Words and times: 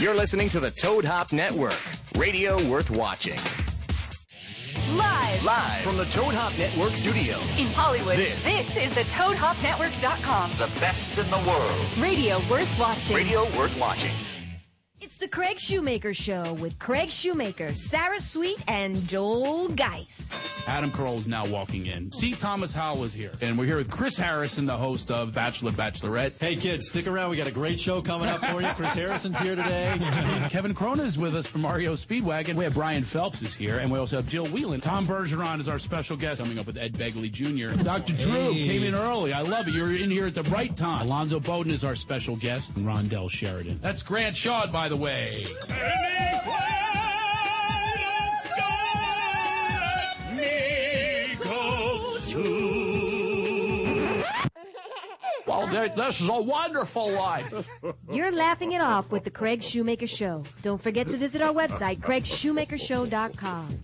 You're 0.00 0.14
listening 0.14 0.48
to 0.50 0.60
the 0.60 0.70
Toad 0.70 1.04
Hop 1.04 1.32
Network, 1.32 1.74
radio 2.16 2.54
worth 2.70 2.88
watching. 2.88 3.36
Live 4.96 5.42
Live 5.42 5.82
from 5.82 5.96
the 5.96 6.04
Toad 6.04 6.34
Hop 6.34 6.56
Network 6.56 6.94
studios. 6.94 7.58
in 7.58 7.66
Hollywood. 7.72 8.16
This. 8.16 8.46
is 8.76 8.94
the 8.94 9.02
ToadHopNetwork.com. 9.02 10.52
The 10.52 10.68
best 10.78 11.18
in 11.18 11.28
the 11.28 11.50
world. 11.50 11.98
Radio 11.98 12.38
worth 12.48 12.72
watching. 12.78 13.16
Radio 13.16 13.44
worth 13.58 13.76
watching. 13.76 14.14
It's 15.08 15.16
the 15.16 15.26
Craig 15.26 15.58
Shoemaker 15.58 16.12
Show 16.12 16.52
with 16.52 16.78
Craig 16.78 17.08
Shoemaker, 17.08 17.72
Sarah 17.72 18.20
Sweet, 18.20 18.62
and 18.68 19.08
Joel 19.08 19.68
Geist. 19.68 20.36
Adam 20.66 20.92
Caroll 20.92 21.16
is 21.16 21.26
now 21.26 21.46
walking 21.46 21.86
in. 21.86 22.12
C. 22.12 22.34
Thomas 22.34 22.74
Howell 22.74 23.04
is 23.04 23.14
here. 23.14 23.30
And 23.40 23.56
we're 23.56 23.64
here 23.64 23.78
with 23.78 23.90
Chris 23.90 24.18
Harrison, 24.18 24.66
the 24.66 24.76
host 24.76 25.10
of 25.10 25.32
Bachelor 25.32 25.70
Bachelorette. 25.70 26.38
Hey 26.38 26.56
kids, 26.56 26.88
stick 26.88 27.06
around. 27.06 27.30
We 27.30 27.38
got 27.38 27.46
a 27.46 27.52
great 27.52 27.80
show 27.80 28.02
coming 28.02 28.28
up 28.28 28.44
for 28.44 28.60
you. 28.60 28.68
Chris 28.76 28.92
Harrison's 28.92 29.38
here 29.38 29.56
today. 29.56 29.96
Kevin 30.50 30.74
Cronin 30.74 31.06
is 31.06 31.16
with 31.16 31.34
us 31.34 31.46
from 31.46 31.66
REO 31.66 31.94
Speedwagon. 31.94 32.52
We 32.52 32.64
have 32.64 32.74
Brian 32.74 33.02
Phelps 33.02 33.40
is 33.40 33.54
here, 33.54 33.78
and 33.78 33.90
we 33.90 33.98
also 33.98 34.16
have 34.16 34.28
Jill 34.28 34.44
Whelan. 34.48 34.82
Tom 34.82 35.06
Bergeron 35.06 35.58
is 35.58 35.70
our 35.70 35.78
special 35.78 36.18
guest, 36.18 36.42
coming 36.42 36.58
up 36.58 36.66
with 36.66 36.76
Ed 36.76 36.92
Begley 36.92 37.32
Jr. 37.32 37.82
Dr. 37.82 38.12
Drew 38.12 38.52
came 38.52 38.82
in 38.82 38.94
early. 38.94 39.32
I 39.32 39.40
love 39.40 39.68
it. 39.68 39.72
You're 39.72 39.94
in 39.94 40.10
here 40.10 40.26
at 40.26 40.34
the 40.34 40.42
right 40.44 40.76
time. 40.76 41.06
Alonzo 41.06 41.40
Bowden 41.40 41.72
is 41.72 41.82
our 41.82 41.94
special 41.94 42.36
guest, 42.36 42.76
and 42.76 42.84
Rondell 42.84 43.30
Sheridan. 43.30 43.78
That's 43.80 44.02
Grant 44.02 44.36
Shaw, 44.36 44.66
by 44.66 44.90
the 44.90 44.96
way. 44.96 44.97
Well, 55.46 55.66
this 55.66 56.20
is 56.20 56.28
a 56.28 56.40
wonderful 56.40 57.10
life. 57.12 57.68
You're 58.10 58.32
laughing 58.32 58.72
it 58.72 58.80
off 58.80 59.10
with 59.10 59.24
the 59.24 59.30
Craig 59.30 59.62
Shoemaker 59.62 60.06
Show. 60.06 60.44
Don't 60.62 60.82
forget 60.82 61.08
to 61.08 61.16
visit 61.16 61.40
our 61.42 61.52
website, 61.54 61.98
craigshoemakershow.com. 61.98 63.78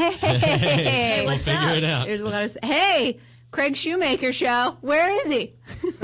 Hey, 0.00 1.24
what's 1.26 1.44
figure 1.44 1.60
up? 1.60 1.76
it 1.76 1.84
out. 1.84 2.06
There's 2.06 2.22
a 2.22 2.24
lot 2.24 2.44
of. 2.44 2.56
Hey, 2.62 3.18
Craig 3.50 3.76
Shoemaker 3.76 4.32
show. 4.32 4.76
Where 4.80 5.10
is 5.26 5.32
he? 5.32 5.54
He's 5.90 6.00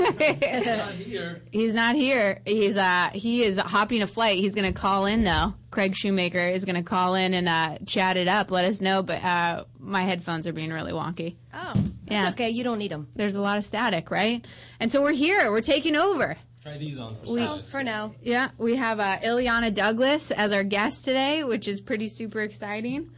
not 0.67 0.91
here. 0.93 1.41
He's 1.51 1.73
not 1.73 1.95
here. 1.95 2.41
He's 2.45 2.75
uh 2.77 3.09
he 3.13 3.43
is 3.43 3.57
hopping 3.57 4.01
a 4.01 4.07
flight. 4.07 4.37
He's 4.39 4.53
gonna 4.53 4.73
call 4.73 5.05
in 5.05 5.23
though. 5.23 5.53
Craig 5.71 5.95
Shoemaker 5.95 6.39
is 6.39 6.65
gonna 6.65 6.83
call 6.83 7.15
in 7.15 7.33
and 7.33 7.47
uh 7.47 7.77
chat 7.85 8.17
it 8.17 8.27
up. 8.27 8.51
Let 8.51 8.65
us 8.65 8.81
know. 8.81 9.01
But 9.01 9.23
uh 9.23 9.63
my 9.79 10.03
headphones 10.03 10.45
are 10.45 10.51
being 10.53 10.71
really 10.71 10.91
wonky. 10.91 11.35
Oh, 11.53 11.71
Yeah. 11.75 12.23
that's 12.23 12.33
okay. 12.33 12.49
You 12.49 12.65
don't 12.65 12.79
need 12.79 12.91
them. 12.91 13.07
There's 13.15 13.35
a 13.35 13.41
lot 13.41 13.57
of 13.57 13.63
static, 13.63 14.11
right? 14.11 14.45
And 14.81 14.91
so 14.91 15.01
we're 15.01 15.13
here. 15.13 15.49
We're 15.49 15.61
taking 15.61 15.95
over. 15.95 16.35
Try 16.63 16.77
these 16.77 16.97
on 16.99 17.15
for 17.15 17.31
We- 17.31 17.45
size. 17.45 17.71
For 17.71 17.81
now. 17.81 18.13
Yeah, 18.21 18.49
we 18.57 18.75
have 18.75 18.99
uh, 18.99 19.19
Illeana 19.19 19.73
Douglas 19.73 20.31
as 20.31 20.51
our 20.51 20.65
guest 20.65 21.05
today, 21.05 21.45
which 21.45 21.65
is 21.65 21.79
pretty 21.79 22.09
super 22.09 22.41
exciting. 22.41 23.11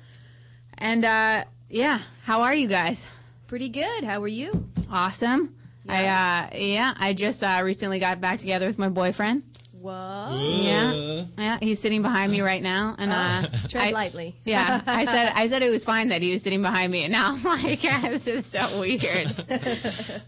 And 0.77 1.03
uh, 1.03 1.45
yeah, 1.67 2.01
how 2.25 2.43
are 2.43 2.53
you 2.53 2.67
guys? 2.67 3.07
Pretty 3.49 3.69
good. 3.69 4.03
How 4.03 4.21
are 4.21 4.27
you? 4.27 4.69
Awesome. 4.91 5.55
I 5.87 6.03
uh, 6.05 6.55
yeah, 6.55 6.93
I 6.99 7.13
just 7.13 7.43
uh, 7.43 7.61
recently 7.63 7.97
got 7.97 8.21
back 8.21 8.37
together 8.37 8.67
with 8.67 8.77
my 8.77 8.89
boyfriend. 8.89 9.41
Whoa. 9.73 10.37
Yeah, 10.61 11.23
yeah, 11.35 11.57
he's 11.59 11.79
sitting 11.81 12.03
behind 12.03 12.31
me 12.31 12.41
right 12.41 12.61
now, 12.61 12.93
and 12.99 13.11
uh, 13.11 13.47
Tread 13.67 13.87
I- 13.87 13.91
lightly. 13.91 14.35
yeah, 14.45 14.81
I 14.85 15.05
said 15.13 15.31
I 15.33 15.47
said 15.47 15.63
it 15.63 15.71
was 15.71 15.83
fine 15.83 16.09
that 16.09 16.21
he 16.21 16.31
was 16.31 16.43
sitting 16.43 16.61
behind 16.61 16.91
me, 16.91 17.05
and 17.05 17.11
now 17.11 17.33
I'm 17.33 17.43
like, 17.63 17.81
this 17.81 18.27
is 18.27 18.45
so 18.45 18.79
weird. 18.79 19.33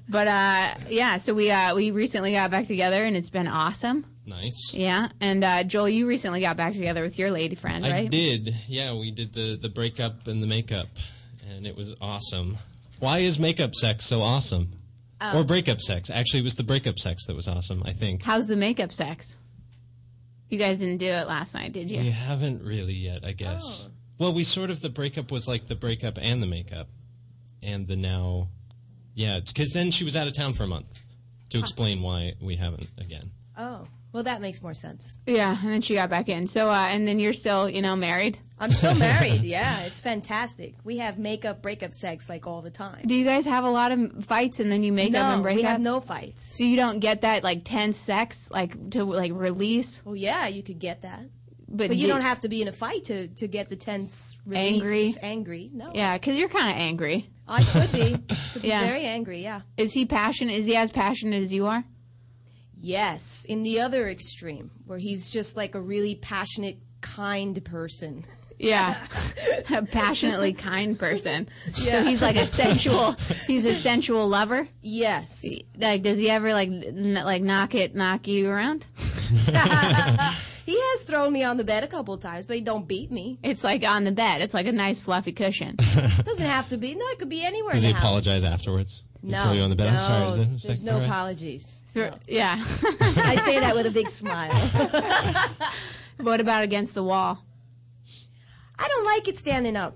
but 0.09 0.27
uh, 0.27 0.73
yeah, 0.89 1.17
so 1.17 1.35
we 1.35 1.51
uh, 1.51 1.75
we 1.75 1.91
recently 1.91 2.31
got 2.31 2.49
back 2.49 2.65
together, 2.65 3.03
and 3.05 3.15
it's 3.15 3.29
been 3.29 3.47
awesome. 3.47 4.03
Nice. 4.25 4.73
Yeah, 4.73 5.09
and 5.19 5.43
uh, 5.43 5.63
Joel, 5.63 5.89
you 5.89 6.07
recently 6.07 6.41
got 6.41 6.57
back 6.57 6.73
together 6.73 7.03
with 7.03 7.19
your 7.19 7.29
lady 7.29 7.53
friend, 7.55 7.83
right? 7.83 7.93
I 7.93 8.07
did. 8.07 8.55
Yeah, 8.67 8.95
we 8.95 9.11
did 9.11 9.33
the 9.33 9.57
the 9.61 9.69
breakup 9.69 10.25
and 10.27 10.41
the 10.41 10.47
makeup, 10.47 10.87
and 11.47 11.67
it 11.67 11.75
was 11.75 11.93
awesome. 12.01 12.57
Why 13.01 13.19
is 13.19 13.39
makeup 13.39 13.73
sex 13.73 14.05
so 14.05 14.21
awesome? 14.21 14.73
Oh. 15.19 15.39
or 15.39 15.43
breakup 15.43 15.81
sex? 15.81 16.09
Actually, 16.09 16.41
it 16.41 16.43
was 16.43 16.55
the 16.55 16.63
breakup 16.63 16.97
sex 16.97 17.25
that 17.25 17.35
was 17.35 17.47
awesome. 17.47 17.81
I 17.83 17.93
think. 17.93 18.23
How's 18.23 18.47
the 18.47 18.55
makeup 18.55 18.93
sex? 18.93 19.37
You 20.49 20.59
guys 20.59 20.79
didn't 20.79 20.97
do 20.97 21.07
it 21.07 21.27
last 21.27 21.53
night, 21.55 21.73
did 21.73 21.89
you? 21.89 21.97
We 21.97 22.11
haven't 22.11 22.63
really 22.63 22.93
yet, 22.93 23.25
I 23.25 23.31
guess. 23.31 23.87
Oh. 23.89 23.93
Well, 24.19 24.33
we 24.33 24.43
sort 24.43 24.69
of 24.69 24.81
the 24.81 24.89
breakup 24.89 25.31
was 25.31 25.47
like 25.47 25.67
the 25.67 25.75
breakup 25.75 26.19
and 26.21 26.43
the 26.43 26.47
makeup, 26.47 26.89
and 27.63 27.87
the 27.87 27.95
now, 27.95 28.49
yeah, 29.15 29.39
because 29.39 29.71
then 29.71 29.89
she 29.89 30.03
was 30.03 30.15
out 30.15 30.27
of 30.27 30.33
town 30.33 30.53
for 30.53 30.63
a 30.63 30.67
month. 30.67 31.01
To 31.49 31.59
explain 31.59 32.01
why 32.01 32.35
we 32.39 32.55
haven't 32.55 32.87
again. 32.97 33.31
Oh, 33.57 33.87
well, 34.13 34.23
that 34.23 34.41
makes 34.41 34.61
more 34.61 34.73
sense. 34.73 35.19
Yeah, 35.25 35.57
and 35.61 35.69
then 35.71 35.81
she 35.81 35.93
got 35.95 36.09
back 36.09 36.27
in. 36.29 36.47
So, 36.47 36.69
uh, 36.69 36.87
and 36.91 37.07
then 37.07 37.19
you're 37.19 37.33
still, 37.33 37.69
you 37.69 37.81
know, 37.81 37.95
married. 37.95 38.37
I'm 38.59 38.71
still 38.71 38.93
married. 38.95 39.41
Yeah, 39.43 39.81
it's 39.81 39.99
fantastic. 39.99 40.75
We 40.83 40.97
have 40.99 41.17
makeup, 41.17 41.61
breakup 41.61 41.93
sex 41.93 42.29
like 42.29 42.45
all 42.47 42.61
the 42.61 42.69
time. 42.71 43.03
Do 43.05 43.15
you 43.15 43.25
guys 43.25 43.45
have 43.45 43.63
a 43.63 43.69
lot 43.69 43.91
of 43.91 44.25
fights 44.25 44.59
and 44.59 44.71
then 44.71 44.83
you 44.83 44.91
make 44.93 45.15
up 45.15 45.21
no, 45.29 45.33
and 45.35 45.43
break 45.43 45.55
we 45.57 45.63
up? 45.63 45.71
have 45.71 45.81
no 45.81 45.99
fights. 45.99 46.57
so 46.57 46.63
you 46.63 46.75
don't 46.75 46.99
get 46.99 47.21
that 47.21 47.43
like 47.43 47.63
tense 47.63 47.97
sex, 47.97 48.49
like 48.51 48.91
to 48.91 49.03
like 49.03 49.31
release, 49.33 50.01
Well, 50.05 50.15
yeah, 50.15 50.47
you 50.47 50.61
could 50.63 50.79
get 50.79 51.01
that. 51.01 51.21
but, 51.67 51.87
But 51.87 51.97
you 51.97 52.07
do- 52.07 52.13
don't 52.13 52.21
have 52.21 52.41
to 52.41 52.49
be 52.49 52.61
in 52.61 52.67
a 52.67 52.71
fight 52.71 53.05
to, 53.05 53.27
to 53.29 53.47
get 53.47 53.69
the 53.69 53.75
tense 53.75 54.37
release. 54.45 55.17
Angry? 55.17 55.23
Angry. 55.23 55.69
No. 55.73 55.91
Yeah, 55.95 56.17
because 56.17 56.37
you're 56.37 56.49
kind 56.49 56.69
of 56.69 56.75
angry. 56.77 57.29
I 57.47 57.63
could 57.63 57.91
be. 57.91 58.11
Could 58.53 58.61
be 58.61 58.67
Yeah. 58.69 58.85
very 58.85 59.03
angry, 59.05 59.41
yeah. 59.43 59.61
Is 59.75 59.93
he 59.93 60.05
passionate? 60.05 60.55
Is 60.55 60.67
he 60.67 60.75
as 60.75 60.91
passionate 60.91 61.41
as 61.41 61.51
you 61.51 61.65
are? 61.67 61.83
Yes, 62.83 63.45
in 63.47 63.61
the 63.63 63.79
other 63.79 64.07
extreme, 64.07 64.71
where 64.87 64.97
he's 64.97 65.29
just 65.29 65.55
like 65.55 65.75
a 65.75 65.81
really 65.81 66.15
passionate, 66.15 66.77
kind 67.01 67.63
person. 67.63 68.25
Yeah, 68.57 69.07
a 69.73 69.83
passionately 69.83 70.53
kind 70.53 70.97
person. 70.97 71.47
So 71.73 72.03
he's 72.03 72.21
like 72.21 72.35
a 72.35 72.45
sensual. 72.45 73.13
He's 73.47 73.65
a 73.65 73.73
sensual 73.73 74.27
lover. 74.27 74.67
Yes. 74.81 75.43
Like, 75.77 76.01
does 76.03 76.17
he 76.19 76.29
ever 76.29 76.53
like 76.53 76.69
n- 76.69 77.21
like 77.23 77.41
knock 77.41 77.73
it, 77.75 77.95
knock 77.95 78.27
you 78.27 78.49
around? 78.49 78.85
He 80.63 80.79
has 80.79 81.03
thrown 81.03 81.33
me 81.33 81.43
on 81.43 81.57
the 81.57 81.63
bed 81.63 81.83
a 81.83 81.87
couple 81.87 82.13
of 82.13 82.21
times, 82.21 82.45
but 82.45 82.55
he 82.55 82.61
don't 82.61 82.87
beat 82.87 83.11
me. 83.11 83.39
It's 83.43 83.63
like 83.63 83.83
on 83.83 84.03
the 84.03 84.11
bed. 84.11 84.41
It's 84.41 84.53
like 84.53 84.67
a 84.67 84.71
nice 84.71 85.01
fluffy 85.01 85.31
cushion. 85.31 85.75
Doesn't 85.75 86.45
have 86.45 86.69
to 86.69 86.77
be. 86.77 86.93
No, 86.93 87.03
it 87.07 87.19
could 87.19 87.29
be 87.29 87.43
anywhere 87.43 87.73
Does 87.73 87.83
in 87.83 87.89
he 87.89 87.93
the 87.93 87.99
house. 87.99 88.05
apologize 88.07 88.43
afterwards? 88.43 89.03
He 89.21 89.27
No. 89.31 89.43
throw 89.43 89.51
you 89.53 89.61
on 89.61 89.69
the 89.69 89.75
bed. 89.75 89.85
No, 89.85 89.91
I'm 89.93 89.99
sorry. 89.99 90.45
There's 90.45 90.67
like, 90.69 90.81
no 90.81 90.93
all 90.93 90.99
right. 90.99 91.05
apologies. 91.07 91.79
Thro- 91.93 92.17
Yeah. 92.27 92.55
I 93.17 93.35
say 93.35 93.59
that 93.59 93.75
with 93.75 93.85
a 93.85 93.91
big 93.91 94.07
smile. 94.07 94.51
what 96.17 96.41
about 96.41 96.63
against 96.63 96.93
the 96.93 97.03
wall? 97.03 97.39
I 98.79 98.87
don't 98.87 99.05
like 99.05 99.27
it 99.27 99.37
standing 99.37 99.75
up. 99.75 99.95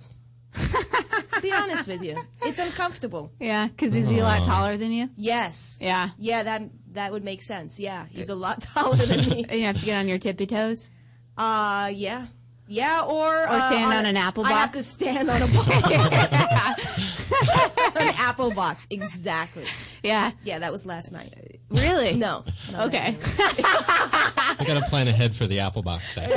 be 1.41 1.51
honest 1.51 1.87
with 1.87 2.03
you. 2.03 2.23
It's 2.43 2.59
uncomfortable. 2.59 3.31
Yeah, 3.39 3.67
because 3.67 3.93
is 3.93 4.07
he 4.07 4.19
a 4.19 4.23
lot 4.23 4.43
taller 4.45 4.77
than 4.77 4.91
you? 4.91 5.09
Yes. 5.17 5.79
Yeah. 5.81 6.09
Yeah, 6.17 6.43
that 6.43 6.69
that 6.93 7.11
would 7.11 7.23
make 7.25 7.41
sense. 7.41 7.79
Yeah, 7.79 8.05
he's 8.09 8.29
a 8.29 8.35
lot 8.35 8.61
taller 8.73 8.95
than 8.97 9.29
me. 9.29 9.45
And 9.49 9.59
you 9.59 9.65
have 9.65 9.79
to 9.79 9.85
get 9.85 9.97
on 9.97 10.07
your 10.07 10.17
tippy 10.17 10.45
toes. 10.47 10.89
Uh, 11.37 11.91
yeah. 11.93 12.27
Yeah, 12.67 13.03
or 13.07 13.43
Or 13.43 13.47
uh, 13.47 13.67
stand 13.67 13.93
on 13.93 14.05
an 14.05 14.17
apple 14.17 14.43
box. 14.43 14.53
I 14.53 14.57
have 14.59 14.71
box. 14.71 14.77
to 14.77 14.83
stand 14.83 15.29
on 15.29 15.41
a 15.41 15.47
box. 15.47 15.67
an 17.95 18.13
apple 18.17 18.51
box, 18.51 18.87
exactly. 18.89 19.65
Yeah. 20.03 20.31
Yeah, 20.43 20.59
that 20.59 20.71
was 20.71 20.85
last 20.85 21.11
night. 21.11 21.59
Really? 21.69 22.13
No. 22.13 22.43
no 22.71 22.85
Okay. 22.85 23.17
I 23.39 24.63
got 24.65 24.81
to 24.81 24.89
plan 24.89 25.07
ahead 25.07 25.35
for 25.35 25.45
the 25.47 25.59
apple 25.59 25.83
box 25.83 26.13
sex. 26.13 26.33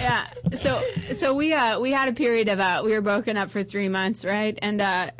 yeah. 0.00 0.26
So 0.56 0.80
so 1.14 1.34
we 1.34 1.52
uh 1.52 1.80
we 1.80 1.90
had 1.90 2.08
a 2.08 2.12
period 2.12 2.48
of 2.48 2.60
uh 2.60 2.82
we 2.84 2.92
were 2.92 3.00
broken 3.00 3.36
up 3.36 3.50
for 3.50 3.62
three 3.62 3.88
months, 3.88 4.24
right? 4.24 4.58
And 4.62 4.80
uh 4.80 5.10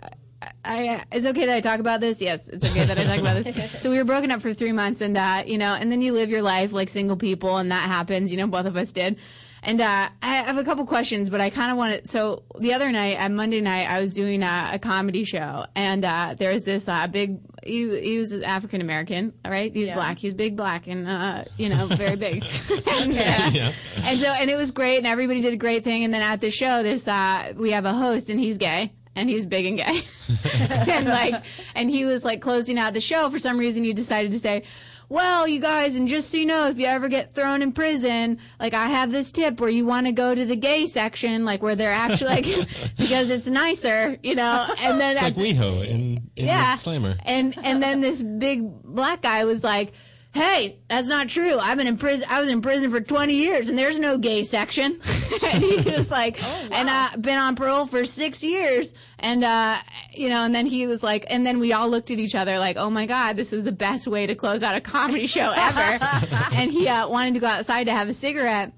I, 0.64 1.04
it's 1.12 1.26
okay 1.26 1.46
that 1.46 1.56
I 1.56 1.60
talk 1.60 1.80
about 1.80 2.00
this. 2.00 2.20
Yes, 2.20 2.48
it's 2.48 2.70
okay 2.70 2.84
that 2.84 2.98
I 2.98 3.04
talk 3.04 3.18
about 3.18 3.42
this. 3.42 3.72
So 3.80 3.90
we 3.90 3.98
were 3.98 4.04
broken 4.04 4.30
up 4.30 4.40
for 4.40 4.52
three 4.52 4.72
months, 4.72 5.00
and 5.00 5.16
uh, 5.16 5.42
you 5.46 5.58
know, 5.58 5.74
and 5.74 5.90
then 5.90 6.02
you 6.02 6.12
live 6.12 6.30
your 6.30 6.42
life 6.42 6.72
like 6.72 6.88
single 6.88 7.16
people, 7.16 7.56
and 7.56 7.70
that 7.72 7.88
happens. 7.88 8.30
You 8.30 8.38
know, 8.38 8.46
both 8.46 8.66
of 8.66 8.76
us 8.76 8.92
did. 8.92 9.18
And 9.66 9.80
uh, 9.80 10.08
I 10.22 10.34
have 10.34 10.58
a 10.58 10.62
couple 10.64 10.84
questions, 10.84 11.30
but 11.30 11.40
I 11.40 11.48
kind 11.48 11.70
of 11.72 11.78
want 11.78 12.02
to. 12.02 12.06
So 12.08 12.42
the 12.58 12.74
other 12.74 12.92
night, 12.92 13.18
on 13.18 13.34
Monday 13.34 13.62
night, 13.62 13.88
I 13.88 13.98
was 13.98 14.12
doing 14.12 14.42
a, 14.42 14.70
a 14.74 14.78
comedy 14.78 15.24
show, 15.24 15.64
and 15.74 16.04
uh, 16.04 16.34
there 16.38 16.52
was 16.52 16.64
this 16.64 16.86
uh, 16.86 17.06
big. 17.06 17.38
He, 17.64 17.98
he 17.98 18.18
was 18.18 18.30
African 18.32 18.82
American, 18.82 19.32
right? 19.42 19.72
He's 19.72 19.88
Yeah. 19.88 19.94
black. 19.94 20.18
He's 20.18 20.34
big 20.34 20.54
black, 20.54 20.86
and 20.86 21.08
uh, 21.08 21.44
you 21.56 21.70
know, 21.70 21.86
very 21.86 22.16
big. 22.16 22.44
and, 22.90 23.12
uh, 23.12 23.72
and 24.02 24.20
so, 24.20 24.26
and 24.28 24.50
it 24.50 24.56
was 24.56 24.70
great, 24.70 24.98
and 24.98 25.06
everybody 25.06 25.40
did 25.40 25.54
a 25.54 25.56
great 25.56 25.82
thing. 25.82 26.04
And 26.04 26.12
then 26.12 26.20
at 26.20 26.42
the 26.42 26.50
show, 26.50 26.82
this 26.82 27.08
uh, 27.08 27.54
we 27.56 27.70
have 27.70 27.86
a 27.86 27.94
host, 27.94 28.28
and 28.28 28.38
he's 28.38 28.58
gay, 28.58 28.92
and 29.16 29.30
he's 29.30 29.46
big 29.46 29.64
and 29.64 29.78
gay, 29.78 30.02
and 30.90 31.08
like, 31.08 31.42
and 31.74 31.88
he 31.88 32.04
was 32.04 32.22
like 32.22 32.42
closing 32.42 32.78
out 32.78 32.92
the 32.92 33.00
show. 33.00 33.30
For 33.30 33.38
some 33.38 33.56
reason, 33.56 33.82
he 33.82 33.94
decided 33.94 34.30
to 34.32 34.38
say. 34.38 34.64
Well, 35.08 35.46
you 35.46 35.60
guys, 35.60 35.96
and 35.96 36.08
just 36.08 36.30
so 36.30 36.38
you 36.38 36.46
know, 36.46 36.68
if 36.68 36.78
you 36.78 36.86
ever 36.86 37.08
get 37.08 37.34
thrown 37.34 37.62
in 37.62 37.72
prison, 37.72 38.38
like 38.58 38.74
I 38.74 38.86
have 38.86 39.10
this 39.10 39.30
tip 39.32 39.60
where 39.60 39.70
you 39.70 39.84
want 39.84 40.06
to 40.06 40.12
go 40.12 40.34
to 40.34 40.44
the 40.44 40.56
gay 40.56 40.86
section, 40.86 41.44
like 41.44 41.62
where 41.62 41.76
they're 41.76 41.92
actually 41.92 42.30
like, 42.30 42.44
because 42.98 43.30
it's 43.30 43.46
nicer, 43.46 44.18
you 44.22 44.34
know. 44.34 44.66
And 44.80 45.00
then 45.00 45.12
It's 45.12 45.22
at 45.22 45.36
like 45.36 45.46
WeHo 45.46 45.86
in, 45.86 46.30
in 46.36 46.46
yeah. 46.46 46.74
Slammer. 46.74 47.16
And 47.24 47.54
and 47.62 47.82
then 47.82 48.00
this 48.00 48.22
big 48.22 48.82
black 48.82 49.22
guy 49.22 49.44
was 49.44 49.62
like, 49.62 49.92
hey, 50.34 50.80
that's 50.88 51.06
not 51.06 51.28
true. 51.28 51.58
I've 51.58 51.78
been 51.78 51.86
in 51.86 51.96
prison. 51.96 52.26
I 52.28 52.40
was 52.40 52.48
in 52.48 52.60
prison 52.60 52.90
for 52.90 53.00
20 53.00 53.32
years, 53.32 53.68
and 53.68 53.78
there's 53.78 54.00
no 54.00 54.18
gay 54.18 54.42
section. 54.42 55.00
and 55.44 55.62
he 55.62 55.76
was 55.90 56.10
like, 56.10 56.42
and 56.72 56.90
I've 56.90 57.22
been 57.22 57.38
on 57.38 57.54
parole 57.54 57.86
for 57.86 58.04
six 58.04 58.42
years, 58.42 58.94
and 59.20 59.44
uh, 59.44 59.78
you 60.12 60.28
know, 60.28 60.42
and 60.42 60.52
then 60.54 60.66
he 60.66 60.88
was 60.88 61.04
like, 61.04 61.24
and 61.30 61.46
then 61.46 61.60
we 61.60 61.72
all 61.72 61.88
looked 61.88 62.10
at 62.10 62.18
each 62.18 62.34
other 62.34 62.58
like, 62.58 62.76
oh 62.76 62.90
my 62.90 63.06
god, 63.06 63.36
this 63.36 63.52
was 63.52 63.62
the 63.62 63.72
best 63.72 64.08
way 64.08 64.26
to 64.26 64.34
close 64.34 64.62
out 64.64 64.74
a 64.74 64.80
comedy 64.80 65.28
show 65.28 65.52
ever. 65.56 66.04
and 66.52 66.70
he 66.70 66.88
uh, 66.88 67.08
wanted 67.08 67.34
to 67.34 67.40
go 67.40 67.46
outside 67.46 67.84
to 67.84 67.92
have 67.92 68.08
a 68.08 68.14
cigarette, 68.14 68.72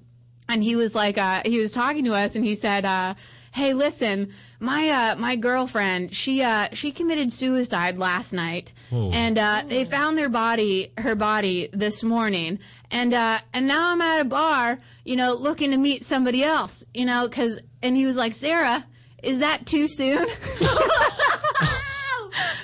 and 0.51 0.63
he 0.63 0.77
was 0.77 0.95
like, 0.95 1.17
uh, 1.17 1.41
he 1.47 1.59
was 1.59 1.73
talking 1.73 2.05
to 2.05 2.13
us, 2.13 2.37
and 2.37 2.45
he 2.45 2.55
said, 2.55 2.85
uh, 2.85 3.15
hey, 3.53 3.73
listen. 3.73 4.33
My 4.59 4.89
uh, 4.89 5.17
my 5.17 5.37
girlfriend 5.37 6.15
she 6.15 6.43
uh, 6.43 6.69
she 6.73 6.91
committed 6.93 7.33
suicide 7.33 7.99
last 7.99 8.33
night. 8.33 8.73
And 8.91 9.39
uh, 9.39 9.63
they 9.69 9.85
found 9.85 10.17
their 10.17 10.29
body 10.29 10.93
her 10.99 11.15
body 11.15 11.69
this 11.73 12.03
morning. 12.03 12.59
And 12.91 13.13
uh, 13.13 13.41
and 13.53 13.67
now 13.67 13.93
I'm 13.93 14.01
at 14.01 14.21
a 14.21 14.25
bar 14.25 14.79
you 15.05 15.17
know 15.17 15.35
looking 15.35 15.71
to 15.71 15.77
meet 15.77 16.05
somebody 16.05 16.43
else 16.43 16.85
you 16.93 17.05
know 17.05 17.29
because 17.29 17.59
and 17.83 17.97
he 17.97 18.05
was 18.07 18.17
like 18.17 18.35
Sarah 18.35 18.85
is 19.23 19.39
that 19.39 19.65
too 19.67 19.87
soon 19.89 20.27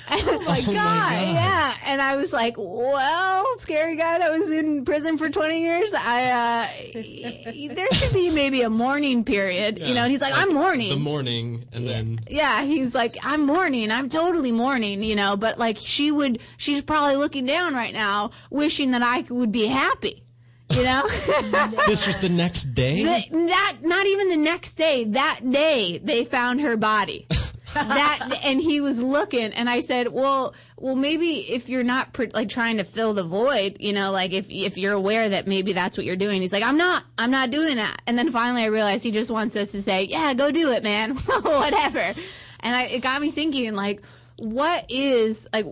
Oh 0.09 0.43
my 0.47 0.61
god! 0.61 0.73
yeah 0.73 1.75
and 1.85 2.01
I 2.01 2.15
was 2.15 2.31
like 2.33 2.55
well 2.57 3.45
scary 3.57 3.95
guy 3.95 4.19
that 4.19 4.31
was 4.31 4.49
in 4.49 4.85
prison 4.85 5.17
for 5.17 5.29
20 5.29 5.61
years 5.61 5.93
I 5.93 6.69
uh, 6.93 7.73
there 7.73 7.91
should 7.93 8.13
be 8.13 8.29
maybe 8.29 8.61
a 8.61 8.69
mourning 8.69 9.23
period 9.23 9.79
you 9.79 9.93
know 9.93 10.03
and 10.03 10.11
he's 10.11 10.21
like 10.21 10.33
I'm 10.35 10.53
mourning 10.53 10.89
The 10.89 10.95
morning, 10.97 11.65
and 11.71 11.85
then 11.87 12.19
yeah, 12.29 12.63
he's 12.63 12.93
like, 12.95 13.17
I'm 13.23 13.45
mourning. 13.45 13.91
I'm 13.91 14.09
totally 14.09 14.51
mourning, 14.51 15.03
you 15.03 15.15
know, 15.15 15.35
but 15.35 15.57
like 15.59 15.77
she 15.77 16.11
would, 16.11 16.39
she's 16.57 16.81
probably 16.81 17.15
looking 17.15 17.45
down 17.45 17.73
right 17.75 17.93
now, 17.93 18.31
wishing 18.49 18.91
that 18.91 19.01
I 19.01 19.21
would 19.33 19.51
be 19.51 19.65
happy, 19.67 20.23
you 20.71 20.83
know? 20.83 21.03
this 21.87 22.07
was 22.07 22.19
the 22.19 22.29
next 22.29 22.73
day. 22.73 23.03
The- 23.03 23.45
that, 23.47 23.77
not 23.81 24.05
even 24.07 24.29
the 24.29 24.37
next 24.37 24.75
day, 24.75 25.03
that 25.05 25.39
day 25.49 25.99
they 26.03 26.25
found 26.25 26.61
her 26.61 26.75
body. 26.77 27.27
that 27.73 28.39
and 28.43 28.61
he 28.61 28.81
was 28.81 29.01
looking 29.01 29.53
and 29.53 29.69
I 29.69 29.81
said, 29.81 30.09
"Well, 30.09 30.53
well 30.77 30.95
maybe 30.95 31.37
if 31.39 31.69
you're 31.69 31.83
not 31.83 32.17
like 32.33 32.49
trying 32.49 32.77
to 32.77 32.83
fill 32.83 33.13
the 33.13 33.23
void, 33.23 33.77
you 33.79 33.93
know, 33.93 34.11
like 34.11 34.33
if 34.33 34.49
if 34.49 34.77
you're 34.77 34.93
aware 34.93 35.29
that 35.29 35.47
maybe 35.47 35.73
that's 35.73 35.97
what 35.97 36.05
you're 36.05 36.15
doing." 36.15 36.41
He's 36.41 36.53
like, 36.53 36.63
"I'm 36.63 36.77
not. 36.77 37.03
I'm 37.17 37.31
not 37.31 37.51
doing 37.51 37.77
that." 37.77 38.01
And 38.07 38.17
then 38.17 38.31
finally 38.31 38.63
I 38.63 38.67
realized 38.67 39.03
he 39.03 39.11
just 39.11 39.31
wants 39.31 39.55
us 39.55 39.71
to 39.71 39.81
say, 39.81 40.03
"Yeah, 40.03 40.33
go 40.33 40.51
do 40.51 40.71
it, 40.71 40.83
man." 40.83 41.15
Whatever. 41.15 42.13
And 42.59 42.75
I 42.75 42.83
it 42.83 43.01
got 43.01 43.21
me 43.21 43.31
thinking 43.31 43.75
like 43.75 44.01
what 44.37 44.85
is 44.89 45.47
like 45.53 45.65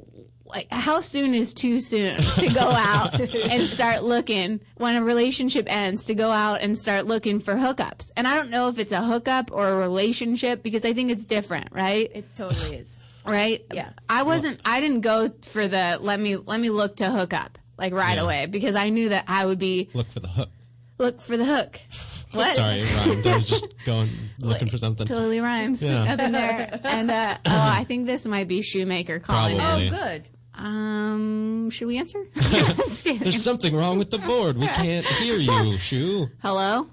like 0.51 0.67
how 0.71 0.99
soon 1.01 1.33
is 1.33 1.53
too 1.53 1.79
soon 1.79 2.17
to 2.39 2.47
go 2.49 2.59
out 2.61 3.19
and 3.19 3.65
start 3.67 4.03
looking 4.03 4.59
when 4.75 4.95
a 4.95 5.03
relationship 5.03 5.65
ends 5.69 6.05
to 6.05 6.13
go 6.13 6.29
out 6.31 6.61
and 6.61 6.77
start 6.77 7.05
looking 7.07 7.39
for 7.39 7.55
hookups 7.55 8.11
and 8.17 8.27
i 8.27 8.35
don't 8.35 8.49
know 8.49 8.67
if 8.67 8.77
it's 8.77 8.91
a 8.91 9.01
hookup 9.01 9.51
or 9.51 9.69
a 9.69 9.75
relationship 9.77 10.61
because 10.61 10.83
i 10.85 10.93
think 10.93 11.09
it's 11.11 11.25
different 11.25 11.69
right 11.71 12.11
It 12.13 12.35
totally 12.35 12.77
is. 12.77 13.03
right 13.25 13.63
Yeah. 13.73 13.91
i 14.09 14.23
wasn't 14.23 14.59
i 14.65 14.79
didn't 14.81 15.01
go 15.01 15.29
for 15.43 15.67
the 15.67 15.97
let 16.01 16.19
me 16.19 16.35
let 16.35 16.59
me 16.59 16.69
look 16.69 16.97
to 16.97 17.09
hook 17.09 17.33
up 17.33 17.57
like 17.77 17.93
right 17.93 18.15
Yeah. 18.17 18.23
away 18.23 18.45
because 18.45 18.75
i 18.75 18.89
knew 18.89 19.09
that 19.09 19.25
i 19.27 19.45
would 19.45 19.59
be 19.59 19.89
Look 19.93 20.09
for 20.11 20.19
the 20.19 20.27
hook. 20.27 20.49
look 20.97 21.21
for 21.21 21.37
the 21.37 21.45
hook 21.45 21.79
what 22.33 22.55
Sorry, 22.55 22.79
it 22.79 22.95
rhymed. 22.95 23.27
I 23.27 23.35
was 23.35 23.49
just 23.49 23.67
going 23.85 24.09
looking 24.39 24.69
for 24.69 24.77
something. 24.77 25.05
totally 25.05 25.39
rhymes 25.41 25.83
Yeah. 25.83 26.05
nothing 26.05 26.31
there 26.31 26.79
and 26.83 27.11
uh, 27.11 27.37
oh 27.45 27.49
i 27.79 27.83
think 27.83 28.05
this 28.05 28.25
might 28.25 28.47
be 28.47 28.61
shoemaker 28.61 29.19
calling 29.19 29.57
Probably. 29.57 29.87
Oh, 29.87 29.91
good. 29.91 30.29
Um 30.55 31.69
should 31.69 31.87
we 31.87 31.97
answer 31.97 32.23
There's 32.35 33.41
something 33.43 33.75
wrong 33.75 33.97
with 33.97 34.09
the 34.11 34.19
board. 34.19 34.57
We 34.57 34.67
can't 34.67 35.05
hear 35.05 35.37
you, 35.37 35.77
Shoe. 35.77 36.29
Hello? 36.41 36.87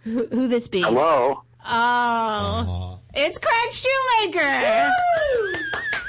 Who, 0.00 0.26
who 0.26 0.48
this 0.48 0.66
be? 0.68 0.80
Hello. 0.82 1.42
Oh, 1.64 1.66
Aw. 1.66 2.98
it's 3.14 3.38
Craig 3.38 3.72
Shoemaker. 3.72 4.90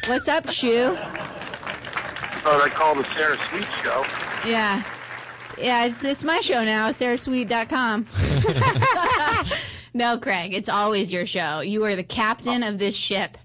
What's 0.07 0.27
up, 0.27 0.49
Shoe? 0.49 0.95
Thought 0.95 2.61
I'd 2.61 2.71
call 2.71 2.95
the 2.95 3.03
Sarah 3.13 3.37
Sweet 3.49 3.67
Show. 3.83 4.03
Yeah. 4.49 4.83
Yeah, 5.57 5.85
it's 5.85 6.03
it's 6.03 6.23
my 6.23 6.39
show 6.39 6.63
now, 6.65 6.89
sarahsweet.com. 6.89 8.07
no, 9.93 10.17
Craig, 10.17 10.53
it's 10.53 10.67
always 10.69 11.13
your 11.13 11.25
show. 11.27 11.59
You 11.59 11.85
are 11.85 11.95
the 11.95 12.03
captain 12.03 12.63
of 12.63 12.79
this 12.79 12.95
ship, 12.95 13.37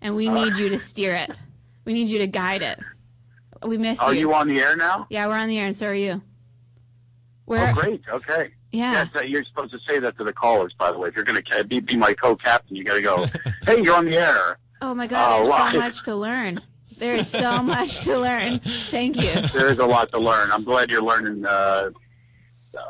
and 0.00 0.16
we 0.16 0.28
need 0.30 0.56
you 0.56 0.70
to 0.70 0.78
steer 0.78 1.14
it. 1.14 1.38
We 1.86 1.94
need 1.94 2.08
you 2.10 2.18
to 2.18 2.26
guide 2.26 2.60
it. 2.62 2.78
We 3.62 3.78
miss 3.78 4.00
Are 4.00 4.12
you. 4.12 4.20
you 4.20 4.34
on 4.34 4.48
the 4.48 4.60
air 4.60 4.76
now? 4.76 5.06
yeah, 5.08 5.26
we're 5.26 5.36
on 5.36 5.48
the 5.48 5.58
air, 5.58 5.66
and 5.68 5.76
so 5.76 5.86
are 5.86 5.94
you. 5.94 6.20
We're, 7.46 7.70
Oh, 7.70 7.72
great. 7.72 8.02
Okay. 8.12 8.50
Yeah. 8.72 8.92
Yes, 8.92 9.08
uh, 9.16 9.22
you're 9.24 9.44
supposed 9.44 9.72
to 9.72 9.78
say 9.88 9.98
that 10.00 10.18
to 10.18 10.24
the 10.24 10.32
callers, 10.32 10.74
by 10.78 10.90
the 10.92 10.98
way. 10.98 11.08
If 11.08 11.16
you're 11.16 11.24
going 11.24 11.40
to 11.42 11.64
be, 11.64 11.80
be 11.80 11.96
my 11.96 12.12
co-captain, 12.12 12.76
you 12.76 12.84
got 12.84 12.94
to 12.96 13.02
go, 13.02 13.26
hey, 13.66 13.82
you're 13.82 13.94
on 13.96 14.04
the 14.04 14.18
air. 14.18 14.58
Oh 14.82 14.92
my 14.94 15.06
God, 15.06 15.32
Oh, 15.32 15.36
there's 15.38 15.48
wow. 15.48 15.70
so 15.72 15.78
much 15.78 16.02
to 16.04 16.14
learn. 16.16 16.60
There 16.98 17.14
is 17.14 17.30
so 17.30 17.62
much 17.62 18.00
to 18.04 18.18
learn. 18.18 18.58
Thank 18.90 19.16
you. 19.16 19.40
There 19.48 19.70
is 19.70 19.78
a 19.78 19.86
lot 19.86 20.10
to 20.10 20.18
learn. 20.18 20.50
I'm 20.52 20.64
glad 20.64 20.90
you're 20.90 21.02
learning 21.02 21.46
uh, 21.46 21.90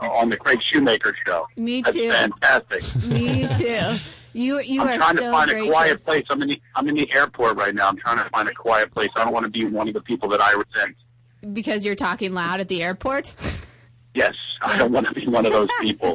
on 0.01 0.31
the 0.31 0.37
Craig 0.37 0.61
Shoemaker 0.63 1.15
show. 1.27 1.47
Me 1.57 1.83
That's 1.83 1.95
too. 1.95 2.11
fantastic. 2.11 3.11
Me 3.13 3.47
too. 3.57 3.97
You 4.37 4.61
you 4.61 4.83
I'm 4.83 4.89
are 4.89 4.97
trying 4.99 5.17
so 5.17 5.23
to 5.25 5.31
find 5.33 5.51
gracious. 5.51 5.69
a 5.69 5.71
quiet 5.73 6.05
place. 6.05 6.25
I'm 6.29 6.43
in 6.43 6.49
the 6.49 6.61
I'm 6.75 6.89
in 6.89 6.95
the 6.95 7.11
airport 7.15 7.57
right 7.57 7.75
now. 7.75 7.89
I'm 7.89 7.97
trying 7.97 8.19
to 8.19 8.29
find 8.31 8.49
a 8.49 8.55
quiet 8.55 8.93
place. 8.93 9.09
I 9.17 9.25
don't 9.25 9.33
want 9.33 9.45
to 9.45 9.51
be 9.51 9.65
one 9.65 9.89
of 9.89 9.95
the 9.95 10.01
people 10.03 10.29
that 10.29 10.41
I 10.43 10.53
resent. 10.53 10.97
because 11.55 11.85
you're 11.87 11.95
talking 11.95 12.35
loud 12.35 12.61
at 12.61 12.69
the 12.69 12.83
airport. 12.83 13.35
Yes, 14.15 14.35
I 14.63 14.77
don't 14.79 14.93
want 14.93 15.07
to 15.09 15.15
be 15.15 15.27
one 15.27 15.45
of 15.47 15.53
those 15.53 15.69
people. 15.81 16.15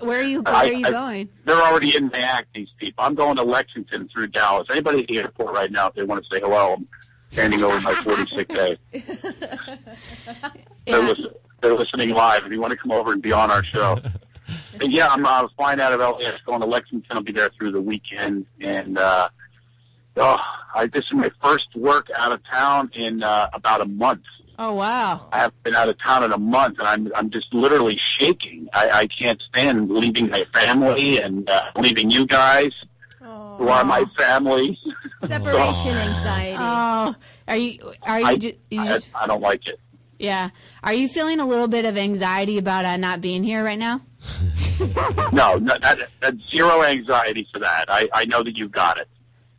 Where 0.00 0.20
are 0.20 0.22
you? 0.22 0.42
Where 0.42 0.54
I- 0.54 0.68
are 0.68 0.72
you 0.72 0.86
I- 0.86 0.90
going? 0.90 1.28
They're 1.44 1.62
already 1.62 1.96
in 1.96 2.08
the 2.08 2.18
act. 2.18 2.48
These 2.54 2.68
people. 2.78 3.04
I'm 3.04 3.14
going 3.14 3.36
to 3.36 3.42
Lexington 3.44 4.08
through 4.08 4.28
Dallas. 4.28 4.66
Anybody 4.70 5.02
at 5.02 5.06
the 5.08 5.18
airport 5.18 5.54
right 5.54 5.70
now, 5.70 5.88
if 5.88 5.94
they 5.94 6.02
want 6.02 6.24
to 6.24 6.28
say 6.34 6.40
hello, 6.40 6.74
I'm 6.74 6.88
handing 7.32 7.62
over 7.62 7.80
my 7.82 7.92
46A. 7.94 8.78
They're, 8.92 9.80
Yeah. 10.86 10.98
listen, 11.08 11.26
they're 11.60 11.74
listening 11.74 12.10
live. 12.10 12.44
If 12.46 12.52
you 12.52 12.60
want 12.60 12.70
to 12.72 12.76
come 12.76 12.92
over 12.92 13.12
and 13.12 13.20
be 13.22 13.32
on 13.32 13.50
our 13.50 13.64
show. 13.64 13.98
And 14.80 14.92
yeah, 14.92 15.08
I'm 15.08 15.24
uh, 15.24 15.48
flying 15.56 15.80
out 15.80 15.92
of 15.92 16.20
LAX, 16.20 16.40
going 16.44 16.60
to 16.60 16.66
Lexington. 16.66 17.16
I'll 17.16 17.22
be 17.22 17.32
there 17.32 17.50
through 17.50 17.72
the 17.72 17.80
weekend, 17.80 18.46
and 18.60 18.98
uh, 18.98 19.28
oh, 20.16 20.38
I, 20.74 20.86
this 20.86 21.04
is 21.04 21.12
my 21.12 21.30
first 21.42 21.68
work 21.74 22.08
out 22.16 22.32
of 22.32 22.40
town 22.50 22.90
in 22.94 23.22
uh, 23.22 23.48
about 23.52 23.80
a 23.80 23.86
month. 23.86 24.22
Oh 24.58 24.72
wow. 24.72 25.28
I 25.32 25.38
haven't 25.40 25.62
been 25.64 25.74
out 25.74 25.88
of 25.88 26.00
town 26.02 26.24
in 26.24 26.32
a 26.32 26.38
month, 26.38 26.78
and 26.78 26.88
I'm 26.88 27.10
I'm 27.14 27.30
just 27.30 27.52
literally 27.52 27.96
shaking. 27.96 28.68
I, 28.72 28.90
I 28.90 29.06
can't 29.06 29.40
stand 29.48 29.90
leaving 29.90 30.30
my 30.30 30.44
family 30.54 31.20
and 31.20 31.48
uh, 31.48 31.62
leaving 31.76 32.10
you 32.10 32.26
guys, 32.26 32.72
who 33.20 33.68
are 33.68 33.84
my 33.84 34.04
family. 34.16 34.78
Separation 35.16 35.96
anxiety. 35.96 36.56
Oh, 36.58 37.14
are 37.48 37.56
you? 37.56 37.92
Are 38.02 38.20
you? 38.20 38.26
I, 38.26 38.36
ju- 38.36 38.58
you 38.70 38.80
I, 38.80 38.86
just, 38.86 39.08
I 39.14 39.26
don't 39.26 39.42
like 39.42 39.66
it. 39.68 39.78
Yeah. 40.18 40.50
Are 40.82 40.92
you 40.92 41.08
feeling 41.08 41.40
a 41.40 41.46
little 41.46 41.68
bit 41.68 41.84
of 41.84 41.96
anxiety 41.96 42.58
about 42.58 42.84
uh, 42.84 42.96
not 42.96 43.20
being 43.20 43.44
here 43.44 43.64
right 43.64 43.78
now? 43.78 44.02
No, 45.32 45.56
no 45.56 45.78
that, 45.78 45.98
that's 46.20 46.36
zero 46.50 46.82
anxiety 46.82 47.48
for 47.50 47.58
that. 47.60 47.86
I, 47.88 48.08
I 48.12 48.26
know 48.26 48.42
that 48.42 48.58
you 48.58 48.68
got 48.68 48.98
it. 48.98 49.08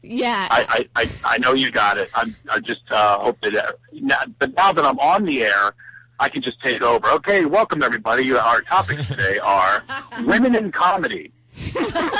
Yeah. 0.04 0.48
I, 0.52 0.88
I, 0.96 1.02
I, 1.04 1.10
I 1.26 1.38
know 1.40 1.54
you 1.54 1.72
got 1.72 1.98
it. 1.98 2.10
I'm, 2.14 2.36
I 2.50 2.60
just 2.60 2.84
uh, 2.92 3.18
hope 3.20 3.42
that. 3.42 3.56
Uh, 3.56 3.72
now, 3.94 4.18
but 4.38 4.54
now 4.54 4.72
that 4.72 4.86
I'm 4.86 5.00
on 5.00 5.26
the 5.26 5.44
air, 5.44 5.74
I 6.20 6.30
can 6.30 6.42
just 6.42 6.62
take 6.62 6.82
over. 6.82 7.08
Okay, 7.10 7.46
welcome 7.46 7.84
everybody. 7.84 8.32
Our 8.34 8.62
topics 8.62 9.08
today 9.08 9.40
are 9.40 9.84
women 10.24 10.56
in 10.56 10.72
comedy. 10.72 11.32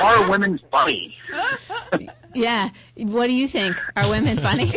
are 0.04 0.30
women 0.30 0.60
funny? 0.72 1.16
yeah. 2.34 2.70
What 2.96 3.28
do 3.28 3.34
you 3.34 3.48
think? 3.48 3.76
Are 3.96 4.10
women 4.10 4.38
funny? 4.38 4.74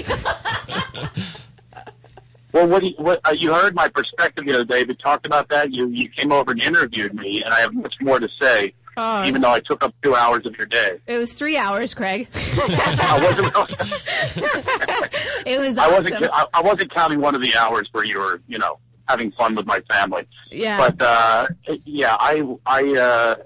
Well, 2.53 2.67
what, 2.67 2.83
do 2.83 2.89
you, 2.89 2.95
what 2.99 3.21
uh, 3.27 3.33
you 3.33 3.53
heard 3.53 3.75
my 3.75 3.89
perspective 3.89 4.45
the 4.47 4.55
other 4.55 4.65
day. 4.65 4.85
We 4.85 4.95
talked 4.95 5.27
about 5.27 5.49
that. 5.51 5.73
You 5.73 5.89
you 5.89 6.09
came 6.09 6.33
over 6.33 6.51
and 6.53 6.61
interviewed 6.61 7.15
me, 7.15 7.43
and 7.43 7.55
I 7.55 7.61
have 7.61 7.73
much 7.75 7.95
more 8.01 8.19
to 8.19 8.29
say. 8.41 8.75
Oh, 8.97 9.25
even 9.25 9.41
though 9.41 9.53
I 9.53 9.61
took 9.61 9.85
up 9.85 9.95
two 10.03 10.15
hours 10.15 10.45
of 10.47 10.57
your 10.57 10.67
day, 10.67 10.99
it 11.07 11.17
was 11.17 11.33
three 11.33 11.57
hours, 11.57 11.95
Craig. 11.95 12.29
I 12.35 13.21
wasn't. 13.23 13.55
It 15.47 15.59
was 15.59 15.79
I 15.79 15.89
wasn't. 15.89 16.25
I, 16.33 16.45
I 16.53 16.61
wasn't 16.61 16.93
counting 16.93 17.21
one 17.21 17.35
of 17.35 17.41
the 17.41 17.57
hours 17.57 17.89
where 17.93 18.05
you 18.05 18.19
were, 18.19 18.41
you 18.47 18.59
know, 18.59 18.79
having 19.09 19.33
fun 19.33 19.55
with 19.55 19.67
my 19.67 19.81
family. 19.91 20.27
Yeah. 20.51 20.77
But 20.77 21.03
uh, 21.03 21.47
yeah, 21.85 22.17
I, 22.21 22.57
I, 22.67 22.83
uh, 22.97 23.37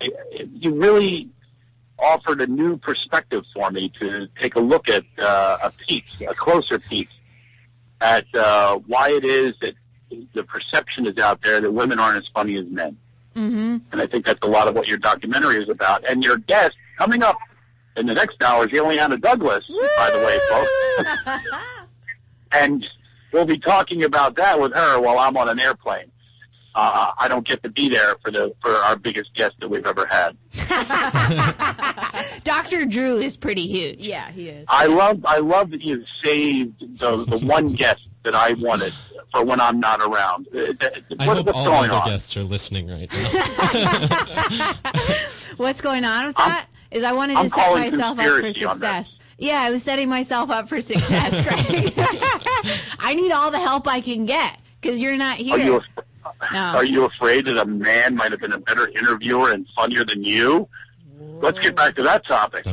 I, 0.00 0.10
you 0.54 0.74
really 0.74 1.28
offered 1.98 2.40
a 2.40 2.46
new 2.46 2.76
perspective 2.76 3.44
for 3.54 3.70
me 3.70 3.92
to 4.00 4.28
take 4.40 4.56
a 4.56 4.60
look 4.60 4.88
at 4.88 5.04
uh, 5.18 5.58
a 5.64 5.70
peek, 5.86 6.04
a 6.28 6.34
closer 6.34 6.78
peek 6.78 7.08
at 8.00 8.26
uh, 8.34 8.78
why 8.86 9.10
it 9.10 9.24
is 9.24 9.54
that 9.60 9.74
the 10.34 10.44
perception 10.44 11.06
is 11.06 11.18
out 11.18 11.42
there 11.42 11.60
that 11.60 11.70
women 11.70 11.98
aren't 11.98 12.18
as 12.18 12.28
funny 12.32 12.56
as 12.56 12.66
men. 12.66 12.96
Mm-hmm. 13.36 13.76
And 13.92 14.00
I 14.00 14.06
think 14.06 14.24
that's 14.24 14.40
a 14.42 14.48
lot 14.48 14.68
of 14.68 14.74
what 14.74 14.88
your 14.88 14.98
documentary 14.98 15.62
is 15.62 15.68
about. 15.68 16.08
And 16.08 16.24
your 16.24 16.38
guest 16.38 16.72
coming 16.96 17.22
up 17.22 17.38
in 17.96 18.06
the 18.06 18.14
next 18.14 18.42
hour 18.42 18.66
is 18.66 18.72
Illeana 18.72 19.20
Douglas, 19.20 19.64
by 19.96 20.10
the 20.10 20.18
way, 20.18 20.38
folks. 20.48 21.44
and 22.52 22.86
we'll 23.32 23.44
be 23.44 23.58
talking 23.58 24.04
about 24.04 24.36
that 24.36 24.58
with 24.58 24.72
her 24.74 25.00
while 25.00 25.18
I'm 25.18 25.36
on 25.36 25.48
an 25.48 25.60
airplane. 25.60 26.10
Uh, 26.74 27.10
I 27.18 27.26
don't 27.28 27.46
get 27.46 27.62
to 27.64 27.68
be 27.70 27.88
there 27.88 28.14
for 28.22 28.30
the 28.30 28.54
for 28.62 28.70
our 28.70 28.96
biggest 28.96 29.34
guest 29.34 29.56
that 29.60 29.68
we've 29.68 29.86
ever 29.86 30.06
had. 30.06 30.36
Dr. 32.44 32.84
Drew 32.86 33.16
is 33.18 33.36
pretty 33.36 33.66
huge. 33.66 33.98
Yeah, 34.06 34.30
he 34.30 34.48
is. 34.48 34.66
I 34.70 34.86
love 34.86 35.24
I 35.26 35.38
love 35.38 35.70
that 35.70 35.82
you've 35.82 36.04
saved 36.22 36.98
the 36.98 37.16
the 37.24 37.38
one 37.44 37.72
guest 37.72 38.02
that 38.22 38.34
I 38.34 38.52
wanted 38.54 38.92
for 39.32 39.44
when 39.44 39.60
I'm 39.60 39.80
not 39.80 40.00
around. 40.02 40.46
Uh, 40.48 40.72
th- 40.78 41.04
I 41.18 41.24
hope 41.24 41.46
what's 41.46 41.58
all 41.58 41.64
going 41.64 41.90
other 41.90 42.00
on? 42.00 42.08
guests 42.08 42.36
are 42.36 42.42
listening 42.44 42.88
right 42.88 43.10
now. 43.12 44.74
What's 45.56 45.80
going 45.80 46.04
on 46.04 46.26
with 46.26 46.36
that? 46.36 46.66
Is 46.90 47.02
I 47.04 47.12
wanted 47.12 47.36
I'm 47.36 47.44
to 47.44 47.50
set 47.50 47.72
myself 47.74 48.18
up 48.18 48.24
for 48.24 48.40
conspiracy 48.40 48.64
on 48.64 48.78
that. 48.80 49.04
success. 49.06 49.18
Yeah, 49.38 49.60
I 49.60 49.70
was 49.70 49.82
setting 49.82 50.08
myself 50.08 50.50
up 50.50 50.68
for 50.68 50.80
success, 50.80 51.40
Craig. 51.46 51.92
I 52.98 53.14
need 53.14 53.32
all 53.32 53.50
the 53.50 53.58
help 53.58 53.86
I 53.88 54.00
can 54.00 54.24
get 54.24 54.58
because 54.80 55.02
you're 55.02 55.16
not 55.16 55.36
here. 55.36 55.54
Are 55.54 55.58
you 55.58 55.76
af- 55.76 55.84
no. 56.52 56.58
are 56.58 56.84
you 56.84 57.04
afraid 57.04 57.46
that 57.46 57.56
a 57.56 57.66
man 57.66 58.14
might 58.16 58.30
have 58.30 58.40
been 58.40 58.52
a 58.52 58.58
better 58.58 58.88
interviewer 58.88 59.52
and 59.52 59.66
funnier 59.76 60.04
than 60.04 60.22
you? 60.24 60.68
Let's 61.40 61.58
get 61.58 61.76
back 61.76 61.94
to 61.96 62.02
that 62.02 62.26
topic. 62.26 62.66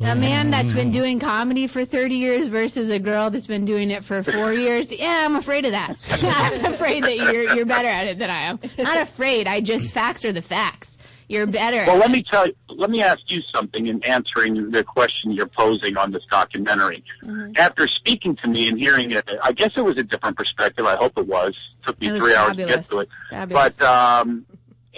a 0.00 0.14
man 0.14 0.50
that's 0.50 0.72
been 0.72 0.90
doing 0.90 1.18
comedy 1.18 1.66
for 1.66 1.84
30 1.84 2.14
years 2.14 2.46
versus 2.48 2.88
a 2.88 2.98
girl 2.98 3.30
that's 3.30 3.46
been 3.46 3.64
doing 3.64 3.90
it 3.90 4.04
for 4.04 4.22
four 4.22 4.52
years. 4.52 4.90
Yeah, 4.92 5.24
I'm 5.24 5.36
afraid 5.36 5.66
of 5.66 5.72
that. 5.72 5.96
I'm 6.10 6.72
afraid 6.72 7.04
that 7.04 7.16
you're 7.16 7.54
you're 7.54 7.66
better 7.66 7.88
at 7.88 8.06
it 8.06 8.18
than 8.18 8.30
I 8.30 8.42
am. 8.42 8.60
Not 8.78 8.98
afraid. 8.98 9.46
I 9.46 9.60
just 9.60 9.92
facts 9.92 10.24
are 10.24 10.32
the 10.32 10.42
facts. 10.42 10.96
You're 11.30 11.46
better. 11.46 11.84
Well, 11.86 11.98
let 11.98 12.10
me 12.10 12.24
tell 12.24 12.48
you, 12.48 12.56
let 12.70 12.90
me 12.90 13.04
ask 13.04 13.20
you 13.28 13.40
something 13.54 13.86
in 13.86 14.02
answering 14.02 14.72
the 14.72 14.82
question 14.82 15.30
you're 15.30 15.46
posing 15.46 15.96
on 15.96 16.10
this 16.10 16.24
documentary. 16.28 17.04
Mm-hmm. 17.22 17.52
After 17.56 17.86
speaking 17.86 18.34
to 18.42 18.48
me 18.48 18.68
and 18.68 18.76
hearing 18.76 19.12
it, 19.12 19.28
I 19.40 19.52
guess 19.52 19.70
it 19.76 19.82
was 19.82 19.96
a 19.96 20.02
different 20.02 20.36
perspective. 20.36 20.86
I 20.86 20.96
hope 20.96 21.16
it 21.16 21.28
was. 21.28 21.50
It 21.50 21.86
took 21.86 22.00
me 22.00 22.08
It 22.08 22.18
three 22.18 22.34
hours 22.34 22.56
to 22.56 22.66
get 22.66 22.84
to 22.86 22.98
it. 22.98 23.08
Fabulous. 23.30 23.78
But 23.78 23.86
um, 23.86 24.44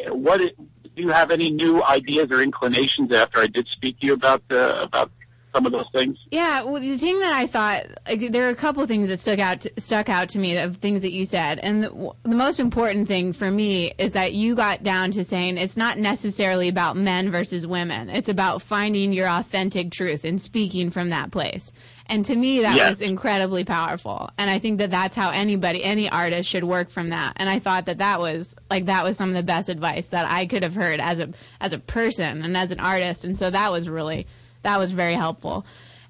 what 0.08 0.40
it, 0.40 0.56
do 0.56 1.02
you 1.02 1.10
have 1.10 1.30
any 1.30 1.50
new 1.50 1.84
ideas 1.84 2.28
or 2.30 2.40
inclinations 2.40 3.12
after 3.12 3.40
I 3.40 3.46
did 3.46 3.68
speak 3.68 4.00
to 4.00 4.06
you 4.06 4.14
about 4.14 4.42
the 4.48 4.82
about 4.82 5.10
some 5.54 5.66
of 5.66 5.72
those 5.72 5.86
things? 5.92 6.18
Yeah, 6.30 6.62
well, 6.62 6.80
the 6.80 6.96
thing 6.98 7.18
that 7.20 7.32
I 7.32 7.46
thought 7.46 7.86
like, 8.08 8.32
there 8.32 8.46
are 8.46 8.50
a 8.50 8.54
couple 8.54 8.86
things 8.86 9.08
that 9.08 9.18
stuck 9.20 9.38
out 9.38 9.66
stuck 9.78 10.08
out 10.08 10.28
to 10.30 10.38
me 10.38 10.56
of 10.56 10.76
things 10.76 11.02
that 11.02 11.12
you 11.12 11.24
said, 11.24 11.58
and 11.58 11.82
the, 11.84 12.10
the 12.22 12.34
most 12.34 12.58
important 12.60 13.06
thing 13.08 13.32
for 13.32 13.50
me 13.50 13.92
is 13.98 14.12
that 14.12 14.32
you 14.32 14.54
got 14.54 14.82
down 14.82 15.10
to 15.12 15.24
saying 15.24 15.58
it's 15.58 15.76
not 15.76 15.98
necessarily 15.98 16.68
about 16.68 16.96
men 16.96 17.30
versus 17.30 17.66
women; 17.66 18.08
it's 18.10 18.28
about 18.28 18.62
finding 18.62 19.12
your 19.12 19.28
authentic 19.28 19.90
truth 19.90 20.24
and 20.24 20.40
speaking 20.40 20.90
from 20.90 21.10
that 21.10 21.30
place. 21.30 21.72
And 22.06 22.24
to 22.26 22.34
me, 22.36 22.60
that 22.62 22.76
Yes. 22.76 22.88
was 22.90 23.00
incredibly 23.02 23.64
powerful. 23.64 24.28
And 24.36 24.50
I 24.50 24.58
think 24.58 24.78
that 24.78 24.90
that's 24.90 25.16
how 25.16 25.30
anybody, 25.30 25.82
any 25.84 26.10
artist, 26.10 26.48
should 26.48 26.64
work 26.64 26.90
from 26.90 27.08
that. 27.10 27.34
And 27.36 27.48
I 27.48 27.58
thought 27.58 27.86
that 27.86 27.98
that 27.98 28.18
was 28.20 28.54
like 28.70 28.86
that 28.86 29.04
was 29.04 29.16
some 29.16 29.28
of 29.30 29.34
the 29.34 29.42
best 29.42 29.68
advice 29.68 30.08
that 30.08 30.26
I 30.30 30.46
could 30.46 30.62
have 30.62 30.74
heard 30.74 31.00
as 31.00 31.20
a 31.20 31.28
as 31.60 31.72
a 31.72 31.78
person 31.78 32.42
and 32.42 32.56
as 32.56 32.70
an 32.70 32.80
artist. 32.80 33.24
And 33.24 33.36
so 33.38 33.50
that 33.50 33.70
was 33.70 33.88
really 33.88 34.26
that 34.62 34.78
was 34.78 34.92
very 34.92 35.14
helpful. 35.14 35.64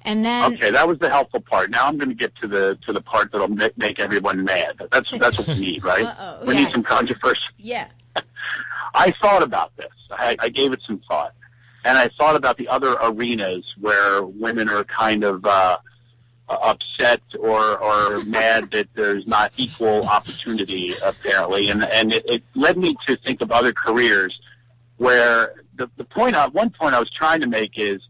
And 0.05 0.25
then 0.25 0.55
Okay, 0.55 0.71
that 0.73 0.87
was 0.89 0.99
the 0.99 1.09
helpful 1.09 1.41
part. 1.41 1.71
Now 1.71 1.87
I'm 1.87 1.97
going 1.97 2.09
to 2.09 2.15
get 2.15 2.35
to 2.37 2.49
the 2.49 2.77
to 2.87 2.93
the 2.93 3.01
part 3.01 3.31
that'll 3.33 3.49
ma- 3.49 3.69
make 3.77 4.01
everyone 4.01 4.43
mad. 4.45 4.81
That's 4.91 5.11
that's 5.19 5.39
what 5.39 5.47
we 5.49 5.55
need, 5.59 5.85
right? 5.93 6.05
Uh-oh. 6.05 6.45
We 6.47 6.55
Yeah. 6.55 6.65
need 6.65 6.73
some 6.75 6.83
controversy. 6.83 7.41
yeah. 7.59 7.89
I 8.95 9.13
thought 9.23 9.43
about 9.43 9.75
this. 9.77 9.93
I, 10.11 10.37
I 10.41 10.49
gave 10.51 10.73
it 10.73 10.81
some 10.87 11.01
thought, 11.09 11.35
and 11.85 11.97
I 11.97 12.09
thought 12.19 12.37
about 12.37 12.59
the 12.59 12.69
other 12.69 12.93
arenas 13.01 13.65
where 13.81 14.23
women 14.23 14.69
are 14.69 14.85
kind 14.85 15.25
of 15.25 15.45
uh, 15.47 15.79
upset 16.49 17.23
or 17.39 17.79
or 17.79 18.25
mad 18.27 18.71
that 18.73 18.89
there's 18.95 19.27
not 19.27 19.53
equal 19.57 20.03
opportunity 20.05 20.95
apparently, 21.03 21.71
and 21.71 21.85
and 21.85 22.13
it, 22.13 22.25
it 22.29 22.43
led 22.55 22.77
me 22.77 22.97
to 23.07 23.17
think 23.17 23.41
of 23.41 23.51
other 23.53 23.73
careers 23.73 24.39
where 24.99 25.55
the 25.77 25.89
the 25.97 26.05
point 26.05 26.35
I, 26.37 26.49
one 26.49 26.71
point 26.71 26.95
I 26.95 26.99
was 26.99 27.11
trying 27.11 27.41
to 27.41 27.49
make 27.49 27.79
is 27.79 28.01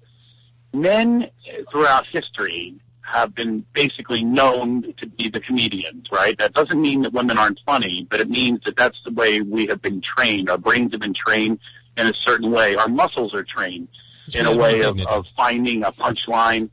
men 0.73 1.31
throughout 1.71 2.07
history 2.07 2.75
have 3.03 3.35
been 3.35 3.65
basically 3.73 4.25
known 4.25 4.95
to 4.97 5.07
be 5.07 5.29
the 5.29 5.41
comedians, 5.41 6.07
right? 6.11 6.39
That 6.39 6.55
doesn't 6.55 6.81
mean 6.81 7.03
that 7.03 7.13
women 7.13 7.39
aren't 7.39 7.61
funny, 7.67 8.07
but 8.11 8.21
it 8.21 8.31
means 8.31 8.61
that 8.65 8.77
that's 8.77 8.99
the 9.05 9.13
way 9.13 9.41
we 9.41 9.67
have 9.67 9.83
been 9.83 10.01
trained. 10.01 10.49
Our 10.49 10.59
brains 10.59 10.93
have 10.93 11.01
been 11.01 11.15
trained 11.15 11.59
in 11.97 12.07
a 12.07 12.15
certain 12.15 12.51
way. 12.51 12.75
Our 12.75 12.89
muscles 12.89 13.35
are 13.35 13.45
trained 13.45 13.89
It's 14.27 14.37
in 14.37 14.47
a 14.47 14.57
way 14.57 14.81
of, 14.81 14.99
of 15.03 15.27
finding 15.37 15.85
a 15.85 15.93
punchline 15.93 16.71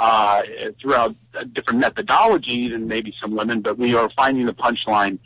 uh, 0.00 0.42
throughout 0.80 1.14
a 1.34 1.44
different 1.44 1.80
methodology 1.80 2.68
than 2.68 2.88
maybe 2.88 3.14
some 3.20 3.36
women, 3.36 3.60
but 3.60 3.78
we 3.78 3.94
are 3.94 4.08
finding 4.16 4.46
the 4.46 4.54
punchline 4.54 5.18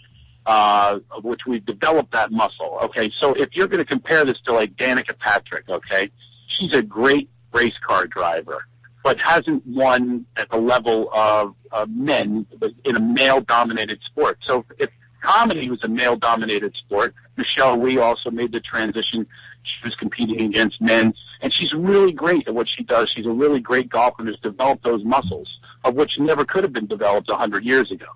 uh, 0.47 0.99
of 1.11 1.25
which 1.25 1.43
we've 1.47 1.65
developed 1.67 2.13
that 2.13 2.33
muscle. 2.33 2.79
Okay, 2.83 3.13
so 3.21 3.35
if 3.35 3.51
you're 3.53 3.67
going 3.69 3.85
to 3.85 3.85
compare 3.85 4.25
this 4.25 4.41
to 4.47 4.53
like 4.53 4.75
Danica 4.77 5.17
Patrick, 5.19 5.69
okay, 5.69 6.11
she's 6.49 6.73
a 6.73 6.83
great 6.83 7.29
race 7.53 7.79
car 7.83 8.07
driver, 8.07 8.65
but 9.05 9.21
hasn't 9.21 9.67
won 9.67 10.27
at 10.37 10.51
the 10.51 10.59
level 10.59 11.11
of 11.13 11.55
uh, 11.73 11.87
men 11.89 12.47
in 12.85 12.97
a 12.97 13.01
male-dominated 13.01 14.01
sport. 14.05 14.39
So 14.47 14.65
if 14.79 14.91
comedy 15.23 15.69
was 15.71 15.83
a 15.83 15.89
male-dominated 15.89 16.75
sport, 16.77 17.15
Michelle 17.37 17.79
Wie 17.79 17.99
also 17.99 18.31
made 18.31 18.53
the 18.53 18.61
transition. 18.61 19.27
She 19.63 19.77
was 19.85 19.95
competing 19.97 20.41
against 20.41 20.81
men, 20.81 21.15
and 21.41 21.53
she's 21.53 21.73
really 21.73 22.13
great 22.13 22.49
at 22.49 22.55
what 22.55 22.69
she 22.69 22.83
does. 22.85 23.11
She's 23.11 23.27
a 23.27 23.31
really 23.31 23.61
great 23.61 23.89
golfer 23.89 24.17
and 24.21 24.29
has 24.29 24.39
developed 24.41 24.85
those 24.85 25.05
muscles, 25.05 25.59
of 25.85 25.95
which 25.95 26.19
never 26.19 26.45
could 26.45 26.65
have 26.65 26.73
been 26.73 26.87
developed 26.87 27.31
a 27.31 27.37
hundred 27.37 27.65
years 27.65 27.91
ago. 27.91 28.07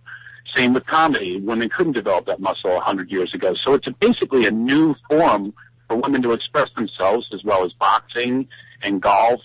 Same 0.57 0.73
with 0.73 0.87
comedy. 0.87 1.41
Women 1.41 1.69
couldn't 1.69 1.93
develop 1.93 2.27
that 2.27 2.41
muscle 2.41 2.77
a 2.77 2.81
hundred 2.81 3.11
years 3.11 3.33
ago. 3.35 3.55
So 3.55 3.75
it's 3.75 3.87
a, 3.87 3.93
basically 3.93 4.47
a 4.47 4.51
new 4.51 4.95
form 5.09 5.55
for 5.89 5.97
women 5.97 6.23
to 6.23 6.33
express 6.33 6.71
themselves 6.75 7.29
as 7.33 7.45
well 7.45 7.65
as 7.65 7.73
boxing 7.75 8.49
and 8.83 9.01
golf 9.01 9.41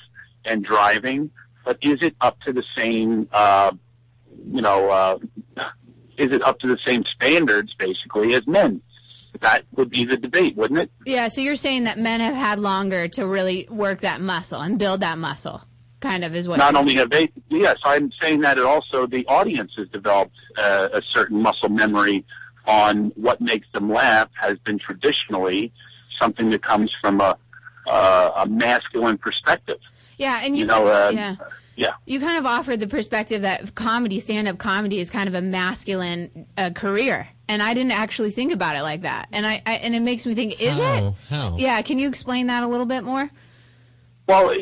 and 0.46 0.63
driving. 0.63 1.29
But 1.65 1.77
is 1.82 2.01
it 2.01 2.15
up 2.22 2.39
to 2.41 2.53
the 2.53 2.63
same, 2.77 3.27
uh, 3.32 3.72
you 4.51 4.62
know, 4.62 4.89
uh, 4.89 5.20
is 6.17 6.32
it 6.32 6.41
up 6.44 6.60
to 6.60 6.67
the 6.67 6.77
same 6.86 7.03
standards 7.06 7.74
basically 7.75 8.34
as 8.34 8.48
men? 8.48 8.82
That 9.41 9.65
would 9.74 9.89
be 9.89 10.03
the 10.03 10.17
debate, 10.17 10.56
wouldn't 10.56 10.79
it? 10.79 10.91
Yeah, 11.06 11.27
so 11.27 11.41
you're 11.41 11.58
saying 11.58 11.84
that 11.84 12.00
men 12.00 12.22
have 12.22 12.34
had 12.34 12.60
longer 12.60 13.08
to 13.10 13.27
really 13.27 13.67
work 13.70 14.00
that 14.01 14.20
muscle 14.20 14.60
and 14.60 14.79
build 14.79 15.01
that 15.01 15.20
muscle, 15.20 15.62
kind 16.00 16.24
of 16.24 16.34
is 16.36 16.48
what. 16.48 16.58
Not 16.58 16.75
only 16.75 16.96
have 16.96 17.12
they, 17.12 17.29
yes, 17.50 17.77
I'm 17.84 18.12
saying 18.20 18.41
that 18.41 18.58
it 18.58 18.63
also 18.63 19.06
the 19.06 19.25
audience 19.27 19.74
has 19.77 19.89
developed 19.89 20.36
uh, 20.58 20.89
a 20.91 21.01
certain 21.13 21.41
muscle 21.41 21.70
memory 21.70 22.25
on 22.65 23.12
what 23.15 23.39
makes 23.39 23.67
them 23.74 23.91
laugh 23.91 24.29
has 24.39 24.58
been 24.60 24.79
traditionally 24.79 25.72
something 26.20 26.50
that 26.50 26.63
comes 26.63 26.91
from 27.00 27.22
a 27.22 27.38
uh, 27.88 28.32
a 28.38 28.48
masculine 28.48 29.17
perspective. 29.17 29.79
yeah, 30.17 30.41
and 30.44 30.56
you, 30.56 30.62
You 30.62 30.67
know, 30.67 30.88
uh, 30.88 31.12
yeah. 31.13 31.36
Yeah. 31.75 31.91
You 32.08 32.20
kind 32.20 32.39
of 32.39 32.46
offered 32.48 32.79
the 32.79 32.88
perspective 32.88 33.44
that 33.44 33.75
comedy, 33.75 34.20
stand-up 34.20 34.58
comedy, 34.58 35.00
is 35.00 35.12
kind 35.12 35.29
of 35.29 35.36
a 35.36 35.41
masculine 35.44 36.48
uh, 36.58 36.72
career, 36.72 37.29
and 37.48 37.62
I 37.62 37.75
didn't 37.75 37.91
actually 37.91 38.32
think 38.32 38.51
about 38.51 38.75
it 38.75 38.82
like 38.82 39.01
that. 39.01 39.27
And 39.32 39.46
I, 39.46 39.62
I 39.63 39.74
and 39.75 39.94
it 39.94 40.00
makes 40.00 40.25
me 40.25 40.34
think, 40.34 40.60
is 40.60 40.75
How? 40.75 41.08
it? 41.10 41.13
How? 41.29 41.56
Yeah, 41.58 41.79
can 41.84 42.00
you 42.00 42.08
explain 42.08 42.48
that 42.48 42.63
a 42.63 42.67
little 42.67 42.88
bit 42.88 43.03
more? 43.03 43.29
Well, 44.27 44.53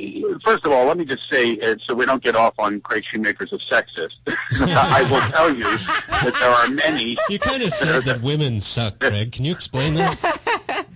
first 0.44 0.66
of 0.66 0.74
all, 0.74 0.86
let 0.86 0.98
me 0.98 1.06
just 1.06 1.24
say, 1.32 1.58
uh, 1.60 1.76
so 1.88 1.96
we 1.96 2.06
don't 2.06 2.22
get 2.22 2.36
off 2.36 2.54
on 2.60 2.82
Craig 2.82 3.04
Shoemaker's 3.12 3.52
a 3.54 3.58
sexist. 3.74 4.12
I 4.62 5.02
will 5.10 5.22
tell 5.32 5.56
you 5.56 5.64
that 5.64 6.36
there 6.40 6.50
are 6.52 6.70
many. 6.70 7.18
You 7.30 7.40
kind 7.40 7.64
of 7.64 7.72
said 7.72 8.04
that 8.04 8.22
women 8.22 8.60
suck, 8.60 9.00
Greg. 9.00 9.32
Can 9.32 9.44
you 9.46 9.54
explain 9.54 9.96
that? 9.96 10.86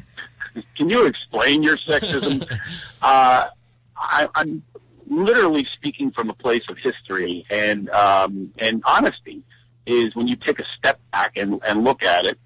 Can 0.76 0.90
you 0.90 1.06
explain 1.06 1.64
your 1.64 1.78
sexism? 1.78 2.42
uh, 3.02 3.48
I, 3.96 4.28
I'm 4.36 4.64
literally 5.08 5.68
speaking 5.74 6.12
from 6.12 6.30
a 6.30 6.34
place 6.34 6.64
of 6.70 6.78
history 6.78 7.46
and 7.50 7.90
um, 7.90 8.54
and 8.60 8.82
honesty. 8.86 9.44
Is 9.86 10.16
when 10.16 10.28
you 10.28 10.36
take 10.36 10.60
a 10.60 10.66
step 10.78 11.00
back 11.12 11.36
and, 11.36 11.60
and 11.66 11.84
look 11.84 12.04
at 12.04 12.26
it. 12.26 12.38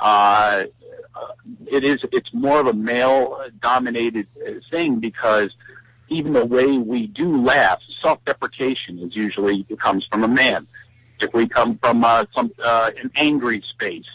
Uh, 0.00 0.64
it 1.66 1.84
is 1.84 2.00
it's 2.10 2.32
more 2.32 2.60
of 2.60 2.66
a 2.66 2.72
male 2.72 3.38
dominated 3.60 4.26
thing 4.70 4.98
because 4.98 5.54
even 6.08 6.32
the 6.32 6.44
way 6.44 6.78
we 6.78 7.06
do 7.06 7.42
laugh, 7.42 7.80
self 8.02 8.22
deprecation 8.24 8.98
is 8.98 9.14
usually 9.14 9.64
it 9.68 9.78
comes 9.78 10.04
from 10.06 10.24
a 10.24 10.28
man. 10.28 10.66
If 11.20 11.32
we 11.32 11.48
come 11.48 11.78
from 11.78 12.04
uh, 12.04 12.24
some 12.34 12.50
uh, 12.62 12.90
an 13.00 13.10
angry 13.14 13.62
space, 13.70 14.06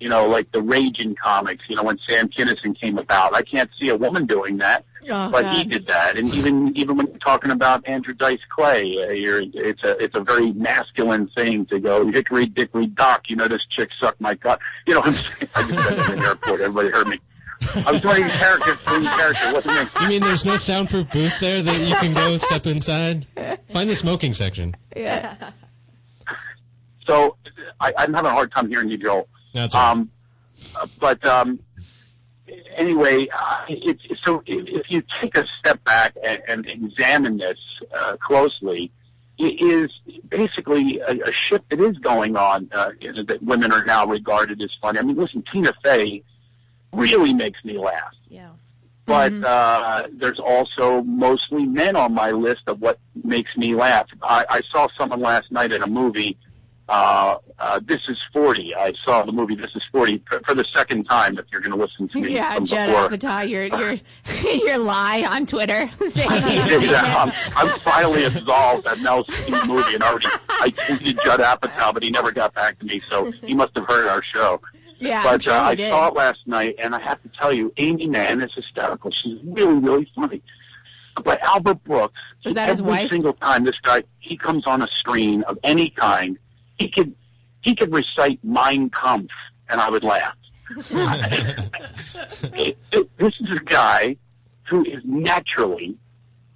you 0.00 0.08
know, 0.08 0.26
like 0.28 0.50
the 0.52 0.62
raging 0.62 1.14
comics, 1.14 1.64
you 1.68 1.76
know, 1.76 1.82
when 1.82 1.98
Sam 2.08 2.28
Kinison 2.28 2.78
came 2.78 2.98
about, 2.98 3.34
I 3.34 3.42
can't 3.42 3.70
see 3.78 3.88
a 3.88 3.96
woman 3.96 4.26
doing 4.26 4.58
that, 4.58 4.84
Oh, 5.08 5.30
but 5.30 5.46
he 5.54 5.64
did 5.64 5.86
that. 5.86 6.16
And 6.16 6.32
even 6.34 6.76
even 6.76 6.96
when 6.96 7.06
you're 7.06 7.18
talking 7.18 7.50
about 7.50 7.86
Andrew 7.86 8.14
Dice 8.14 8.40
Clay, 8.50 8.82
uh, 9.02 9.10
you're, 9.10 9.42
it's 9.54 9.82
a 9.84 9.96
it's 10.02 10.14
a 10.16 10.20
very 10.20 10.52
masculine 10.52 11.28
thing 11.28 11.66
to 11.66 11.78
go 11.78 12.06
hickory 12.10 12.46
dickory 12.46 12.86
dock. 12.86 13.28
You 13.28 13.36
know, 13.36 13.46
this 13.46 13.64
chick 13.70 13.90
sucked 14.00 14.20
my 14.20 14.34
cock. 14.34 14.60
You 14.86 14.94
know, 14.94 15.00
what 15.00 15.08
I'm 15.08 15.14
saying? 15.14 15.50
I 15.54 15.62
just 15.62 15.88
said 15.88 15.98
that 15.98 16.10
in 16.10 16.18
the 16.18 16.26
airport. 16.26 16.60
Everybody 16.60 16.90
heard 16.90 17.08
me. 17.08 17.20
I 17.86 17.92
was 17.92 18.00
doing 18.00 18.22
a 18.24 18.28
character, 18.28 18.78
doing 18.86 19.06
a 19.06 19.10
character. 19.10 19.52
What's 19.52 19.66
the 19.66 19.74
name? 19.74 19.88
You 20.02 20.08
mean 20.08 20.22
there's 20.22 20.44
no 20.44 20.56
soundproof 20.56 21.10
booth 21.12 21.40
there 21.40 21.62
that 21.62 21.88
you 21.88 21.94
can 21.96 22.12
go 22.12 22.36
step 22.36 22.66
inside? 22.66 23.26
Find 23.70 23.88
the 23.88 23.96
smoking 23.96 24.32
section. 24.32 24.76
Yeah. 24.94 25.52
So 27.06 27.36
I, 27.80 27.92
I'm 27.96 28.12
having 28.12 28.30
a 28.30 28.34
hard 28.34 28.52
time 28.52 28.68
hearing 28.68 28.90
you, 28.90 28.98
Joel. 28.98 29.28
That's 29.56 29.74
all 29.74 29.80
right. 29.80 29.90
Um, 29.92 30.10
but 31.00 31.24
um, 31.26 31.58
anyway, 32.76 33.26
uh, 33.32 33.64
it's 33.68 34.02
so 34.22 34.42
if, 34.46 34.68
if 34.68 34.90
you 34.90 35.02
take 35.20 35.36
a 35.36 35.46
step 35.58 35.82
back 35.84 36.14
and, 36.22 36.42
and 36.46 36.66
examine 36.66 37.38
this 37.38 37.58
uh, 37.94 38.16
closely, 38.18 38.92
it 39.38 39.60
is 39.60 39.90
basically 40.28 40.98
a, 41.00 41.14
a 41.26 41.32
shift 41.32 41.68
that 41.70 41.80
is 41.80 41.96
going 41.98 42.36
on 42.36 42.68
uh, 42.72 42.90
that 43.00 43.42
women 43.42 43.72
are 43.72 43.84
now 43.84 44.06
regarded 44.06 44.60
as 44.62 44.70
funny. 44.80 44.98
I 44.98 45.02
mean, 45.02 45.16
listen, 45.16 45.42
Tina 45.50 45.72
Fey 45.82 46.22
really 46.92 47.32
makes 47.32 47.64
me 47.64 47.78
laugh. 47.78 48.14
Yeah. 48.28 48.50
But 49.06 49.32
uh, 49.44 50.08
there's 50.12 50.40
also 50.40 51.02
mostly 51.02 51.64
men 51.64 51.96
on 51.96 52.12
my 52.12 52.32
list 52.32 52.62
of 52.66 52.80
what 52.80 52.98
makes 53.24 53.56
me 53.56 53.74
laugh. 53.74 54.08
I, 54.22 54.44
I 54.50 54.60
saw 54.72 54.88
someone 54.98 55.20
last 55.20 55.50
night 55.52 55.72
in 55.72 55.82
a 55.82 55.86
movie. 55.86 56.36
Uh, 56.88 57.36
uh, 57.58 57.80
this 57.84 58.00
is 58.08 58.16
40. 58.32 58.74
I 58.76 58.92
saw 59.04 59.24
the 59.24 59.32
movie 59.32 59.56
This 59.56 59.72
is 59.74 59.82
40 59.90 60.22
for, 60.30 60.40
for 60.46 60.54
the 60.54 60.64
second 60.72 61.04
time. 61.04 61.36
If 61.36 61.46
you're 61.50 61.60
going 61.60 61.76
to 61.76 61.82
listen 61.84 62.06
to 62.08 62.20
me 62.20 62.34
Yeah, 62.34 62.60
Judd. 62.60 62.90
Apatow, 63.10 63.48
your 63.48 63.64
your 63.66 63.98
your 64.66 64.78
lie 64.78 65.24
on 65.28 65.46
Twitter 65.46 65.90
saying 66.06 66.30
Yeah, 66.88 67.24
I'm, 67.26 67.32
I'm 67.56 67.78
finally 67.80 68.24
absolved. 68.24 68.86
I've 68.86 69.02
now 69.02 69.24
seen 69.24 69.58
the 69.58 69.64
movie 69.66 69.94
and 69.94 70.02
already 70.04 70.26
I 70.48 70.70
tweeted 70.70 71.22
Judd 71.24 71.40
Apatow, 71.40 71.92
but 71.92 72.04
he 72.04 72.10
never 72.10 72.30
got 72.30 72.54
back 72.54 72.78
to 72.78 72.86
me, 72.86 73.00
so 73.00 73.32
he 73.42 73.54
must 73.54 73.76
have 73.76 73.86
heard 73.88 74.06
our 74.06 74.22
show. 74.22 74.60
Yeah, 74.98 75.22
but 75.24 75.42
sure 75.42 75.54
uh, 75.54 75.60
I 75.62 75.74
did. 75.74 75.90
saw 75.90 76.08
it 76.08 76.14
last 76.14 76.38
night, 76.46 76.76
and 76.78 76.94
I 76.94 77.00
have 77.00 77.20
to 77.22 77.28
tell 77.38 77.52
you, 77.52 77.72
Amy 77.78 78.06
Mann 78.06 78.40
is 78.40 78.50
hysterical. 78.54 79.10
She's 79.10 79.38
really, 79.44 79.74
really 79.74 80.10
funny. 80.14 80.40
But 81.22 81.40
Albert 81.42 81.82
Brooks, 81.84 82.18
Is 82.44 82.54
that 82.54 82.68
his 82.68 82.80
every 82.80 82.92
wife? 82.92 83.10
single 83.10 83.32
time 83.34 83.64
this 83.64 83.78
guy 83.82 84.04
he 84.20 84.36
comes 84.36 84.66
on 84.66 84.82
a 84.82 84.88
screen 84.88 85.42
of 85.44 85.58
any 85.64 85.90
kind, 85.90 86.38
he 86.78 86.88
could 86.88 87.14
he 87.62 87.74
could 87.74 87.92
recite 87.92 88.38
Mein 88.44 88.90
Kampf, 88.90 89.32
and 89.68 89.80
I 89.80 89.90
would 89.90 90.04
laugh. 90.04 90.36
It- 92.54 92.78
it- 92.92 93.18
this 93.18 93.34
is 93.40 93.50
a 93.54 93.62
guy 93.64 94.16
who 94.68 94.84
is 94.84 95.02
naturally 95.04 95.96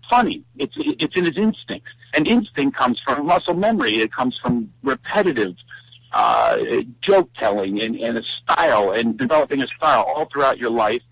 funny. 0.09 0.43
It's 0.59 0.75
it's 0.77 1.17
in 1.17 1.25
his 1.25 1.37
instincts, 1.37 1.91
and 2.15 2.27
instinct 2.27 2.77
comes 2.77 3.01
from 3.05 3.27
muscle 3.27 3.55
memory. 3.55 3.97
It 3.97 4.13
comes 4.13 4.39
from 4.43 4.73
repetitive 4.83 5.55
uh, 6.13 6.59
joke 7.01 7.31
telling 7.39 7.81
and, 7.83 7.97
and 7.97 8.19
a 8.19 8.23
style 8.43 8.91
and 8.93 9.17
developing 9.17 9.63
a 9.63 9.67
style 9.77 10.03
all 10.03 10.27
throughout 10.27 10.59
your 10.59 10.71
life. 10.71 11.03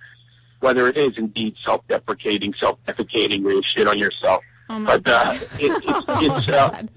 Whether 0.61 0.89
it 0.89 0.97
is 0.97 1.13
indeed 1.17 1.55
self-deprecating, 1.65 2.53
self-defecating, 2.59 3.45
where 3.45 3.53
you 3.55 3.63
shit 3.63 3.87
on 3.87 3.97
yourself, 3.97 4.43
Oh 4.69 4.81
my 4.81 4.97
but 4.99 5.09
uh, 5.09 5.25
God. 5.25 5.43
it, 5.43 5.51
it's 5.61 5.85
Oh, 6.09 6.37
it's, 6.37 6.49
uh, 6.49 6.71
God. 6.71 6.89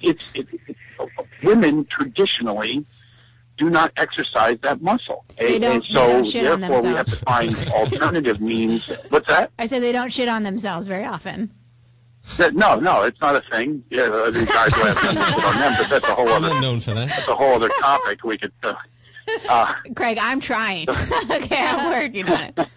it's 0.00 0.24
it, 0.34 0.48
it, 0.66 0.76
women 1.42 1.84
traditionally 1.86 2.84
do 3.56 3.70
not 3.70 3.90
exercise 3.96 4.58
that 4.62 4.82
muscle, 4.82 5.24
They 5.38 5.54
and, 5.54 5.62
don't- 5.62 5.74
and 5.76 5.82
they 5.82 5.88
so 5.88 6.06
don't 6.08 6.24
shit 6.24 6.46
on 6.46 6.60
therefore 6.60 6.82
we 6.82 6.88
have 6.96 7.06
to 7.06 7.16
find 7.16 7.56
alternative 7.74 8.40
means. 8.40 8.86
What's 9.08 9.28
that? 9.28 9.50
I 9.58 9.64
said 9.66 9.82
they 9.82 9.92
don't 9.92 10.12
shit 10.12 10.28
on 10.28 10.42
themselves 10.42 10.86
very 10.86 11.04
often. 11.06 11.50
That- 12.36 12.54
No, 12.54 12.74
no, 12.74 13.02
it's 13.04 13.20
not 13.20 13.34
a 13.36 13.40
thing. 13.50 13.82
Yeah, 13.88 14.02
uh, 14.02 14.30
the 14.30 14.44
guys 14.44 14.74
who 14.74 14.82
have 14.84 14.94
done 14.96 15.14
shit 15.34 15.44
on 15.44 15.54
them, 15.58 15.74
but 15.78 15.88
that's 15.88 16.04
a 16.04 16.14
whole 16.14 16.28
other. 16.28 16.48
I'm 16.48 16.52
not 16.54 16.60
known 16.60 16.80
for 16.80 16.92
that. 16.92 17.08
that's 17.08 17.28
a 17.28 17.34
whole 17.34 17.54
other 17.54 17.70
topic. 17.80 18.22
We 18.24 18.36
could. 18.36 18.52
Uh, 18.62 18.74
uh, 19.48 19.72
Craig, 19.94 20.18
I'm 20.20 20.38
trying. 20.40 20.88
okay, 21.30 21.56
I'm 21.66 21.90
working 21.98 22.28
on 22.28 22.40
it. 22.42 22.68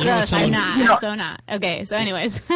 You 0.00 0.06
know 0.06 0.16
what, 0.16 0.28
Gross, 0.28 0.32
I'm 0.32 0.50
not. 0.50 0.78
You 0.78 0.84
know- 0.84 0.92
I'm 0.94 0.98
so 0.98 1.14
not. 1.14 1.42
Okay, 1.50 1.84
so 1.84 1.96
anyways. 1.96 2.42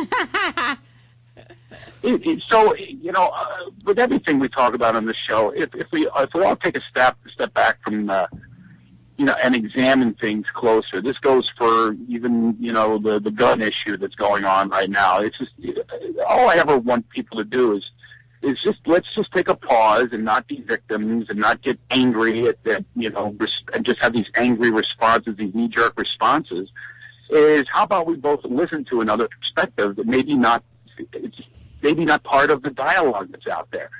it, 2.03 2.27
it, 2.27 2.43
so 2.49 2.75
you 2.77 3.13
know, 3.13 3.33
uh, 3.35 3.71
with 3.85 3.99
everything 3.99 4.39
we 4.39 4.49
talk 4.49 4.75
about 4.75 4.95
on 4.97 5.07
this 5.07 5.17
show, 5.29 5.51
if, 5.51 5.75
if 5.75 5.91
we 5.93 6.07
if 6.17 6.35
we 6.35 6.43
all 6.43 6.57
take 6.57 6.77
a 6.77 6.83
step 6.83 7.17
step 7.33 7.53
back 7.55 7.83
from 7.83 8.09
uh, 8.11 8.27
you 9.17 9.25
know 9.25 9.35
and 9.43 9.57
examine 9.57 10.15
things 10.15 10.47
closer, 10.53 11.01
this 11.01 11.19
goes 11.19 11.51
for 11.59 11.97
even 12.09 12.57
you 12.61 12.73
know 12.73 12.99
the 12.99 13.19
the 13.19 13.31
gun 13.31 13.63
issue 13.63 13.97
that's 13.97 14.15
going 14.15 14.45
on 14.45 14.69
right 14.69 14.91
now. 14.91 15.21
It's 15.21 15.39
just 15.39 15.53
all 16.29 16.49
I 16.49 16.57
ever 16.57 16.79
want 16.79 17.09
people 17.11 17.39
to 17.39 17.45
do 17.45 17.77
is 17.77 17.91
is 18.43 18.61
just 18.63 18.79
let's 18.87 19.13
just 19.15 19.33
take 19.33 19.49
a 19.49 19.57
pause 19.57 20.09
and 20.13 20.25
not 20.25 20.47
be 20.47 20.61
victims 20.61 21.27
and 21.29 21.39
not 21.39 21.63
get 21.63 21.79
angry 21.91 22.47
at 22.47 22.63
that 22.65 22.85
you 22.95 23.11
know 23.11 23.35
res- 23.41 23.63
and 23.75 23.85
just 23.85 24.01
have 24.01 24.13
these 24.13 24.31
angry 24.37 24.71
responses, 24.71 25.37
these 25.37 25.55
knee 25.55 25.69
jerk 25.69 25.95
responses. 25.99 26.71
Is 27.29 27.65
how 27.73 27.83
about 27.83 28.07
we 28.07 28.15
both 28.15 28.45
listen 28.45 28.85
to 28.85 29.01
another 29.01 29.29
perspective 29.29 29.97
that 29.97 30.07
maybe 30.07 30.35
not 30.37 30.63
it's 31.13 31.41
maybe 31.83 32.05
not 32.05 32.23
part 32.25 32.51
of 32.51 32.63
the 32.63 32.71
dialogue 32.71 33.29
that's 33.31 33.47
out 33.47 33.69
there, 33.71 33.91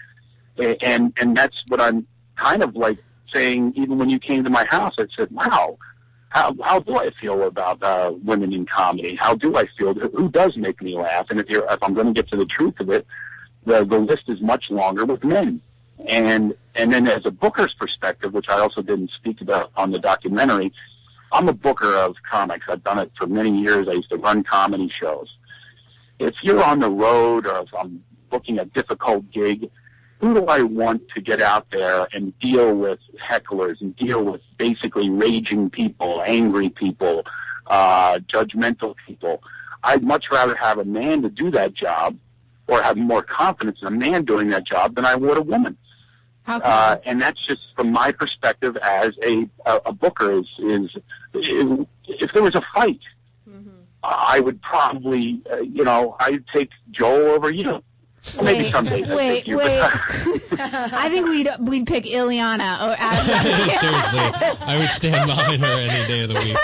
and 0.83 1.13
and 1.21 1.37
that's 1.37 1.57
what 1.69 1.81
I'm 1.81 2.07
kind 2.37 2.63
of 2.63 2.75
like 2.77 2.99
saying. 3.33 3.75
Even 3.77 3.99
when 3.99 4.11
you 4.11 4.19
came 4.19 4.45
to 4.45 4.51
my 4.51 4.65
house, 4.67 4.95
I 4.99 5.07
said, 5.17 5.31
"Wow, 5.31 5.79
how 6.31 6.55
how 6.63 6.81
do 6.81 6.99
I 6.99 7.11
feel 7.21 7.43
about 7.43 7.83
uh, 7.83 8.13
women 8.25 8.53
in 8.53 8.67
comedy? 8.67 9.17
How 9.17 9.35
do 9.35 9.57
I 9.57 9.67
feel? 9.79 9.95
Who 9.95 10.29
does 10.31 10.57
make 10.57 10.83
me 10.83 10.97
laugh? 10.97 11.27
And 11.31 11.41
if 11.41 11.49
you're 11.49 11.67
if 11.71 11.83
I'm 11.83 11.95
going 11.95 12.07
to 12.07 12.13
get 12.13 12.29
to 12.31 12.37
the 12.37 12.47
truth 12.47 12.79
of 12.81 12.91
it, 12.91 13.07
the 13.65 13.85
the 13.85 13.99
list 13.99 14.25
is 14.29 14.41
much 14.41 14.65
longer 14.71 15.05
with 15.05 15.25
men. 15.25 15.61
And 16.09 16.55
and 16.75 16.93
then 16.93 17.09
as 17.09 17.25
a 17.25 17.31
booker's 17.31 17.75
perspective, 17.75 18.35
which 18.35 18.49
I 18.49 18.59
also 18.59 18.83
didn't 18.83 19.11
speak 19.13 19.41
about 19.41 19.71
on 19.77 19.91
the 19.93 19.99
documentary, 19.99 20.73
I'm 21.33 21.49
a 21.49 21.53
booker 21.53 21.95
of 21.97 22.17
comics. 22.31 22.67
I've 22.69 22.85
done 22.85 22.99
it 22.99 23.11
for 23.19 23.27
many 23.27 23.59
years. 23.59 23.89
I 23.89 23.93
used 23.93 24.11
to 24.11 24.17
run 24.17 24.43
comedy 24.43 24.91
shows. 24.91 25.29
If 26.19 26.35
you're 26.43 26.63
on 26.63 26.81
the 26.81 26.91
road 26.91 27.47
or 27.47 27.61
if 27.61 27.75
I'm 27.75 28.03
booking 28.31 28.59
a 28.59 28.65
difficult 28.65 29.31
gig, 29.31 29.71
who 30.19 30.35
do 30.35 30.47
I 30.47 30.63
want 30.63 31.09
to 31.15 31.21
get 31.21 31.43
out 31.43 31.71
there 31.71 32.09
and 32.13 32.39
deal 32.39 32.75
with 32.75 33.01
hecklers 33.21 33.81
and 33.81 33.95
deal 33.97 34.25
with 34.25 34.43
basically 34.57 35.11
raging 35.11 35.69
people, 35.69 36.23
angry 36.27 36.71
people, 36.71 37.25
uh, 37.67 38.19
judgmental 38.21 38.95
people? 39.07 39.43
I'd 39.83 40.03
much 40.03 40.27
rather 40.31 40.55
have 40.57 40.79
a 40.79 40.85
man 40.85 41.23
to 41.23 41.29
do 41.29 41.51
that 41.51 41.75
job 41.75 42.17
or 42.67 42.83
have 42.83 42.97
more 42.97 43.23
confidence 43.23 43.79
in 43.83 43.89
a 43.89 43.91
man 43.91 44.25
doing 44.25 44.49
that 44.51 44.65
job 44.65 44.95
than 44.95 45.05
I 45.05 45.15
would 45.15 45.37
a 45.37 45.43
woman. 45.43 45.77
Uh, 46.49 46.97
and 47.05 47.21
that's 47.21 47.45
just 47.45 47.61
from 47.75 47.91
my 47.91 48.13
perspective 48.13 48.77
as 48.77 49.11
a 49.25 49.49
a, 49.67 49.81
a 49.87 49.93
booker 49.93 50.31
is 50.31 50.47
is 50.61 50.91
if, 51.35 51.89
if 52.07 52.33
there 52.33 52.43
was 52.43 52.55
a 52.55 52.63
fight, 52.73 53.01
I 54.07 54.41
would 54.41 54.61
probably 54.63 55.43
uh, 55.51 55.57
you 55.59 55.85
know 55.85 56.17
I'd 56.21 56.45
take 56.49 56.71
Joel 56.91 57.35
over 57.35 57.51
you. 57.51 57.83
Well, 58.35 58.45
maybe 58.45 58.65
Wait, 58.65 58.73
someday. 58.73 59.03
I'd 59.05 59.17
wait, 59.17 59.47
you, 59.47 59.59
wait. 59.59 59.81
I 59.83 61.09
think 61.09 61.29
we'd 61.29 61.49
we'd 61.61 61.87
pick 61.87 62.05
Illeana. 62.05 62.83
Or 62.83 62.97
Seriously, 63.79 64.21
I 64.21 64.79
would 64.79 64.91
stand 64.91 65.27
behind 65.29 65.63
her 65.63 65.73
any 65.73 66.07
day 66.09 66.23
of 66.25 66.31
the 66.31 66.35
week. 66.35 66.57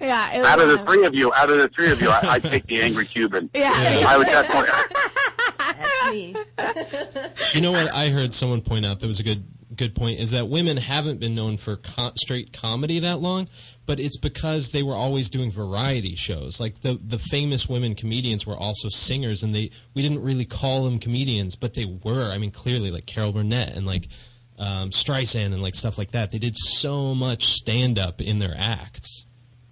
yeah, 0.00 0.42
out 0.44 0.60
of 0.60 0.68
the 0.68 0.78
three 0.84 1.04
of 1.04 1.14
you, 1.14 1.32
out 1.34 1.50
of 1.50 1.58
the 1.58 1.68
three 1.68 1.90
of 1.92 2.02
you, 2.02 2.10
I, 2.10 2.20
I'd 2.22 2.42
take 2.42 2.66
the 2.66 2.82
angry 2.82 3.06
Cuban. 3.06 3.48
Yeah. 3.54 3.72
I 4.06 4.18
would 4.18 4.26
definitely. 4.26 4.70
That's 5.58 6.10
me. 6.10 6.34
You 7.54 7.60
know 7.60 7.72
what 7.72 7.94
I 7.94 8.08
heard 8.08 8.34
someone 8.34 8.60
point 8.60 8.84
out 8.84 9.00
that 9.00 9.06
was 9.06 9.20
a 9.20 9.22
good 9.22 9.44
good 9.76 9.94
point 9.94 10.20
is 10.20 10.30
that 10.32 10.48
women 10.48 10.76
haven't 10.76 11.20
been 11.20 11.34
known 11.34 11.56
for 11.56 11.76
co- 11.76 12.12
straight 12.16 12.52
comedy 12.52 12.98
that 13.00 13.18
long, 13.20 13.48
but 13.86 13.98
it's 13.98 14.18
because 14.18 14.70
they 14.70 14.82
were 14.82 14.94
always 14.94 15.28
doing 15.28 15.50
variety 15.50 16.14
shows. 16.14 16.60
Like 16.60 16.80
the 16.80 16.98
the 17.02 17.18
famous 17.18 17.68
women 17.68 17.94
comedians 17.94 18.46
were 18.46 18.56
also 18.56 18.88
singers, 18.88 19.42
and 19.42 19.54
they 19.54 19.70
we 19.94 20.02
didn't 20.02 20.22
really 20.22 20.44
call 20.44 20.84
them 20.84 20.98
comedians, 20.98 21.56
but 21.56 21.74
they 21.74 21.84
were. 21.84 22.30
I 22.30 22.38
mean, 22.38 22.50
clearly 22.50 22.90
like 22.90 23.06
Carol 23.06 23.32
Burnett 23.32 23.76
and 23.76 23.86
like 23.86 24.08
um, 24.58 24.90
Streisand 24.90 25.46
and 25.52 25.62
like 25.62 25.74
stuff 25.74 25.98
like 25.98 26.12
that. 26.12 26.30
They 26.30 26.38
did 26.38 26.56
so 26.56 27.14
much 27.14 27.46
stand 27.46 27.98
up 27.98 28.20
in 28.20 28.38
their 28.38 28.54
acts, 28.56 29.26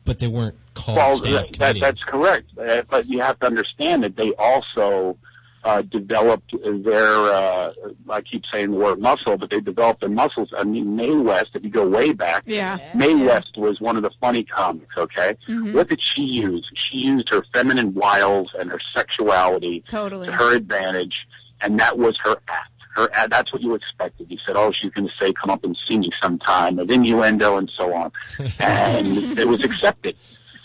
but 0.05 0.19
they 0.19 0.27
weren't 0.27 0.57
called 0.75 0.97
Well, 0.97 1.17
stand 1.17 1.35
up 1.37 1.43
that, 1.43 1.51
that, 1.51 1.59
comedians. 1.59 1.81
that's 1.81 2.05
correct. 2.05 2.51
Uh, 2.59 2.83
but 2.89 3.07
you 3.07 3.21
have 3.21 3.39
to 3.41 3.47
understand 3.47 4.03
that 4.05 4.17
they 4.17 4.33
also 4.39 5.17
uh, 5.65 5.83
developed 5.83 6.55
their, 6.85 7.07
uh, 7.15 7.73
I 8.09 8.21
keep 8.23 8.45
saying 8.53 8.71
the 8.71 8.77
word 8.79 8.99
muscle, 8.99 9.37
but 9.37 9.51
they 9.51 9.61
developed 9.61 10.01
their 10.01 10.09
muscles. 10.09 10.49
I 10.57 10.65
mean, 10.65 10.97
Mae 10.97 11.11
West, 11.15 11.51
if 11.55 11.63
you 11.63 11.71
go 11.71 11.87
way 11.87 12.13
back, 12.13 12.45
Yeah. 12.47 12.79
Mae 12.95 13.15
West 13.15 13.57
was 13.57 13.81
one 13.81 13.97
of 13.97 14.03
the 14.03 14.11
funny 14.21 14.43
comics, 14.45 14.97
okay? 14.97 15.37
Mm-hmm. 15.49 15.75
What 15.75 15.89
did 15.89 16.01
she 16.03 16.23
use? 16.23 16.69
She 16.75 16.99
used 16.99 17.29
her 17.29 17.45
feminine 17.53 17.93
wiles 17.95 18.51
and 18.59 18.71
her 18.71 18.81
sexuality 18.95 19.85
Totally. 19.87 20.27
to 20.29 20.33
her 20.33 20.55
advantage, 20.57 21.27
and 21.61 21.79
that 21.79 21.99
was 21.99 22.17
her 22.25 22.37
act. 22.49 22.71
Her 22.97 23.09
act, 23.15 23.31
that's 23.31 23.53
what 23.53 23.63
you 23.63 23.75
expected. 23.75 24.31
You 24.31 24.39
said, 24.45 24.57
oh, 24.57 24.73
she's 24.73 24.91
going 24.93 25.07
to 25.07 25.15
say, 25.21 25.33
come 25.33 25.51
up 25.51 25.63
and 25.63 25.79
see 25.87 25.99
me 25.99 26.11
sometime, 26.21 26.77
with 26.77 26.91
innuendo 26.91 27.57
and 27.59 27.71
so 27.77 27.95
on. 27.95 28.11
And 28.61 29.39
it 29.39 29.47
was 29.47 29.63
accepted. 29.63 30.17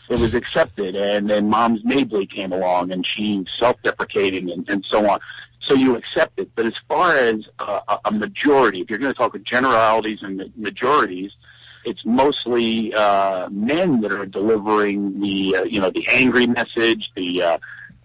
It 0.09 0.19
was 0.19 0.33
accepted. 0.33 0.95
And 0.95 1.29
then 1.29 1.49
Moms 1.49 1.83
Mabley 1.83 2.27
came 2.27 2.51
along, 2.51 2.91
and 2.91 3.05
she 3.05 3.45
self-deprecating 3.59 4.51
and, 4.51 4.67
and 4.69 4.85
so 4.85 5.09
on. 5.09 5.19
So 5.59 5.73
you 5.73 5.95
accept 5.95 6.39
it. 6.39 6.49
But 6.55 6.67
as 6.67 6.75
far 6.87 7.17
as 7.17 7.47
uh, 7.59 7.97
a- 8.05 8.11
majority, 8.11 8.81
if 8.81 8.89
you're 8.89 8.99
going 8.99 9.13
to 9.13 9.17
talk 9.17 9.33
with 9.33 9.43
generalities 9.43 10.19
and 10.21 10.51
majorities, 10.55 11.31
it's 11.85 12.05
mostly 12.05 12.93
uh, 12.93 13.49
men 13.49 14.01
that 14.01 14.11
are 14.11 14.25
delivering 14.25 15.19
the 15.19 15.55
uh, 15.57 15.63
you 15.63 15.79
know 15.79 15.91
the 15.91 16.07
angry 16.07 16.47
message, 16.47 17.11
the 17.15 17.43
uh, 17.43 17.57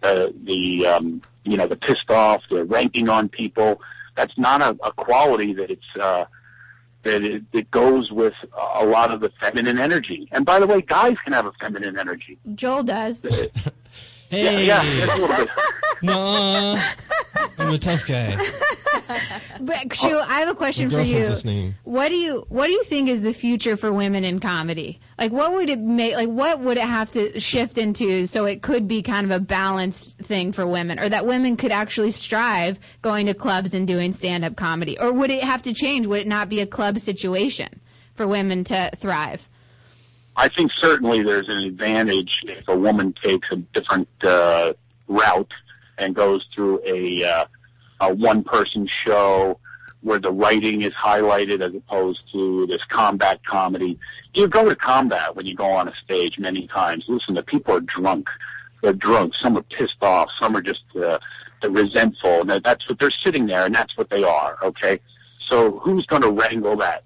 uh, 0.02 0.28
the 0.44 0.86
um, 0.86 1.22
you 1.44 1.56
know, 1.56 1.66
the 1.66 1.76
pissed 1.76 2.10
off, 2.10 2.42
the 2.50 2.64
ranking 2.64 3.08
on 3.08 3.28
people. 3.28 3.80
That's 4.16 4.36
not 4.36 4.60
a, 4.60 4.76
a 4.82 4.92
quality 4.92 5.52
that 5.54 5.70
it's 5.70 5.96
uh, 5.98 6.24
that 7.02 7.22
it, 7.22 7.42
it 7.52 7.70
goes 7.70 8.10
with 8.12 8.34
a 8.76 8.84
lot 8.84 9.12
of 9.12 9.20
the 9.20 9.30
feminine 9.40 9.78
energy. 9.78 10.28
And 10.32 10.44
by 10.44 10.58
the 10.58 10.66
way, 10.66 10.82
guys 10.82 11.16
can 11.24 11.32
have 11.32 11.46
a 11.46 11.52
feminine 11.52 11.98
energy. 11.98 12.38
Joel 12.54 12.82
does. 12.82 13.22
Hey, 14.30 14.66
Yeah, 14.66 14.82
yeah, 14.82 15.04
a 15.04 15.18
little 15.18 15.28
bit. 15.36 15.48
no, 16.02 16.80
I'm 17.58 17.72
a 17.72 17.78
tough 17.78 18.06
guy. 18.06 18.42
But 19.60 19.94
Shu, 19.94 20.18
I 20.18 20.38
have 20.40 20.48
a 20.48 20.54
question 20.54 20.88
for 20.88 21.00
you. 21.00 21.18
listening. 21.18 21.74
What 21.82 22.10
do 22.10 22.14
you 22.14 22.46
What 22.48 22.66
do 22.66 22.72
you 22.72 22.84
think 22.84 23.08
is 23.08 23.22
the 23.22 23.32
future 23.32 23.76
for 23.76 23.92
women 23.92 24.22
in 24.24 24.38
comedy? 24.38 25.00
Like, 25.18 25.32
what 25.32 25.52
would 25.52 25.68
it 25.68 25.80
make? 25.80 26.14
Like, 26.14 26.28
what 26.28 26.60
would 26.60 26.76
it 26.76 26.84
have 26.84 27.10
to 27.12 27.38
shift 27.40 27.76
into 27.76 28.24
so 28.26 28.44
it 28.44 28.62
could 28.62 28.86
be 28.86 29.02
kind 29.02 29.24
of 29.24 29.32
a 29.32 29.40
balanced 29.40 30.16
thing 30.18 30.52
for 30.52 30.64
women, 30.66 31.00
or 31.00 31.08
that 31.08 31.26
women 31.26 31.56
could 31.56 31.72
actually 31.72 32.12
strive 32.12 32.78
going 33.02 33.26
to 33.26 33.34
clubs 33.34 33.74
and 33.74 33.86
doing 33.86 34.12
stand 34.12 34.44
up 34.44 34.54
comedy, 34.54 34.96
or 34.98 35.12
would 35.12 35.30
it 35.30 35.42
have 35.42 35.62
to 35.62 35.74
change? 35.74 36.06
Would 36.06 36.20
it 36.20 36.28
not 36.28 36.48
be 36.48 36.60
a 36.60 36.66
club 36.66 36.98
situation 37.00 37.80
for 38.14 38.28
women 38.28 38.62
to 38.64 38.90
thrive? 38.96 39.48
I 40.40 40.48
think 40.48 40.72
certainly 40.72 41.22
there's 41.22 41.50
an 41.50 41.64
advantage 41.64 42.42
if 42.46 42.66
a 42.66 42.74
woman 42.74 43.12
takes 43.22 43.46
a 43.50 43.56
different 43.56 44.08
uh, 44.22 44.72
route 45.06 45.52
and 45.98 46.14
goes 46.14 46.46
through 46.54 46.80
a, 46.86 47.22
uh, 47.22 47.44
a 48.00 48.14
one-person 48.14 48.86
show 48.86 49.60
where 50.00 50.18
the 50.18 50.32
writing 50.32 50.80
is 50.80 50.94
highlighted 50.94 51.60
as 51.60 51.74
opposed 51.74 52.22
to 52.32 52.66
this 52.68 52.82
combat 52.88 53.44
comedy. 53.44 53.98
You 54.32 54.48
go 54.48 54.66
to 54.66 54.74
combat 54.74 55.36
when 55.36 55.44
you 55.44 55.54
go 55.54 55.70
on 55.70 55.88
a 55.88 55.94
stage 56.02 56.38
many 56.38 56.66
times. 56.68 57.04
Listen, 57.06 57.34
the 57.34 57.42
people 57.42 57.74
are 57.74 57.80
drunk. 57.80 58.30
They're 58.80 58.94
drunk. 58.94 59.34
Some 59.34 59.58
are 59.58 59.62
pissed 59.62 60.02
off. 60.02 60.30
Some 60.40 60.56
are 60.56 60.62
just 60.62 60.84
uh, 60.96 61.18
they're 61.60 61.70
resentful. 61.70 62.40
And 62.40 62.64
that's 62.64 62.88
what 62.88 62.98
they're 62.98 63.10
sitting 63.10 63.44
there, 63.44 63.66
and 63.66 63.74
that's 63.74 63.94
what 63.98 64.08
they 64.08 64.24
are. 64.24 64.56
Okay, 64.62 65.00
so 65.38 65.78
who's 65.80 66.06
going 66.06 66.22
to 66.22 66.30
wrangle 66.30 66.76
that? 66.76 67.04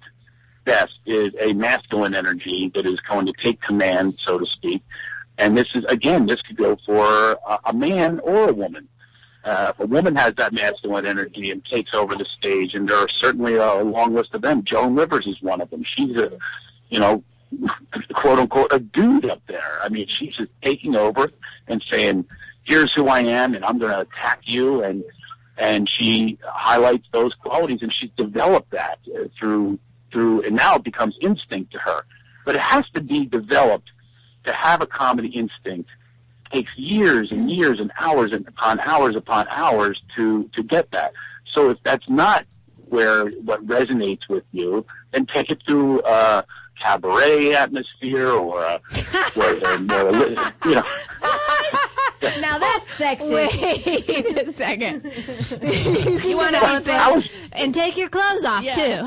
Best 0.64 0.98
is 1.06 1.32
a 1.40 1.52
masculine 1.54 2.14
energy 2.14 2.70
that 2.74 2.86
is 2.86 3.00
going 3.00 3.26
to 3.26 3.32
take 3.42 3.60
command, 3.60 4.16
so 4.20 4.38
to 4.38 4.46
speak. 4.46 4.82
And 5.38 5.56
this 5.56 5.66
is, 5.74 5.84
again, 5.86 6.26
this 6.26 6.40
could 6.42 6.56
go 6.56 6.76
for 6.86 7.32
a, 7.32 7.58
a 7.66 7.72
man 7.72 8.20
or 8.20 8.48
a 8.48 8.52
woman. 8.52 8.88
Uh, 9.44 9.72
if 9.74 9.80
a 9.80 9.86
woman 9.86 10.16
has 10.16 10.34
that 10.36 10.52
masculine 10.54 11.04
energy 11.04 11.50
and 11.50 11.64
takes 11.66 11.92
over 11.92 12.14
the 12.14 12.24
stage, 12.24 12.74
and 12.74 12.88
there 12.88 12.96
are 12.96 13.08
certainly 13.08 13.56
a 13.56 13.74
long 13.74 14.14
list 14.14 14.34
of 14.34 14.40
them. 14.40 14.64
Joan 14.64 14.94
Rivers 14.94 15.26
is 15.26 15.40
one 15.42 15.60
of 15.60 15.68
them. 15.70 15.84
She's 15.84 16.16
a, 16.16 16.32
you 16.88 16.98
know, 16.98 17.22
quote 18.14 18.38
unquote, 18.38 18.72
a 18.72 18.78
dude 18.78 19.26
up 19.26 19.42
there. 19.46 19.80
I 19.82 19.88
mean, 19.90 20.06
she's 20.08 20.34
just 20.34 20.50
taking 20.62 20.96
over 20.96 21.30
and 21.68 21.84
saying, 21.90 22.24
here's 22.62 22.94
who 22.94 23.08
I 23.08 23.20
am, 23.20 23.54
and 23.54 23.64
I'm 23.64 23.78
going 23.78 23.92
to 23.92 24.00
attack 24.00 24.40
you. 24.44 24.82
And, 24.82 25.04
and 25.58 25.88
she 25.88 26.38
highlights 26.42 27.06
those 27.12 27.34
qualities, 27.34 27.80
and 27.82 27.92
she's 27.92 28.10
developed 28.16 28.70
that 28.70 28.98
uh, 29.14 29.24
through 29.38 29.78
through, 30.14 30.44
and 30.44 30.56
now 30.56 30.76
it 30.76 30.84
becomes 30.84 31.14
instinct 31.20 31.72
to 31.72 31.78
her. 31.80 32.06
But 32.46 32.54
it 32.54 32.62
has 32.62 32.84
to 32.94 33.02
be 33.02 33.26
developed 33.26 33.90
to 34.46 34.52
have 34.54 34.80
a 34.80 34.86
comedy 34.86 35.28
instinct. 35.28 35.90
takes 36.52 36.70
years 36.76 37.32
and 37.32 37.50
years 37.50 37.80
and 37.80 37.90
hours 37.98 38.30
and 38.32 38.46
upon 38.48 38.78
hours 38.80 39.16
upon 39.16 39.46
hours 39.50 39.96
to 40.16 40.48
to 40.54 40.62
get 40.62 40.90
that. 40.92 41.12
So 41.52 41.68
if 41.70 41.78
that's 41.82 42.08
not 42.08 42.46
where 42.94 43.28
what 43.48 43.66
resonates 43.66 44.28
with 44.28 44.44
you, 44.52 44.86
then 45.12 45.26
take 45.26 45.50
it 45.50 45.60
through. 45.66 46.00
a 46.16 46.44
cabaret 46.84 47.54
atmosphere 47.54 48.28
or 48.30 48.62
a, 48.62 48.80
where 49.34 49.54
they're 49.56 49.80
more, 49.80 50.12
you 50.66 50.74
know. 50.76 50.82
Now 52.40 52.58
that's 52.58 53.00
sexist. 53.00 53.62
Wait 53.62 54.48
a 54.48 54.52
second. 54.52 55.02
You 56.24 56.36
want 56.36 56.54
to 56.54 56.60
I 56.64 56.80
be 56.80 57.16
was, 57.16 57.30
and 57.52 57.74
take 57.74 57.96
your 57.96 58.08
clothes 58.08 58.44
off 58.44 58.62
Yeah. 58.64 58.74
too. 58.74 59.06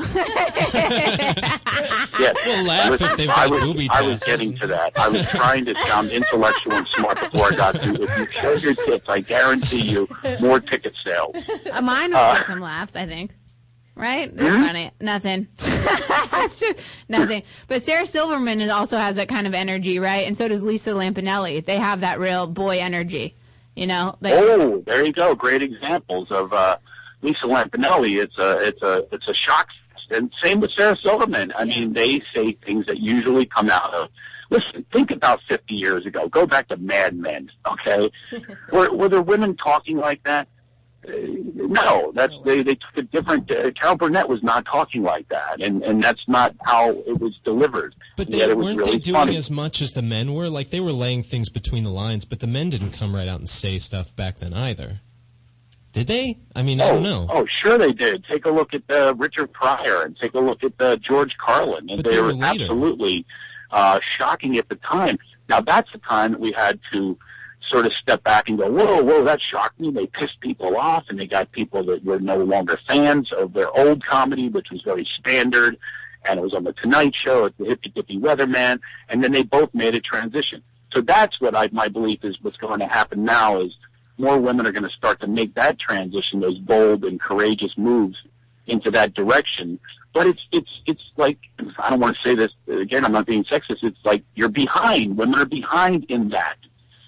yes. 2.18 2.36
We'll 2.46 2.64
laugh 2.64 2.90
Listen, 2.90 3.08
if 3.10 3.16
they've 3.16 3.30
I 3.30 3.46
was, 3.46 3.60
booby 3.60 3.88
I 3.90 4.02
was 4.02 4.22
getting 4.22 4.56
to 4.58 4.66
that. 4.68 4.92
I 4.98 5.08
was 5.08 5.26
trying 5.30 5.64
to 5.66 5.74
sound 5.86 6.10
intellectual 6.10 6.72
and 6.74 6.86
smart 6.88 7.18
before 7.20 7.52
I 7.52 7.56
got 7.56 7.74
to. 7.82 8.02
If 8.02 8.18
you 8.18 8.26
show 8.40 8.52
your 8.54 8.74
tits, 8.74 9.08
I 9.08 9.20
guarantee 9.20 9.82
you 9.82 10.08
more 10.40 10.60
ticket 10.60 10.94
sales. 11.04 11.36
Uh, 11.72 11.80
Mine 11.82 12.10
will 12.12 12.34
get 12.34 12.46
some 12.46 12.60
laughs, 12.60 12.96
I 12.96 13.06
think. 13.06 13.32
Right? 13.98 14.34
That's 14.34 14.48
Hmm? 14.56 14.62
funny. 14.62 14.90
Nothing. 15.00 15.48
Nothing. 17.08 17.42
But 17.66 17.82
Sarah 17.82 18.06
Silverman 18.06 18.70
also 18.70 18.96
has 18.96 19.16
that 19.16 19.28
kind 19.28 19.46
of 19.46 19.54
energy, 19.54 19.98
right? 19.98 20.26
And 20.26 20.36
so 20.36 20.46
does 20.48 20.62
Lisa 20.62 20.90
Lampanelli. 20.92 21.64
They 21.64 21.78
have 21.78 22.00
that 22.00 22.18
real 22.20 22.46
boy 22.46 22.78
energy. 22.78 23.34
You 23.74 23.86
know? 23.88 24.16
They, 24.20 24.32
Oh, 24.34 24.82
there 24.86 25.04
you 25.04 25.12
go. 25.12 25.34
Great 25.34 25.62
examples 25.62 26.30
of 26.30 26.52
uh, 26.52 26.78
Lisa 27.22 27.44
Lampanelli. 27.46 28.22
It's 28.22 28.38
a 28.38 28.58
it's 28.60 28.82
a 28.82 29.04
it's 29.12 29.26
a 29.28 29.34
shock. 29.34 29.68
And 30.10 30.32
same 30.42 30.60
with 30.60 30.70
Sarah 30.72 30.96
Silverman. 31.02 31.52
I 31.56 31.64
mean, 31.64 31.92
they 31.92 32.22
say 32.34 32.52
things 32.64 32.86
that 32.86 32.98
usually 32.98 33.44
come 33.46 33.68
out 33.68 33.92
of. 33.92 34.08
Listen, 34.50 34.84
think 34.92 35.10
about 35.10 35.40
50 35.48 35.74
years 35.74 36.06
ago. 36.06 36.28
Go 36.28 36.46
back 36.46 36.68
to 36.68 36.76
Mad 36.78 37.14
Men. 37.16 37.50
Okay, 37.66 38.10
were 38.72 38.90
were 38.94 39.08
there 39.08 39.20
women 39.22 39.56
talking 39.56 39.98
like 39.98 40.22
that? 40.24 40.48
No, 41.06 42.12
that's 42.14 42.34
they 42.44 42.62
they 42.62 42.74
took 42.74 42.96
a 42.96 43.02
different. 43.02 43.50
Uh, 43.50 43.70
Carol 43.72 43.96
Burnett 43.96 44.28
was 44.28 44.42
not 44.42 44.64
talking 44.66 45.02
like 45.02 45.28
that, 45.28 45.60
and 45.62 45.82
and 45.82 46.02
that's 46.02 46.26
not 46.28 46.54
how 46.64 46.90
it 46.90 47.20
was 47.20 47.38
delivered. 47.44 47.94
But 48.16 48.30
they 48.30 48.52
weren't 48.54 48.78
really 48.78 48.92
they 48.92 48.98
doing 48.98 49.14
funny. 49.14 49.36
as 49.36 49.50
much 49.50 49.80
as 49.80 49.92
the 49.92 50.02
men 50.02 50.34
were? 50.34 50.48
Like 50.48 50.70
they 50.70 50.80
were 50.80 50.92
laying 50.92 51.22
things 51.22 51.48
between 51.48 51.84
the 51.84 51.90
lines, 51.90 52.24
but 52.24 52.40
the 52.40 52.46
men 52.46 52.70
didn't 52.70 52.90
come 52.92 53.14
right 53.14 53.28
out 53.28 53.38
and 53.38 53.48
say 53.48 53.78
stuff 53.78 54.14
back 54.16 54.38
then 54.38 54.52
either. 54.52 55.00
Did 55.92 56.06
they? 56.08 56.38
I 56.54 56.62
mean, 56.62 56.80
I 56.80 56.88
Oh, 56.90 56.94
don't 56.94 57.02
know. 57.02 57.26
oh, 57.30 57.46
sure 57.46 57.78
they 57.78 57.92
did. 57.92 58.24
Take 58.24 58.44
a 58.44 58.50
look 58.50 58.74
at 58.74 58.82
uh, 58.90 59.14
Richard 59.16 59.52
Pryor 59.52 60.02
and 60.02 60.16
take 60.18 60.34
a 60.34 60.40
look 60.40 60.62
at 60.62 60.72
uh, 60.80 60.96
George 60.96 61.36
Carlin, 61.38 61.88
and 61.88 62.02
But 62.02 62.10
they, 62.10 62.16
they 62.16 62.20
were 62.20 62.34
were 62.36 62.44
absolutely 62.44 63.24
uh, 63.70 63.98
shocking 64.02 64.58
at 64.58 64.68
the 64.68 64.76
time. 64.76 65.16
Now 65.48 65.60
that's 65.60 65.90
the 65.92 65.98
time 65.98 66.32
that 66.32 66.40
we 66.40 66.52
had 66.52 66.78
to 66.92 67.16
sort 67.68 67.86
of 67.86 67.92
step 67.92 68.22
back 68.24 68.48
and 68.48 68.58
go, 68.58 68.70
whoa, 68.70 69.02
whoa, 69.02 69.24
that 69.24 69.40
shocked 69.40 69.78
me. 69.78 69.90
They 69.90 70.06
pissed 70.06 70.40
people 70.40 70.76
off, 70.76 71.04
and 71.08 71.18
they 71.18 71.26
got 71.26 71.52
people 71.52 71.82
that 71.84 72.04
were 72.04 72.20
no 72.20 72.38
longer 72.38 72.78
fans 72.86 73.32
of 73.32 73.52
their 73.52 73.70
old 73.76 74.04
comedy, 74.04 74.48
which 74.48 74.70
was 74.70 74.82
very 74.82 75.04
standard, 75.18 75.78
and 76.24 76.38
it 76.38 76.42
was 76.42 76.54
on 76.54 76.64
the 76.64 76.72
Tonight 76.72 77.14
Show, 77.14 77.46
at 77.46 77.56
the 77.58 77.64
Hippie 77.64 77.94
Dippy 77.94 78.18
Weatherman, 78.18 78.80
and 79.08 79.22
then 79.22 79.32
they 79.32 79.42
both 79.42 79.72
made 79.74 79.94
a 79.94 80.00
transition. 80.00 80.62
So 80.92 81.00
that's 81.00 81.40
what 81.40 81.54
I, 81.54 81.68
my 81.72 81.88
belief 81.88 82.24
is. 82.24 82.36
What's 82.40 82.56
going 82.56 82.80
to 82.80 82.86
happen 82.86 83.24
now 83.24 83.60
is 83.60 83.76
more 84.16 84.38
women 84.38 84.66
are 84.66 84.72
going 84.72 84.88
to 84.88 84.90
start 84.90 85.20
to 85.20 85.26
make 85.26 85.54
that 85.54 85.78
transition, 85.78 86.40
those 86.40 86.58
bold 86.58 87.04
and 87.04 87.20
courageous 87.20 87.76
moves 87.76 88.16
into 88.66 88.90
that 88.90 89.14
direction. 89.14 89.78
But 90.12 90.26
it's 90.26 90.46
it's 90.52 90.80
it's 90.86 91.04
like 91.16 91.38
I 91.78 91.90
don't 91.90 92.00
want 92.00 92.16
to 92.16 92.22
say 92.22 92.34
this 92.34 92.52
again. 92.66 93.04
I'm 93.04 93.12
not 93.12 93.26
being 93.26 93.44
sexist. 93.44 93.82
It's 93.82 94.04
like 94.04 94.24
you're 94.34 94.48
behind. 94.48 95.16
Women 95.16 95.38
are 95.38 95.46
behind 95.46 96.04
in 96.08 96.30
that. 96.30 96.56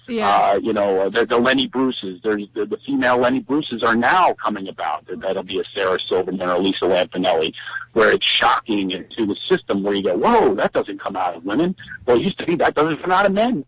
Yeah. 0.07 0.29
Uh, 0.29 0.59
you 0.61 0.73
know, 0.73 1.09
the, 1.09 1.25
the 1.25 1.37
Lenny 1.37 1.67
Bruces. 1.67 2.19
There's 2.23 2.47
the, 2.53 2.65
the 2.65 2.77
female 2.85 3.17
Lenny 3.17 3.39
Bruces 3.39 3.83
are 3.83 3.95
now 3.95 4.33
coming 4.33 4.67
about. 4.67 5.05
That'll 5.07 5.43
be 5.43 5.59
a 5.59 5.63
Sarah 5.75 5.99
Silverman 6.07 6.49
or 6.49 6.59
Lisa 6.59 6.85
Lampanelli, 6.85 7.53
where 7.93 8.11
it's 8.11 8.25
shocking 8.25 8.91
into 8.91 9.25
the 9.25 9.35
system 9.49 9.83
where 9.83 9.93
you 9.93 10.03
go, 10.03 10.17
whoa, 10.17 10.55
that 10.55 10.73
doesn't 10.73 10.99
come 10.99 11.15
out 11.15 11.35
of 11.35 11.45
women. 11.45 11.75
Well, 12.05 12.17
it 12.17 12.23
used 12.23 12.39
to 12.39 12.45
be 12.45 12.55
that 12.55 12.75
doesn't 12.75 13.01
come 13.01 13.11
out 13.11 13.25
of 13.25 13.33
men. 13.33 13.65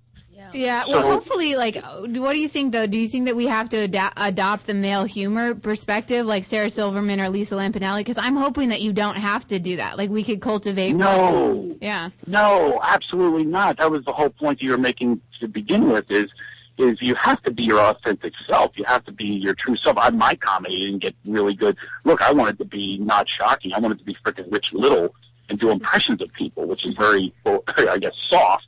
Yeah, 0.54 0.86
well, 0.88 1.02
So- 1.02 1.12
hopefully, 1.12 1.56
like, 1.56 1.84
what 1.84 2.34
do 2.34 2.40
you 2.40 2.48
think 2.48 2.74
though? 2.74 2.86
Do 2.86 2.98
you 2.98 3.08
think 3.08 3.26
that 3.26 3.36
we 3.36 3.48
have 3.48 3.70
to 3.70 3.78
ada- 3.78 4.14
adopt 4.18 4.68
the 4.68 4.74
male 4.76 5.04
humor 5.04 5.56
perspective, 5.56 6.26
like 6.26 6.44
Sarah 6.44 6.70
Silverman 6.70 7.20
or 7.20 7.30
Lisa 7.30 7.56
Lampanelli? 7.56 8.02
Because 8.02 8.20
I'm 8.20 8.36
hoping 8.36 8.70
that 8.70 8.82
you 8.82 8.94
don't 8.94 9.16
have 9.16 9.48
to 9.48 9.58
do 9.60 9.78
that. 9.78 9.98
Like, 9.98 10.12
we 10.12 10.24
could 10.24 10.42
cultivate. 10.42 10.94
No. 10.94 11.76
Yeah. 11.82 12.12
No, 12.28 12.80
absolutely 12.84 13.46
not. 13.46 13.78
That 13.78 13.90
was 13.90 14.06
the 14.06 14.14
whole 14.14 14.30
point 14.30 14.62
you 14.62 14.70
were 14.70 14.78
making 14.78 15.22
to 15.44 15.48
begin 15.48 15.90
with. 15.90 16.10
Is 16.10 16.30
is 16.78 16.98
you 17.02 17.14
have 17.16 17.42
to 17.44 17.52
be 17.52 17.64
your 17.64 17.80
authentic 17.80 18.34
self. 18.48 18.72
You 18.76 18.84
have 18.86 19.06
to 19.06 19.12
be 19.12 19.28
your 19.28 19.54
true 19.54 19.78
self. 19.78 19.98
I, 19.98 20.10
my 20.10 20.36
comedy 20.36 20.86
didn't 20.86 21.00
get 21.00 21.16
really 21.26 21.54
good. 21.54 21.78
Look, 22.04 22.22
I 22.22 22.32
wanted 22.34 22.58
to 22.58 22.66
be 22.66 22.98
not 22.98 23.30
shocking. 23.30 23.74
I 23.74 23.80
wanted 23.80 24.00
to 24.00 24.06
be 24.06 24.18
freaking 24.26 24.52
Rich 24.52 24.74
Little 24.74 25.14
and 25.50 25.60
do 25.60 25.70
impressions 25.70 26.22
of 26.22 26.34
people, 26.34 26.68
which 26.68 26.86
is 26.86 26.96
very, 26.96 27.34
well, 27.44 27.64
I 27.78 27.98
guess, 28.00 28.14
soft 28.18 28.68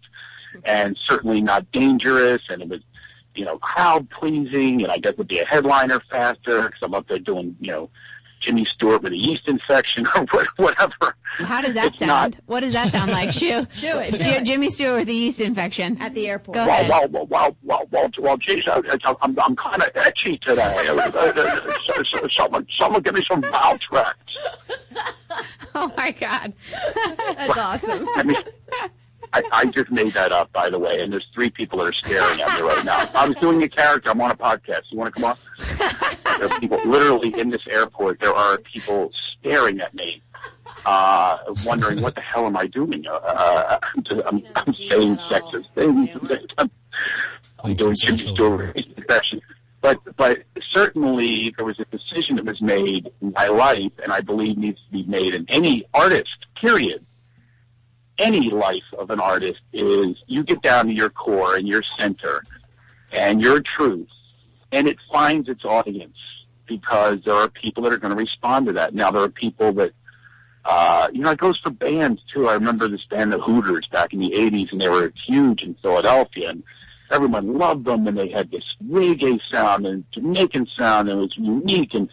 and 0.65 0.97
certainly 0.97 1.41
not 1.41 1.71
dangerous. 1.71 2.43
And 2.49 2.61
it 2.61 2.69
was, 2.69 2.81
you 3.33 3.45
know, 3.45 3.57
crowd 3.57 4.07
pleasing. 4.11 4.83
And 4.83 4.91
I 4.91 4.97
guess 4.99 5.17
would 5.17 5.27
be 5.27 5.39
a 5.39 5.45
headliner 5.45 5.99
faster 6.11 6.63
because 6.63 6.79
I'm 6.83 6.93
up 6.93 7.07
there 7.07 7.19
doing, 7.19 7.55
you 7.59 7.71
know, 7.71 7.89
Jimmy 8.45 8.63
Stewart 8.65 9.01
with 9.01 9.11
a 9.11 9.17
yeast 9.17 9.47
infection 9.47 10.05
or 10.15 10.25
whatever. 10.57 11.15
How 11.39 11.61
does 11.61 11.73
that 11.73 11.87
It's 11.87 11.99
sound? 11.99 12.35
not- 12.35 12.39
What 12.45 12.59
does 12.61 12.73
that 12.73 12.91
sound 12.91 13.09
like, 13.11 13.31
Shu? 13.39 13.65
Do 13.81 13.99
it, 13.99 14.11
do 14.11 14.17
J- 14.19 14.37
it. 14.37 14.43
Jimmy 14.45 14.69
Stewart 14.69 14.99
with 14.99 15.09
a 15.09 15.13
yeast 15.13 15.41
infection. 15.41 15.97
at 15.99 16.13
the 16.13 16.27
airport. 16.29 16.55
Go 16.55 16.65
Well, 16.65 16.69
ahead. 16.69 16.89
well, 16.89 17.07
well, 17.09 17.25
well, 17.27 17.57
well, 17.63 17.87
well, 17.91 18.09
well, 18.19 18.37
geez, 18.37 18.63
I, 18.67 18.77
I, 19.03 19.15
I'm, 19.21 19.37
I'm 19.39 19.55
kind 19.55 19.81
of 19.81 19.91
etchy 19.93 20.39
today. 20.41 20.61
Uh, 20.87 20.93
uh, 20.93 21.33
uh, 21.35 21.71
so- 21.85 22.03
so- 22.03 22.27
someone, 22.29 22.67
someone 22.71 23.01
give 23.01 23.15
me 23.15 23.23
some 23.27 23.41
Valtrex. 23.41 24.13
Oh 25.73 25.91
my 25.97 26.11
God. 26.11 26.53
That's 27.37 27.57
awesome. 27.57 28.07
I 29.35 29.41
I, 29.51 29.59
I 29.59 29.65
just 29.65 29.91
made 29.91 30.13
that 30.13 30.31
up, 30.31 30.51
by 30.53 30.69
the 30.69 30.79
way, 30.79 31.01
and 31.01 31.11
there's 31.11 31.27
three 31.33 31.49
people 31.49 31.79
that 31.79 31.87
are 31.87 31.93
staring 31.93 32.41
at 32.41 32.55
me 32.55 32.61
right 32.61 32.85
now. 32.85 33.09
I 33.15 33.27
was 33.27 33.37
doing 33.37 33.61
a 33.63 33.69
character. 33.69 34.09
I'm 34.11 34.21
on 34.21 34.31
a 34.31 34.35
podcast. 34.35 34.83
You 34.89 34.97
want 34.97 35.13
to 35.13 35.21
come 35.21 35.31
on? 35.31 35.37
there 36.39 36.49
are 36.49 36.59
people 36.59 36.79
literally 36.85 37.37
in 37.39 37.49
this 37.49 37.65
airport. 37.69 38.19
There 38.19 38.33
are 38.33 38.57
people 38.59 39.11
staring 39.37 39.81
at 39.81 39.93
me, 39.93 40.21
uh, 40.85 41.37
wondering 41.65 42.01
what 42.01 42.15
the 42.15 42.21
hell 42.21 42.45
am 42.45 42.55
I 42.57 42.67
doing? 42.67 43.05
Uh, 43.07 43.13
Uh, 43.13 43.77
I'm, 43.83 44.21
I'm, 44.25 44.43
I'm 44.55 44.73
saying 44.73 45.17
sexist 45.17 45.65
things. 45.75 46.09
I'm, 46.57 46.71
I'm 47.63 47.73
doing 47.73 47.95
some 47.95 48.15
Jimmy 48.15 48.35
Stewart. 48.35 48.81
But 49.81 49.99
but 50.15 50.43
certainly 50.71 51.53
there 51.55 51.65
was 51.65 51.79
a 51.79 51.85
decision 51.85 52.37
that 52.37 52.45
was 52.45 52.61
made 52.61 53.11
in 53.21 53.33
my 53.33 53.47
life, 53.47 53.91
and 54.01 54.11
I 54.11 54.21
believe 54.21 54.57
needs 54.57 54.81
to 54.85 54.91
be 54.91 55.03
made 55.03 55.35
in 55.35 55.45
any 55.49 55.85
artist. 55.93 56.45
Period. 56.59 57.05
Any 58.17 58.49
life 58.49 58.83
of 58.97 59.09
an 59.09 59.19
artist 59.19 59.59
is 59.73 60.15
you 60.27 60.43
get 60.43 60.61
down 60.61 60.87
to 60.87 60.93
your 60.93 61.09
core 61.09 61.55
and 61.55 61.67
your 61.67 61.83
center 61.97 62.43
and 63.11 63.41
your 63.41 63.61
truth, 63.61 64.09
and 64.71 64.87
it 64.87 64.97
finds 65.11 65.49
its 65.49 65.65
audience 65.65 66.17
because 66.65 67.19
there 67.25 67.33
are 67.33 67.49
people 67.49 67.83
that 67.83 67.93
are 67.93 67.97
going 67.97 68.15
to 68.15 68.17
respond 68.17 68.67
to 68.67 68.73
that. 68.73 68.95
Now 68.95 69.11
there 69.11 69.23
are 69.23 69.29
people 69.29 69.73
that 69.73 69.91
uh, 70.65 71.07
you 71.13 71.21
know, 71.21 71.29
it 71.29 71.37
goes 71.37 71.59
for 71.59 71.69
bands 71.69 72.21
too. 72.33 72.49
I 72.49 72.53
remember 72.53 72.87
this 72.87 73.05
band, 73.05 73.31
the 73.31 73.39
Hooters, 73.39 73.87
back 73.91 74.13
in 74.13 74.19
the 74.19 74.31
'80s, 74.31 74.71
and 74.71 74.81
they 74.81 74.89
were 74.89 75.13
huge 75.27 75.61
in 75.61 75.75
Philadelphia, 75.75 76.49
and 76.49 76.63
everyone 77.11 77.57
loved 77.57 77.85
them, 77.85 78.07
and 78.07 78.17
they 78.17 78.29
had 78.29 78.49
this 78.49 78.75
reggae 78.89 79.39
sound 79.51 79.85
and 79.85 80.03
Jamaican 80.11 80.67
sound, 80.75 81.09
and 81.09 81.19
it 81.19 81.21
was 81.21 81.37
unique. 81.37 81.93
And 81.93 82.09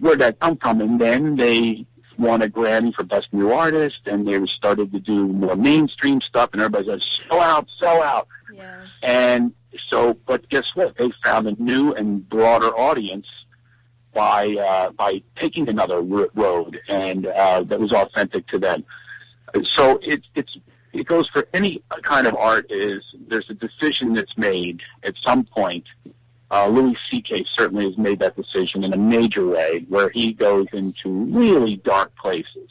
where'd 0.00 0.18
that 0.18 0.40
come 0.40 0.56
from? 0.56 0.80
And 0.80 1.00
then 1.00 1.36
they 1.36 1.86
won 2.18 2.42
a 2.42 2.48
Grammy 2.48 2.94
for 2.94 3.04
Best 3.04 3.28
New 3.32 3.52
Artist, 3.52 4.00
and 4.06 4.26
they 4.26 4.44
started 4.46 4.92
to 4.92 5.00
do 5.00 5.26
more 5.26 5.56
mainstream 5.56 6.20
stuff, 6.20 6.50
and 6.52 6.60
everybody's 6.62 6.88
like, 6.88 7.02
"Sell 7.28 7.40
out, 7.40 7.68
sell 7.78 8.02
out." 8.02 8.28
Yeah. 8.52 8.86
And 9.02 9.52
so, 9.88 10.14
but 10.26 10.48
guess 10.48 10.64
what? 10.74 10.96
They 10.96 11.10
found 11.24 11.46
a 11.46 11.62
new 11.62 11.92
and 11.94 12.28
broader 12.28 12.68
audience 12.68 13.26
by 14.12 14.48
uh, 14.56 14.90
by 14.90 15.22
taking 15.36 15.68
another 15.68 16.00
ro- 16.00 16.28
road, 16.34 16.78
and 16.88 17.26
uh, 17.26 17.62
that 17.64 17.80
was 17.80 17.92
authentic 17.92 18.46
to 18.48 18.58
them. 18.58 18.84
So 19.64 19.98
it 20.02 20.22
it's 20.34 20.56
it 20.92 21.06
goes 21.06 21.28
for 21.28 21.48
any 21.54 21.82
kind 22.02 22.26
of 22.26 22.34
art. 22.36 22.66
Is 22.70 23.02
there's 23.28 23.48
a 23.48 23.54
decision 23.54 24.14
that's 24.14 24.36
made 24.36 24.80
at 25.02 25.14
some 25.22 25.44
point. 25.44 25.84
Uh, 26.52 26.66
Louis 26.68 26.96
C.K. 27.10 27.46
certainly 27.50 27.86
has 27.86 27.96
made 27.96 28.18
that 28.18 28.36
decision 28.36 28.84
in 28.84 28.92
a 28.92 28.96
major 28.96 29.46
way, 29.46 29.86
where 29.88 30.10
he 30.10 30.34
goes 30.34 30.66
into 30.74 31.08
really 31.08 31.76
dark 31.76 32.14
places. 32.14 32.68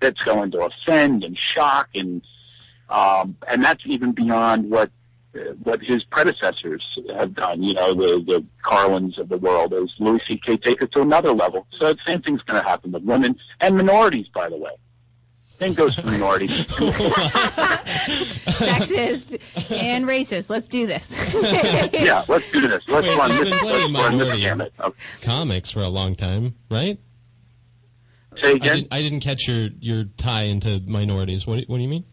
That's 0.00 0.22
going 0.22 0.50
to 0.52 0.60
offend 0.64 1.24
and 1.24 1.36
shock, 1.36 1.90
and 1.94 2.22
um, 2.88 3.36
and 3.46 3.62
that's 3.62 3.82
even 3.84 4.12
beyond 4.12 4.70
what 4.70 4.90
uh, 5.34 5.52
what 5.62 5.82
his 5.82 6.02
predecessors 6.04 6.98
have 7.14 7.34
done. 7.34 7.62
You 7.62 7.74
know, 7.74 7.92
the 7.92 8.24
the 8.26 8.42
Carlins 8.62 9.18
of 9.18 9.28
the 9.28 9.36
world, 9.36 9.74
as 9.74 9.92
Louis 9.98 10.22
C.K. 10.26 10.56
take 10.56 10.80
it 10.80 10.90
to 10.92 11.02
another 11.02 11.32
level. 11.32 11.66
So 11.78 11.92
the 11.92 11.98
same 12.06 12.22
thing's 12.22 12.40
going 12.42 12.62
to 12.62 12.66
happen 12.66 12.92
with 12.92 13.02
women 13.02 13.38
and 13.60 13.76
minorities, 13.76 14.28
by 14.28 14.48
the 14.48 14.56
way. 14.56 14.72
Same 15.60 15.74
goes 15.74 15.94
for 15.96 16.06
minorities. 16.06 16.66
Sexist 18.46 19.40
and 19.70 20.06
racist. 20.06 20.48
Let's 20.50 20.68
do 20.68 20.86
this. 20.86 21.12
yeah, 21.92 22.24
let's 22.28 22.50
do 22.50 22.66
this. 22.66 22.82
Let's 22.88 23.06
Wait, 23.06 23.18
run 23.18 23.30
this. 23.30 23.50
Let's 23.50 23.62
run 23.62 23.72
this 23.82 23.90
minority. 23.90 24.40
gamut. 24.40 24.72
Okay. 24.80 24.96
Comics 25.22 25.70
for 25.70 25.80
a 25.80 25.88
long 25.88 26.14
time, 26.14 26.54
right? 26.70 26.98
Say 28.42 28.52
I 28.52 28.58
didn't, 28.58 28.88
I 28.90 29.02
didn't 29.02 29.20
catch 29.20 29.46
your, 29.48 29.68
your 29.80 30.04
tie 30.16 30.42
into 30.42 30.80
minorities. 30.86 31.46
What, 31.46 31.58
do- 31.60 31.64
what 31.66 31.76
do 31.76 31.82
you 31.82 31.88
mean? 31.88 32.04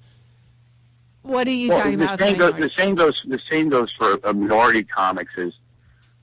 what 1.22 1.48
are 1.48 1.52
you 1.52 1.70
Well, 1.70 1.80
talking 1.80 2.00
the 2.00 2.06
about? 2.06 2.20
Same 2.20 2.38
goes, 2.38 2.54
the 2.60 2.70
same 2.70 2.96
goes. 2.96 3.22
The 3.28 3.40
same 3.50 3.70
goes 3.70 3.92
for 3.98 4.20
uh, 4.26 4.34
minority 4.34 4.84
comics. 4.84 5.32
Is 5.38 5.54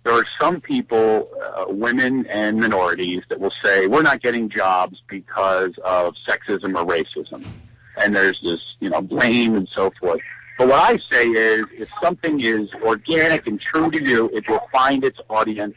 there 0.05 0.15
are 0.15 0.25
some 0.39 0.61
people, 0.61 1.31
uh, 1.43 1.65
women 1.69 2.27
and 2.27 2.61
minorities, 2.61 3.23
that 3.31 3.41
will 3.41 3.53
say 3.65 3.87
we're 3.87 4.03
not 4.03 4.23
getting 4.23 4.51
jobs 4.51 5.03
because 5.09 5.73
of 5.83 6.15
sexism 6.29 6.77
or 6.77 6.87
racism, 6.87 7.45
and 7.97 8.15
there's 8.15 8.39
this, 8.43 8.61
you 8.81 8.91
know, 8.91 9.01
blame 9.01 9.57
and 9.57 9.67
so 9.75 9.91
forth. 9.99 10.21
But 10.59 10.69
what 10.69 10.79
I 10.79 10.99
say 11.11 11.27
is, 11.27 11.65
if 11.73 11.89
something 12.03 12.39
is 12.41 12.69
organic 12.83 13.47
and 13.47 13.59
true 13.59 13.91
to 13.91 14.05
you, 14.05 14.31
it 14.33 14.49
will 14.49 14.69
find 14.71 15.03
its 15.05 15.19
audience, 15.31 15.75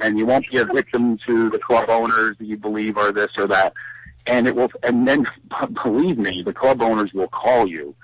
and 0.00 0.18
you 0.18 0.26
won't 0.26 0.48
be 0.50 0.58
a 0.58 0.66
victim 0.66 1.18
to 1.26 1.48
the 1.48 1.58
club 1.58 1.88
owners 1.88 2.36
that 2.38 2.44
you 2.44 2.58
believe 2.58 2.98
are 2.98 3.12
this 3.12 3.30
or 3.38 3.46
that. 3.46 3.72
And 4.26 4.46
it 4.46 4.54
will, 4.54 4.70
and 4.82 5.08
then 5.08 5.26
believe 5.82 6.18
me, 6.18 6.42
the 6.42 6.52
club 6.52 6.82
owners 6.82 7.14
will 7.14 7.28
call 7.28 7.66
you 7.66 7.94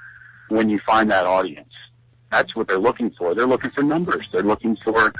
when 0.48 0.70
you 0.70 0.80
find 0.86 1.10
that 1.10 1.26
audience. 1.26 1.73
That's 2.34 2.56
what 2.56 2.66
they're 2.66 2.78
looking 2.78 3.10
for. 3.12 3.32
They're 3.32 3.46
looking 3.46 3.70
for 3.70 3.84
numbers. 3.84 4.28
They're 4.32 4.42
looking 4.42 4.76
for 4.78 5.12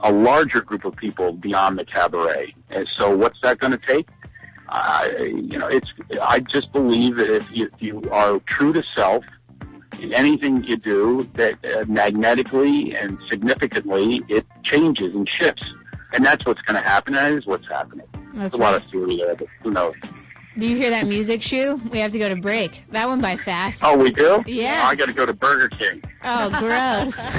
a 0.00 0.12
larger 0.12 0.60
group 0.60 0.84
of 0.84 0.94
people 0.94 1.32
beyond 1.32 1.76
the 1.80 1.84
cabaret. 1.84 2.54
And 2.70 2.88
so, 2.96 3.14
what's 3.16 3.40
that 3.40 3.58
going 3.58 3.72
to 3.72 3.78
take? 3.78 4.08
Uh, 4.68 5.08
you 5.18 5.58
know, 5.58 5.66
it's. 5.66 5.88
I 6.22 6.38
just 6.38 6.72
believe 6.72 7.16
that 7.16 7.28
if 7.28 7.50
you, 7.50 7.68
if 7.74 7.82
you 7.82 8.02
are 8.12 8.38
true 8.46 8.72
to 8.72 8.84
self 8.94 9.24
in 10.00 10.12
anything 10.12 10.62
you 10.62 10.76
do, 10.76 11.28
that 11.32 11.58
uh, 11.64 11.84
magnetically 11.88 12.94
and 12.94 13.18
significantly 13.28 14.22
it 14.28 14.46
changes 14.62 15.12
and 15.16 15.28
shifts, 15.28 15.64
and 16.12 16.24
that's 16.24 16.46
what's 16.46 16.62
going 16.62 16.80
to 16.80 16.88
happen. 16.88 17.14
That 17.14 17.32
is 17.32 17.46
what's 17.46 17.66
happening. 17.66 18.06
That's 18.12 18.32
There's 18.34 18.54
a 18.54 18.58
lot 18.58 18.74
of 18.76 18.84
theory 18.84 19.16
there, 19.16 19.34
but 19.34 19.48
who 19.64 19.72
knows? 19.72 19.96
Do 20.58 20.66
you 20.66 20.76
hear 20.76 20.90
that 20.90 21.06
music 21.06 21.42
shoe? 21.42 21.80
We 21.90 21.98
have 22.00 22.10
to 22.12 22.18
go 22.18 22.28
to 22.28 22.36
break. 22.36 22.84
That 22.90 23.06
one 23.08 23.20
by 23.20 23.36
fast. 23.36 23.82
Oh, 23.84 23.96
we 23.96 24.10
do? 24.10 24.42
Yeah. 24.46 24.82
I 24.84 24.94
got 24.94 25.08
to 25.08 25.14
go 25.14 25.24
to 25.24 25.32
Burger 25.32 25.68
King. 25.68 26.02
Oh, 26.24 26.50
gross. 26.58 27.30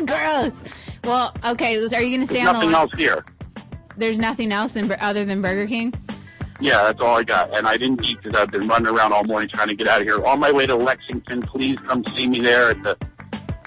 gross. 0.06 0.64
Well, 1.04 1.32
okay. 1.44 1.76
Are 1.76 2.02
you 2.02 2.16
going 2.16 2.20
to 2.20 2.26
stay 2.26 2.44
There's 2.44 2.48
on 2.48 2.54
the 2.54 2.60
line? 2.60 2.72
nothing 2.72 2.74
else 2.74 2.90
here. 2.96 3.24
There's 3.96 4.18
nothing 4.18 4.52
else 4.52 4.72
than 4.72 4.90
other 5.00 5.24
than 5.24 5.40
Burger 5.40 5.66
King. 5.68 5.94
Yeah, 6.60 6.82
that's 6.82 7.00
all 7.00 7.16
I 7.16 7.22
got. 7.22 7.56
And 7.56 7.68
I 7.68 7.76
didn't 7.76 8.04
eat 8.04 8.18
because 8.22 8.38
I've 8.38 8.50
been 8.50 8.66
running 8.66 8.88
around 8.88 9.12
all 9.12 9.24
morning 9.24 9.48
trying 9.48 9.68
to 9.68 9.74
get 9.74 9.86
out 9.86 10.00
of 10.00 10.06
here. 10.06 10.24
On 10.26 10.40
my 10.40 10.50
way 10.50 10.66
to 10.66 10.74
Lexington, 10.74 11.42
please 11.42 11.78
come 11.86 12.04
see 12.06 12.26
me 12.26 12.40
there 12.40 12.70
at 12.70 12.82
the 12.82 12.96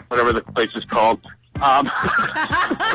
whatever 0.10 0.34
the 0.34 0.42
place 0.42 0.76
is 0.76 0.84
called. 0.86 1.26
Um, 1.62 1.86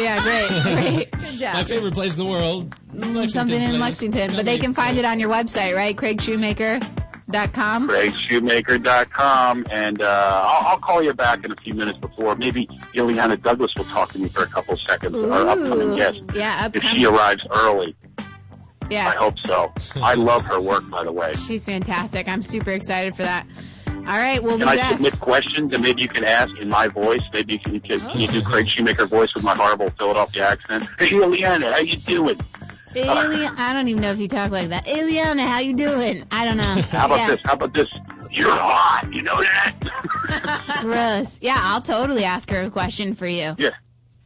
Yeah, 0.01 0.21
great, 0.23 0.63
great. 0.63 1.11
Good 1.21 1.39
job. 1.39 1.55
My 1.55 1.65
favorite 1.65 1.95
place 1.95 2.17
in 2.17 2.25
the 2.25 2.31
world. 2.31 2.75
Lexington 2.93 3.29
Something 3.29 3.63
in 3.63 3.71
place. 3.71 3.81
Lexington, 3.81 4.31
but 4.37 4.45
they 4.45 4.59
can 4.59 4.73
find 4.75 4.95
please. 4.97 5.01
it 5.05 5.07
on 5.07 5.19
your 5.21 5.29
website, 5.31 5.75
right? 5.75 5.95
CraigShoemaker.com. 5.97 7.89
CraigShoemaker.com, 7.89 9.67
and 9.71 10.03
uh, 10.03 10.43
I'll, 10.47 10.67
I'll 10.69 10.79
call 10.79 11.03
you 11.03 11.13
back 11.15 11.45
in 11.45 11.53
a 11.53 11.57
few 11.57 11.75
minutes 11.75 11.99
before. 11.99 12.35
Maybe 12.37 12.67
Illeana 12.95 13.41
Douglas 13.43 13.73
will 13.77 13.85
talk 13.85 14.11
to 14.11 14.19
me 14.19 14.29
for 14.29 14.43
a 14.43 14.47
couple 14.47 14.77
seconds. 14.77 15.15
Our 15.15 15.49
upcoming 15.49 15.97
guest, 15.97 16.21
Yeah, 16.35 16.69
if 16.73 16.83
she 16.85 17.05
arrives 17.07 17.45
early. 17.51 17.97
Yeah. 18.91 19.09
I 19.09 19.13
hope 19.17 19.39
so. 19.41 19.73
I 19.97 20.15
love 20.15 20.45
her 20.45 20.61
work, 20.61 20.89
by 20.91 21.05
the 21.05 21.13
way. 21.13 21.33
she's 21.35 21.65
fantastic. 21.65 22.29
I'm 22.29 22.43
super 22.43 22.71
excited 22.71 23.17
for 23.17 23.23
that. 23.23 23.47
All 24.07 24.19
right, 24.19 24.43
we'll 24.43 24.59
Can 24.59 24.69
I 24.69 24.77
back. 24.77 24.93
submit 24.93 25.19
questions 25.19 25.73
and 25.73 25.83
maybe 25.83 26.03
you 26.03 26.09
can 26.09 26.25
ask 26.25 26.55
in 26.59 26.69
my 26.69 26.89
voice? 26.89 27.23
Maybe 27.33 27.55
you 27.55 27.59
can, 27.59 27.81
can, 27.81 28.01
can 28.01 28.21
you 28.21 28.29
do 28.29 28.43
Craig 28.43 28.69
Shoemaker 28.69 29.07
voice 29.07 29.35
with 29.35 29.45
my 29.45 29.55
horrible 29.55 29.89
Philadelphia 29.91 30.47
accent? 30.47 30.85
Hey, 30.99 31.11
Illeana, 31.11 31.73
how 31.73 31.79
you 31.79 31.97
doing? 31.97 32.39
Alien, 32.97 33.55
I 33.57 33.73
don't 33.73 33.89
even 33.89 34.03
know 34.03 34.13
if 34.13 34.21
you 34.21 34.29
talk 34.29 34.51
like 34.51 34.69
that. 34.69 34.85
Eliana, 34.87 35.47
how 35.47 35.59
you 35.59 35.75
doing? 35.75 36.25
I 36.31 36.45
don't 36.45 36.57
know. 36.57 36.83
How 36.91 37.07
about 37.07 37.19
yeah, 37.19 37.27
this? 37.29 37.41
How 37.45 37.55
about 37.55 37.75
this? 37.75 37.89
You're 38.31 38.55
hot. 38.55 39.13
You 39.13 39.23
know 39.23 39.37
that? 39.37 40.79
gross. 40.81 41.39
Yeah, 41.43 41.59
I'll 41.59 41.81
totally 41.81 42.25
ask 42.25 42.51
her 42.51 42.63
a 42.63 42.71
question 42.71 43.15
for 43.15 43.27
you. 43.27 43.57
yeah. 43.59 43.71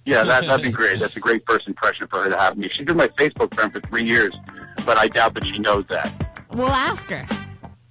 Yeah, 0.05 0.25
that, 0.25 0.47
that'd 0.47 0.65
be 0.65 0.73
great. 0.73 1.01
That's 1.01 1.17
a 1.17 1.21
great 1.21 1.43
first 1.47 1.69
impression 1.69 2.07
for 2.07 2.23
her 2.23 2.31
to 2.31 2.39
have 2.39 2.57
me. 2.57 2.71
She's 2.73 2.87
been 2.87 2.97
my 2.97 3.09
Facebook 3.09 3.53
friend 3.53 3.71
for 3.71 3.79
three 3.81 4.05
years, 4.05 4.35
but 4.87 4.97
I 4.97 5.07
doubt 5.09 5.35
that 5.35 5.45
she 5.45 5.59
knows 5.59 5.85
that. 5.91 6.31
We'll 6.51 6.69
ask 6.69 7.11
her. 7.11 7.27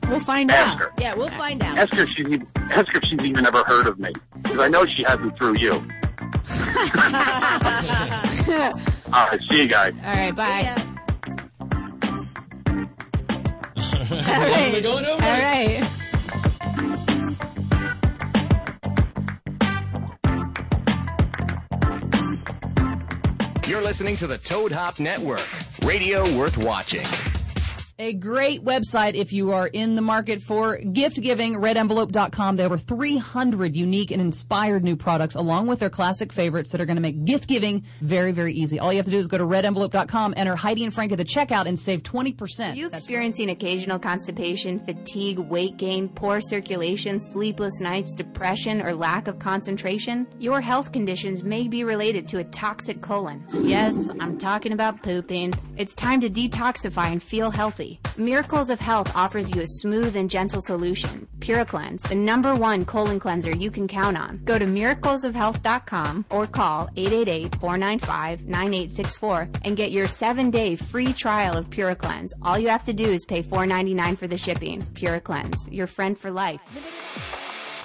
We'll 0.10 0.20
find 0.22 0.50
Ask 0.52 0.74
out. 0.74 0.80
her. 0.80 0.91
Yeah, 1.00 1.13
we'll 1.15 1.30
find 1.30 1.62
out. 1.63 1.78
Ask 1.78 1.96
her 1.96 2.04
if 2.04 2.10
she's, 2.10 2.28
even- 2.28 2.48
ask 2.56 2.91
her 2.93 2.98
if 3.00 3.04
she's 3.06 3.24
even 3.26 3.46
ever 3.46 3.63
heard 3.65 3.88
of 3.88 4.00
me. 4.00 4.12
Because 4.41 4.60
I 4.60 4.67
know 4.70 4.86
she 4.86 5.04
hasn't 5.04 5.38
through 5.38 5.58
you. 5.58 5.72
All 9.13 9.28
right, 9.28 9.39
see 9.50 9.62
you 9.63 9.67
guys. 9.67 9.93
All 10.06 10.13
right, 10.15 10.36
bye. 10.36 10.60
Yeah. 10.62 10.84
All 14.10 14.41
right. 14.41 14.72
We're 14.74 14.82
going 14.82 15.06
over. 15.06 15.24
All 15.24 15.41
right. 15.41 15.84
You're 23.67 23.82
listening 23.82 24.15
to 24.17 24.28
the 24.28 24.38
Toad 24.38 24.72
Hop 24.72 24.98
Network, 25.00 25.46
radio 25.84 26.24
worth 26.38 26.58
watching. 26.58 27.06
A 28.00 28.14
great 28.14 28.64
website 28.64 29.16
if 29.16 29.34
you 29.34 29.54
are 29.54 29.66
in 29.66 29.96
the 29.96 30.04
market 30.04 30.40
for 30.40 30.78
gift 30.78 31.20
giving, 31.20 31.56
redenvelope.com. 31.56 32.56
They 32.56 32.62
have 32.62 32.72
over 32.72 32.78
300 32.78 33.76
unique 33.76 34.12
and 34.12 34.22
inspired 34.22 34.84
new 34.84 34.96
products 34.96 35.34
along 35.34 35.66
with 35.66 35.80
their 35.80 35.90
classic 35.90 36.32
favorites 36.32 36.72
that 36.72 36.80
are 36.80 36.86
going 36.86 36.98
to 36.98 37.02
make 37.02 37.26
gift 37.26 37.48
giving 37.48 37.84
very, 38.02 38.32
very 38.32 38.54
easy. 38.54 38.80
All 38.80 38.94
you 38.94 38.98
have 38.98 39.06
to 39.06 39.12
do 39.12 39.18
is 39.18 39.28
go 39.28 39.40
to 39.40 39.46
redenvelope.com, 39.46 40.36
enter 40.38 40.56
Heidi 40.56 40.84
and 40.84 40.94
Frank 40.94 41.12
at 41.12 41.18
the 41.18 41.26
checkout 41.26 41.66
and 41.66 41.80
save 41.80 42.04
20%. 42.04 42.74
Are 42.74 42.76
you 42.76 42.86
experiencing 42.86 43.50
occasional 43.50 43.98
constipation, 43.98 44.80
fatigue, 44.80 45.40
weight 45.40 45.78
gain, 45.78 46.08
poor 46.08 46.40
circulation, 46.40 47.20
sleepless 47.20 47.82
nights, 47.82 48.14
depression, 48.14 48.80
or 48.84 48.94
lack 48.94 49.28
of 49.28 49.40
concentration? 49.40 50.28
Your 50.38 50.62
health 50.62 50.92
conditions 50.92 51.44
may 51.44 51.68
be 51.68 51.84
related 51.84 52.28
to 52.28 52.38
a 52.38 52.44
toxic 52.44 53.02
colon. 53.02 53.44
Yes, 53.64 54.12
I'm 54.20 54.38
talking 54.38 54.72
about 54.72 55.02
pooping. 55.02 55.56
It's 55.78 55.96
time 55.96 56.22
to 56.22 56.30
detoxify 56.30 57.12
and 57.12 57.24
feel 57.24 57.50
healthy. 57.50 57.87
Miracles 58.17 58.69
of 58.69 58.80
Health 58.80 59.13
offers 59.15 59.54
you 59.54 59.62
a 59.62 59.67
smooth 59.67 60.15
and 60.15 60.30
gentle 60.30 60.62
solution. 60.62 61.28
PuraCleanse, 61.39 62.08
the 62.10 62.15
number 62.15 62.56
one 62.56 62.86
colon 62.86 63.19
cleanser 63.19 63.52
you 63.52 63.69
can 63.71 63.88
count 63.88 64.17
on. 64.17 64.41
Go 64.43 64.58
to 64.58 64.65
miraclesofhealth.com 64.65 66.26
or 66.30 66.47
call 66.47 66.88
888-495-9864 66.95 69.62
and 69.65 69.78
get 69.78 69.91
your 69.91 70.08
seven-day 70.08 70.76
free 70.76 71.13
trial 71.13 71.56
of 71.58 71.69
PuraCleanse. 71.69 72.32
All 72.41 72.58
you 72.58 72.69
have 72.69 72.84
to 72.86 72.93
do 72.93 73.06
is 73.06 73.26
pay 73.26 73.43
$4.99 73.43 74.17
for 74.17 74.28
the 74.28 74.38
shipping. 74.38 74.82
PuraCleanse, 74.82 75.71
your 75.71 75.88
friend 75.88 76.17
for 76.17 76.32
life. 76.32 76.62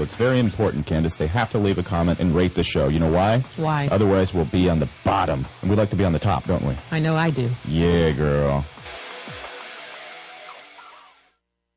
It's 0.00 0.16
very 0.16 0.38
important, 0.38 0.86
Candace. 0.86 1.16
They 1.16 1.26
have 1.26 1.50
to 1.50 1.58
leave 1.58 1.76
a 1.76 1.82
comment 1.82 2.20
and 2.20 2.34
rate 2.34 2.54
the 2.54 2.62
show. 2.62 2.88
You 2.88 3.00
know 3.00 3.10
why? 3.10 3.44
Why? 3.56 3.88
Otherwise, 3.90 4.32
we'll 4.32 4.44
be 4.46 4.70
on 4.70 4.78
the 4.78 4.88
bottom. 5.04 5.46
And 5.60 5.68
we 5.70 5.76
like 5.76 5.90
to 5.90 5.96
be 5.96 6.04
on 6.04 6.12
the 6.12 6.18
top, 6.18 6.46
don't 6.46 6.64
we? 6.64 6.76
I 6.90 7.00
know 7.00 7.16
I 7.16 7.30
do. 7.30 7.50
Yeah, 7.66 8.12
girl. 8.12 8.64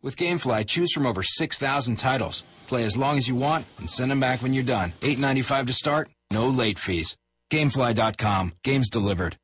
With 0.00 0.16
GameFly, 0.16 0.64
choose 0.68 0.92
from 0.92 1.06
over 1.06 1.24
6,000 1.24 1.96
titles. 1.96 2.44
Play 2.68 2.84
as 2.84 2.96
long 2.96 3.18
as 3.18 3.26
you 3.26 3.34
want 3.34 3.66
and 3.78 3.90
send 3.90 4.12
them 4.12 4.20
back 4.20 4.42
when 4.42 4.54
you're 4.54 4.62
done. 4.62 4.92
$8.95 5.00 5.66
to 5.66 5.72
start, 5.72 6.08
no 6.30 6.48
late 6.48 6.78
fees. 6.78 7.16
Gamefly.com. 7.50 8.52
Games 8.62 8.88
delivered. 8.90 9.36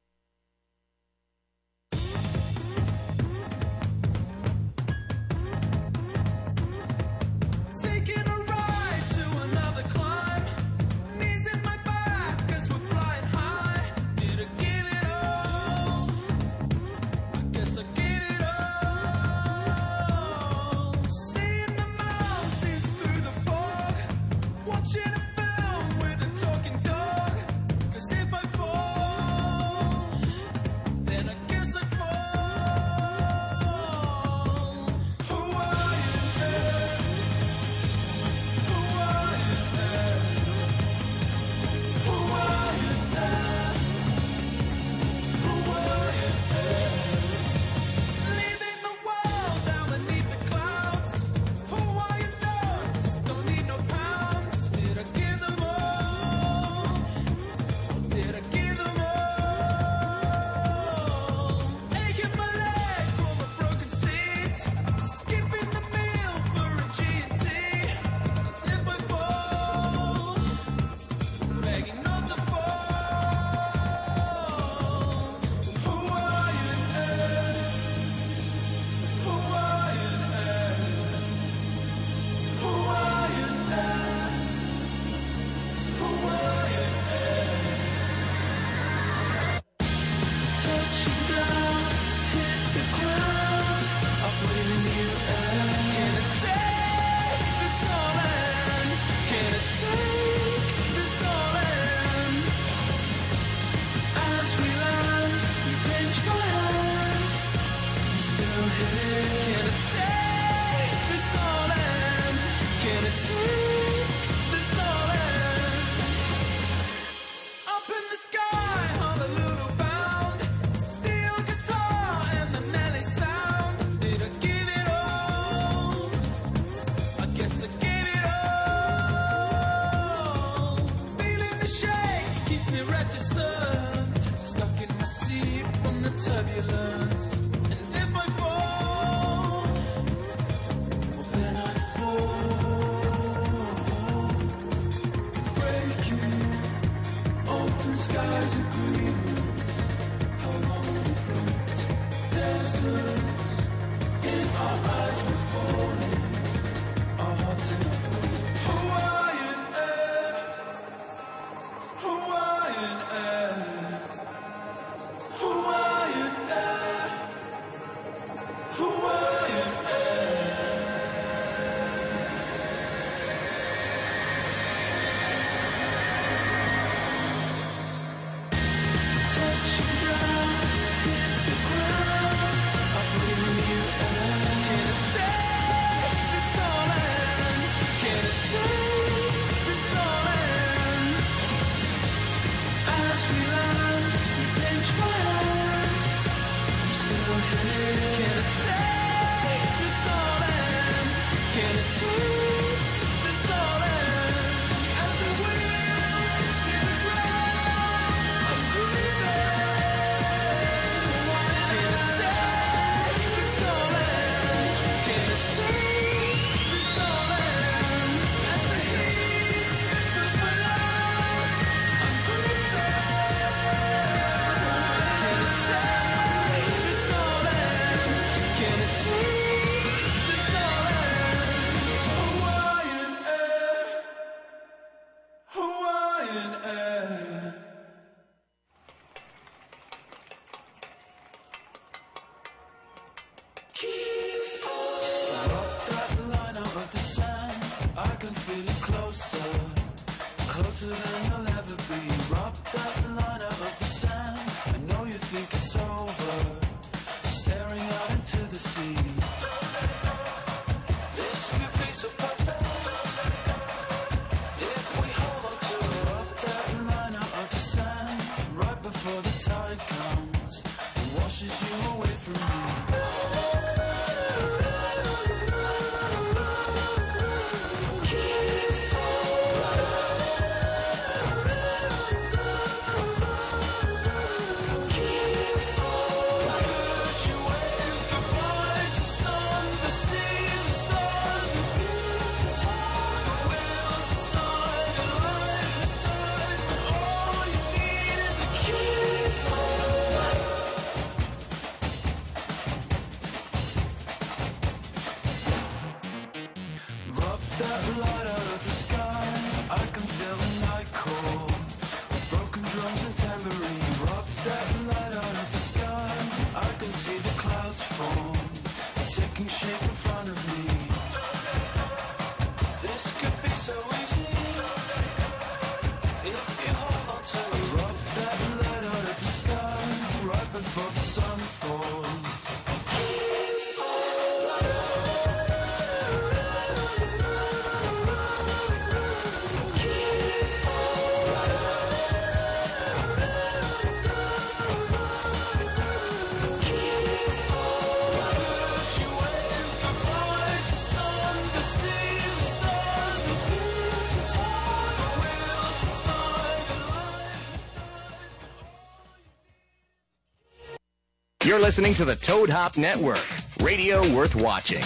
Listening 361.64 361.94
to 361.94 362.04
the 362.04 362.14
Toad 362.14 362.50
Hop 362.50 362.76
Network, 362.76 363.24
radio 363.62 364.02
worth 364.14 364.34
watching. 364.34 364.82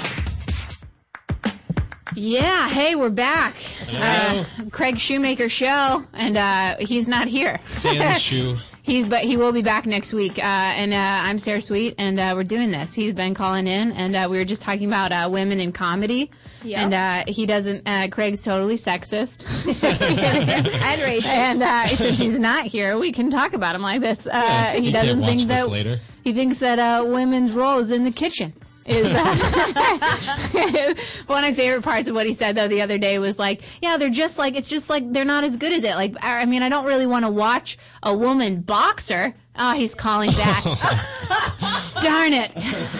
Yeah, 2.14 2.68
hey, 2.68 2.94
we're 2.94 3.10
back. 3.10 3.56
Uh, 3.96 4.44
Craig 4.70 4.96
Shoemaker 5.00 5.48
show, 5.48 6.04
and 6.12 6.36
uh, 6.36 6.76
he's 6.78 7.08
not 7.08 7.26
here. 7.26 7.58
Sam's 7.66 8.22
shoe. 8.22 8.58
He's 8.84 9.06
but 9.06 9.24
he 9.24 9.36
will 9.36 9.50
be 9.52 9.60
back 9.60 9.86
next 9.86 10.12
week. 10.12 10.38
Uh, 10.38 10.42
and 10.42 10.94
uh, 10.94 10.96
I'm 11.28 11.40
Sarah 11.40 11.60
Sweet, 11.60 11.96
and 11.98 12.18
uh, 12.20 12.32
we're 12.36 12.44
doing 12.44 12.70
this. 12.70 12.94
He's 12.94 13.12
been 13.12 13.34
calling 13.34 13.66
in, 13.66 13.90
and 13.92 14.14
uh, 14.14 14.28
we 14.30 14.38
were 14.38 14.44
just 14.44 14.62
talking 14.62 14.86
about 14.86 15.10
uh, 15.12 15.28
women 15.30 15.58
in 15.58 15.72
comedy. 15.72 16.30
Yeah. 16.62 16.82
And 16.84 16.94
uh, 16.94 17.32
he 17.32 17.44
doesn't. 17.44 17.88
Uh, 17.88 18.06
Craig's 18.08 18.42
totally 18.44 18.76
sexist 18.76 19.42
and 20.12 21.00
racist. 21.02 21.26
and 21.26 21.62
uh, 21.62 21.86
since 21.88 22.18
he's 22.18 22.38
not 22.38 22.66
here, 22.66 22.96
we 22.98 23.10
can 23.10 23.30
talk 23.30 23.52
about 23.52 23.74
him 23.74 23.82
like 23.82 24.00
this. 24.00 24.28
Uh, 24.28 24.30
Yeah, 24.32 24.72
he 24.74 24.92
doesn't 24.92 25.08
can't 25.08 25.20
watch 25.20 25.28
think 25.28 25.40
this 25.48 25.62
that 25.64 25.68
later. 25.70 26.00
He 26.28 26.34
thinks 26.34 26.58
that 26.60 26.78
uh, 26.78 27.04
women's 27.06 27.52
role 27.52 27.78
is 27.78 27.90
in 27.90 28.04
the 28.04 28.10
kitchen. 28.10 28.52
Is 28.86 29.04
uh, 29.06 29.24
one 31.26 31.44
of 31.44 31.50
my 31.50 31.52
favorite 31.52 31.82
parts 31.82 32.08
of 32.08 32.14
what 32.14 32.24
he 32.26 32.32
said 32.32 32.56
though 32.56 32.68
the 32.68 32.80
other 32.80 32.96
day 32.96 33.18
was 33.18 33.38
like, 33.38 33.60
yeah, 33.82 33.98
they're 33.98 34.08
just 34.08 34.38
like 34.38 34.56
it's 34.56 34.70
just 34.70 34.88
like 34.88 35.12
they're 35.12 35.26
not 35.26 35.44
as 35.44 35.58
good 35.58 35.72
as 35.74 35.84
it. 35.84 35.94
Like, 35.94 36.14
I 36.24 36.40
I 36.42 36.46
mean, 36.46 36.62
I 36.62 36.68
don't 36.70 36.86
really 36.86 37.04
want 37.06 37.26
to 37.26 37.30
watch 37.30 37.76
a 38.02 38.16
woman 38.16 38.62
boxer. 38.62 39.34
Oh, 39.58 39.74
he's 39.74 39.94
calling 39.94 40.30
back. 40.30 40.64
Darn 42.02 42.32
it. 42.32 42.50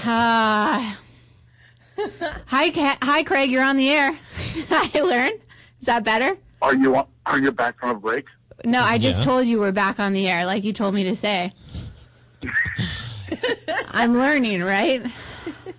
Uh, 0.06 0.92
hi, 2.46 2.70
Ca- 2.70 2.98
hi, 3.02 3.22
Craig. 3.22 3.50
You're 3.50 3.62
on 3.64 3.76
the 3.78 3.88
air. 3.90 4.18
I 4.70 5.00
learned. 5.00 5.40
Is 5.80 5.86
that 5.86 6.04
better? 6.04 6.36
Are 6.60 6.74
you 6.74 6.96
on, 6.96 7.06
are 7.26 7.38
you 7.38 7.50
back 7.52 7.78
from 7.80 7.90
a 7.90 7.94
break? 7.94 8.26
No, 8.64 8.82
I 8.82 8.98
just 8.98 9.20
Yeah. 9.20 9.24
told 9.24 9.46
you 9.46 9.58
we're 9.60 9.70
back 9.72 9.98
on 10.00 10.12
the 10.12 10.28
air, 10.28 10.44
like 10.44 10.64
you 10.64 10.72
told 10.74 10.92
me 10.94 11.04
to 11.04 11.14
say. 11.16 11.50
I'm 13.90 14.14
learning, 14.14 14.62
right? 14.62 15.04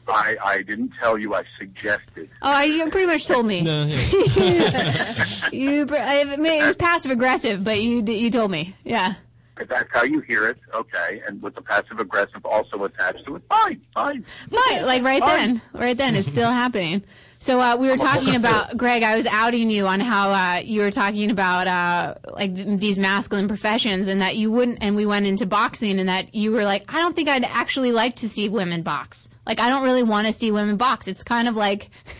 I, 0.08 0.38
I 0.44 0.62
didn't 0.64 0.94
tell 1.02 1.18
you. 1.18 1.34
I 1.34 1.44
suggested. 1.58 2.30
Oh, 2.42 2.62
you 2.62 2.90
pretty 2.90 3.08
much 3.08 3.28
told 3.28 3.46
me. 3.46 3.62
No, 3.62 3.86
you, 5.52 5.88
I 5.92 6.36
mean, 6.38 6.64
it 6.64 6.66
was 6.66 6.76
passive 6.76 7.12
aggressive, 7.12 7.64
but 7.64 7.82
you 7.82 8.04
you 8.04 8.32
told 8.32 8.52
me. 8.52 8.76
Yeah. 8.84 9.16
If 9.60 9.68
that's 9.68 9.90
how 9.92 10.04
you 10.04 10.22
hear 10.22 10.48
it, 10.48 10.58
okay. 10.74 11.22
And 11.28 11.42
with 11.42 11.54
the 11.54 11.62
passive 11.62 12.00
aggressive 12.00 12.46
also 12.46 12.86
attached 12.86 13.26
to 13.26 13.36
it, 13.36 13.44
fine, 13.50 13.82
fine. 13.94 14.26
Right, 14.50 14.82
like 14.84 15.04
right 15.04 15.20
Fine. 15.22 15.38
then, 15.38 15.62
right 15.74 15.98
then, 15.98 16.16
it's 16.16 16.32
still 16.32 16.50
happening. 16.50 17.04
So 17.42 17.62
uh, 17.62 17.78
we 17.78 17.88
were 17.88 17.96
talking 17.96 18.36
about 18.36 18.76
Greg. 18.76 19.02
I 19.02 19.16
was 19.16 19.26
outing 19.26 19.72
you 19.72 19.88
on 19.88 20.02
how 20.02 20.32
uh, 20.32 20.60
you 20.60 20.82
were 20.82 20.92
talking 20.92 21.32
about 21.32 21.68
uh, 21.68 22.16
like 22.34 22.54
these 22.54 23.00
masculine 23.00 23.48
professions, 23.48 24.10
and 24.10 24.22
that 24.22 24.36
you 24.36 24.52
wouldn't. 24.52 24.80
And 24.82 24.94
we 24.98 25.06
went 25.06 25.26
into 25.26 25.46
boxing, 25.46 26.00
and 26.00 26.10
that 26.10 26.36
you 26.36 26.52
were 26.52 26.66
like, 26.66 26.84
I 26.90 26.98
don't 26.98 27.16
think 27.16 27.30
I'd 27.30 27.46
actually 27.46 27.94
like 27.94 28.18
to 28.18 28.28
see 28.28 28.50
women 28.50 28.82
box. 28.82 29.30
Like, 29.46 29.62
I 29.62 29.70
don't 29.70 29.84
really 29.84 30.04
want 30.04 30.28
to 30.28 30.34
see 30.34 30.52
women 30.52 30.76
box. 30.76 31.08
It's 31.08 31.24
kind 31.24 31.48
of 31.48 31.56
like 31.56 31.90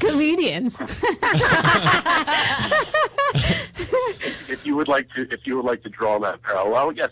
comedians. 0.00 0.80
if 4.50 4.66
you 4.66 4.74
would 4.74 4.88
like 4.88 5.08
to, 5.14 5.28
if 5.32 5.46
you 5.46 5.56
would 5.56 5.64
like 5.64 5.84
to 5.84 5.88
draw 5.88 6.18
that 6.18 6.42
parallel, 6.42 6.92
yes. 6.92 7.10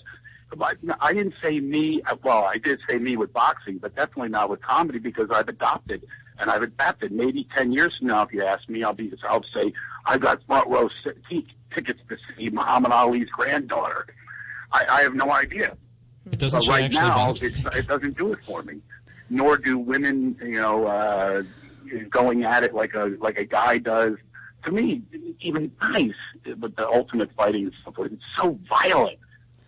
But 0.55 0.79
I 1.01 1.13
didn't 1.13 1.35
say 1.43 1.61
me. 1.61 2.03
Well, 2.23 2.45
I 2.45 2.59
did 2.59 2.79
say 2.89 2.99
me 2.99 3.17
with 3.17 3.33
boxing, 3.33 3.79
but 3.79 3.95
definitely 3.97 4.29
not 4.29 4.49
with 4.49 4.63
comedy 4.63 4.99
because 4.99 5.29
I've 5.31 5.49
adopted 5.49 6.07
and 6.39 6.51
I've 6.51 6.63
adapted. 6.63 7.13
Maybe 7.13 7.49
ten 7.57 7.73
years 7.73 7.97
from 7.99 8.09
now, 8.09 8.23
if 8.23 8.33
you 8.33 8.45
ask 8.45 8.69
me, 8.69 8.83
I'll 8.85 8.93
be. 8.93 9.13
I'll 9.29 9.43
say 9.55 9.73
I've 10.07 10.21
got 10.21 10.45
front 10.47 10.69
row 10.69 10.89
t- 11.29 11.47
tickets 11.75 12.01
to 12.09 12.17
see 12.37 12.51
Muhammad 12.51 12.93
Ali's 12.93 13.29
granddaughter. 13.31 14.07
I, 14.73 14.85
I 14.89 15.03
have 15.03 15.15
no 15.15 15.33
idea. 15.33 15.77
But 16.25 16.39
doesn't 16.39 16.61
but 16.61 16.69
right 16.69 16.93
now, 16.93 17.33
it 17.33 17.87
doesn't 17.87 18.17
do 18.17 18.33
it 18.33 18.39
for 18.45 18.63
me. 18.63 18.81
Nor 19.29 19.59
do 19.59 19.79
women, 19.79 20.37
you 20.41 20.61
know, 20.61 20.87
uh, 20.87 21.43
going 22.11 22.45
at 22.45 22.63
it 22.63 22.73
like 22.73 22.95
a 22.95 23.17
like 23.21 23.39
a 23.39 23.45
guy 23.45 23.79
does. 23.79 24.17
To 24.65 24.73
me, 24.73 25.03
even 25.41 25.71
guys 25.81 26.13
with 26.61 26.77
the 26.77 26.89
ultimate 26.89 27.31
fighting 27.37 27.65
and 27.65 27.75
stuff, 27.83 27.95
it's 27.99 28.23
so 28.37 28.59
violent 28.69 29.19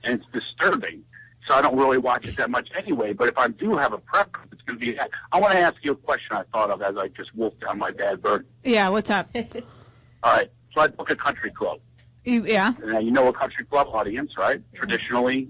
and 0.09 0.21
it's 0.21 0.27
disturbing. 0.33 1.05
So 1.47 1.55
I 1.55 1.63
don't 1.63 1.77
really 1.79 1.99
watch 1.99 2.27
it 2.27 2.37
that 2.37 2.51
much 2.51 2.69
anyway. 2.77 3.13
But 3.15 3.29
if 3.29 3.39
I 3.39 3.49
do 3.49 3.77
have 3.77 3.93
a 3.93 3.99
preference, 3.99 4.51
it's 4.53 4.63
going 4.63 4.79
to 4.79 4.85
be 4.85 4.93
that. 4.93 5.11
I 5.33 5.41
want 5.41 5.53
to 5.55 5.59
ask 5.61 5.77
you 5.83 5.93
a 5.93 5.97
question 5.97 6.37
I 6.37 6.43
thought 6.53 6.71
of 6.71 6.83
as 6.83 6.97
I 6.99 7.09
just 7.09 7.35
wolfed 7.35 7.61
down 7.61 7.79
my 7.79 7.91
bad 7.91 8.21
bird. 8.23 8.47
yeah. 8.65 8.89
What's 8.91 9.11
up? 9.11 9.29
All 10.25 10.35
right, 10.35 10.51
so 10.75 10.81
I 10.83 10.89
book 10.89 11.11
a 11.11 11.17
country 11.17 11.51
club. 11.51 11.81
You, 12.25 12.45
yeah. 12.45 12.75
Now 12.85 12.99
you 12.99 13.11
know 13.13 13.29
a 13.29 13.33
country 13.33 13.65
club 13.65 13.87
audience, 13.93 14.33
right? 14.37 14.61
Traditionally, 14.75 15.49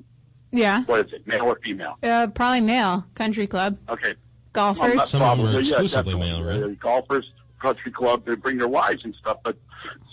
Yeah. 0.52 0.84
what 0.84 1.06
is 1.06 1.12
it, 1.14 1.26
male 1.26 1.44
or 1.46 1.58
female? 1.64 1.96
Uh, 2.02 2.28
probably 2.28 2.60
male 2.60 3.04
country 3.14 3.46
club 3.48 3.78
Okay. 3.88 4.14
golfers. 4.52 4.82
Well, 4.82 4.94
not 4.94 5.08
Some 5.08 5.22
of 5.22 5.38
them 5.38 5.46
are 5.46 5.50
probably, 5.52 5.52
yeah, 5.68 5.80
exclusively 5.80 6.14
male, 6.16 6.44
right? 6.44 6.78
Golfers, 6.78 7.32
country 7.60 7.90
club, 7.90 8.24
they 8.26 8.36
bring 8.36 8.58
their 8.58 8.68
wives 8.68 9.04
and 9.04 9.14
stuff. 9.16 9.38
But 9.42 9.56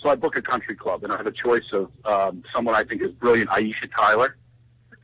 so 0.02 0.10
I 0.10 0.14
book 0.14 0.36
a 0.36 0.42
country 0.42 0.76
club, 0.76 1.04
and 1.04 1.12
I 1.12 1.16
have 1.16 1.26
a 1.26 1.32
choice 1.32 1.64
of 1.72 1.90
um, 2.04 2.42
someone 2.54 2.74
I 2.74 2.84
think 2.84 3.02
is 3.02 3.12
brilliant, 3.12 3.50
Aisha 3.50 3.90
Tyler, 3.96 4.36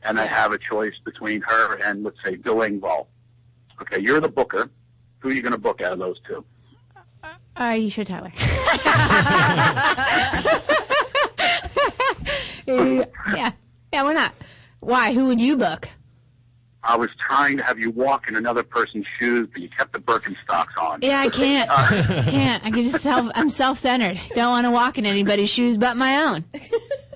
and 0.03 0.19
I 0.19 0.25
have 0.25 0.51
a 0.51 0.57
choice 0.57 0.93
between 1.03 1.41
her 1.41 1.75
and 1.77 2.03
let's 2.03 2.17
say 2.23 2.35
Bill 2.35 2.57
Engvall. 2.57 3.07
Okay, 3.81 4.01
you're 4.01 4.21
the 4.21 4.29
booker. 4.29 4.69
Who 5.19 5.29
are 5.29 5.33
you 5.33 5.41
going 5.41 5.53
to 5.53 5.57
book 5.57 5.81
out 5.81 5.93
of 5.93 5.99
those 5.99 6.17
two? 6.27 6.43
Uh, 6.95 6.99
uh, 7.23 7.33
Aisha 7.57 8.05
Tyler. 8.05 8.31
yeah, 13.35 13.51
yeah, 13.91 14.03
why 14.03 14.13
not? 14.13 14.33
Why? 14.79 15.13
Who 15.13 15.27
would 15.27 15.39
you 15.39 15.57
book? 15.57 15.89
I 16.85 16.97
was 16.97 17.09
trying 17.17 17.55
to 17.57 17.63
have 17.63 17.79
you 17.79 17.91
walk 17.91 18.27
in 18.27 18.35
another 18.35 18.61
person's 18.63 19.05
shoes, 19.17 19.47
but 19.53 19.61
you 19.61 19.69
kept 19.69 19.93
the 19.93 19.99
Birkenstocks 19.99 20.77
on. 20.77 20.99
Yeah, 21.01 21.21
I 21.21 21.29
can't. 21.29 21.69
I 21.71 22.23
can't. 22.29 22.65
I 22.65 22.71
can 22.71 22.83
just 22.83 23.01
self. 23.01 23.29
I'm 23.35 23.47
self-centered. 23.49 24.19
Don't 24.35 24.49
want 24.51 24.65
to 24.65 24.71
walk 24.71 24.97
in 24.97 25.05
anybody's 25.05 25.49
shoes 25.49 25.77
but 25.77 25.95
my 25.95 26.17
own. 26.17 26.43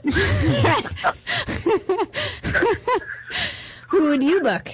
Who 3.89 4.09
would 4.09 4.23
you 4.23 4.41
book? 4.41 4.69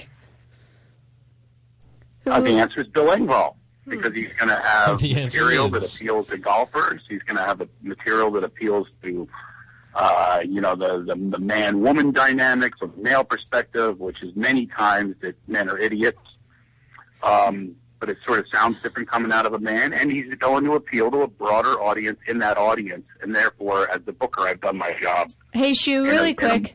Uh, 2.26 2.40
the 2.40 2.50
answer 2.52 2.80
is 2.80 2.88
Bill 2.88 3.06
Engvall 3.08 3.54
because 3.86 4.14
he's 4.14 4.32
going 4.38 4.48
to 4.48 4.60
have 4.64 4.98
The 5.00 5.20
answer 5.20 5.38
material 5.40 5.68
that 5.68 5.82
is- 5.82 5.94
appeals 5.96 6.28
to 6.28 6.38
golfers. 6.38 7.02
He's 7.08 7.22
going 7.22 7.36
to 7.36 7.44
have 7.44 7.60
a 7.60 7.68
material 7.82 8.30
that 8.32 8.44
appeals 8.44 8.88
to, 9.02 9.28
uh, 9.94 10.40
you 10.44 10.60
know, 10.60 10.74
the, 10.74 11.04
the, 11.04 11.14
the 11.14 11.38
man-woman 11.38 12.12
dynamic 12.12 12.76
from 12.78 12.92
a 12.98 13.00
male 13.00 13.24
perspective, 13.24 14.00
which 14.00 14.22
is 14.22 14.34
many 14.34 14.66
times 14.66 15.14
that 15.20 15.36
men 15.46 15.68
are 15.68 15.78
idiots. 15.78 16.18
Um, 17.22 17.76
but 18.00 18.10
it 18.10 18.18
sort 18.26 18.38
of 18.38 18.46
sounds 18.52 18.82
different 18.82 19.08
coming 19.08 19.32
out 19.32 19.46
of 19.46 19.54
a 19.54 19.58
man, 19.58 19.94
and 19.94 20.12
he's 20.12 20.34
going 20.34 20.64
to 20.64 20.74
appeal 20.74 21.10
to 21.10 21.22
a 21.22 21.26
broader 21.26 21.80
audience 21.80 22.18
in 22.26 22.38
that 22.40 22.58
audience, 22.58 23.06
and 23.22 23.34
therefore, 23.34 23.88
as 23.90 24.02
the 24.04 24.12
booker, 24.12 24.42
I've 24.42 24.60
done 24.60 24.76
my 24.76 24.92
job. 25.00 25.30
Hey, 25.52 25.72
Shu, 25.72 26.04
really 26.04 26.30
and 26.30 26.36
quick. 26.36 26.74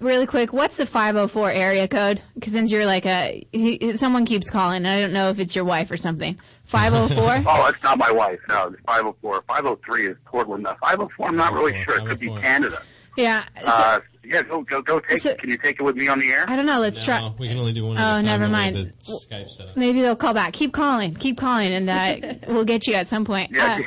Really 0.00 0.26
quick, 0.26 0.52
what's 0.52 0.78
the 0.78 0.86
504 0.86 1.50
area 1.50 1.86
code? 1.86 2.22
Because 2.34 2.54
since 2.54 2.72
you're 2.72 2.86
like 2.86 3.04
a, 3.04 3.46
he, 3.52 3.96
someone 3.98 4.24
keeps 4.24 4.48
calling, 4.48 4.78
and 4.78 4.88
I 4.88 4.98
don't 5.00 5.12
know 5.12 5.28
if 5.28 5.38
it's 5.38 5.54
your 5.54 5.64
wife 5.66 5.90
or 5.90 5.96
something. 5.98 6.38
504? 6.64 7.44
Oh, 7.46 7.66
it's 7.66 7.82
not 7.82 7.98
my 7.98 8.10
wife. 8.10 8.38
No, 8.48 8.68
it's 8.68 8.80
504. 8.86 9.42
503 9.46 10.06
is 10.06 10.16
Portland. 10.24 10.66
Uh, 10.66 10.74
504, 10.80 11.28
I'm 11.28 11.36
not 11.36 11.52
really 11.52 11.80
sure. 11.82 11.98
It 11.98 12.06
could 12.06 12.18
be 12.18 12.28
Canada. 12.28 12.80
yeah. 13.16 13.44
Uh, 13.62 14.00
yeah, 14.24 14.42
go 14.42 14.62
go 14.62 14.80
go 14.80 15.00
take 15.00 15.24
it. 15.24 15.38
Can 15.38 15.50
you 15.50 15.56
take 15.56 15.80
it 15.80 15.82
with 15.82 15.96
me 15.96 16.06
on 16.06 16.18
the 16.20 16.30
air? 16.30 16.44
I 16.46 16.54
don't 16.54 16.66
know. 16.66 16.78
Let's 16.78 17.04
try. 17.04 17.18
No, 17.20 17.34
we 17.38 17.48
can 17.48 17.58
only 17.58 17.72
do 17.72 17.84
one 17.86 17.96
Oh, 17.96 18.00
at 18.00 18.06
a 18.06 18.16
time. 18.18 18.26
never 18.26 18.48
mind. 18.48 18.76
The 18.76 18.84
Skype 19.00 19.48
setup. 19.50 19.76
Maybe 19.76 20.00
they'll 20.02 20.14
call 20.14 20.34
back. 20.34 20.52
Keep 20.52 20.72
calling. 20.72 21.14
Keep 21.14 21.38
calling, 21.38 21.72
and 21.72 21.90
uh, 21.90 22.34
we'll 22.52 22.64
get 22.66 22.86
you 22.86 22.94
at 22.94 23.08
some 23.08 23.24
point. 23.24 23.50
Yeah, 23.52 23.80
Uh, 23.80 23.82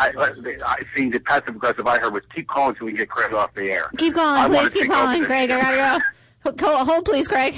I, 0.00 0.10
I, 0.18 0.56
I 0.66 0.82
see 0.96 1.10
the 1.10 1.20
passive 1.20 1.56
aggressive 1.56 1.86
I 1.86 1.98
heard 1.98 2.12
was 2.14 2.22
keep 2.34 2.48
calling 2.48 2.74
so 2.78 2.86
we 2.86 2.92
can 2.92 2.98
get 2.98 3.10
Craig 3.10 3.32
off 3.34 3.52
the 3.54 3.70
air. 3.70 3.90
Keep 3.98 4.14
I 4.14 4.16
calling, 4.16 4.52
wanna 4.52 4.62
please. 4.62 4.72
Keep 4.72 4.82
take 4.82 4.90
calling, 4.92 5.24
Craig. 5.24 5.50
I 5.50 5.60
gotta 5.60 5.76
go. 5.76 6.04
Hold, 6.66 6.88
hold 6.88 7.04
please, 7.04 7.28
Craig. 7.28 7.54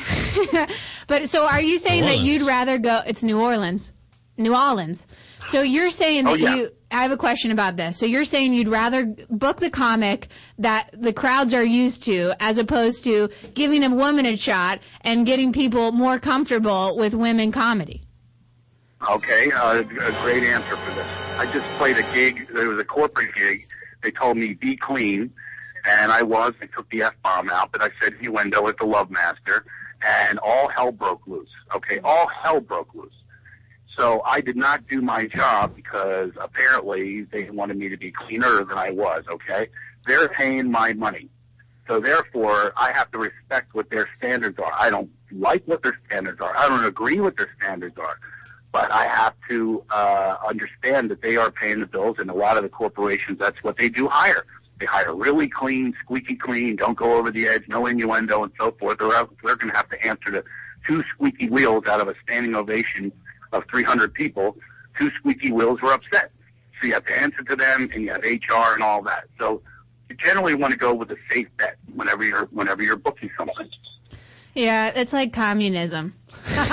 but 1.06 1.28
so, 1.28 1.46
are 1.46 1.60
you 1.62 1.78
saying 1.78 2.04
that 2.06 2.18
you'd 2.18 2.42
rather 2.42 2.78
go? 2.78 3.00
It's 3.06 3.22
New 3.22 3.40
Orleans, 3.40 3.92
New 4.36 4.56
Orleans. 4.56 5.06
So 5.46 5.62
you're 5.62 5.90
saying 5.90 6.26
Oh, 6.26 6.32
that 6.32 6.40
yeah. 6.40 6.54
you. 6.56 6.70
I 6.90 7.02
have 7.02 7.12
a 7.12 7.16
question 7.16 7.52
about 7.52 7.76
this. 7.76 7.96
So 7.96 8.06
you're 8.06 8.24
saying 8.24 8.52
you'd 8.54 8.66
rather 8.68 9.06
book 9.30 9.58
the 9.58 9.70
comic 9.70 10.26
that 10.58 10.90
the 10.92 11.12
crowds 11.12 11.54
are 11.54 11.64
used 11.64 12.02
to, 12.04 12.34
as 12.40 12.58
opposed 12.58 13.04
to 13.04 13.28
giving 13.54 13.84
a 13.84 13.88
woman 13.90 14.26
a 14.26 14.36
shot 14.36 14.80
and 15.02 15.24
getting 15.24 15.52
people 15.52 15.92
more 15.92 16.18
comfortable 16.18 16.96
with 16.96 17.14
women 17.14 17.52
comedy. 17.52 18.02
Okay, 19.10 19.50
uh, 19.50 19.80
a 19.80 20.12
great 20.22 20.44
answer 20.44 20.76
for 20.76 20.94
this. 20.94 21.06
I 21.36 21.46
just 21.52 21.66
played 21.76 21.98
a 21.98 22.02
gig. 22.14 22.46
There 22.54 22.68
was 22.68 22.80
a 22.80 22.84
corporate 22.84 23.34
gig. 23.34 23.66
They 24.02 24.12
told 24.12 24.36
me 24.36 24.54
be 24.54 24.76
clean, 24.76 25.32
and 25.84 26.12
I 26.12 26.22
was. 26.22 26.54
I 26.62 26.66
took 26.66 26.88
the 26.90 27.02
f 27.02 27.14
bomb 27.24 27.50
out, 27.50 27.72
but 27.72 27.82
I 27.82 27.90
said 28.00 28.14
innuendo 28.20 28.68
at 28.68 28.78
the 28.78 28.84
Love 28.86 29.10
Master, 29.10 29.64
and 30.06 30.38
all 30.38 30.68
hell 30.68 30.92
broke 30.92 31.26
loose. 31.26 31.50
Okay, 31.74 31.98
all 32.04 32.28
hell 32.28 32.60
broke 32.60 32.94
loose. 32.94 33.12
So 33.98 34.22
I 34.24 34.40
did 34.40 34.56
not 34.56 34.86
do 34.86 35.02
my 35.02 35.26
job 35.26 35.74
because 35.74 36.30
apparently 36.40 37.22
they 37.22 37.50
wanted 37.50 37.78
me 37.78 37.88
to 37.88 37.96
be 37.96 38.12
cleaner 38.12 38.64
than 38.64 38.78
I 38.78 38.90
was. 38.90 39.24
Okay, 39.28 39.66
they're 40.06 40.28
paying 40.28 40.70
my 40.70 40.92
money, 40.92 41.28
so 41.88 41.98
therefore 41.98 42.72
I 42.76 42.92
have 42.92 43.10
to 43.10 43.18
respect 43.18 43.74
what 43.74 43.90
their 43.90 44.08
standards 44.18 44.60
are. 44.60 44.72
I 44.78 44.90
don't 44.90 45.10
like 45.32 45.66
what 45.66 45.82
their 45.82 45.98
standards 46.06 46.40
are. 46.40 46.56
I 46.56 46.68
don't 46.68 46.84
agree 46.84 47.18
with 47.18 47.36
their 47.36 47.50
standards 47.58 47.98
are 47.98 48.16
but 48.72 48.90
I 48.90 49.06
have 49.06 49.34
to 49.50 49.84
uh, 49.90 50.36
understand 50.48 51.10
that 51.10 51.20
they 51.20 51.36
are 51.36 51.50
paying 51.50 51.80
the 51.80 51.86
bills, 51.86 52.16
and 52.18 52.30
a 52.30 52.34
lot 52.34 52.56
of 52.56 52.62
the 52.62 52.70
corporations, 52.70 53.38
that's 53.38 53.62
what 53.62 53.76
they 53.76 53.90
do 53.90 54.08
hire. 54.08 54.46
They 54.80 54.86
hire 54.86 55.14
really 55.14 55.46
clean, 55.46 55.94
squeaky 56.02 56.36
clean, 56.36 56.76
don't 56.76 56.96
go 56.96 57.16
over 57.16 57.30
the 57.30 57.46
edge, 57.46 57.64
no 57.68 57.86
innuendo, 57.86 58.42
and 58.42 58.52
so 58.58 58.72
forth. 58.72 58.98
They're, 58.98 59.10
they're 59.44 59.56
going 59.56 59.70
to 59.70 59.76
have 59.76 59.90
to 59.90 60.06
answer 60.06 60.30
to 60.32 60.44
two 60.86 61.04
squeaky 61.14 61.50
wheels 61.50 61.84
out 61.86 62.00
of 62.00 62.08
a 62.08 62.14
standing 62.24 62.54
ovation 62.54 63.12
of 63.52 63.64
300 63.70 64.14
people. 64.14 64.56
Two 64.98 65.10
squeaky 65.12 65.52
wheels 65.52 65.82
were 65.82 65.92
upset. 65.92 66.32
So 66.80 66.88
you 66.88 66.94
have 66.94 67.04
to 67.06 67.20
answer 67.20 67.44
to 67.44 67.54
them, 67.54 67.90
and 67.92 68.02
you 68.02 68.10
have 68.10 68.24
HR 68.24 68.74
and 68.74 68.82
all 68.82 69.02
that. 69.02 69.24
So 69.38 69.60
you 70.08 70.16
generally 70.16 70.54
want 70.54 70.72
to 70.72 70.78
go 70.78 70.94
with 70.94 71.10
a 71.10 71.16
safe 71.30 71.48
bet 71.58 71.76
whenever 71.94 72.24
you're 72.24 72.46
whenever 72.46 72.82
you're 72.82 72.96
booking 72.96 73.30
something. 73.36 73.68
Yeah, 74.54 74.92
it's 74.94 75.12
like 75.12 75.32
communism. 75.32 76.14
Like, 76.44 76.58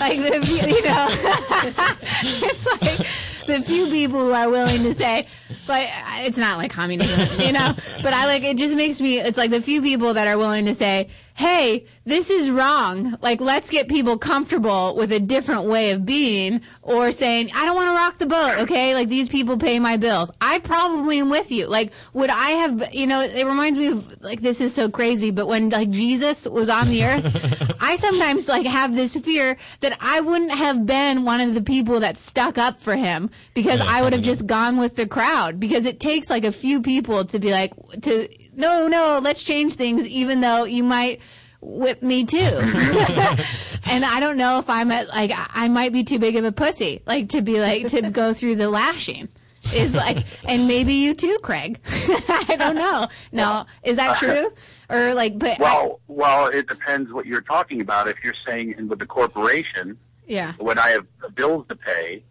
like 0.00 0.18
the 0.20 0.66
you 0.68 0.82
know, 0.84 1.06
it's 2.46 2.66
like 2.66 2.98
the 3.46 3.62
few 3.62 3.86
people 3.86 4.20
who 4.20 4.32
are 4.32 4.50
willing 4.50 4.82
to 4.82 4.94
say, 4.94 5.26
but 5.66 5.88
it's 6.20 6.38
not 6.38 6.58
like 6.58 6.70
communism, 6.70 7.40
you 7.40 7.52
know. 7.52 7.74
But 8.02 8.12
I 8.12 8.26
like 8.26 8.44
it. 8.44 8.56
Just 8.56 8.76
makes 8.76 9.00
me. 9.00 9.18
It's 9.18 9.38
like 9.38 9.50
the 9.50 9.60
few 9.60 9.82
people 9.82 10.14
that 10.14 10.28
are 10.28 10.38
willing 10.38 10.66
to 10.66 10.74
say, 10.74 11.08
"Hey, 11.36 11.86
this 12.04 12.30
is 12.30 12.50
wrong." 12.50 13.16
Like, 13.22 13.40
let's 13.40 13.70
get 13.70 13.88
people 13.88 14.18
comfortable 14.18 14.94
with 14.96 15.12
a 15.12 15.20
different 15.20 15.64
way 15.64 15.90
of 15.92 16.04
being, 16.04 16.60
or 16.82 17.12
saying, 17.12 17.50
"I 17.54 17.64
don't 17.64 17.76
want 17.76 17.88
to 17.88 17.94
rock 17.94 18.18
the 18.18 18.26
boat." 18.26 18.58
Okay, 18.62 18.94
like 18.94 19.08
these 19.08 19.28
people 19.28 19.56
pay 19.56 19.78
my 19.78 19.96
bills. 19.96 20.30
I 20.40 20.58
probably 20.58 21.18
am 21.18 21.30
with 21.30 21.50
you. 21.50 21.66
Like, 21.66 21.92
would 22.12 22.30
I 22.30 22.50
have? 22.50 22.94
You 22.94 23.06
know, 23.06 23.20
it 23.20 23.46
reminds 23.46 23.78
me 23.78 23.86
of 23.88 24.22
like 24.22 24.40
this 24.40 24.60
is 24.60 24.74
so 24.74 24.88
crazy, 24.88 25.30
but 25.30 25.46
when 25.46 25.70
like 25.70 25.90
Jesus 25.90 26.46
was 26.46 26.68
on 26.68 26.88
the 26.88 27.04
earth, 27.04 27.76
I 27.80 27.96
sometimes 27.96 28.48
like 28.48 28.66
have 28.66 28.94
this 28.94 29.14
fear 29.16 29.56
that 29.80 29.96
I 30.00 30.20
wouldn't 30.20 30.52
have 30.52 30.86
been 30.86 31.24
one 31.24 31.40
of 31.40 31.54
the 31.54 31.62
people 31.62 32.00
that 32.00 32.16
stuck 32.16 32.58
up 32.58 32.78
for 32.78 32.96
him 32.96 33.30
because 33.54 33.80
Yeah, 33.80 33.86
I 33.88 34.02
would 34.02 34.12
have 34.12 34.22
just 34.22 34.46
gone 34.46 34.76
with 34.76 34.96
the 34.96 35.06
crowd 35.06 35.60
because 35.60 35.86
it 35.86 36.00
takes 36.00 36.30
like 36.30 36.44
a 36.44 36.52
few 36.52 36.80
people 36.82 37.24
to 37.24 37.38
be 37.38 37.50
like 37.50 37.74
to 38.02 38.28
no 38.56 38.88
no 38.88 39.20
let's 39.22 39.44
change 39.44 39.74
things 39.74 40.04
even 40.06 40.40
though 40.40 40.64
you 40.64 40.82
might 40.82 41.20
whip 41.60 42.02
me 42.02 42.24
too. 42.24 42.38
And 43.88 44.04
i 44.04 44.18
don't 44.20 44.36
know 44.36 44.58
if 44.58 44.68
i'm 44.68 44.90
at 44.90 45.08
like 45.08 45.30
I- 45.30 45.46
i 45.54 45.68
might 45.68 45.92
be 45.92 46.02
too 46.04 46.18
big 46.18 46.36
of 46.36 46.44
a 46.44 46.52
pussy 46.52 47.02
like 47.06 47.28
to 47.30 47.40
be 47.42 47.60
like 47.60 47.88
to 47.90 48.10
go 48.10 48.32
through 48.32 48.56
the 48.56 48.68
lashing. 48.68 49.28
Is 49.74 49.96
like 49.96 50.18
and 50.44 50.68
maybe 50.68 50.92
you 50.94 51.12
too 51.14 51.38
craig. 51.42 51.80
I 51.88 52.54
don't 52.56 52.76
know. 52.76 53.08
No 53.32 53.66
is 53.82 53.96
that 53.96 54.10
uh, 54.10 54.14
true? 54.14 54.52
Or 54.88 55.12
like 55.14 55.38
but 55.40 55.58
I- 55.58 55.62
Well, 55.62 56.00
well, 56.06 56.46
it 56.46 56.68
depends 56.68 57.12
what 57.12 57.26
you're 57.26 57.40
talking 57.40 57.80
about. 57.80 58.06
If 58.06 58.16
you're 58.22 58.34
saying 58.46 58.74
in 58.78 58.86
with 58.88 59.00
the 59.00 59.06
corporation, 59.06 59.98
yeah. 60.28 60.52
when 60.58 60.78
I 60.78 60.90
have 60.90 61.06
bills 61.34 61.66
to 61.68 61.74
pay, 61.74 62.22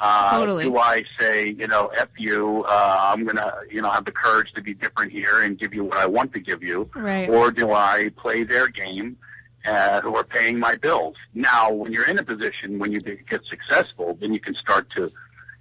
uh, 0.00 0.38
Totally. 0.38 0.64
do 0.64 0.78
I 0.78 1.04
say, 1.18 1.48
you 1.50 1.66
know, 1.68 1.88
F 1.96 2.08
you, 2.16 2.64
uh, 2.68 2.96
I'm 3.14 3.24
going 3.24 3.36
to, 3.36 3.52
you 3.70 3.82
know, 3.82 3.90
have 3.90 4.04
the 4.06 4.12
courage 4.12 4.50
to 4.54 4.62
be 4.62 4.72
different 4.74 5.12
here 5.12 5.42
and 5.42 5.58
give 5.58 5.74
you 5.74 5.84
what 5.84 5.98
I 5.98 6.06
want 6.06 6.32
to 6.32 6.40
give 6.40 6.62
you? 6.62 6.88
Right. 6.96 7.28
Or 7.28 7.50
do 7.50 7.72
I 7.72 8.10
play 8.16 8.42
their 8.44 8.66
game 8.68 9.18
uh, 9.66 10.00
who 10.00 10.16
are 10.16 10.24
paying 10.24 10.58
my 10.58 10.74
bills? 10.76 11.16
Now, 11.34 11.70
when 11.70 11.92
you're 11.92 12.08
in 12.08 12.18
a 12.18 12.22
position, 12.24 12.78
when 12.78 12.92
you 12.92 13.00
get 13.00 13.42
successful, 13.44 14.16
then 14.20 14.32
you 14.32 14.40
can 14.40 14.54
start 14.54 14.88
to, 14.96 15.12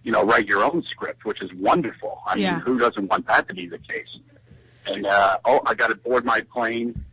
you 0.03 0.11
know, 0.13 0.23
write 0.23 0.47
your 0.47 0.63
own 0.63 0.83
script, 0.83 1.25
which 1.25 1.41
is 1.41 1.53
wonderful. 1.55 2.21
I 2.25 2.35
Yeah. 2.37 2.53
mean, 2.53 2.61
who 2.61 2.79
doesn't 2.79 3.09
want 3.09 3.27
that 3.27 3.47
to 3.49 3.53
be 3.53 3.67
the 3.67 3.79
case? 3.79 4.07
And, 4.85 5.05
uh, 5.05 5.37
oh, 5.43 5.59
I 5.65 5.73
got 5.73 5.87
to 5.89 5.95
board 5.95 6.23
my 6.23 6.39
plane. 6.41 7.03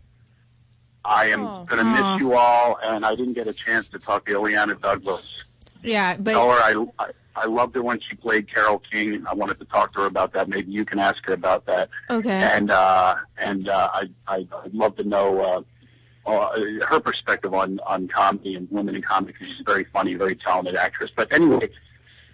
I 1.04 1.26
am 1.26 1.46
Oh. 1.46 1.64
going 1.68 1.78
to 1.78 1.84
miss 1.84 2.18
you 2.18 2.34
all, 2.34 2.78
and 2.82 3.04
I 3.04 3.14
didn't 3.16 3.34
get 3.34 3.46
a 3.48 3.52
chance 3.52 3.88
to 3.90 3.98
talk 3.98 4.26
to 4.26 4.32
Illeana 4.34 4.80
Douglas. 4.80 5.26
Yeah 5.86 6.16
but 6.18 6.32
Tell 6.32 6.50
her 6.50 6.58
I, 6.58 6.86
I 6.98 7.10
I 7.36 7.46
loved 7.46 7.74
her 7.74 7.82
when 7.82 8.00
she 8.00 8.16
played 8.16 8.52
Carole 8.52 8.80
King. 8.90 9.24
I 9.28 9.34
wanted 9.34 9.58
to 9.58 9.66
talk 9.66 9.92
to 9.92 10.00
her 10.00 10.06
about 10.06 10.32
that. 10.32 10.48
Maybe 10.48 10.72
you 10.72 10.84
can 10.84 10.98
ask 10.98 11.18
her 11.26 11.34
about 11.34 11.66
that. 11.66 11.90
okay 12.10 12.30
And 12.30 12.70
uh, 12.70 13.16
and 13.38 13.68
uh, 13.68 13.90
I, 13.92 14.08
I'd 14.26 14.72
love 14.72 14.96
to 14.96 15.04
know 15.04 15.40
uh, 15.40 16.30
uh, 16.30 16.58
her 16.88 17.00
perspective 17.00 17.54
on 17.54 17.78
on 17.86 18.08
comedy 18.08 18.54
and 18.54 18.68
women 18.70 18.94
in 18.94 19.02
comedy 19.02 19.32
because 19.32 19.48
she's 19.48 19.60
a 19.60 19.70
very 19.70 19.84
funny, 19.92 20.14
very 20.14 20.34
talented 20.36 20.76
actress. 20.76 21.10
But 21.14 21.32
anyway, 21.32 21.68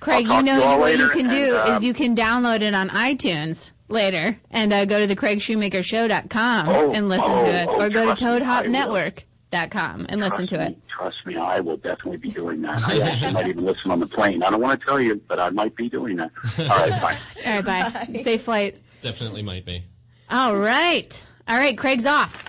Craig, 0.01 0.27
you 0.27 0.43
know 0.43 0.63
all 0.65 0.79
what 0.79 0.97
you 0.97 1.09
can 1.11 1.29
do 1.29 1.57
and, 1.57 1.71
uh, 1.71 1.75
is 1.75 1.85
you 1.85 1.95
can 1.95 2.17
download 2.17 2.63
it 2.63 2.75
on 2.75 2.89
iTunes 2.91 3.73
later 3.89 4.41
and 4.51 4.73
uh, 4.73 4.85
go 4.85 4.99
to 4.99 5.07
the 5.07 5.17
CraigShoemakerShow.com 5.17 6.69
Oh, 6.69 6.93
and 6.93 7.09
listen 7.09 7.31
oh, 7.31 7.45
to 7.45 7.47
it, 7.47 7.69
oh, 7.69 7.83
or 7.83 7.91
go 7.91 8.15
to 8.15 8.17
trust 8.17 8.67
me, 8.67 8.79
I 8.79 9.13
will. 9.53 9.59
ToadHopNetwork.com 9.61 10.07
and 10.09 10.21
listen 10.21 10.47
to 10.49 10.61
it. 10.61 10.79
trust 10.89 11.27
me, 11.27 11.37
I 11.37 11.61
will 11.61 11.77
definitely 11.77 12.19
be 12.19 12.31
doing 12.31 12.63
that. 12.63 12.83
I 12.87 13.01
actually 13.01 13.33
might 13.33 13.49
even 13.49 13.65
listen 13.65 13.91
on 13.91 14.01
the 14.01 14.07
plane. 14.07 14.43
I 14.43 14.51
don't 14.51 14.61
want 14.61 14.81
to 14.81 14.87
tell 14.87 15.01
you, 15.01 15.21
but 15.29 15.41
I 15.41 15.51
might 15.51 15.77
be 15.77 15.89
doing 15.89 16.17
that. 16.17 16.31
All 16.59 16.67
right, 16.67 17.01
bye. 17.03 17.19
All 17.47 17.61
right, 17.61 17.65
bye. 17.65 18.19
Safe 18.19 18.43
flight. 18.43 18.77
Definitely 19.01 19.43
might 19.43 19.65
be. 19.65 19.83
All 20.31 20.57
right, 20.57 21.25
all 21.47 21.57
right. 21.57 21.77
Craig's 21.77 22.07
off. 22.07 22.49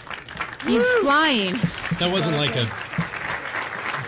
He's 0.66 0.88
flying. 1.02 1.54
That 2.00 2.10
wasn't 2.12 2.38
like 2.38 2.56
a. 2.56 2.66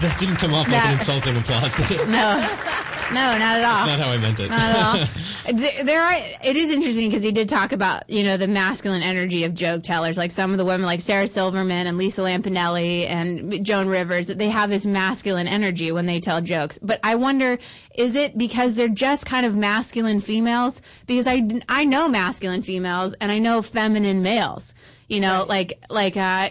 That 0.02 0.16
didn't 0.20 0.38
come 0.38 0.54
off 0.54 0.70
like 0.70 0.86
an 0.86 0.94
insulting 0.94 1.36
applause, 1.36 1.74
did 1.74 1.92
it? 1.92 2.08
No. 2.08 2.38
No, 3.14 3.38
not 3.38 3.60
at 3.60 3.64
all. 3.64 3.86
That's 3.86 4.00
not 4.00 4.00
how 4.00 4.12
I 4.12 4.18
meant 4.18 4.40
it. 4.40 4.50
Not 4.50 4.62
at 4.62 5.00
all. 5.00 5.08
There 5.86 6.02
are. 6.02 6.16
It 6.44 6.56
is 6.56 6.72
interesting 6.72 7.08
because 7.08 7.22
he 7.22 7.32
did 7.32 7.48
talk 7.48 7.72
about 7.72 8.10
you 8.10 8.24
know 8.24 8.36
the 8.36 8.48
masculine 8.48 9.04
energy 9.04 9.44
of 9.44 9.54
joke 9.54 9.84
tellers, 9.84 10.18
like 10.18 10.32
some 10.32 10.52
of 10.52 10.58
the 10.58 10.66
women, 10.66 10.88
like 10.88 11.02
Sarah 11.02 11.28
Silverman 11.28 11.86
and 11.86 12.00
Lisa 12.00 12.22
Lampanelli 12.22 13.08
and 13.08 13.64
Joan 13.64 13.88
Rivers. 13.88 14.26
That 14.26 14.40
they 14.40 14.50
have 14.50 14.72
this 14.72 14.88
masculine 14.88 15.48
energy 15.48 15.92
when 15.92 16.08
they 16.08 16.20
tell 16.20 16.42
jokes. 16.42 16.80
But 16.82 17.00
I 17.04 17.14
wonder, 17.14 17.60
is 17.94 18.16
it 18.16 18.38
because 18.38 18.76
they're 18.76 18.88
just 18.88 19.28
kind 19.28 19.46
of 19.46 19.56
masculine 19.56 20.20
females? 20.20 20.82
Because 21.06 21.28
I 21.28 21.48
I 21.70 21.86
know 21.86 22.10
masculine 22.10 22.64
females 22.64 23.14
and 23.22 23.32
I 23.32 23.38
know 23.38 23.62
feminine 23.62 24.24
males. 24.24 24.74
You 25.08 25.20
know, 25.20 25.46
like 25.48 25.84
like 25.90 26.18
uh, 26.18 26.50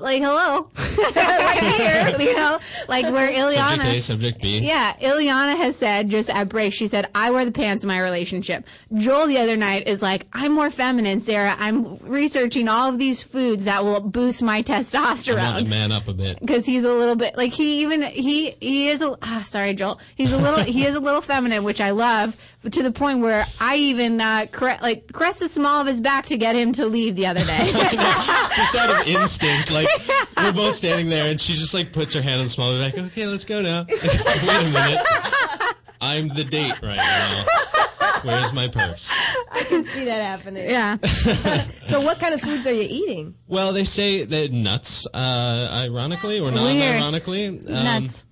like 0.00 0.22
hello, 0.22 0.70
right 1.16 1.62
here. 1.76 2.16
You 2.22 2.36
know, 2.36 2.58
like 2.88 3.04
where 3.06 3.30
Ileana. 3.32 3.68
Subject 3.70 3.84
A, 3.84 4.00
subject 4.00 4.40
B. 4.42 4.58
Yeah, 4.60 4.94
Ileana 5.00 5.56
has 5.56 5.76
said 5.76 6.08
just 6.08 6.30
at 6.30 6.48
break, 6.48 6.72
she 6.72 6.86
said, 6.86 7.08
I 7.14 7.30
wear 7.30 7.44
the 7.44 7.52
pants 7.52 7.82
in 7.84 7.88
my 7.88 8.00
relationship. 8.00 8.66
Joel 8.94 9.26
the 9.26 9.38
other 9.38 9.56
night 9.56 9.88
is 9.88 10.02
like, 10.02 10.26
I'm 10.32 10.52
more 10.52 10.70
feminine, 10.70 11.20
Sarah. 11.20 11.56
I'm 11.58 11.96
researching 11.98 12.68
all 12.68 12.88
of 12.88 12.98
these 12.98 13.20
foods 13.22 13.64
that 13.64 13.84
will 13.84 14.00
boost 14.00 14.42
my 14.42 14.52
I 14.52 14.56
want 14.56 14.66
to 14.66 14.72
testosterone. 14.72 15.66
man 15.68 15.92
up 15.92 16.08
a 16.08 16.12
bit. 16.14 16.38
Because 16.52 16.66
he's 16.66 16.84
a 16.84 16.92
little 16.92 17.16
bit 17.16 17.36
like 17.36 17.52
he 17.52 17.82
even 17.82 18.02
he 18.02 18.52
he 18.60 18.88
is 18.88 19.00
a 19.00 19.16
ah, 19.22 19.42
sorry 19.46 19.74
Joel 19.74 20.00
he's 20.14 20.32
a 20.32 20.38
little 20.38 20.60
he 20.62 20.84
is 20.86 20.94
a 20.94 21.00
little 21.00 21.20
feminine 21.20 21.64
which 21.64 21.80
I 21.80 21.90
love 21.90 22.36
to 22.70 22.82
the 22.82 22.92
point 22.92 23.20
where 23.20 23.44
I 23.60 23.76
even 23.76 24.20
uh, 24.20 24.46
cre- 24.52 24.80
like 24.80 25.12
caressed 25.12 25.40
the 25.40 25.48
small 25.48 25.80
of 25.80 25.86
his 25.86 26.00
back 26.00 26.26
to 26.26 26.36
get 26.36 26.54
him 26.54 26.72
to 26.74 26.86
leave 26.86 27.16
the 27.16 27.26
other 27.26 27.40
day. 27.40 27.70
just 28.56 28.74
out 28.76 28.90
of 28.90 29.06
instinct, 29.06 29.70
like 29.70 29.88
we're 30.36 30.52
both 30.52 30.74
standing 30.74 31.08
there, 31.08 31.30
and 31.30 31.40
she 31.40 31.54
just 31.54 31.74
like 31.74 31.92
puts 31.92 32.14
her 32.14 32.22
hand 32.22 32.38
on 32.38 32.46
the 32.46 32.50
small 32.50 32.72
of 32.72 32.78
the 32.78 32.84
back. 32.84 33.06
Okay, 33.06 33.26
let's 33.26 33.44
go 33.44 33.62
now. 33.62 33.84
Wait 33.88 34.02
a 34.02 34.70
minute, 34.70 35.06
I'm 36.00 36.28
the 36.28 36.44
date 36.44 36.80
right 36.82 36.96
now. 36.96 37.44
Where's 38.22 38.52
my 38.52 38.68
purse? 38.68 39.10
I 39.50 39.64
can 39.64 39.82
see 39.82 40.04
that 40.04 40.22
happening. 40.22 40.68
Yeah. 40.70 40.96
so, 41.84 42.00
what 42.00 42.20
kind 42.20 42.34
of 42.34 42.40
foods 42.40 42.66
are 42.68 42.72
you 42.72 42.86
eating? 42.88 43.34
Well, 43.48 43.72
they 43.72 43.82
say 43.84 44.22
that 44.24 44.52
nuts, 44.52 45.06
uh, 45.12 45.68
ironically 45.72 46.38
or 46.38 46.44
Weird. 46.52 46.54
non-ironically, 46.54 47.46
um, 47.48 47.64
Nuts. 47.66 48.24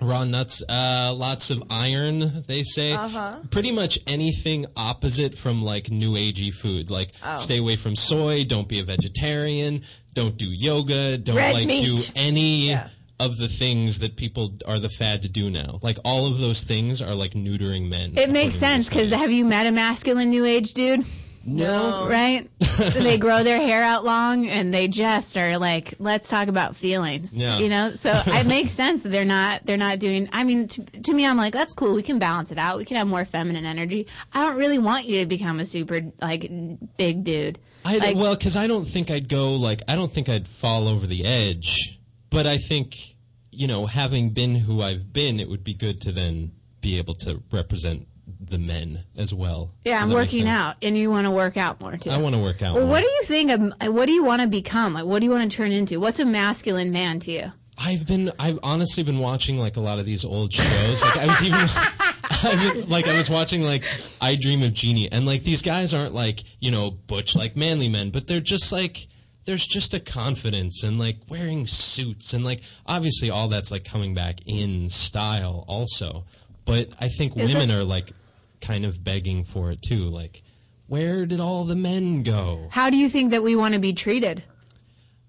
Raw 0.00 0.24
nuts, 0.24 0.62
uh, 0.68 1.12
lots 1.16 1.50
of 1.50 1.62
iron. 1.70 2.44
They 2.46 2.62
say 2.62 2.92
Uh-huh. 2.92 3.36
pretty 3.50 3.72
much 3.72 3.98
anything 4.06 4.66
opposite 4.76 5.36
from 5.36 5.62
like 5.64 5.90
new 5.90 6.12
agey 6.14 6.52
food. 6.52 6.90
Like 6.90 7.12
Oh. 7.24 7.36
stay 7.38 7.58
away 7.58 7.76
from 7.76 7.96
soy. 7.96 8.44
Don't 8.44 8.68
be 8.68 8.78
a 8.80 8.84
vegetarian. 8.84 9.82
Don't 10.14 10.36
do 10.36 10.46
yoga. 10.50 11.18
Don't 11.18 11.36
Red 11.36 11.54
like 11.54 11.66
meat. 11.66 11.84
do 11.84 11.98
any. 12.16 12.76
Of 13.18 13.36
the 13.36 13.48
things 13.48 13.98
that 13.98 14.16
people 14.16 14.54
are 14.66 14.78
the 14.78 14.88
fad 14.88 15.20
to 15.24 15.28
do 15.28 15.50
now, 15.50 15.78
like 15.82 15.98
all 16.06 16.26
of 16.26 16.38
those 16.38 16.62
things 16.62 17.02
are 17.02 17.14
like 17.14 17.34
neutering 17.34 17.86
men. 17.90 18.16
It 18.16 18.30
makes 18.30 18.54
sense 18.54 18.88
because 18.88 19.10
have 19.10 19.30
you 19.30 19.44
met 19.44 19.66
a 19.66 19.70
masculine 19.72 20.30
new 20.30 20.46
age 20.46 20.72
dude? 20.72 21.04
No. 21.44 22.06
Right? 22.08 22.50
they 22.78 23.18
grow 23.18 23.42
their 23.42 23.58
hair 23.58 23.82
out 23.82 24.04
long 24.04 24.46
and 24.46 24.72
they 24.72 24.88
just 24.88 25.36
are 25.36 25.58
like, 25.58 25.94
let's 25.98 26.28
talk 26.28 26.48
about 26.48 26.76
feelings. 26.76 27.36
Yeah. 27.36 27.58
You 27.58 27.68
know? 27.68 27.92
So 27.92 28.12
it 28.26 28.46
makes 28.46 28.72
sense 28.72 29.02
that 29.02 29.08
they're 29.10 29.24
not 29.24 29.64
they're 29.64 29.76
not 29.76 29.98
doing 29.98 30.28
I 30.32 30.44
mean 30.44 30.68
to, 30.68 30.82
to 30.84 31.12
me 31.12 31.26
I'm 31.26 31.36
like, 31.36 31.52
that's 31.52 31.72
cool. 31.72 31.94
We 31.94 32.02
can 32.02 32.18
balance 32.18 32.52
it 32.52 32.58
out. 32.58 32.78
We 32.78 32.84
can 32.84 32.96
have 32.96 33.06
more 33.06 33.24
feminine 33.24 33.64
energy. 33.64 34.06
I 34.32 34.44
don't 34.44 34.56
really 34.56 34.78
want 34.78 35.06
you 35.06 35.20
to 35.20 35.26
become 35.26 35.60
a 35.60 35.64
super 35.64 36.00
like 36.20 36.50
big 36.96 37.24
dude. 37.24 37.58
I 37.84 37.96
Like- 37.98 38.16
well, 38.16 38.36
because 38.36 38.56
I 38.56 38.66
don't 38.66 38.86
think 38.86 39.10
I'd 39.10 39.28
go 39.28 39.52
like 39.52 39.82
I 39.88 39.94
don't 39.94 40.12
think 40.12 40.28
I'd 40.28 40.46
fall 40.46 40.88
over 40.88 41.06
the 41.06 41.24
edge, 41.24 42.00
but 42.28 42.46
I 42.46 42.58
think 42.58 43.16
you 43.52 43.66
know, 43.66 43.86
having 43.86 44.30
been 44.30 44.54
who 44.54 44.80
I've 44.80 45.12
been, 45.12 45.40
it 45.40 45.48
would 45.48 45.64
be 45.64 45.74
good 45.74 46.00
to 46.02 46.12
then 46.12 46.52
be 46.80 46.98
able 46.98 47.14
to 47.14 47.42
represent 47.50 48.06
the 48.50 48.58
men 48.58 49.04
as 49.16 49.32
well. 49.32 49.70
Yeah, 49.84 50.02
I'm 50.02 50.10
working 50.10 50.48
out 50.48 50.76
and 50.82 50.96
you 50.98 51.10
want 51.10 51.26
to 51.26 51.30
work 51.30 51.56
out 51.56 51.80
more 51.80 51.96
too. 51.96 52.10
I 52.10 52.18
want 52.18 52.34
to 52.34 52.40
work 52.40 52.62
out. 52.62 52.74
Well, 52.74 52.84
more. 52.84 52.92
what 52.92 53.00
do 53.00 53.06
you 53.06 53.22
think 53.24 53.50
of 53.50 53.94
what 53.94 54.06
do 54.06 54.12
you 54.12 54.24
want 54.24 54.42
to 54.42 54.48
become? 54.48 54.94
Like 54.94 55.04
what 55.04 55.20
do 55.20 55.24
you 55.26 55.30
want 55.30 55.50
to 55.50 55.56
turn 55.56 55.72
into? 55.72 56.00
What's 56.00 56.18
a 56.20 56.24
masculine 56.24 56.90
man 56.90 57.20
to 57.20 57.30
you? 57.30 57.52
I've 57.78 58.06
been 58.06 58.30
I've 58.38 58.58
honestly 58.62 59.02
been 59.02 59.18
watching 59.18 59.58
like 59.58 59.76
a 59.76 59.80
lot 59.80 59.98
of 59.98 60.04
these 60.04 60.24
old 60.24 60.52
shows. 60.52 61.02
Like 61.02 61.16
I 61.16 61.26
was 61.26 61.42
even 61.42 61.60
I 62.42 62.74
mean, 62.74 62.88
like 62.88 63.06
I 63.06 63.16
was 63.16 63.30
watching 63.30 63.62
like 63.62 63.84
I 64.20 64.36
Dream 64.36 64.62
of 64.62 64.74
Jeannie 64.74 65.10
and 65.10 65.26
like 65.26 65.44
these 65.44 65.62
guys 65.62 65.94
aren't 65.94 66.14
like, 66.14 66.42
you 66.58 66.70
know, 66.70 66.90
butch 66.90 67.34
like 67.34 67.56
manly 67.56 67.88
men, 67.88 68.10
but 68.10 68.26
they're 68.26 68.40
just 68.40 68.72
like 68.72 69.06
there's 69.44 69.66
just 69.66 69.94
a 69.94 70.00
confidence 70.00 70.84
and 70.84 70.98
like 70.98 71.16
wearing 71.28 71.66
suits 71.66 72.34
and 72.34 72.44
like 72.44 72.62
obviously 72.86 73.30
all 73.30 73.48
that's 73.48 73.70
like 73.70 73.84
coming 73.84 74.14
back 74.14 74.40
in 74.46 74.88
style 74.90 75.64
also. 75.66 76.24
But 76.64 76.90
I 77.00 77.08
think 77.08 77.36
Is 77.36 77.52
women 77.52 77.70
it? 77.70 77.74
are 77.74 77.84
like 77.84 78.12
kind 78.60 78.84
of 78.84 79.02
begging 79.04 79.44
for 79.44 79.70
it 79.70 79.82
too. 79.82 80.08
Like 80.08 80.42
where 80.86 81.24
did 81.26 81.38
all 81.40 81.64
the 81.64 81.76
men 81.76 82.22
go? 82.24 82.66
How 82.70 82.90
do 82.90 82.96
you 82.96 83.08
think 83.08 83.30
that 83.30 83.42
we 83.42 83.54
want 83.56 83.74
to 83.74 83.80
be 83.80 83.92
treated? 83.92 84.42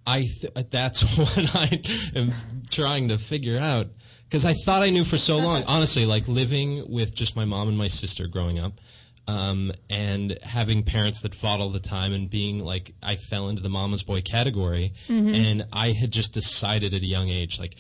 I 0.07 0.21
th- 0.21 0.53
that's 0.71 1.17
what 1.17 1.55
I 1.55 1.81
am 2.15 2.33
trying 2.69 3.09
to 3.09 3.17
figure 3.17 3.59
out 3.59 3.87
because 4.27 4.45
I 4.45 4.53
thought 4.53 4.81
I 4.81 4.89
knew 4.89 5.03
for 5.03 5.17
so 5.17 5.37
long. 5.37 5.63
Honestly, 5.67 6.05
like 6.05 6.27
living 6.27 6.89
with 6.91 7.13
just 7.13 7.35
my 7.35 7.45
mom 7.45 7.67
and 7.69 7.77
my 7.77 7.87
sister 7.89 8.27
growing 8.27 8.59
up, 8.59 8.79
um, 9.27 9.71
and 9.89 10.37
having 10.41 10.81
parents 10.83 11.21
that 11.21 11.35
fought 11.35 11.59
all 11.59 11.69
the 11.69 11.79
time, 11.79 12.13
and 12.13 12.29
being 12.29 12.63
like 12.65 12.95
I 13.03 13.15
fell 13.15 13.47
into 13.49 13.61
the 13.61 13.69
mama's 13.69 14.01
boy 14.03 14.21
category, 14.21 14.93
Mhm. 15.07 15.35
and 15.35 15.65
I 15.71 15.91
had 15.91 16.11
just 16.11 16.33
decided 16.33 16.93
at 16.95 17.01
a 17.03 17.05
young 17.05 17.29
age, 17.29 17.59
like 17.59 17.75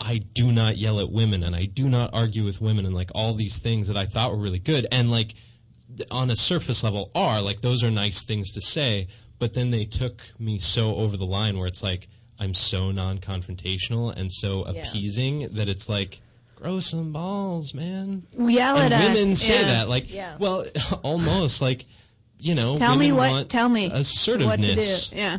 I 0.00 0.18
do 0.18 0.52
not 0.52 0.76
yell 0.76 1.00
at 1.00 1.10
women, 1.10 1.42
and 1.42 1.56
I 1.56 1.64
do 1.64 1.88
not 1.88 2.10
argue 2.12 2.44
with 2.44 2.60
women, 2.60 2.84
and 2.86 2.94
like 2.94 3.10
all 3.14 3.32
these 3.34 3.58
things 3.58 3.88
that 3.88 3.96
I 3.96 4.04
thought 4.06 4.30
were 4.30 4.38
really 4.38 4.58
good, 4.58 4.86
and 4.92 5.10
like 5.10 5.34
on 6.10 6.30
a 6.30 6.36
surface 6.36 6.82
level 6.84 7.10
are 7.14 7.40
like 7.40 7.60
those 7.62 7.82
are 7.84 7.90
nice 7.90 8.22
things 8.22 8.50
to 8.52 8.60
say 8.60 9.06
but 9.38 9.54
then 9.54 9.70
they 9.70 9.84
took 9.84 10.20
me 10.38 10.58
so 10.58 10.96
over 10.96 11.16
the 11.16 11.24
line 11.24 11.56
where 11.56 11.68
it's 11.68 11.82
like 11.82 12.08
i'm 12.40 12.52
so 12.52 12.90
non-confrontational 12.90 14.14
and 14.16 14.30
so 14.30 14.66
Yeah. 14.68 14.80
appeasing 14.82 15.48
that 15.54 15.68
it's 15.68 15.88
like 15.88 16.20
grow 16.56 16.80
some 16.80 17.12
balls 17.12 17.72
man 17.72 18.24
Yell 18.36 18.76
and 18.78 18.92
at 18.92 19.00
us. 19.00 19.08
women 19.16 19.36
say 19.36 19.60
Yeah. 19.60 19.64
that 19.66 19.88
like 19.88 20.12
Yeah. 20.12 20.36
well 20.38 20.64
almost 21.02 21.62
like 21.62 21.86
you 22.38 22.54
know 22.54 22.76
Tell 22.76 22.96
me 22.96 23.12
what. 23.12 23.30
want 23.30 23.50
Tell 23.50 23.68
me 23.68 23.88
assertiveness 23.90 24.48
What 24.48 24.60
to 24.60 25.10
do. 25.14 25.16
Yeah. 25.16 25.38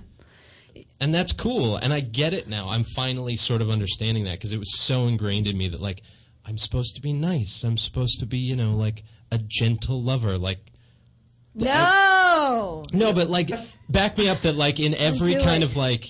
And 1.00 1.14
that's 1.14 1.32
cool 1.34 1.76
and 1.78 1.94
i 1.94 2.00
get 2.00 2.34
it 2.34 2.48
now 2.48 2.70
i'm 2.70 2.84
finally 2.84 3.36
sort 3.36 3.62
of 3.62 3.70
understanding 3.70 4.24
that 4.24 4.34
because 4.34 4.54
it 4.54 4.58
was 4.60 4.80
so 4.80 5.06
ingrained 5.08 5.48
in 5.48 5.58
me 5.58 5.68
that 5.68 5.80
like 5.82 6.02
i'm 6.46 6.58
supposed 6.58 6.96
to 6.96 7.02
be 7.02 7.14
nice 7.14 7.64
i'm 7.64 7.78
supposed 7.78 8.20
to 8.20 8.26
be 8.26 8.38
you 8.38 8.56
know 8.56 8.72
like 8.76 9.04
a 9.32 9.38
gentle 9.38 10.02
lover 10.02 10.38
like 10.38 10.60
No. 11.54 12.84
no, 12.94 13.14
but 13.14 13.30
like 13.30 13.50
back 13.90 14.18
me 14.18 14.30
up 14.30 14.42
that 14.42 14.56
like 14.56 14.80
in 14.80 14.94
every 14.96 15.36
kind 15.36 15.64
it. 15.64 15.70
of 15.72 15.76
like 15.78 16.06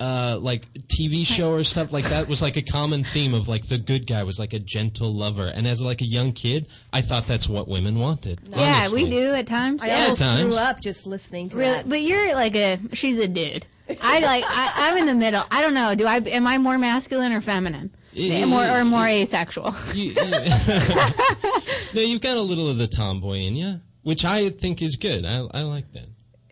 uh 0.00 0.38
like 0.40 0.64
TV 0.88 1.24
show 1.26 1.50
or 1.52 1.64
stuff 1.64 1.92
like 1.92 2.04
that 2.06 2.28
was 2.28 2.40
like 2.40 2.56
a 2.56 2.62
common 2.62 3.02
theme 3.04 3.34
of 3.34 3.48
like 3.48 3.66
the 3.68 3.78
good 3.78 4.06
guy 4.06 4.22
was 4.22 4.38
like 4.38 4.52
a 4.52 4.58
gentle 4.60 5.12
lover 5.12 5.50
and 5.52 5.66
as 5.66 5.80
like 5.82 6.00
a 6.00 6.04
young 6.06 6.32
kid 6.32 6.66
I 6.92 7.00
thought 7.00 7.26
that's 7.26 7.48
what 7.48 7.66
women 7.68 7.98
wanted. 7.98 8.40
Yeah, 8.50 8.76
honestly. 8.78 9.04
we 9.04 9.10
do 9.10 9.34
at 9.34 9.46
times. 9.46 9.82
I 9.82 9.86
yeah. 9.88 10.02
almost 10.02 10.22
times. 10.22 10.40
threw 10.42 10.56
up 10.62 10.80
just 10.80 11.06
listening 11.06 11.48
to 11.50 11.56
Really, 11.56 11.70
that. 11.72 11.88
but 11.88 12.00
you're 12.00 12.34
like 12.34 12.54
a 12.54 12.78
she's 12.92 13.18
a 13.18 13.26
dude. 13.28 13.66
I 14.02 14.20
like 14.20 14.44
I, 14.46 14.72
I'm 14.90 14.98
in 14.98 15.06
the 15.06 15.14
middle. 15.14 15.42
I 15.50 15.62
don't 15.62 15.74
know. 15.74 15.94
Do 15.94 16.06
I 16.06 16.16
am 16.18 16.46
I 16.46 16.58
more 16.58 16.78
masculine 16.78 17.32
or 17.32 17.40
feminine? 17.40 17.94
Eh, 18.16 18.44
more 18.46 18.64
or 18.66 18.84
more 18.84 19.06
asexual? 19.06 19.74
You- 19.94 20.14
no, 21.94 22.00
you've 22.00 22.20
got 22.20 22.36
a 22.36 22.40
little 22.42 22.68
of 22.68 22.78
the 22.78 22.86
tomboy 22.88 23.38
in 23.38 23.56
you, 23.56 23.80
which 24.02 24.24
I 24.24 24.50
think 24.50 24.82
is 24.82 24.96
good. 24.96 25.24
I 25.24 25.46
I 25.52 25.62
like 25.62 25.90
that. 25.92 26.06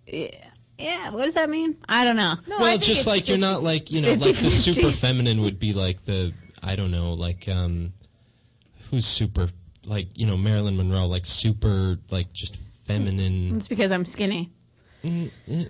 Yeah. 0.06 0.28
Yeah. 0.78 1.10
What 1.10 1.24
does 1.24 1.34
that 1.34 1.48
mean? 1.50 1.76
I 1.88 2.04
don't 2.04 2.16
know. 2.16 2.34
No, 2.46 2.58
well, 2.58 2.78
just 2.78 3.06
like 3.06 3.28
you're 3.28 3.38
not 3.38 3.62
like 3.62 3.90
you 3.90 4.00
know 4.02 4.10
like 4.10 4.20
the 4.20 4.30
50-50. 4.30 4.50
super 4.50 4.90
feminine 4.90 5.40
would 5.42 5.58
be 5.58 5.72
like 5.72 6.02
the 6.04 6.32
I 6.62 6.76
don't 6.76 6.90
know 6.90 7.14
like 7.14 7.48
um 7.48 7.92
who's 8.90 9.06
super 9.06 9.48
like 9.86 10.08
you 10.14 10.26
know 10.26 10.36
Marilyn 10.36 10.76
Monroe 10.76 11.06
like 11.06 11.26
super 11.26 11.98
like 12.10 12.32
just 12.32 12.56
feminine. 12.84 13.56
It's 13.56 13.68
because 13.68 13.90
I'm 13.92 14.04
skinny. 14.04 14.52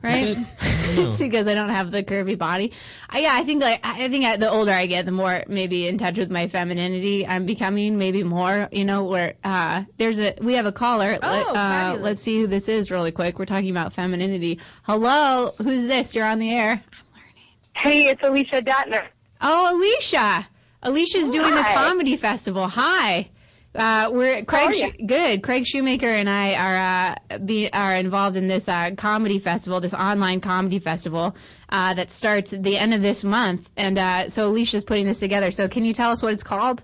Right? 0.03 0.23
is? 0.23 0.59
I 0.97 0.97
don't 0.97 1.09
it's 1.09 1.19
because 1.21 1.49
I 1.49 1.55
don't 1.55 1.69
have 1.69 1.91
the 1.91 2.03
curvy 2.03 2.37
body. 2.39 2.73
I, 3.11 3.21
yeah, 3.21 3.33
I 3.35 3.45
think 3.45 3.63
like 3.63 3.81
I 3.85 4.09
think 4.09 4.25
I, 4.25 4.37
the 4.37 4.51
older 4.51 4.73
I 4.73 4.87
get, 4.87 5.05
the 5.07 5.13
more 5.13 5.45
maybe 5.49 5.87
in 5.87 5.99
touch 5.99 6.19
with 6.19 6.31
my 6.31 6.49
femininity 6.49 7.27
I'm 7.27 7.47
becoming. 7.47 7.99
Maybe 7.99 8.23
more, 8.23 8.69
you 8.73 8.85
know. 8.85 9.05
Where 9.05 9.35
uh, 9.45 9.85
there's 9.99 10.19
a 10.19 10.35
we 10.41 10.55
have 10.55 10.67
a 10.67 10.73
caller. 10.73 11.19
Oh, 11.23 11.29
Let- 11.29 11.47
uh, 11.47 11.53
fabulous. 11.55 12.03
let's 12.03 12.21
see 12.23 12.41
who 12.41 12.47
this 12.47 12.69
is 12.69 12.91
really 12.91 13.13
quick. 13.13 13.39
We're 13.39 13.47
talking 13.47 13.71
about 13.71 13.93
femininity. 13.93 14.61
Hello, 14.85 15.55
who's 15.59 15.87
this? 15.87 16.15
You're 16.15 16.27
on 16.27 16.39
the 16.39 16.53
air. 16.53 16.71
I'm 16.71 17.13
learning. 17.15 17.45
Hey, 17.75 18.09
it's 18.09 18.23
Alicia 18.23 18.63
Dattner. 18.63 19.07
Oh, 19.41 19.77
Alicia. 19.77 20.49
Alicia's 20.83 21.31
doing 21.31 21.55
the 21.55 21.63
comedy 21.63 22.17
festival. 22.17 22.69
Hi. 22.69 23.31
Uh, 23.77 24.11
we're 24.11 24.45
Craig. 24.45 25.07
Good. 25.07 25.43
Craig 25.43 25.67
Shoemaker 25.67 26.07
and 26.07 26.29
I 26.29 26.55
are 26.55 27.17
uh, 27.31 27.39
be, 27.39 27.71
are 27.73 27.95
involved 27.95 28.37
in 28.37 28.49
this 28.49 28.69
uh, 28.69 28.93
comedy 28.97 29.39
festival, 29.39 29.81
this 29.81 29.95
online 29.95 30.41
comedy 30.41 30.79
festival 30.79 31.37
uh, 31.69 31.95
that 31.95 32.11
starts 32.11 32.53
at 32.53 32.63
the 32.63 32.79
end 32.79 32.95
of 32.95 33.03
this 33.03 33.23
month. 33.23 33.71
And 33.77 33.99
uh, 33.99 34.29
so 34.29 34.49
Alicia's 34.49 34.85
putting 34.85 35.07
this 35.07 35.21
together. 35.21 35.51
So 35.51 35.69
can 35.69 35.85
you 35.85 35.93
tell 35.93 36.11
us 36.11 36.23
what 36.23 36.33
it's 36.33 36.43
called? 36.43 36.83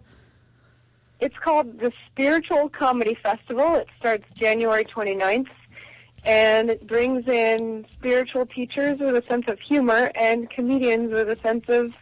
it's 1.23 1.39
called 1.39 1.79
the 1.79 1.93
Spiritual 2.11 2.69
Comedy 2.69 3.17
Festival. 3.23 3.77
It 3.77 3.87
starts 3.99 4.25
January 4.35 4.85
29th, 4.85 5.47
and 6.25 6.69
it 6.69 6.85
brings 6.87 7.29
in 7.29 7.87
spiritual 7.93 8.45
teachers 8.47 8.99
with 8.99 9.15
a 9.15 9.23
sense 9.29 9.45
of 9.47 9.61
humor 9.61 10.11
and 10.17 10.51
comedians 10.51 11.13
with 11.13 11.31
a 11.31 11.41
sense 11.41 11.65
of 11.69 11.95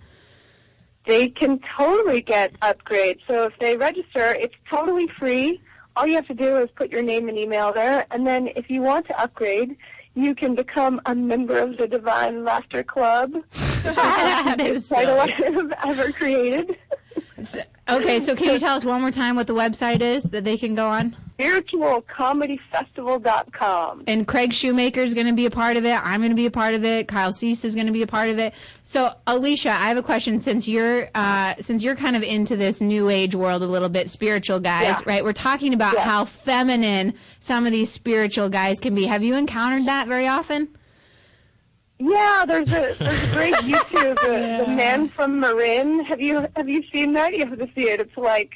They 1.06 1.30
can 1.30 1.60
totally 1.78 2.22
get 2.22 2.60
upgrades. 2.62 3.20
So 3.28 3.46
if 3.46 3.54
they 3.60 3.78
register, 3.78 4.34
it's 4.36 4.56
totally 4.70 5.08
free. 5.08 5.62
All 5.96 6.08
you 6.08 6.16
have 6.16 6.28
to 6.28 6.34
do 6.34 6.58
is 6.58 6.70
put 6.76 6.92
your 6.92 7.02
name 7.02 7.30
and 7.30 7.38
email 7.38 7.74
there, 7.74 8.06
and 8.12 8.26
then 8.26 8.50
if 8.56 8.70
you 8.70 8.82
want 8.82 9.08
to 9.08 9.22
upgrade, 9.22 9.76
you 10.16 10.36
can 10.36 10.56
become 10.56 11.00
a 11.06 11.16
member 11.16 11.58
of 11.60 11.78
the 11.78 11.88
Divine 11.88 12.44
Laughter 12.44 12.84
Club. 12.84 13.34
that 13.84 14.58
is 14.60 14.86
so 14.86 14.96
title 14.96 15.20
I've 15.20 15.74
ever 15.86 16.12
created. 16.12 16.78
Okay, 17.90 18.20
so 18.20 18.36
can 18.36 18.52
you 18.54 18.60
tell 18.60 18.76
us 18.76 18.86
one 18.86 19.02
more 19.02 19.10
time 19.12 19.36
what 19.36 19.48
the 19.48 19.56
website 19.56 20.02
is 20.02 20.24
that 20.26 20.44
they 20.44 20.58
can 20.58 20.76
go 20.76 20.88
on? 20.88 21.16
spiritualcomedyfestival.com. 21.40 24.04
And 24.08 24.28
Craig 24.28 24.52
Shoemaker 24.54 25.00
is 25.00 25.14
going 25.14 25.28
to 25.28 25.34
be 25.34 25.46
a 25.46 25.50
part 25.50 25.78
of 25.78 25.86
it. 25.86 25.94
I'm 26.06 26.20
going 26.20 26.32
to 26.32 26.36
be 26.36 26.46
a 26.46 26.52
part 26.52 26.74
of 26.74 26.84
it. 26.84 27.08
Kyle 27.08 27.32
Cease 27.32 27.64
is 27.64 27.76
going 27.76 27.88
to 27.88 27.94
be 27.94 28.02
a 28.02 28.08
part 28.08 28.30
of 28.30 28.38
it. 28.40 28.54
So, 28.84 29.14
Alicia, 29.26 29.70
I 29.70 29.88
have 29.88 29.98
a 29.98 30.04
question. 30.04 30.40
Since 30.42 30.68
you're 30.68 31.10
uh, 31.16 31.56
since 31.60 31.84
you're 31.84 31.96
kind 31.96 32.16
of 32.16 32.24
into 32.24 32.56
this 32.58 32.82
new 32.82 33.10
age 33.10 33.36
world 33.36 33.64
a 33.64 33.68
little 33.68 33.90
bit, 33.90 34.10
spiritual 34.10 34.60
guys, 34.60 34.84
Yeah. 34.84 35.00
right? 35.06 35.24
We're 35.24 35.34
talking 35.34 35.74
about 35.74 35.94
Yeah. 35.96 36.04
how 36.04 36.26
feminine 36.26 37.14
some 37.40 37.66
of 37.66 37.72
these 37.72 37.92
spiritual 37.92 38.50
guys 38.50 38.80
can 38.80 38.94
be. 38.96 39.06
Have 39.06 39.24
you 39.24 39.36
encountered 39.36 39.86
that 39.86 40.08
very 40.08 40.28
often? 40.28 40.68
Yeah, 42.00 42.46
there's 42.48 42.70
a 42.72 42.94
there's 42.98 43.32
a 43.32 43.34
great 43.36 43.54
YouTube, 43.56 44.16
the, 44.22 44.64
the 44.66 44.72
Man 44.72 45.08
from 45.10 45.40
Marin. 45.40 46.00
Have 46.06 46.22
you 46.22 46.48
have 46.56 46.70
you 46.70 46.84
seen 46.94 47.14
that? 47.14 47.34
You 47.34 47.46
have 47.46 47.60
to 47.60 47.68
see 47.76 47.90
it. 47.90 48.00
It's 48.00 48.16
like, 48.18 48.54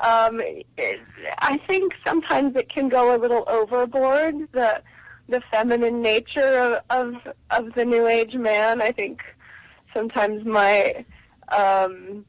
um, 0.00 0.40
it, 0.76 1.00
I 1.38 1.56
think 1.66 1.94
sometimes 2.06 2.56
it 2.56 2.68
can 2.68 2.88
go 2.90 3.16
a 3.16 3.18
little 3.18 3.44
overboard. 3.48 4.34
The 4.52 4.82
the 5.30 5.40
feminine 5.50 6.02
nature 6.02 6.82
of 6.90 7.14
of, 7.14 7.34
of 7.50 7.72
the 7.74 7.86
New 7.86 8.06
Age 8.06 8.34
man. 8.34 8.82
I 8.82 8.92
think 8.92 9.22
sometimes 9.94 10.44
my 10.44 11.06
um, 11.48 12.26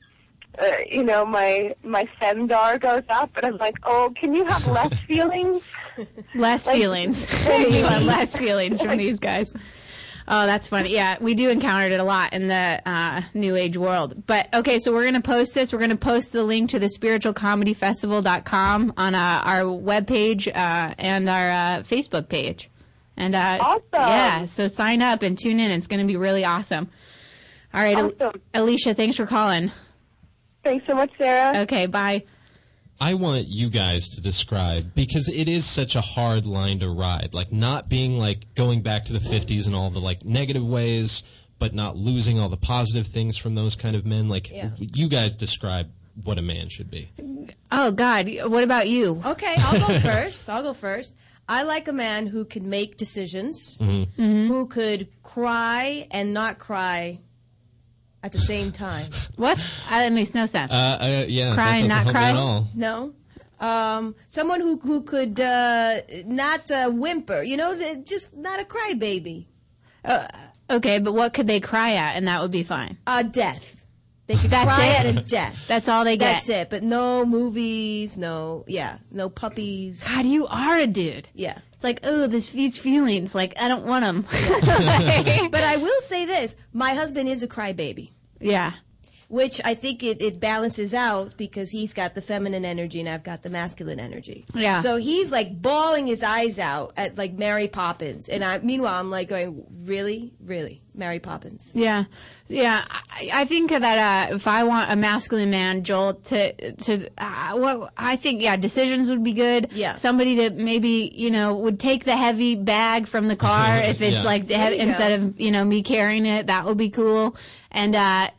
uh, 0.58 0.72
you 0.90 1.04
know 1.04 1.26
my 1.26 1.76
my 1.84 2.08
femdar 2.22 2.80
goes 2.80 3.04
up, 3.10 3.36
and 3.36 3.46
I'm 3.46 3.58
like, 3.58 3.76
oh, 3.84 4.14
can 4.16 4.34
you 4.34 4.46
have 4.46 4.66
less 4.68 4.98
feelings? 5.08 5.62
Less 6.34 6.66
Like- 6.66 6.78
feelings. 6.78 7.46
you 7.50 7.84
want 7.84 8.06
less 8.06 8.38
feelings 8.38 8.82
from 8.82 8.98
these 8.98 9.20
guys. 9.20 9.54
Oh, 10.28 10.48
that's 10.48 10.68
funny. 10.68 10.92
Yeah, 10.92 11.18
we 11.22 11.36
do 11.36 11.50
encounter 11.50 11.94
it 11.94 12.00
a 12.00 12.04
lot 12.04 12.34
in 12.34 12.48
the 12.48 12.82
uh, 12.86 13.22
New 13.36 13.56
Age 13.56 13.78
world. 13.78 14.26
But 14.26 14.52
okay, 14.56 14.80
so 14.80 14.92
we're 14.92 15.04
going 15.04 15.14
to 15.14 15.22
post 15.22 15.54
this. 15.54 15.72
We're 15.72 15.78
going 15.80 15.92
to 15.92 15.96
post 15.98 16.32
the 16.32 16.44
link 16.44 16.72
to 16.72 16.80
the 16.80 16.88
spiritualcomedyfestival.com 16.88 18.94
on 18.98 19.16
uh, 19.16 19.42
our 19.46 19.62
webpage 19.62 20.48
uh, 20.48 20.96
and 20.98 21.30
our 21.30 21.52
uh, 21.52 21.84
Facebook 21.84 22.28
page. 22.28 22.72
And 23.18 23.36
uh, 23.36 23.60
Awesome. 23.62 23.82
yeah, 23.94 24.46
so 24.46 24.68
sign 24.68 25.02
up 25.02 25.22
and 25.22 25.38
tune 25.38 25.60
in. 25.60 25.72
It's 25.72 25.88
going 25.88 26.02
to 26.02 26.08
be 26.12 26.18
really 26.18 26.44
awesome. 26.44 26.90
All 27.74 27.82
right, 27.82 27.98
Al- 27.98 28.34
Alicia, 28.54 28.94
thanks 28.94 29.16
for 29.18 29.26
calling. 29.26 29.72
Thanks 30.64 30.86
so 30.88 30.96
much, 30.96 31.12
Sarah. 31.18 31.60
Okay, 31.60 31.86
bye. 31.86 32.24
I 33.00 33.14
want 33.16 33.48
you 33.48 33.70
guys 33.70 34.08
to 34.16 34.22
describe 34.22 34.96
because 34.96 35.28
it 35.28 35.50
is 35.50 35.66
such 35.66 35.96
a 35.96 36.02
hard 36.02 36.46
line 36.46 36.80
to 36.80 36.90
ride. 36.90 37.34
Like 37.34 37.52
not 37.52 37.90
being 37.90 38.18
like 38.18 38.54
going 38.56 38.82
back 38.82 39.06
to 39.06 39.14
the 39.14 39.20
50s 39.20 39.66
and 39.68 39.76
all 39.76 39.90
the 39.90 40.00
like 40.00 40.24
negative 40.24 40.66
ways, 40.66 41.24
but 41.60 41.74
not 41.74 41.98
losing 41.98 42.40
all 42.40 42.50
the 42.50 42.58
positive 42.58 43.08
things 43.08 43.38
from 43.38 43.56
those 43.56 43.76
kind 43.76 43.96
of 43.96 44.06
men. 44.06 44.30
Like 44.30 44.50
Yeah. 44.50 44.70
you 44.78 45.10
guys 45.10 45.36
describe 45.36 45.92
what 46.24 46.38
a 46.38 46.42
man 46.42 46.70
should 46.70 46.90
be. 46.90 47.10
Oh 47.72 47.92
God, 47.92 48.30
what 48.46 48.64
about 48.64 48.88
you? 48.88 49.22
Okay, 49.26 49.56
I'll 49.58 49.80
go 49.88 50.00
first. 50.00 50.50
I'll 50.50 50.64
go 50.64 50.74
first. 50.74 51.18
I 51.48 51.64
like 51.64 51.88
a 51.90 51.94
man 51.94 52.26
who 52.28 52.46
can 52.46 52.70
make 52.70 52.98
decisions, 52.98 53.78
Mm-hmm. 53.80 54.48
who 54.48 54.68
could 54.68 55.10
cry 55.22 56.08
and 56.12 56.34
not 56.34 56.58
cry 56.60 57.20
at 58.26 58.32
the 58.32 58.40
same 58.40 58.72
time. 58.72 59.12
What? 59.38 59.60
Uh, 59.88 60.00
that 60.00 60.12
makes 60.12 60.34
no 60.34 60.48
sense. 60.48 60.72
Uh, 60.72 60.98
uh, 61.00 61.26
yeah, 61.28 61.54
Cry 61.54 61.78
and 61.78 61.88
doesn't 61.88 61.90
not 61.90 62.04
help 62.04 62.08
me 62.08 62.12
cry? 62.14 62.30
at 62.32 62.36
all. 62.36 62.68
No. 62.74 63.14
Um, 63.60 64.16
someone 64.28 64.60
who 64.60 64.78
who 64.80 65.04
could 65.04 65.40
uh, 65.40 66.00
not 66.26 66.70
uh, 66.72 66.90
whimper, 66.90 67.44
you 67.44 67.56
know, 67.56 67.74
just 68.04 68.36
not 68.36 68.60
a 68.60 68.64
crybaby. 68.64 69.46
Uh, 70.04 70.28
okay, 70.70 70.98
but 71.00 71.14
what 71.14 71.34
could 71.34 71.48
they 71.48 71.60
cry 71.60 71.94
at, 71.94 72.16
and 72.16 72.28
that 72.28 72.42
would 72.42 72.52
be 72.52 72.64
fine. 72.64 72.98
Uh, 73.08 73.24
death. 73.24 73.88
They 74.28 74.36
could 74.36 74.50
That's 74.50 74.74
cry 74.76 74.88
it? 74.88 75.06
at 75.06 75.06
a 75.06 75.22
death. 75.22 75.66
That's 75.68 75.88
all 75.88 76.04
they 76.04 76.18
get. 76.18 76.34
That's 76.34 76.50
it. 76.50 76.70
But 76.72 76.82
no 76.82 77.26
movies, 77.28 78.18
no, 78.18 78.64
yeah, 78.68 78.98
no 79.12 79.30
puppies. 79.30 80.04
God, 80.04 80.26
you 80.26 80.48
are 80.48 80.78
a 80.80 80.88
dude. 80.88 81.30
Yeah. 81.36 81.60
It's 81.86 82.02
like, 82.02 82.12
oh, 82.12 82.26
this 82.26 82.50
feeds 82.50 82.80
feelings. 82.80 83.36
Like, 83.36 83.54
I 83.60 83.68
don't 83.68 83.86
want 83.86 84.04
them. 84.04 84.22
but 85.52 85.64
I 85.64 85.78
will 85.78 86.02
say 86.02 86.26
this: 86.26 86.58
my 86.74 86.96
husband 86.96 87.30
is 87.30 87.44
a 87.44 87.48
crybaby. 87.48 88.12
yeah. 88.40 88.74
which 89.28 89.62
I 89.64 89.76
think 89.76 90.02
it, 90.04 90.22
it 90.22 90.40
balances 90.40 90.94
out 90.96 91.38
because 91.38 91.72
he's 91.72 91.94
got 91.94 92.16
the 92.16 92.22
feminine 92.22 92.66
energy 92.66 93.00
and 93.00 93.10
I've 93.10 93.24
got 93.24 93.44
the 93.44 93.50
masculine 93.50 94.00
energy. 94.00 94.46
Yeah. 94.56 94.76
So 94.78 94.98
he's 94.98 95.32
like 95.32 95.62
bawling 95.62 96.08
his 96.08 96.24
eyes 96.24 96.58
out 96.58 96.94
at 96.98 97.18
like 97.18 97.34
Mary 97.34 97.68
Poppins, 97.68 98.30
and 98.30 98.44
I 98.44 98.58
meanwhile 98.60 98.96
I'm 98.96 99.12
like 99.12 99.28
going, 99.28 99.66
really, 99.84 100.34
really, 100.40 100.82
Mary 100.96 101.20
Poppins. 101.20 101.74
Yeah, 101.76 102.06
yeah. 102.48 102.86
I, 102.90 103.30
I 103.34 103.46
think 103.46 103.72
that 103.72 104.30
uh, 104.30 104.36
if 104.36 104.48
I 104.48 104.64
want 104.64 104.92
a 104.92 104.96
masculine 104.96 105.50
man, 105.50 105.84
Joel, 105.84 106.16
to 106.16 106.72
to 106.72 107.10
uh, 107.18 107.54
what 107.54 107.92
I 107.98 108.16
think, 108.16 108.42
yeah, 108.42 108.56
decisions 108.56 109.10
would 109.10 109.24
be 109.24 109.34
good. 109.34 109.70
Yeah. 109.72 109.96
Somebody 109.96 110.36
that 110.36 110.56
maybe 110.56 111.12
you 111.16 111.32
know 111.32 111.56
would 111.56 111.80
take 111.80 112.06
the 112.06 112.16
heavy 112.18 112.56
bag 112.56 113.08
from 113.08 113.28
the 113.28 113.36
car 113.36 113.78
if 113.84 114.02
it's 114.02 114.18
Yeah. 114.18 114.24
like 114.24 114.44
the 114.44 114.50
There 114.50 114.60
heavy, 114.60 114.78
go. 114.78 114.84
instead 114.84 115.12
of 115.20 115.40
you 115.40 115.52
know 115.52 115.66
me 115.66 115.82
carrying 115.84 116.26
it. 116.26 116.48
That 116.48 116.66
would 116.66 116.78
be 116.78 116.90
cool. 116.90 117.36
And 117.72 117.96
uh, 117.96 118.30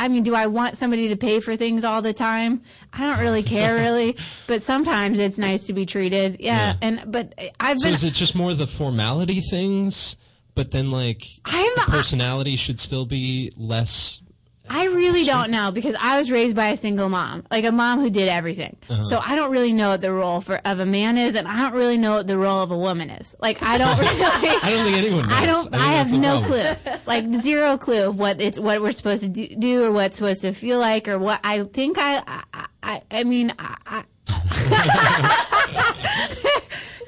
I 0.00 0.06
mean, 0.06 0.22
do 0.22 0.32
I 0.34 0.46
want 0.46 0.76
somebody 0.76 1.08
to 1.08 1.16
pay 1.16 1.40
for 1.40 1.56
things 1.56 1.82
all 1.84 2.00
the 2.02 2.12
time? 2.14 2.62
I 2.92 3.00
don't 3.00 3.18
really 3.18 3.42
care, 3.42 3.74
really. 3.84 4.16
But 4.46 4.62
sometimes 4.62 5.18
it's 5.18 5.38
nice 5.38 5.66
to 5.66 5.72
be 5.72 5.86
treated. 5.86 6.36
Yeah. 6.38 6.56
Yeah. 6.58 6.74
And 6.82 7.02
but 7.10 7.34
I've 7.58 7.78
So 7.80 7.86
been. 7.88 7.94
is 7.94 8.04
it 8.04 8.12
just 8.14 8.34
more 8.36 8.54
the 8.54 8.68
formality 8.68 9.40
things, 9.40 10.16
but 10.58 10.72
then 10.72 10.90
like 10.90 11.24
I'm- 11.44 11.72
the 11.76 11.84
personality 11.86 12.56
should 12.56 12.80
still 12.80 13.06
be 13.06 13.52
less? 13.56 14.20
I 14.68 14.86
really 14.88 15.24
don't 15.24 15.50
know 15.52 15.70
because 15.70 15.94
I 15.98 16.18
was 16.18 16.32
raised 16.32 16.56
by 16.56 16.70
a 16.70 16.76
single 16.76 17.08
mom, 17.08 17.46
like 17.48 17.64
a 17.64 17.70
mom 17.70 18.00
who 18.00 18.10
did 18.10 18.28
everything. 18.28 18.76
Uh-huh. 18.90 19.02
So 19.04 19.20
I 19.24 19.36
don't 19.36 19.52
really 19.52 19.72
know 19.72 19.90
what 19.90 20.02
the 20.02 20.12
role 20.12 20.40
for 20.40 20.60
of 20.64 20.80
a 20.80 20.84
man 20.84 21.16
is, 21.16 21.36
and 21.36 21.46
I 21.46 21.56
don't 21.60 21.78
really 21.78 21.96
know 21.96 22.16
what 22.16 22.26
the 22.26 22.36
role 22.36 22.60
of 22.60 22.72
a 22.72 22.76
woman 22.76 23.08
is. 23.08 23.36
Like 23.40 23.62
I 23.62 23.78
don't 23.78 23.96
really. 24.00 24.10
I 24.10 24.58
don't 24.64 24.84
think 24.84 24.96
anyone 24.96 25.28
knows. 25.28 25.32
I 25.32 25.46
don't. 25.46 25.70
think 25.70 25.82
I, 25.82 25.92
have 25.92 26.12
no 26.12 26.40
problem. 26.42 26.76
clue, 26.76 26.92
like 27.06 27.24
zero 27.40 27.78
clue 27.78 28.08
of 28.08 28.18
what 28.18 28.40
it's 28.40 28.58
what 28.58 28.82
we're 28.82 28.92
supposed 28.92 29.22
to 29.22 29.28
do, 29.28 29.84
or 29.84 29.92
what's 29.92 30.16
supposed 30.18 30.42
to 30.42 30.52
feel 30.52 30.80
like 30.80 31.06
or 31.06 31.18
what. 31.20 31.40
I 31.44 31.62
think 31.62 31.96
I. 31.96 32.22
I. 32.26 32.66
I, 32.82 33.02
I 33.10 33.24
mean, 33.24 33.54
I. 33.58 34.04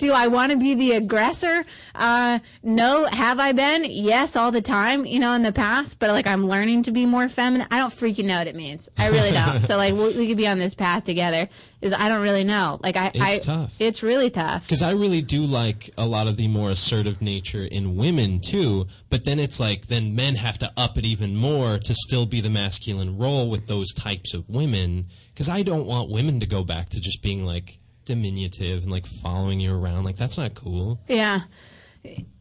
Do 0.01 0.15
I 0.15 0.29
want 0.29 0.51
to 0.51 0.57
be 0.57 0.75
the 0.75 0.93
aggressor? 0.93 1.67
Uh, 1.95 2.39
no. 2.63 3.05
Have 3.05 3.39
I 3.39 3.53
been? 3.53 3.85
Yes, 3.85 4.35
all 4.35 4.51
the 4.51 4.63
time. 4.63 5.05
You 5.05 5.19
know, 5.19 5.35
in 5.35 5.43
the 5.43 5.53
past, 5.53 5.99
but 5.99 6.09
like 6.11 6.27
I'm 6.27 6.43
learning 6.43 6.85
to 6.85 6.91
be 6.91 7.05
more 7.05 7.29
feminine. 7.29 7.67
I 7.71 7.77
don't 7.77 7.91
freaking 7.91 8.25
know 8.25 8.39
what 8.39 8.47
it 8.47 8.57
means. 8.57 8.89
I 8.97 9.09
really 9.09 9.31
don't. 9.31 9.61
so 9.61 9.77
like 9.77 9.93
we, 9.93 10.17
we 10.17 10.27
could 10.27 10.39
be 10.39 10.49
on 10.49 10.59
this 10.59 10.73
path 10.73 11.05
together. 11.05 11.51
Is 11.83 11.93
I 11.93 12.09
don't 12.09 12.23
really 12.23 12.45
know. 12.45 12.81
Like 12.83 12.97
I. 12.97 13.11
It's 13.13 13.47
I, 13.49 13.55
tough. 13.55 13.77
It's 13.79 14.03
really 14.03 14.31
tough. 14.31 14.63
Because 14.63 14.81
I 14.81 14.93
really 14.93 15.21
do 15.21 15.45
like 15.45 15.91
a 15.99 16.07
lot 16.07 16.27
of 16.29 16.39
the 16.39 16.49
more 16.49 16.71
assertive 16.71 17.21
nature 17.21 17.65
in 17.65 17.97
women 17.97 18.41
too, 18.41 18.87
but 19.11 19.25
then 19.25 19.39
it's 19.39 19.61
like 19.61 19.89
then 19.89 20.17
men 20.17 20.37
have 20.37 20.57
to 20.61 20.73
up 20.79 20.97
it 20.97 21.05
even 21.05 21.37
more 21.37 21.79
to 21.79 21.95
still 21.95 22.25
be 22.25 22.41
the 22.41 22.51
masculine 22.51 23.19
role 23.19 23.51
with 23.51 23.67
those 23.67 23.93
types 23.93 24.33
of 24.33 24.49
women. 24.49 25.09
Because 25.35 25.49
I 25.49 25.63
don't 25.63 25.87
want 25.87 26.11
women 26.11 26.41
to 26.41 26.47
go 26.47 26.65
back 26.65 26.91
to 26.91 27.01
just 27.01 27.23
being 27.23 27.45
like 27.47 27.79
diminutive 28.05 28.83
and 28.83 28.93
like 28.93 29.07
following 29.07 29.61
you 29.61 29.75
around. 29.75 30.05
Like 30.05 30.17
that's 30.17 30.39
not 30.39 30.55
cool. 30.55 31.01
Yeah. 31.09 31.41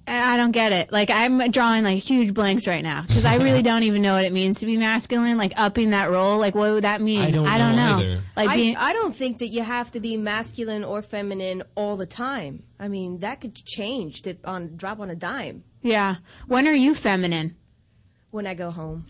I 0.08 0.38
don't 0.38 0.52
get 0.52 0.72
it. 0.72 0.92
Like 0.92 1.12
I'm 1.12 1.52
drawing 1.52 1.84
like 1.84 2.02
huge 2.02 2.34
blanks 2.34 2.66
right 2.66 2.82
now 2.82 3.04
because 3.04 3.26
I 3.26 3.36
really 3.36 3.62
don't 3.70 3.84
even 3.84 4.02
know 4.02 4.16
what 4.16 4.26
it 4.26 4.34
means 4.34 4.60
to 4.60 4.66
be 4.66 4.76
masculine. 4.76 5.38
Like 5.38 5.54
upping 5.56 5.92
that 5.92 6.10
role, 6.10 6.40
like 6.40 6.56
what 6.56 6.72
would 6.72 6.84
that 6.84 7.00
mean? 7.00 7.22
I 7.22 7.32
don't 7.32 7.76
know 7.76 7.98
either. 8.00 8.22
Like 8.36 8.50
I, 8.50 8.56
being, 8.56 8.76
I 8.76 8.94
don't 8.94 9.14
think 9.14 9.38
that 9.40 9.48
you 9.48 9.62
have 9.62 9.92
to 9.92 10.00
be 10.00 10.18
masculine 10.18 10.84
or 10.84 11.04
feminine 11.04 11.62
all 11.76 11.96
the 11.96 12.08
time. 12.08 12.64
I 12.80 12.88
mean, 12.88 13.20
that 13.20 13.40
could 13.42 13.56
change 13.56 14.24
dip 14.24 14.48
on 14.48 14.76
drop 14.78 15.00
on 15.00 15.10
a 15.10 15.16
dime 15.16 15.64
yeah. 15.82 16.16
When 16.48 16.68
are 16.68 16.74
you 16.74 16.94
feminine? 16.96 17.56
when 18.32 18.46
I 18.46 18.54
go 18.54 18.70
home. 18.70 19.08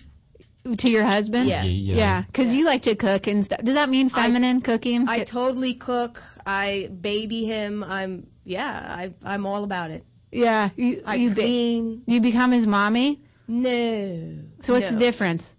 To 0.78 0.90
your 0.90 1.04
husband? 1.06 1.48
Yeah. 1.50 1.64
Yeah. 1.64 1.96
Yeah, 1.96 2.22
because 2.28 2.54
you 2.54 2.66
like 2.66 2.84
to 2.84 2.94
cook 2.96 3.28
and 3.28 3.44
stuff. 3.46 3.62
Does 3.64 3.76
that 3.76 3.90
mean 3.90 4.10
feminine 4.10 4.62
cooking? 4.62 5.08
I 5.08 5.24
totally 5.24 5.74
cook. 5.74 6.22
I 6.46 6.90
baby 7.02 7.46
him. 7.46 7.84
I'm 7.84 8.28
yeah. 8.44 8.86
I 8.90 9.14
I'm 9.26 9.46
all 9.46 9.64
about 9.64 9.90
it. 9.92 10.04
yeah, 10.32 10.70
you, 10.76 11.02
I 11.06 11.16
you 11.16 11.30
be- 11.30 11.36
clean. 11.42 12.04
you 12.08 12.20
become 12.22 12.52
his 12.52 12.68
mommy. 12.68 13.22
No. 13.48 14.38
So 14.62 14.74
what's 14.74 14.86
No. 14.92 14.92
the 14.92 15.00
difference? 15.00 15.56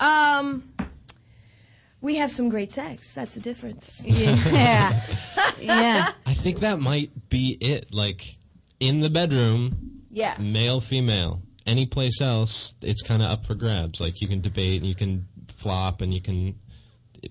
Um, 0.00 0.64
we 2.00 2.16
have 2.16 2.30
some 2.30 2.48
great 2.48 2.70
sex. 2.70 3.14
That's 3.14 3.34
the 3.34 3.40
difference. 3.40 4.02
Yeah, 4.06 5.00
yeah. 5.60 6.12
I 6.26 6.34
think 6.34 6.60
that 6.60 6.80
might 6.80 7.28
be 7.28 7.56
it. 7.60 7.92
Like 7.94 8.38
in 8.80 9.00
the 9.00 9.10
bedroom, 9.10 10.02
Yeah. 10.10 10.36
male, 10.38 10.80
female. 10.80 11.42
Any 11.68 11.84
place 11.86 12.20
else, 12.20 12.74
it's 12.82 13.02
kind 13.02 13.22
of 13.22 13.30
up 13.30 13.44
for 13.44 13.54
grabs. 13.54 14.00
Like 14.00 14.20
you 14.20 14.26
can 14.26 14.40
debate 14.40 14.80
and 14.80 14.86
you 14.88 14.94
can 14.94 15.28
flop 15.48 16.00
and 16.00 16.12
you 16.14 16.20
can, 16.20 16.58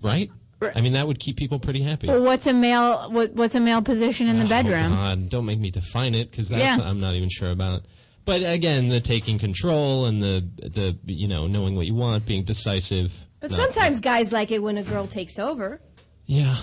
right? 0.02 0.30
I 0.76 0.82
mean, 0.82 0.94
that 0.94 1.08
would 1.08 1.20
keep 1.20 1.38
people 1.38 1.60
pretty 1.60 1.82
happy. 1.82 2.08
Well, 2.08 2.22
what's 2.22 2.48
a 2.48 2.54
male? 2.54 3.12
What, 3.12 3.34
what's 3.34 3.56
a 3.56 3.60
male 3.60 3.82
position 3.82 4.28
in 4.28 4.38
the 4.40 4.46
oh, 4.46 4.50
bedroom? 4.50 4.94
Oh 4.94 4.96
God, 4.96 5.30
don't 5.30 5.46
make 5.46 5.60
me 5.60 5.72
define 5.72 6.16
it 6.16 6.32
because 6.32 6.50
that's 6.50 6.78
Yeah. 6.78 6.84
I'm 6.88 7.00
not 7.00 7.14
even 7.16 7.30
sure 7.30 7.52
about. 7.52 7.82
But 8.26 8.42
again, 8.44 8.90
the 8.90 9.00
taking 9.00 9.40
control 9.40 10.06
and 10.06 10.22
the 10.22 10.48
the 10.58 10.98
you 11.06 11.28
know 11.28 11.48
knowing 11.48 11.76
what 11.76 11.86
you 11.88 11.96
want, 11.96 12.26
being 12.26 12.44
decisive. 12.44 13.26
But 13.40 13.52
not- 13.52 13.58
sometimes 13.58 14.00
guys 14.02 14.34
like 14.34 14.52
it 14.52 14.62
when 14.62 14.78
a 14.78 14.84
girl 14.84 15.08
takes 15.08 15.40
over. 15.40 15.80
yeah, 16.26 16.58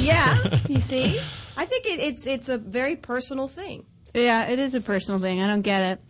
Yeah. 0.00 0.58
you 0.68 0.80
see, 0.80 1.18
I 1.56 1.64
think 1.64 1.86
it, 1.86 2.00
it's 2.00 2.26
it's 2.26 2.48
a 2.48 2.58
very 2.58 2.96
personal 2.96 3.48
thing. 3.48 3.84
Yeah, 4.12 4.48
it 4.48 4.58
is 4.58 4.74
a 4.74 4.80
personal 4.80 5.20
thing. 5.20 5.40
I 5.40 5.46
don't 5.46 5.62
get 5.62 5.82
it. 5.82 6.00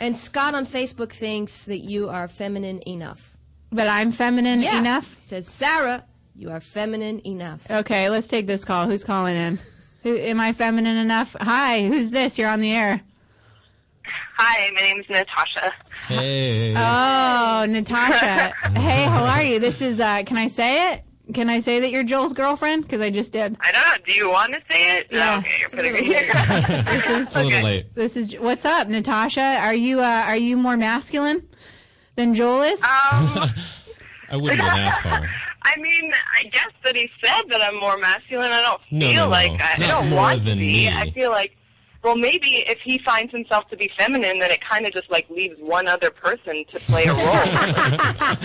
And 0.00 0.16
Scott 0.16 0.54
on 0.54 0.66
Facebook 0.66 1.12
thinks 1.12 1.66
that 1.66 1.78
you 1.78 2.08
are 2.08 2.28
feminine 2.28 2.80
enough. 2.86 3.36
But 3.70 3.88
I'm 3.88 4.12
feminine 4.12 4.60
Yeah. 4.60 4.78
enough. 4.78 5.18
Says 5.18 5.46
Sarah, 5.48 6.04
you 6.34 6.50
are 6.50 6.60
feminine 6.60 7.20
enough. 7.26 7.70
Okay, 7.70 8.08
let's 8.08 8.28
take 8.28 8.46
this 8.46 8.64
call. 8.64 8.86
Who's 8.86 9.04
calling 9.04 9.36
in? 9.36 9.58
Who, 10.02 10.16
am 10.16 10.40
I 10.40 10.52
feminine 10.52 10.96
enough? 10.96 11.34
Hi, 11.40 11.86
who's 11.86 12.10
this? 12.10 12.38
You're 12.38 12.50
on 12.50 12.60
the 12.60 12.72
air. 12.72 13.00
Hi, 14.36 14.70
my 14.74 14.80
name's 14.80 15.06
Natasha. 15.08 15.72
Hey. 16.08 16.74
Oh, 16.76 17.64
Natasha. 17.68 18.52
hey, 18.78 19.04
how 19.04 19.24
are 19.24 19.42
you? 19.42 19.58
This 19.58 19.80
is. 19.80 20.00
uh 20.00 20.22
Can 20.26 20.36
I 20.36 20.48
say 20.48 20.92
it? 20.92 21.04
Can 21.32 21.48
I 21.48 21.58
say 21.58 21.80
that 21.80 21.90
you're 21.90 22.04
Joel's 22.04 22.34
girlfriend? 22.34 22.82
Because 22.82 23.00
I 23.00 23.08
just 23.08 23.32
did. 23.32 23.56
I 23.60 23.72
don't 23.72 23.82
know. 23.82 24.04
Do 24.04 24.12
you 24.12 24.30
want 24.30 24.52
to 24.52 24.60
say 24.70 24.98
it? 24.98 25.06
Yeah. 25.10 25.38
Okay, 25.38 25.56
you're 25.58 25.70
putting 25.70 25.92
me 25.94 26.04
here. 26.04 26.30
This 26.84 27.08
is 27.08 27.26
it's 27.26 27.36
a 27.36 27.42
little 27.42 27.62
late. 27.62 27.94
This 27.94 28.16
is 28.16 28.34
what's 28.34 28.66
up, 28.66 28.88
Natasha. 28.88 29.40
Are 29.40 29.74
you 29.74 30.00
uh, 30.00 30.24
are 30.26 30.36
you 30.36 30.56
more 30.56 30.76
masculine 30.76 31.48
than 32.16 32.34
Joel 32.34 32.62
is? 32.62 32.82
Um, 32.82 32.88
I 34.30 34.36
wouldn't 34.36 34.60
go 34.60 34.66
that 34.66 35.00
far. 35.02 35.28
I 35.62 35.80
mean, 35.80 36.12
I 36.38 36.44
guess 36.44 36.70
that 36.84 36.94
he 36.94 37.10
said 37.22 37.42
that 37.48 37.62
I'm 37.62 37.80
more 37.80 37.96
masculine. 37.96 38.52
I 38.52 38.60
don't 38.60 38.82
feel 39.00 39.14
no, 39.14 39.24
no. 39.24 39.30
like 39.30 39.52
I, 39.52 39.74
I 39.78 39.86
don't 39.86 40.10
want 40.10 40.40
to 40.40 40.54
be. 40.54 40.56
me. 40.56 40.88
I 40.88 41.10
feel 41.10 41.30
like, 41.30 41.56
well, 42.04 42.16
maybe 42.16 42.64
if 42.68 42.78
he 42.84 42.98
finds 42.98 43.32
himself 43.32 43.68
to 43.70 43.76
be 43.76 43.90
feminine, 43.98 44.38
then 44.38 44.50
it 44.50 44.60
kind 44.68 44.86
of 44.86 44.92
just 44.92 45.10
like 45.10 45.28
leaves 45.30 45.56
one 45.58 45.88
other 45.88 46.10
person 46.10 46.64
to 46.72 46.78
play 46.80 47.04
a 47.04 47.12
role. 47.14 47.18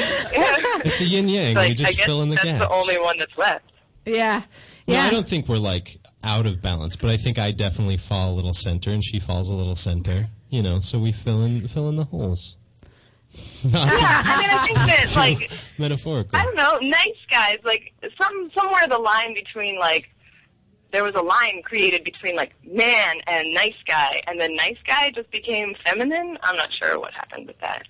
It's 0.85 1.01
a 1.01 1.05
yin 1.05 1.27
yang. 1.29 1.55
like, 1.55 1.69
we 1.69 1.75
just 1.75 1.91
I 1.91 1.93
guess 1.93 2.05
fill 2.05 2.21
in 2.21 2.29
the 2.29 2.35
that's 2.35 2.45
gaps. 2.47 2.59
the 2.59 2.69
only 2.69 2.97
one 2.99 3.17
that's 3.19 3.37
left. 3.37 3.65
Yeah. 4.05 4.43
No, 4.87 4.95
Yeah. 4.95 5.03
I 5.05 5.09
don't 5.11 5.27
think 5.27 5.47
we're 5.47 5.57
like 5.57 5.97
out 6.23 6.45
of 6.45 6.61
balance, 6.61 6.95
but 6.95 7.09
I 7.11 7.17
think 7.17 7.37
I 7.37 7.51
definitely 7.51 7.97
fall 7.97 8.31
a 8.31 8.35
little 8.35 8.53
center, 8.53 8.91
and 8.91 9.03
she 9.03 9.19
falls 9.19 9.49
a 9.49 9.53
little 9.53 9.75
center. 9.75 10.27
You 10.49 10.63
know, 10.63 10.79
so 10.79 10.97
we 10.97 11.11
fill 11.11 11.43
in 11.43 11.67
fill 11.67 11.89
in 11.89 11.95
the 11.95 12.05
holes. 12.05 12.55
Not 13.71 13.87
Yeah, 13.87 13.97
to- 13.97 14.29
I 14.29 14.37
mean, 14.39 14.49
I 14.49 14.57
think 14.65 14.77
that 14.77 15.13
like 15.15 15.51
metaphorically. 15.77 16.39
I 16.39 16.43
don't 16.43 16.55
know, 16.55 16.79
nice 16.81 17.21
guys. 17.29 17.57
Like 17.63 17.93
some 18.19 18.49
somewhere 18.57 18.87
the 18.87 18.97
line 18.97 19.33
between 19.35 19.77
like 19.77 20.09
there 20.91 21.03
was 21.03 21.13
a 21.15 21.21
line 21.21 21.61
created 21.63 22.03
between 22.03 22.35
like 22.35 22.53
man 22.65 23.17
and 23.27 23.53
nice 23.53 23.75
guy, 23.87 24.21
and 24.27 24.39
then 24.39 24.55
nice 24.55 24.77
guy 24.85 25.11
just 25.11 25.29
became 25.31 25.75
feminine. 25.85 26.37
I'm 26.43 26.55
not 26.55 26.69
sure 26.73 26.99
what 26.99 27.13
happened 27.13 27.47
with 27.47 27.59
that, 27.59 27.83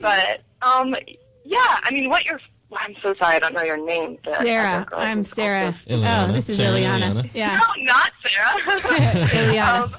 but 0.00 0.42
um, 0.62 0.94
yeah. 1.44 1.78
I 1.82 1.90
mean, 1.92 2.08
what 2.08 2.24
you're. 2.24 2.40
I'm 2.76 2.96
so 3.02 3.14
sorry, 3.14 3.36
I 3.36 3.38
don't 3.38 3.54
know 3.54 3.62
your 3.62 3.76
name. 3.76 4.18
Sarah. 4.26 4.84
I'm 4.92 5.24
Sarah. 5.24 5.66
also- 5.66 5.78
Ileana. 6.02 6.28
Oh, 6.28 6.32
this 6.32 6.48
is 6.48 6.56
Sarah 6.56 6.76
Ileana. 6.78 7.12
Ileana. 7.22 7.30
Yeah. 7.34 7.56
No, 7.78 7.82
not 7.84 8.12
Sarah. 8.24 8.60
Ileana. 8.80 9.82
um, 9.84 9.96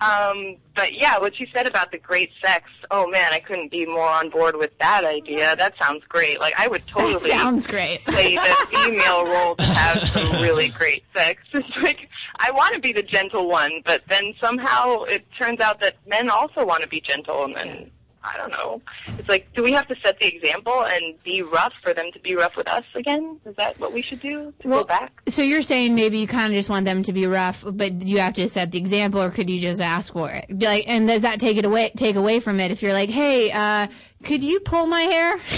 um, 0.00 0.56
but 0.74 0.94
yeah, 0.94 1.18
what 1.18 1.38
you 1.38 1.46
said 1.54 1.66
about 1.66 1.92
the 1.92 1.98
great 1.98 2.30
sex. 2.42 2.70
Oh 2.90 3.06
man, 3.06 3.32
I 3.32 3.40
couldn't 3.40 3.70
be 3.70 3.86
more 3.86 4.08
on 4.08 4.30
board 4.30 4.56
with 4.56 4.76
that 4.78 5.04
idea. 5.04 5.54
That 5.56 5.74
sounds 5.80 6.02
great. 6.08 6.40
Like 6.40 6.54
I 6.58 6.68
would 6.68 6.86
totally 6.86 7.30
That 7.30 7.40
sounds 7.40 7.66
great. 7.66 8.00
play 8.04 8.34
the 8.34 8.66
female 8.70 9.24
role 9.24 9.54
to 9.56 9.62
have 9.64 10.08
some 10.08 10.42
really 10.42 10.68
great 10.68 11.04
sex. 11.14 11.42
It's 11.54 11.76
like 11.82 12.08
I 12.40 12.50
want 12.50 12.74
to 12.74 12.80
be 12.80 12.92
the 12.92 13.02
gentle 13.02 13.48
one, 13.48 13.82
but 13.84 14.02
then 14.08 14.34
somehow 14.40 15.02
it 15.04 15.24
turns 15.38 15.60
out 15.60 15.80
that 15.80 15.96
men 16.06 16.28
also 16.28 16.64
want 16.66 16.82
to 16.82 16.88
be 16.88 17.00
gentle, 17.00 17.44
and 17.44 17.54
then 17.54 17.90
I 18.24 18.36
don't 18.38 18.50
know. 18.50 18.80
It's 19.18 19.28
like, 19.28 19.52
do 19.54 19.62
we 19.62 19.72
have 19.72 19.86
to 19.88 19.96
set 20.02 20.18
the 20.18 20.26
example 20.26 20.84
and 20.86 21.22
be 21.22 21.42
rough 21.42 21.74
for 21.82 21.92
them 21.92 22.10
to 22.12 22.18
be 22.20 22.34
rough 22.34 22.56
with 22.56 22.66
us 22.68 22.84
again? 22.94 23.38
Is 23.44 23.54
that 23.56 23.78
what 23.78 23.92
we 23.92 24.00
should 24.00 24.20
do 24.20 24.52
to 24.60 24.68
Well, 24.68 24.80
go 24.80 24.86
back? 24.86 25.22
So 25.28 25.42
you're 25.42 25.62
saying 25.62 25.94
maybe 25.94 26.18
you 26.18 26.26
kind 26.26 26.52
of 26.52 26.56
just 26.56 26.70
want 26.70 26.86
them 26.86 27.02
to 27.02 27.12
be 27.12 27.26
rough, 27.26 27.64
but 27.70 27.92
you 28.02 28.18
have 28.20 28.34
to 28.34 28.48
set 28.48 28.72
the 28.72 28.78
example, 28.78 29.20
or 29.20 29.30
could 29.30 29.50
you 29.50 29.60
just 29.60 29.80
ask 29.80 30.12
for 30.12 30.30
it? 30.30 30.46
Like, 30.48 30.88
and 30.88 31.06
does 31.06 31.22
that 31.22 31.38
take 31.38 31.58
it 31.58 31.64
away? 31.64 31.92
Take 31.96 32.16
away 32.16 32.40
from 32.40 32.60
it 32.60 32.70
if 32.70 32.82
you're 32.82 32.94
like, 32.94 33.10
hey, 33.10 33.50
uh, 33.52 33.88
could 34.24 34.42
you 34.42 34.60
pull 34.60 34.86
my 34.86 35.02
hair, 35.02 35.38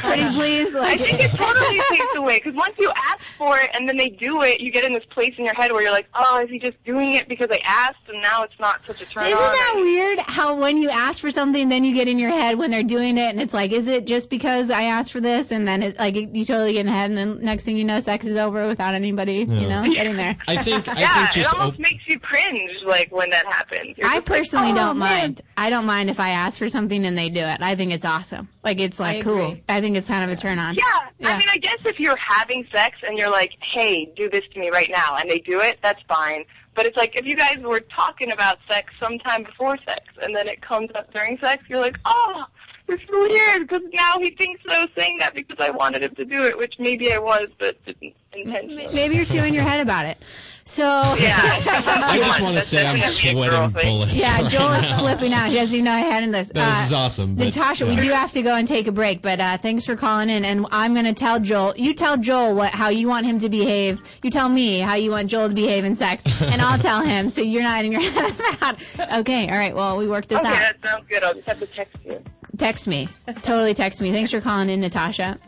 pretty 0.00 0.28
please? 0.34 0.74
I 0.74 0.80
Like, 0.80 1.00
think 1.00 1.20
it 1.20 1.30
totally 1.30 1.80
takes 1.90 2.16
away 2.16 2.40
because 2.42 2.54
once 2.54 2.74
you 2.78 2.90
ask 2.96 3.24
for 3.36 3.58
it 3.58 3.70
and 3.74 3.88
then 3.88 3.96
they 3.96 4.08
do 4.08 4.42
it, 4.42 4.60
you 4.60 4.70
get 4.70 4.84
in 4.84 4.92
this 4.92 5.04
place 5.10 5.34
in 5.38 5.44
your 5.44 5.54
head 5.54 5.72
where 5.72 5.82
you're 5.82 5.92
like, 5.92 6.08
oh, 6.14 6.40
is 6.44 6.50
he 6.50 6.58
just 6.58 6.82
doing 6.84 7.12
it 7.14 7.28
because 7.28 7.48
I 7.50 7.60
asked 7.64 7.96
and 8.08 8.20
now 8.22 8.42
it's 8.42 8.58
not 8.60 8.80
such 8.86 9.00
a 9.00 9.06
turn 9.06 9.24
Isn't 9.24 9.36
on? 9.36 9.52
that 9.52 9.72
weird? 9.76 10.18
How 10.26 10.54
when 10.54 10.76
you 10.78 10.90
ask 10.90 11.20
for 11.20 11.30
something, 11.30 11.68
then 11.68 11.84
you 11.84 11.94
get 11.94 12.08
in 12.08 12.18
your 12.18 12.30
head 12.30 12.58
when 12.58 12.70
they're 12.70 12.82
doing 12.82 13.18
it, 13.18 13.30
and 13.30 13.40
it's 13.40 13.54
like, 13.54 13.72
is 13.72 13.86
it 13.88 14.06
just 14.06 14.30
because 14.30 14.70
I 14.70 14.82
asked 14.82 15.12
for 15.12 15.20
this, 15.20 15.50
and 15.50 15.66
then 15.66 15.82
it, 15.82 15.98
like 15.98 16.14
you 16.16 16.44
totally 16.44 16.74
get 16.74 16.86
in 16.86 16.92
head, 16.92 17.10
and 17.10 17.18
then 17.18 17.40
next 17.42 17.64
thing 17.64 17.76
you 17.76 17.84
know, 17.84 18.00
sex 18.00 18.26
is 18.26 18.36
over 18.36 18.66
without 18.66 18.94
anybody, 18.94 19.38
you 19.38 19.46
Yeah. 19.46 19.82
know, 19.82 19.92
getting 19.92 20.16
there. 20.16 20.36
I 20.48 20.56
think 20.62 20.88
I 20.88 21.00
yeah, 21.00 21.26
think 21.28 21.46
it 21.46 21.52
almost 21.52 21.74
op- 21.74 21.78
makes 21.80 22.06
you 22.06 22.18
cringe 22.20 22.70
like 22.84 23.10
when 23.12 23.30
that 23.30 23.46
happens. 23.46 23.96
You're 23.96 24.06
I 24.06 24.16
just 24.16 24.28
like, 24.28 24.38
personally 24.40 24.72
"Oh, 24.72 24.74
don't 24.74 24.98
man." 24.98 25.20
mind. 25.20 25.42
I 25.56 25.70
don't 25.70 25.86
mind 25.86 26.10
if 26.10 26.20
I 26.20 26.30
ask 26.30 26.58
for 26.58 26.68
something 26.68 27.04
and 27.06 27.16
they 27.16 27.28
do 27.28 27.40
it. 27.46 27.60
I 27.60 27.74
think 27.74 27.92
it's 27.92 28.04
awesome. 28.04 28.48
Like 28.64 28.80
it's 28.80 29.00
like 29.00 29.18
I 29.18 29.22
cool. 29.22 29.56
I 29.68 29.80
think 29.80 29.96
it's 29.96 30.08
kind 30.08 30.28
of 30.28 30.36
a 30.36 30.40
turn 30.40 30.58
on. 30.58 30.74
Yeah. 30.74 30.82
Yeah. 31.18 31.30
I 31.30 31.38
mean, 31.38 31.48
I 31.50 31.58
guess 31.58 31.78
if 31.84 31.98
you're 31.98 32.16
having 32.16 32.66
sex 32.72 32.98
and 33.06 33.18
you're 33.18 33.30
like, 33.30 33.52
hey, 33.60 34.12
do 34.16 34.28
this 34.28 34.42
to 34.52 34.60
me 34.60 34.70
right 34.70 34.90
now, 34.90 35.16
and 35.16 35.30
they 35.30 35.38
do 35.38 35.60
it, 35.60 35.78
that's 35.82 36.02
fine. 36.08 36.44
But 36.74 36.84
it's 36.84 36.96
like 36.96 37.16
if 37.16 37.24
you 37.24 37.36
guys 37.36 37.58
were 37.58 37.80
talking 37.80 38.32
about 38.32 38.58
sex 38.68 38.92
sometime 39.00 39.44
before 39.44 39.78
sex, 39.86 40.04
and 40.20 40.36
then 40.36 40.46
it 40.46 40.60
comes 40.60 40.90
up 40.94 41.12
during 41.12 41.38
sex, 41.38 41.64
you're 41.68 41.80
like, 41.80 41.98
oh, 42.04 42.44
it's 42.88 43.02
weird 43.10 43.68
because 43.68 43.82
now 43.92 44.18
he 44.20 44.30
thinks 44.30 44.62
that 44.64 44.72
I 44.74 44.80
was 44.82 44.90
saying 44.96 45.18
that 45.18 45.34
because 45.34 45.56
I 45.60 45.70
wanted 45.70 46.02
him 46.02 46.14
to 46.14 46.24
do 46.24 46.44
it, 46.44 46.56
which 46.56 46.74
maybe 46.78 47.12
I 47.12 47.18
was, 47.18 47.48
but 47.58 47.82
didn't 47.84 48.14
intentionally. 48.32 48.86
Maybe 48.94 49.16
you're 49.16 49.24
too 49.24 49.38
in 49.38 49.54
your 49.54 49.62
head 49.62 49.80
about 49.80 50.06
it. 50.06 50.18
So 50.64 50.82
Yeah. 51.18 51.36
I 51.38 52.18
just 52.22 52.40
want 52.42 52.54
to 52.56 52.60
say 52.60 52.86
I'm 52.86 52.96
definitely 52.98 53.46
a 53.46 53.50
girl 53.50 53.70
sweating 53.70 53.88
bullets. 53.90 54.16
Yeah, 54.16 54.42
right 54.42 54.50
Joel 54.50 54.72
is 54.72 54.90
flipping 54.98 55.32
out. 55.32 55.48
He 55.50 55.54
doesn't 55.56 55.74
even 55.74 55.84
know 55.84 55.92
I 55.92 56.00
had 56.00 56.24
in 56.24 56.32
this. 56.32 56.52
No, 56.52 56.66
this 56.66 56.86
is 56.86 56.92
awesome, 56.92 57.36
but, 57.36 57.44
Natasha, 57.44 57.86
we 57.86 57.94
do 57.96 58.10
have 58.10 58.32
to 58.32 58.42
go 58.42 58.54
and 58.56 58.66
take 58.66 58.86
a 58.88 58.92
break, 58.92 59.22
but 59.22 59.40
uh, 59.40 59.58
thanks 59.58 59.86
for 59.86 59.94
calling 59.96 60.28
in. 60.28 60.44
And 60.44 60.66
I'm 60.72 60.92
going 60.92 61.06
to 61.06 61.12
tell 61.12 61.38
Joel. 61.40 61.74
You 61.76 61.94
tell 61.94 62.16
Joel 62.16 62.54
what 62.56 62.74
how 62.74 62.88
you 62.88 63.06
want 63.08 63.26
him 63.26 63.38
to 63.40 63.48
behave. 63.48 64.02
You 64.22 64.30
tell 64.30 64.48
me 64.48 64.80
how 64.80 64.94
you 64.94 65.10
want 65.12 65.28
Joel 65.30 65.48
to 65.48 65.54
behave 65.54 65.84
in 65.84 65.94
sex, 65.94 66.42
and 66.42 66.60
I'll 66.60 66.78
tell 66.78 67.00
him. 67.02 67.30
So 67.30 67.42
you're 67.42 67.62
not 67.62 67.84
in 67.84 67.92
your 67.92 68.00
head 68.10 68.34
about. 68.54 68.80
Okay, 69.20 69.48
all 69.48 69.56
right. 69.56 69.74
Well, 69.74 69.96
we 69.96 70.08
worked 70.08 70.28
this 70.28 70.40
Okay, 70.40 70.48
out. 70.48 70.54
that 70.54 70.76
sounds 70.84 71.06
good. 71.08 71.22
I'll 71.22 71.34
just 71.34 71.46
have 71.46 71.60
to 71.60 71.66
text 71.66 71.96
you. 72.04 72.22
Text 72.58 72.88
me. 72.88 73.08
Totally 73.42 73.74
text 73.74 74.00
me. 74.00 74.12
Thanks 74.12 74.30
for 74.30 74.40
calling 74.40 74.70
in, 74.70 74.80
Natasha. 74.80 75.38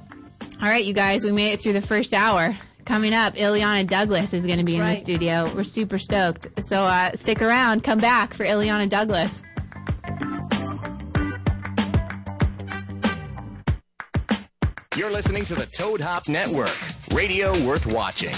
All 0.61 0.69
right, 0.69 0.85
you 0.85 0.93
guys, 0.93 1.25
we 1.25 1.33
made 1.33 1.53
it 1.53 1.61
through 1.61 1.75
the 1.75 1.83
first 1.83 2.13
hour. 2.13 2.57
Coming 2.85 3.13
up, 3.13 3.35
Illeana 3.35 3.87
Douglas 3.87 4.33
is 4.33 4.47
going 4.47 4.59
to 4.59 4.65
be 4.65 4.77
in 4.77 4.81
the 4.81 4.95
studio. 4.95 5.51
We're 5.55 5.63
super 5.63 5.99
stoked. 5.99 6.49
So 6.65 6.85
uh, 6.85 7.13
stick 7.17 7.43
around. 7.43 7.85
Come 7.85 7.99
back 7.99 8.33
for 8.35 8.45
Illeana 8.45 8.89
Douglas. 8.89 9.43
You're 14.97 15.13
listening 15.13 15.45
to 15.45 15.55
the 15.55 15.67
Toad 15.67 16.01
Hop 16.01 16.29
Network, 16.29 16.75
radio 17.13 17.53
worth 17.65 17.87
watching. 17.87 18.35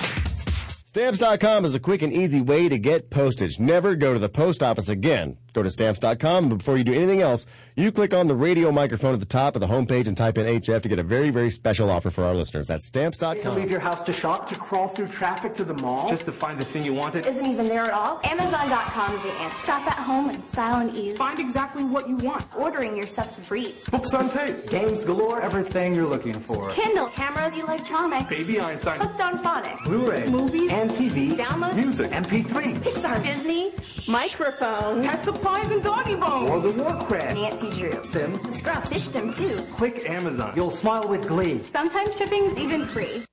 Stamps.com 0.91 1.64
is 1.64 1.75
a 1.75 1.81
quick 1.81 2.03
and 2.03 2.12
easy 2.12 2.41
way 2.41 2.68
to 2.68 2.77
get 2.77 3.09
postage. 3.09 3.61
Never 3.61 3.95
go 3.95 4.12
to 4.12 4.18
the 4.18 4.29
post 4.29 4.62
office 4.62 4.89
again. 4.89 5.39
Go 5.53 5.62
to 5.62 5.70
stamps.com. 5.70 6.48
But 6.48 6.59
before 6.59 6.76
you 6.76 6.84
do 6.84 6.92
anything 6.94 7.20
else, 7.22 7.46
you 7.76 7.90
click 7.92 8.12
on 8.14 8.26
the 8.26 8.34
radio 8.34 8.70
microphone 8.72 9.14
at 9.14 9.20
the 9.20 9.26
top 9.26 9.57
of 9.57 9.61
the 9.61 9.66
homepage 9.66 10.07
and 10.07 10.16
type 10.16 10.38
in 10.38 10.46
HF 10.46 10.82
to 10.82 10.88
get 10.88 10.98
a 10.98 11.03
very, 11.03 11.30
very 11.30 11.51
special 11.51 11.90
offer 11.90 12.11
for 12.11 12.24
our 12.24 12.34
listeners. 12.34 12.66
That's 12.66 12.84
To 12.90 13.11
stamps.com. 13.12 13.55
leave 13.57 13.70
your 13.70 13.80
house 13.80 14.03
to 14.05 14.12
shop, 14.12 14.46
to 14.51 14.55
crawl 14.57 14.88
through 14.88 15.09
traffic 15.09 15.55
to 15.55 15.64
the 15.64 15.74
mall, 15.74 16.09
just 16.09 16.24
to 16.26 16.32
find 16.32 16.59
the 16.59 16.64
thing 16.64 16.84
you 16.84 16.94
wanted. 16.94 17.26
Isn't 17.26 17.46
even 17.46 17.68
there 17.68 17.84
at 17.84 17.92
all. 17.92 18.20
Amazon.com 18.24 19.14
is 19.16 19.22
the 19.22 19.32
answer. 19.32 19.66
Shop 19.66 19.86
at 19.86 19.94
home 19.98 20.30
in 20.30 20.42
style 20.44 20.80
and 20.86 20.94
ease. 20.96 21.16
Find 21.16 21.38
exactly 21.38 21.84
what 21.84 22.09
you 22.09 22.16
want. 22.16 22.44
Ordering 22.57 22.96
your 22.96 23.07
stuff's 23.07 23.38
a 23.38 23.40
breeze. 23.42 23.84
Books 23.90 24.14
on 24.14 24.28
tape, 24.28 24.68
games 24.68 25.05
galore, 25.05 25.40
everything 25.40 25.94
you're 25.94 26.07
looking 26.07 26.34
for. 26.34 26.70
Kindle, 26.70 27.07
cameras, 27.09 27.57
electronics. 27.59 28.28
Baby 28.28 28.61
Einstein. 28.61 29.01
Hooked 29.01 29.20
on 29.20 29.38
phonics. 29.38 29.82
Blu-ray, 29.84 30.26
Movies. 30.28 30.70
and 30.70 30.90
TV, 30.90 31.34
Download. 31.36 31.74
music, 31.76 32.11
MP3, 32.11 32.74
Pixar. 32.78 33.22
Disney. 33.22 33.72
Microphones. 34.09 35.07
Pet 35.07 35.22
supplies 35.41 35.70
and 35.70 35.82
doggy 35.82 36.14
bones. 36.16 36.51
World 36.51 36.66
of 36.66 36.76
Warcraft, 36.76 37.34
Nancy 37.34 37.70
Drew. 37.70 38.05
Sims. 38.05 38.43
The 38.43 38.53
Scruff 38.53 38.84
System 38.84 39.32
too. 39.32 39.57
Click 39.70 40.09
Amazon. 40.09 40.53
You'll 40.55 40.70
smile 40.70 41.09
with 41.09 41.26
glee. 41.26 41.62
Sometimes 41.62 42.16
shipping's 42.16 42.59
even 42.59 42.86
free. 42.86 43.24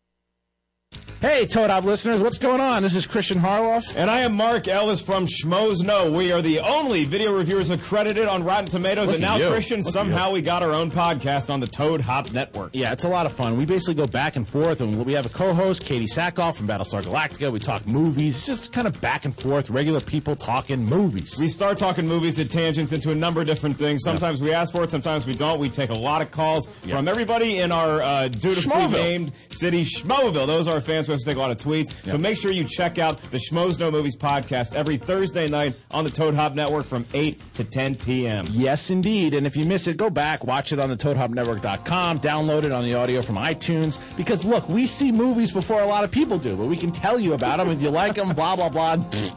Hey, 1.20 1.48
Toad 1.48 1.72
Hop 1.72 1.84
listeners, 1.84 2.22
what's 2.22 2.38
going 2.38 2.62
on? 2.62 2.84
This 2.84 2.94
is 2.94 3.08
Christian 3.08 3.40
Harloff. 3.40 3.96
And 3.96 4.08
I 4.08 4.20
am 4.20 4.36
Mark 4.36 4.68
Ellis 4.68 5.02
from 5.02 5.26
Schmoes 5.26 5.84
Know. 5.84 6.12
We 6.12 6.32
are 6.32 6.44
the 6.44 6.60
only 6.60 7.06
video 7.06 7.36
reviewers 7.36 7.72
accredited 7.72 8.28
on 8.28 8.44
Rotten 8.44 8.68
Tomatoes, 8.68 9.08
Look 9.08 9.16
and 9.16 9.24
now, 9.24 9.38
you. 9.38 9.50
Christian, 9.50 9.82
Look 9.82 9.92
somehow 9.92 10.30
we 10.30 10.44
got 10.44 10.62
our 10.62 10.74
own 10.74 10.92
podcast 10.92 11.52
on 11.52 11.60
the 11.60 11.66
Toad 11.66 12.02
Hop 12.02 12.32
Network. 12.34 12.70
Yeah, 12.74 12.92
it's 12.92 13.04
a 13.04 13.10
lot 13.10 13.26
of 13.26 13.32
fun. 13.32 13.58
We 13.58 13.66
basically 13.66 13.96
go 13.96 14.06
back 14.06 14.36
and 14.36 14.48
forth, 14.48 14.80
and 14.80 15.04
we 15.08 15.14
have 15.14 15.26
a 15.26 15.30
co-host, 15.30 15.82
Katee 15.82 16.04
Sackhoff 16.04 16.54
from 16.56 16.68
Battlestar 16.68 17.02
Galactica. 17.02 17.52
We 17.52 17.58
talk 17.58 17.88
movies, 17.88 18.46
just 18.46 18.72
kind 18.72 18.86
of 18.86 19.02
back 19.02 19.26
and 19.26 19.36
forth, 19.36 19.72
regular 19.72 20.02
people 20.02 20.36
talking 20.36 20.86
movies. 20.86 21.40
We 21.40 21.48
start 21.48 21.80
talking 21.80 22.08
movies 22.08 22.40
at 22.40 22.52
tangents 22.52 22.94
into 22.94 23.10
a 23.10 23.16
number 23.16 23.42
of 23.42 23.48
different 23.48 23.80
things. 23.80 24.04
Sometimes 24.04 24.40
we 24.40 24.54
ask 24.54 24.72
for 24.72 24.84
it, 24.84 24.92
sometimes 24.92 25.26
we 25.26 25.34
don't. 25.34 25.60
We 25.60 25.70
take 25.70 25.90
a 25.90 25.96
lot 25.96 26.22
of 26.22 26.30
calls 26.30 26.68
from 26.68 27.08
everybody 27.08 27.58
in 27.58 27.72
our 27.72 28.04
uh, 28.04 28.28
dutifully 28.28 28.86
named 28.92 29.32
city, 29.50 29.84
Schmoville. 29.84 30.46
Those 30.46 30.68
are 30.68 30.76
our 30.76 30.82
fans. 30.82 31.07
We 31.08 31.14
have 31.14 31.20
to 31.22 31.26
take 31.26 31.38
a 31.38 31.40
lot 31.40 31.52
of 31.52 31.58
tweets. 31.58 32.08
So 32.10 32.18
make 32.18 32.38
sure 32.38 32.52
you 32.52 32.64
check 32.64 32.98
out 33.00 33.20
the 33.32 33.38
Schmoes 33.38 33.80
Know 33.80 33.90
Movies 33.92 34.16
podcast 34.18 34.76
every 34.76 34.98
Thursday 34.98 35.48
night 35.48 35.76
on 35.92 36.04
the 36.04 36.10
Toad 36.10 36.36
Hop 36.36 36.54
Network 36.56 36.86
from 36.86 37.06
8 37.14 37.54
to 37.56 37.64
10 37.64 37.96
p.m. 37.96 38.46
Yes, 38.52 38.90
indeed. 38.90 39.34
And 39.34 39.46
if 39.48 39.56
you 39.56 39.66
miss 39.66 39.88
it, 39.88 39.98
go 39.98 40.10
back, 40.10 40.46
watch 40.46 40.72
it 40.74 40.80
on 40.80 40.90
the 40.90 40.98
ToadHopNetwork.com, 40.98 42.20
download 42.20 42.64
it 42.64 42.72
on 42.72 42.84
the 42.84 42.94
audio 42.96 43.22
from 43.22 43.36
iTunes. 43.36 44.00
Because 44.18 44.44
look, 44.46 44.68
we 44.70 44.86
see 44.86 45.12
movies 45.12 45.52
before 45.52 45.82
a 45.82 45.86
lot 45.88 46.04
of 46.04 46.12
people 46.12 46.38
do, 46.38 46.56
but 46.56 46.66
we 46.68 46.76
can 46.78 46.92
tell 46.92 47.20
you 47.20 47.34
about 47.34 47.58
them 47.58 47.70
if 47.70 47.82
you 47.82 47.90
like 47.90 48.16
them. 48.16 48.34
Blah 48.36 48.56
blah 48.56 48.70
blah. 48.70 48.94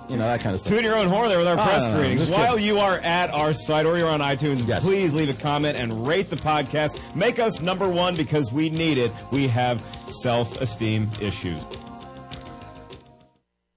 You 0.08 0.16
know 0.16 0.24
that 0.26 0.40
kind 0.40 0.54
of 0.54 0.60
stuff. 0.60 0.72
Tune 0.74 0.84
your 0.84 0.96
own 0.96 1.08
horror 1.08 1.28
there 1.28 1.38
with 1.38 1.46
our 1.48 1.58
Oh, 1.58 1.62
press 1.62 1.86
no, 1.86 1.92
no, 1.92 1.94
no, 1.94 2.00
screenings. 2.02 2.20
just 2.28 2.32
While 2.32 2.52
kidding. 2.54 2.66
you 2.66 2.78
are 2.78 2.98
at 2.98 3.30
our 3.30 3.52
site 3.52 3.86
or 3.86 3.96
you're 3.98 4.08
on 4.08 4.20
iTunes, 4.20 4.64
please 4.80 5.14
leave 5.14 5.28
a 5.28 5.34
comment 5.40 5.76
and 5.76 6.06
rate 6.06 6.30
the 6.30 6.36
podcast. 6.36 7.14
Make 7.14 7.38
us 7.38 7.60
number 7.60 7.88
one 7.88 8.16
because 8.16 8.52
we 8.52 8.70
need 8.70 8.98
it. 8.98 9.12
We 9.30 9.48
have 9.48 9.82
self-esteem 10.10 11.10
issues. 11.20 11.59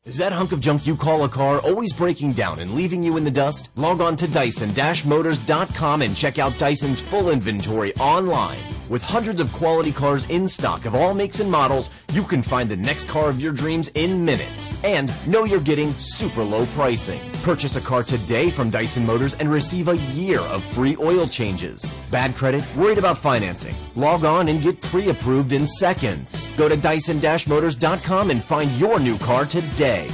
Is 0.06 0.18
that 0.18 0.34
hunk 0.34 0.52
of 0.52 0.60
junk 0.60 0.86
you 0.86 0.98
call 0.98 1.24
a 1.24 1.30
car 1.30 1.60
always 1.60 1.94
breaking 1.94 2.34
down 2.34 2.60
and 2.60 2.76
leaving 2.76 3.04
you 3.04 3.16
in 3.16 3.24
the 3.24 3.32
dust? 3.32 3.70
Log 3.78 4.02
on 4.02 4.18
to 4.18 4.28
Dyson-Motors.com 4.28 6.02
and 6.02 6.14
check 6.14 6.40
out 6.40 6.58
Dyson's 6.58 7.00
full 7.00 7.30
inventory 7.30 7.96
online. 7.96 8.60
With 8.90 9.02
hundreds 9.02 9.40
of 9.40 9.52
quality 9.54 9.92
cars 9.92 10.30
in 10.30 10.48
stock 10.48 10.86
of 10.86 10.94
all 10.94 11.14
makes 11.14 11.40
and 11.40 11.50
models, 11.50 11.90
you 12.12 12.24
can 12.24 12.42
find 12.42 12.70
the 12.70 12.76
next 12.76 13.08
car 13.08 13.30
of 13.30 13.40
your 13.40 13.54
dreams 13.54 13.88
in 13.96 14.24
minutes. 14.26 14.72
And 14.84 15.12
know 15.28 15.46
you're 15.46 15.60
getting 15.62 15.92
super 15.94 16.44
low 16.44 16.66
pricing. 16.68 17.22
Purchase 17.44 17.76
a 17.76 17.82
car 17.82 18.04
today 18.04 18.50
from 18.50 18.70
Dyson 18.70 19.06
Motors 19.06 19.36
and 19.36 19.50
receive 19.50 19.88
a 19.88 19.98
year 19.98 20.40
of 20.40 20.64
free 20.64 20.98
oil 21.00 21.28
changes. 21.28 21.84
Bad 22.12 22.36
credit? 22.36 22.64
Worried 22.76 22.98
about 22.98 23.18
financing? 23.18 23.76
Log 23.96 24.26
on 24.26 24.50
and 24.50 24.62
get 24.62 24.82
pre-approved 24.82 25.54
in 25.54 25.66
seconds. 25.66 26.50
Go 26.58 26.68
to 26.68 26.76
Dyson-Motors.com 26.76 28.32
and 28.32 28.44
find 28.44 28.72
your 28.74 29.00
new 29.00 29.18
car 29.18 29.46
today. 29.46 30.10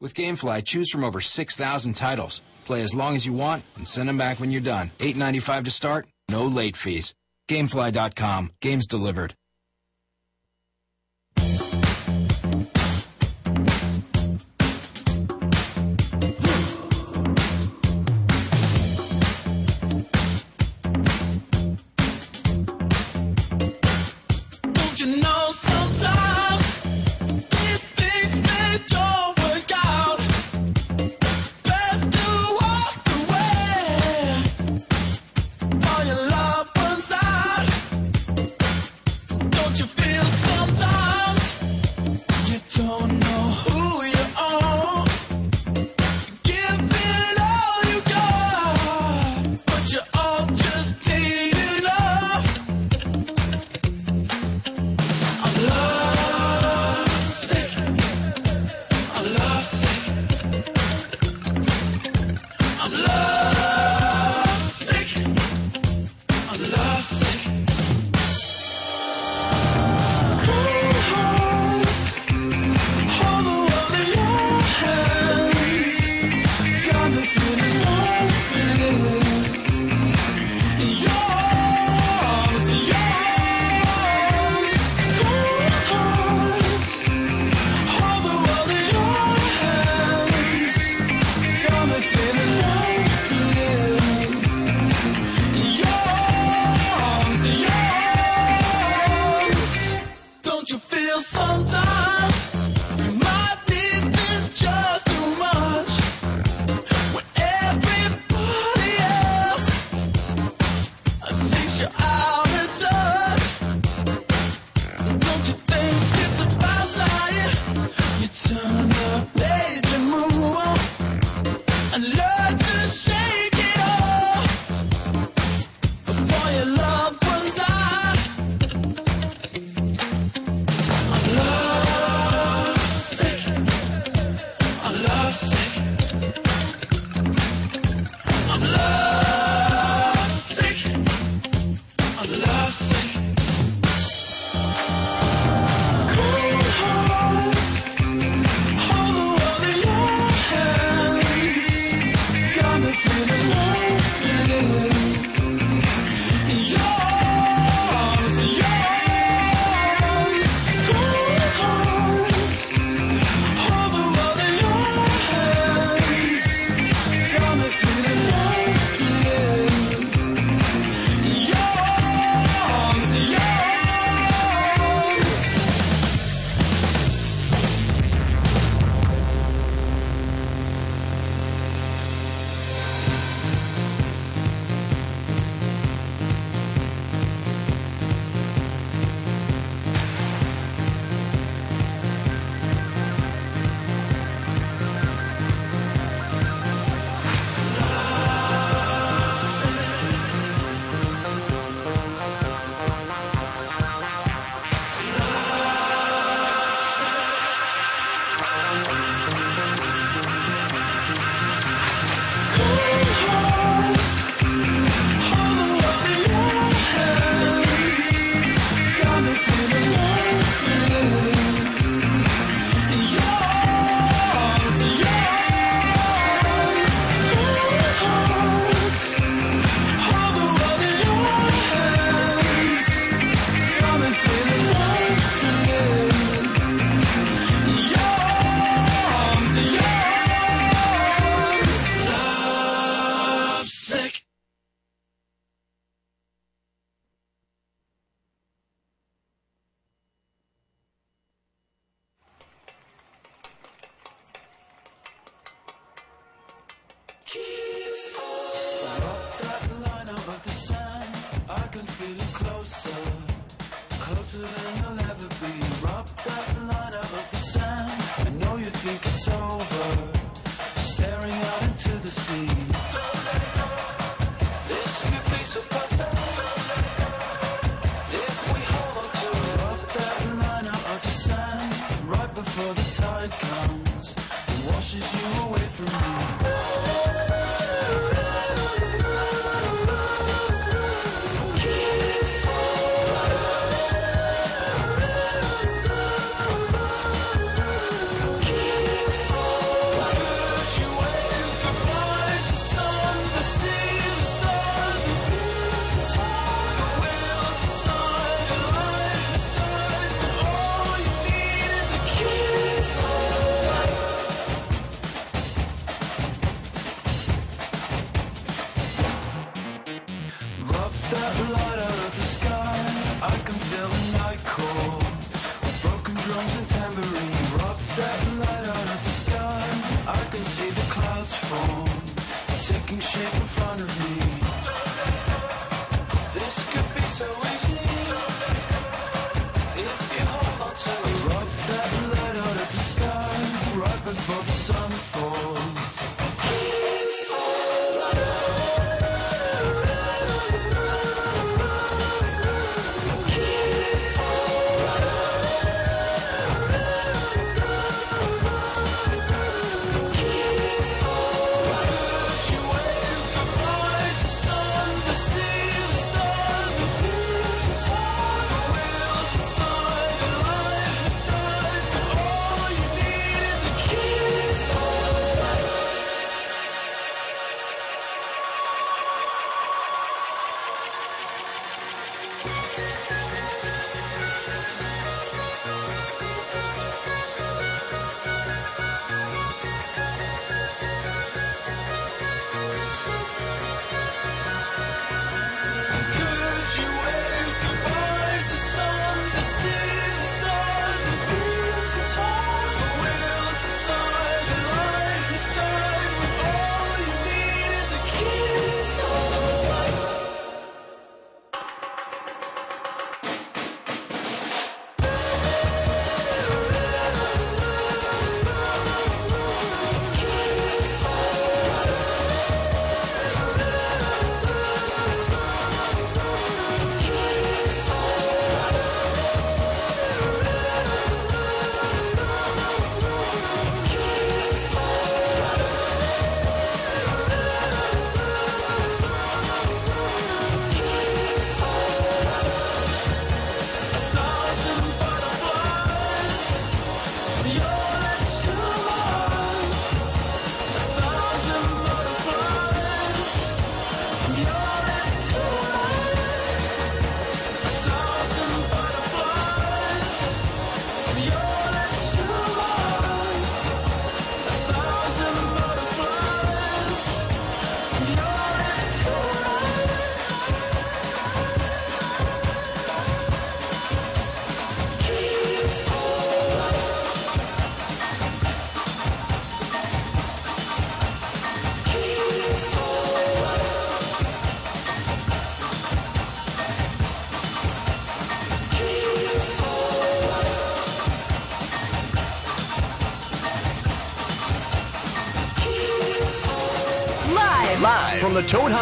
With 0.00 0.14
GameFly, 0.14 0.64
choose 0.64 0.90
from 0.90 1.04
over 1.04 1.20
6,000 1.20 1.92
titles. 1.94 2.40
Play 2.64 2.82
as 2.82 2.94
long 2.94 3.14
as 3.14 3.26
you 3.26 3.34
want 3.34 3.64
and 3.76 3.86
send 3.86 4.08
them 4.08 4.16
back 4.16 4.40
when 4.40 4.50
you're 4.50 4.62
done. 4.62 4.92
$8.95 4.98 5.64
to 5.64 5.70
start, 5.70 6.06
no 6.30 6.46
late 6.46 6.76
fees. 6.76 7.14
Gamefly.com. 7.50 8.52
Games 8.60 8.86
delivered. 8.86 9.34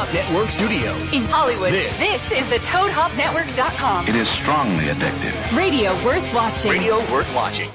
Hop 0.08 0.14
Network 0.14 0.48
studios. 0.48 1.12
In 1.12 1.24
Hollywood. 1.24 1.70
This. 1.72 2.00
is 2.32 2.48
the 2.48 2.58
ToadHopNetwork.com. 2.60 4.08
It 4.08 4.16
is 4.16 4.26
strongly 4.28 4.84
addictive. 4.84 5.56
Radio 5.56 5.92
worth 6.02 6.32
watching. 6.32 6.70
Radio 6.70 6.98
worth 7.12 7.32
watching. 7.34 7.70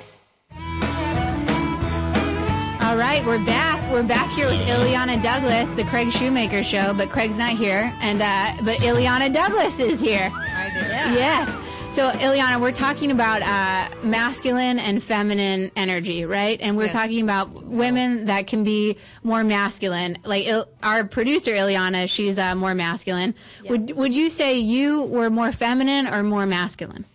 All 2.81 2.97
right, 2.97 3.23
we're 3.25 3.43
back. 3.43 3.91
We're 3.91 4.03
back 4.03 4.31
here 4.31 4.47
with 4.47 4.59
Illeana 4.67 5.21
Douglas, 5.21 5.75
the 5.75 5.83
Craig 5.83 6.11
Shoemaker 6.11 6.63
Show, 6.63 6.93
but 6.95 7.09
Craig's 7.09 7.37
not 7.37 7.51
here, 7.51 7.93
and 8.01 8.21
uh, 8.21 8.63
but 8.63 8.79
Illeana 8.79 9.31
Douglas 9.31 9.79
is 9.79 10.01
here. 10.01 10.29
Hi 10.29 10.69
there. 10.73 11.13
Yes. 11.13 11.59
So, 11.93 12.09
Illeana, 12.09 12.59
we're 12.59 12.71
talking 12.71 13.11
about 13.11 13.43
uh, 13.43 13.87
masculine 14.03 14.79
and 14.79 15.01
feminine 15.01 15.69
energy, 15.75 16.25
right? 16.25 16.59
And 16.59 16.75
we're 16.75 16.85
Yes. 16.85 16.93
talking 16.93 17.21
about 17.21 17.65
women 17.65 18.25
that 18.25 18.47
can 18.47 18.63
be 18.63 18.97
more 19.21 19.43
masculine. 19.43 20.17
Like 20.25 20.47
Il- 20.47 20.67
our 20.81 21.03
producer, 21.03 21.51
Illeana, 21.51 22.09
she's 22.09 22.39
uh, 22.39 22.55
more 22.55 22.73
masculine. 22.73 23.35
Would 23.69 23.91
Would 23.95 24.15
you 24.15 24.31
say 24.31 24.57
you 24.57 25.03
were 25.03 25.29
more 25.29 25.51
feminine 25.51 26.07
or 26.07 26.23
more 26.23 26.47
masculine? 26.47 27.05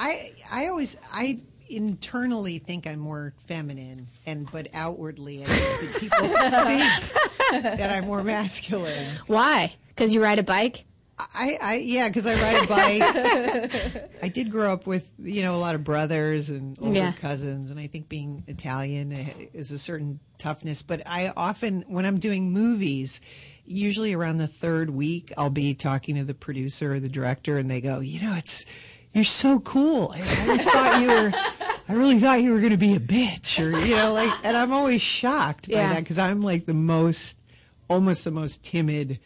I 0.00 0.32
I 0.50 0.66
always 0.66 0.96
I 1.12 1.38
internally 1.68 2.58
think 2.58 2.88
I'm 2.88 2.98
more 2.98 3.34
feminine, 3.38 4.08
and 4.26 4.50
but 4.50 4.66
outwardly 4.74 5.44
I 5.44 5.46
think 5.46 6.00
people 6.00 6.26
think 6.28 7.62
that 7.62 7.90
I'm 7.96 8.06
more 8.06 8.24
masculine. 8.24 9.06
Why? 9.28 9.74
Because 9.90 10.12
you 10.12 10.20
ride 10.20 10.40
a 10.40 10.42
bike. 10.42 10.86
I, 11.18 11.56
I 11.62 11.74
yeah, 11.76 12.08
because 12.08 12.26
I 12.26 12.34
ride 12.34 12.64
a 12.64 12.66
bike. 12.66 14.12
I 14.22 14.28
did 14.28 14.50
grow 14.50 14.72
up 14.72 14.86
with 14.86 15.12
you 15.18 15.42
know 15.42 15.54
a 15.54 15.58
lot 15.58 15.74
of 15.74 15.84
brothers 15.84 16.50
and 16.50 16.76
older 16.80 16.98
Yeah. 16.98 17.12
cousins, 17.12 17.70
and 17.70 17.78
I 17.78 17.86
think 17.86 18.08
being 18.08 18.42
Italian 18.48 19.12
eh, 19.12 19.24
is 19.52 19.70
a 19.70 19.78
certain 19.78 20.18
toughness. 20.38 20.82
But 20.82 21.02
I 21.06 21.32
often, 21.36 21.82
when 21.88 22.04
I'm 22.04 22.18
doing 22.18 22.50
movies, 22.52 23.20
usually 23.64 24.12
around 24.12 24.38
the 24.38 24.46
third 24.48 24.90
week, 24.90 25.32
I'll 25.38 25.50
be 25.50 25.74
talking 25.74 26.16
to 26.16 26.24
the 26.24 26.34
producer 26.34 26.94
or 26.94 27.00
the 27.00 27.08
director, 27.08 27.58
and 27.58 27.70
they 27.70 27.80
go, 27.80 28.00
you 28.00 28.20
know, 28.20 28.34
it's 28.34 28.66
you're 29.12 29.22
so 29.24 29.60
cool. 29.60 30.12
I 30.14 30.20
really 30.46 30.58
thought 30.58 31.00
you 31.00 31.08
were. 31.08 31.32
I 31.86 31.92
really 31.92 32.18
thought 32.18 32.40
you 32.42 32.52
were 32.52 32.60
going 32.60 32.72
to 32.72 32.76
be 32.78 32.94
a 32.96 33.00
bitch, 33.00 33.60
or 33.64 33.78
you 33.78 33.94
know, 33.94 34.12
like. 34.14 34.32
And 34.44 34.56
I'm 34.56 34.72
always 34.72 35.00
shocked 35.02 35.68
by 35.68 35.76
Yeah. 35.76 35.90
that 35.90 36.00
because 36.00 36.18
I'm 36.18 36.40
like 36.42 36.66
the 36.66 36.74
most, 36.74 37.38
almost 37.88 38.24
the 38.24 38.30
most 38.32 38.64
timid, 38.64 39.20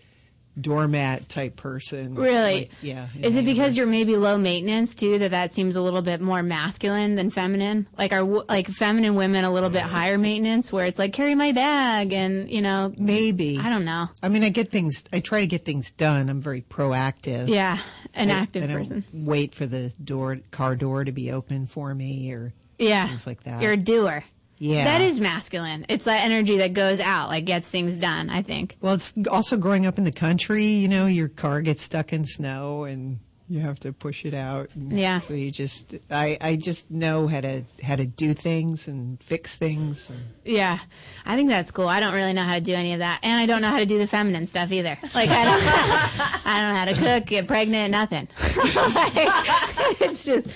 doormat 0.63 1.29
type 1.29 1.57
person. 1.57 2.15
Really? 2.15 2.55
Like, 2.61 2.71
yeah. 2.83 3.09
Is 3.21 3.37
it 3.37 3.45
because 3.45 3.59
universe. 3.59 3.77
you're 3.77 3.87
maybe 3.87 4.17
low 4.17 4.39
maintenance 4.39 4.95
too 4.95 5.19
that 5.19 5.31
that 5.33 5.53
seems 5.53 5.77
a 5.77 5.81
little 5.83 6.03
bit 6.03 6.21
more 6.21 6.43
masculine 6.43 7.15
than 7.15 7.31
feminine? 7.31 7.87
Like 7.97 8.13
are 8.13 8.23
like 8.23 8.69
feminine 8.69 9.15
women 9.15 9.45
a 9.45 9.53
little 9.53 9.71
bit 9.71 9.83
higher 9.83 10.19
maintenance 10.19 10.73
where 10.73 10.87
it's 10.87 10.99
like 10.99 11.13
carry 11.13 11.35
my 11.35 11.53
bag 11.53 12.13
and 12.13 12.51
you 12.51 12.63
know 12.63 12.93
maybe 12.99 13.59
I 13.59 13.69
don't 13.69 13.85
know. 13.85 14.09
I 14.23 14.29
mean, 14.29 14.43
I 14.45 14.49
get 14.51 14.71
things. 14.71 15.05
I 15.13 15.21
try 15.21 15.41
to 15.41 15.47
get 15.47 15.65
things 15.65 15.93
done. 15.93 16.29
I'm 16.29 16.41
very 16.41 16.63
proactive. 16.63 17.49
Yeah, 17.49 17.79
an 18.15 18.31
I- 18.31 18.35
active 18.35 18.65
I 18.65 18.67
person. 18.73 19.05
Wait 19.13 19.55
for 19.55 19.67
the 19.67 19.93
door, 20.03 20.39
car 20.51 20.77
door 20.77 21.05
to 21.05 21.13
be 21.13 21.31
open 21.33 21.67
for 21.67 21.95
me, 21.95 22.33
or 22.33 22.53
Yeah, 22.79 23.07
things 23.07 23.27
like 23.27 23.45
that. 23.45 23.63
You're 23.63 23.73
a 23.73 23.77
doer. 23.77 24.25
Yeah. 24.59 24.85
that 24.85 25.01
is 25.01 25.21
masculine. 25.21 25.87
It's 25.89 26.05
that 26.05 26.25
energy 26.25 26.59
that 26.59 26.73
goes 26.73 27.01
out, 27.01 27.29
like 27.29 27.45
gets 27.45 27.71
things 27.71 27.97
done. 27.97 28.31
I 28.31 28.43
think. 28.43 28.77
Well, 28.81 28.95
it's 28.95 29.15
also 29.31 29.57
growing 29.57 29.87
up 29.87 29.99
in 29.99 30.05
the 30.05 30.13
country. 30.13 30.65
You 30.65 30.89
know, 30.89 31.07
your 31.07 31.29
car 31.29 31.61
gets 31.63 31.83
stuck 31.83 32.13
in 32.13 32.25
snow, 32.25 32.85
and 32.85 33.21
you 33.49 33.61
have 33.61 33.81
to 33.81 33.93
push 33.93 34.25
it 34.25 34.35
out. 34.35 34.69
and 34.75 34.93
Yeah. 34.93 35.19
So 35.19 35.35
you 35.35 35.51
just, 35.51 35.95
I, 36.11 36.37
I 36.41 36.57
just 36.57 36.91
know 36.91 37.27
how 37.27 37.41
to 37.41 37.65
how 37.83 37.97
to 37.97 38.05
do 38.05 38.35
things 38.35 38.89
and 38.89 39.23
fix 39.23 39.57
things. 39.57 40.11
And, 40.11 40.21
Yeah, 40.45 40.79
I 41.25 41.35
think 41.37 41.49
that's 41.49 41.71
cool. 41.71 41.89
I 41.89 42.01
don't 42.01 42.15
really 42.15 42.33
know 42.35 42.43
how 42.43 42.55
to 42.55 42.61
do 42.61 42.75
any 42.75 42.93
of 42.93 42.99
that, 42.99 43.21
and 43.23 43.41
I 43.41 43.47
don't 43.47 43.63
know 43.63 43.71
how 43.71 43.79
to 43.79 43.87
do 43.87 43.99
the 43.99 44.07
feminine 44.07 44.47
stuff 44.47 44.71
either. 44.71 44.99
Like 45.15 45.31
I 45.31 45.45
don't, 45.45 45.63
I 46.47 46.61
don't 46.61 46.69
know 46.73 46.79
how 46.79 46.85
to 46.85 47.21
cook, 47.21 47.29
get 47.29 47.47
pregnant, 47.47 47.91
nothing. 47.91 48.29
it's 48.39 50.25
just 50.25 50.47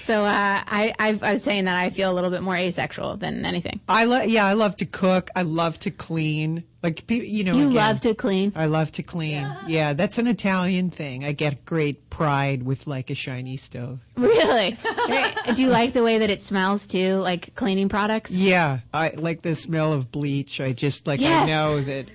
so. 0.00 0.24
Uh, 0.24 0.62
I, 0.66 0.94
I 0.98 1.18
I 1.22 1.32
was 1.32 1.42
saying 1.42 1.66
that 1.66 1.76
I 1.76 1.90
feel 1.90 2.10
a 2.10 2.14
little 2.14 2.30
bit 2.30 2.42
more 2.42 2.56
asexual 2.56 3.16
than 3.16 3.44
anything. 3.44 3.80
I 3.88 4.04
love, 4.04 4.26
yeah, 4.26 4.46
I 4.46 4.54
love 4.54 4.76
to 4.76 4.86
cook. 4.86 5.30
I 5.36 5.42
love 5.42 5.78
to 5.80 5.90
clean. 5.90 6.64
Like 6.82 7.10
you 7.10 7.42
know, 7.42 7.56
You 7.56 7.62
again, 7.70 7.74
love 7.74 8.00
to 8.00 8.14
clean. 8.14 8.52
I 8.54 8.66
love 8.66 8.92
to 8.92 9.02
clean. 9.02 9.50
Yeah. 9.66 9.94
that's 9.94 10.18
an 10.18 10.28
Italian 10.28 10.90
thing. 10.90 11.24
I 11.24 11.32
get 11.32 11.64
great 11.64 12.08
pride 12.08 12.62
with 12.62 12.86
like 12.86 13.10
a 13.10 13.16
shiny 13.16 13.56
stove. 13.56 13.98
Really? 14.16 14.76
do 15.54 15.62
you 15.62 15.70
like 15.70 15.92
the 15.92 16.04
way 16.04 16.18
that 16.18 16.30
it 16.30 16.40
smells 16.40 16.86
too, 16.86 17.16
like 17.16 17.52
cleaning 17.56 17.88
products? 17.88 18.36
Yeah, 18.36 18.78
I 18.94 19.10
like 19.16 19.42
the 19.42 19.56
smell 19.56 19.92
of 19.92 20.12
bleach. 20.12 20.60
I 20.60 20.72
just 20.72 21.08
like 21.08 21.20
Yes. 21.20 21.42
I 21.42 21.46
know 21.52 21.80
that 21.80 22.06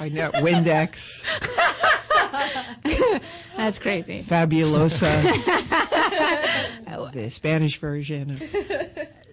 I 0.00 0.08
know 0.08 0.30
Windex, 0.30 1.24
That's 3.56 3.78
crazy. 3.78 4.20
Fabulosa, 4.20 5.10
the 7.12 7.28
Spanish 7.28 7.78
version. 7.78 8.30
Of, 8.30 8.40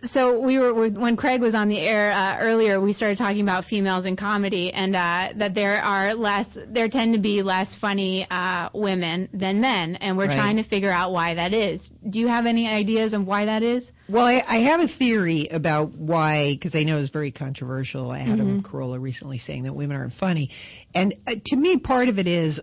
so 0.03 0.39
we 0.39 0.57
were 0.59 0.73
when 0.89 1.15
Craig 1.15 1.41
was 1.41 1.55
on 1.55 1.67
the 1.67 1.79
air 1.79 2.11
uh, 2.11 2.37
earlier. 2.39 2.79
We 2.79 2.93
started 2.93 3.17
talking 3.17 3.41
about 3.41 3.65
females 3.65 4.05
in 4.05 4.15
comedy, 4.15 4.71
and 4.73 4.95
uh, 4.95 5.29
that 5.35 5.53
there 5.53 5.81
are 5.83 6.13
less, 6.13 6.57
there 6.67 6.87
tend 6.89 7.13
to 7.13 7.19
be 7.19 7.41
less 7.41 7.75
funny 7.75 8.27
uh, 8.29 8.69
women 8.73 9.29
than 9.33 9.61
men, 9.61 9.95
and 9.97 10.17
we're 10.17 10.27
Right. 10.27 10.35
trying 10.35 10.57
to 10.57 10.63
figure 10.63 10.91
out 10.91 11.11
why 11.11 11.33
that 11.35 11.53
is. 11.53 11.91
Do 12.09 12.19
you 12.19 12.27
have 12.27 12.45
any 12.45 12.67
ideas 12.67 13.13
of 13.13 13.25
why 13.25 13.45
that 13.45 13.63
is? 13.63 13.91
well, 14.09 14.25
I, 14.25 14.41
I 14.49 14.57
have 14.57 14.79
a 14.81 14.87
theory 14.87 15.47
about 15.51 15.93
why 15.95 16.53
because 16.53 16.75
I 16.75 16.83
know 16.83 16.97
it's 16.99 17.09
very 17.09 17.31
controversial. 17.31 18.13
Adam 18.13 18.27
had 18.27 18.39
Mhm. 18.39 18.59
a 18.59 18.61
Carolla 18.63 18.99
recently 19.01 19.37
saying 19.37 19.63
that 19.63 19.73
women 19.73 19.97
aren't 19.97 20.13
funny, 20.13 20.49
and 20.97 21.13
uh, 21.27 21.33
to 21.45 21.55
me, 21.55 21.77
part 21.77 22.09
of 22.09 22.19
it 22.19 22.27
is 22.27 22.61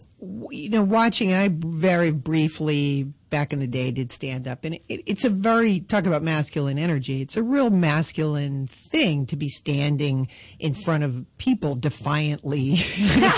you 0.50 0.70
know 0.70 0.84
watching. 0.84 1.32
And 1.32 1.40
I 1.40 1.48
very 1.66 2.10
briefly 2.10 3.12
back 3.30 3.52
in 3.52 3.58
the 3.58 3.66
day 3.66 3.90
did 3.90 4.10
stand 4.10 4.46
up, 4.46 4.64
and 4.64 4.74
it, 4.74 5.02
it's 5.06 5.24
a 5.24 5.30
very 5.30 5.80
talk 5.80 6.06
about 6.06 6.22
masculine 6.22 6.78
energy. 6.78 7.20
It's 7.22 7.36
a 7.36 7.42
real 7.42 7.70
masculine 7.70 8.66
thing 8.66 9.26
to 9.26 9.36
be 9.36 9.48
standing 9.48 10.28
in 10.58 10.74
front 10.74 11.04
of 11.04 11.24
people 11.38 11.74
defiantly, 11.74 12.58
you 12.96 13.20
know, 13.20 13.32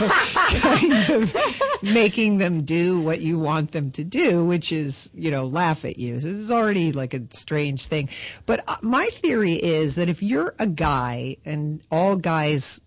kind 0.60 0.92
of 1.10 1.36
making 1.82 2.38
them 2.38 2.62
do 2.62 3.00
what 3.00 3.20
you 3.20 3.38
want 3.38 3.72
them 3.72 3.90
to 3.92 4.04
do, 4.04 4.44
which 4.44 4.72
is 4.72 5.10
you 5.14 5.30
know 5.30 5.46
laugh 5.46 5.84
at 5.84 5.98
you. 5.98 6.14
This 6.14 6.24
is 6.24 6.50
already 6.50 6.92
like 6.92 7.12
a 7.12 7.22
strange 7.30 7.86
thing. 7.86 8.08
But 8.46 8.64
uh, 8.66 8.76
my 8.82 9.06
theory 9.12 9.54
is 9.54 9.96
that 9.96 10.08
if 10.08 10.22
you're 10.22 10.54
a 10.58 10.66
guy, 10.66 11.36
and 11.44 11.82
all 11.90 12.16
guys 12.16 12.80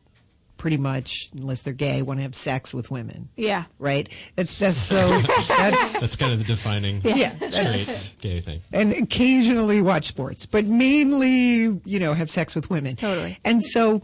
pretty 0.60 0.78
much, 0.78 1.30
unless 1.36 1.64
they're 1.64 1.74
gay, 1.74 2.04
want 2.04 2.20
to 2.20 2.22
have 2.22 2.36
sex 2.36 2.72
with 2.74 2.92
women 2.92 3.30
Yeah. 3.36 3.64
right? 3.80 4.08
That's 4.36 4.60
that's 4.60 4.78
so 4.78 5.18
that's 5.48 6.00
That's 6.02 6.16
kind 6.16 6.34
of 6.34 6.38
the 6.38 6.46
defining 6.46 7.02
Yeah, 7.04 7.30
straight 7.38 7.52
that's- 7.52 8.16
gay 8.22 8.42
thing. 8.42 8.62
and 8.72 8.94
occasionally 8.94 9.82
watch 9.82 10.06
sports, 10.06 10.46
but 10.46 10.66
mainly, 10.66 11.80
you 11.86 12.00
know, 12.00 12.14
have 12.14 12.30
sex 12.30 12.54
with 12.54 12.70
women. 12.70 12.96
Totally. 12.96 13.40
And 13.44 13.64
so 13.64 14.02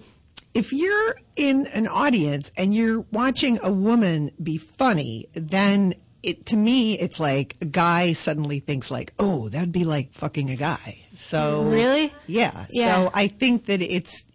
if 0.53 0.72
you're 0.73 1.15
in 1.36 1.68
an 1.73 1.86
audience 1.88 2.52
and 2.57 2.73
you're 2.73 3.02
watching 3.11 3.60
a 3.61 3.72
woman 3.72 4.32
be 4.41 4.57
funny, 4.57 5.27
then 5.34 5.94
it 6.23 6.45
to 6.48 6.56
me 6.57 6.98
it's 6.98 7.19
like 7.19 7.56
a 7.61 7.65
guy 7.65 8.14
suddenly 8.14 8.60
thinks 8.60 8.90
like, 8.90 9.14
"Oh, 9.19 9.49
that'd 9.49 9.72
be 9.72 9.84
like 9.84 10.14
fucking 10.14 10.49
a 10.49 10.56
guy." 10.56 11.05
So 11.15 11.63
Really? 11.63 12.13
Yeah. 12.27 12.65
Yeah. 12.69 13.05
So 13.05 13.11
I 13.13 13.27
think 13.27 13.65
that 13.65 13.81
it's 13.81 14.25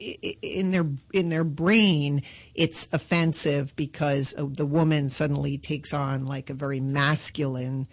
in 0.42 0.72
their 0.72 0.86
in 1.12 1.28
their 1.28 1.44
brain 1.44 2.22
it's 2.54 2.88
offensive 2.92 3.74
because 3.76 4.34
the 4.36 4.66
woman 4.66 5.08
suddenly 5.08 5.58
takes 5.58 5.92
on 5.94 6.26
like 6.26 6.50
a 6.50 6.54
very 6.54 6.80
masculine 6.80 7.86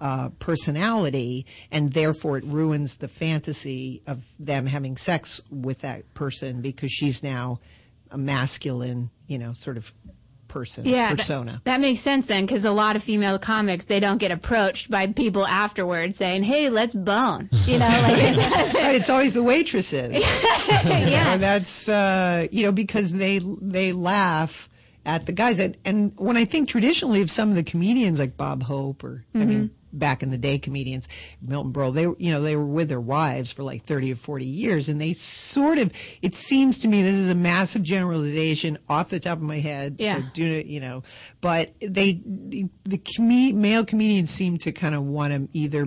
uh, 0.00 0.28
personality, 0.38 1.46
and 1.70 1.92
therefore 1.92 2.36
it 2.36 2.44
ruins 2.44 2.96
the 2.96 3.08
fantasy 3.08 4.02
of 4.06 4.24
them 4.38 4.66
having 4.66 4.96
sex 4.96 5.40
with 5.50 5.80
that 5.80 6.12
person 6.14 6.60
because 6.60 6.90
she's 6.92 7.22
now 7.22 7.60
a 8.10 8.18
masculine, 8.18 9.10
you 9.26 9.38
know, 9.38 9.52
sort 9.52 9.76
of 9.76 9.94
person 10.54 10.86
Yeah, 10.86 11.10
persona. 11.14 11.60
that 11.64 11.80
makes 11.80 12.00
sense 12.00 12.28
then, 12.28 12.46
because 12.46 12.64
a 12.64 12.70
lot 12.70 12.94
of 12.96 13.02
female 13.02 13.38
comics 13.40 13.86
they 13.86 13.98
don't 14.00 14.18
get 14.18 14.30
approached 14.30 14.88
by 14.88 15.06
people 15.08 15.44
afterwards 15.46 16.16
saying, 16.16 16.44
"Hey, 16.44 16.68
let's 16.70 16.94
bone." 16.94 17.48
You 17.66 17.78
know, 17.80 17.88
like 17.88 18.16
it 18.18 18.74
right, 18.74 18.94
it's 18.94 19.10
always 19.10 19.34
the 19.34 19.42
waitresses. 19.42 20.12
yeah. 20.84 21.34
And 21.34 21.42
that's 21.42 21.88
uh, 21.88 22.46
you 22.52 22.62
know 22.62 22.72
because 22.72 23.12
they 23.12 23.40
they 23.60 23.92
laugh 23.92 24.68
at 25.04 25.26
the 25.26 25.32
guys 25.32 25.58
and 25.58 25.76
and 25.84 26.12
when 26.16 26.36
I 26.36 26.44
think 26.44 26.68
traditionally 26.68 27.20
of 27.20 27.30
some 27.30 27.50
of 27.50 27.56
the 27.56 27.64
comedians 27.64 28.18
like 28.18 28.36
Bob 28.36 28.62
Hope 28.62 29.02
or 29.04 29.24
I 29.34 29.38
mean 29.44 29.70
back 29.98 30.22
in 30.22 30.30
the 30.30 30.38
day 30.38 30.58
comedians 30.58 31.08
Milton 31.40 31.72
Berle 31.72 31.92
they 31.94 32.02
you 32.02 32.32
know 32.32 32.42
they 32.42 32.56
were 32.56 32.64
with 32.66 32.88
their 32.88 33.00
wives 33.00 33.52
for 33.52 33.62
like 33.62 33.82
30 33.84 34.12
or 34.12 34.16
40 34.16 34.44
years 34.44 34.88
and 34.88 35.00
they 35.00 35.12
sort 35.12 35.78
of 35.78 35.92
it 36.22 36.34
seems 36.34 36.78
to 36.80 36.88
me 36.88 37.02
this 37.02 37.14
is 37.16 37.30
a 37.30 37.34
massive 37.34 37.82
generalization 37.82 38.78
off 38.88 39.08
the 39.10 39.20
top 39.20 39.38
of 39.38 39.44
my 39.44 39.58
head 39.58 39.96
Yeah. 39.98 40.16
so 40.18 40.22
do 40.32 40.44
you 40.44 40.80
know 40.80 41.02
but 41.40 41.72
they 41.80 42.20
the, 42.24 42.68
the 42.84 42.98
com- 42.98 43.60
male 43.60 43.84
comedians 43.84 44.30
seem 44.30 44.58
to 44.58 44.72
kind 44.72 44.94
of 44.94 45.04
want 45.04 45.32
to 45.32 45.48
either 45.52 45.84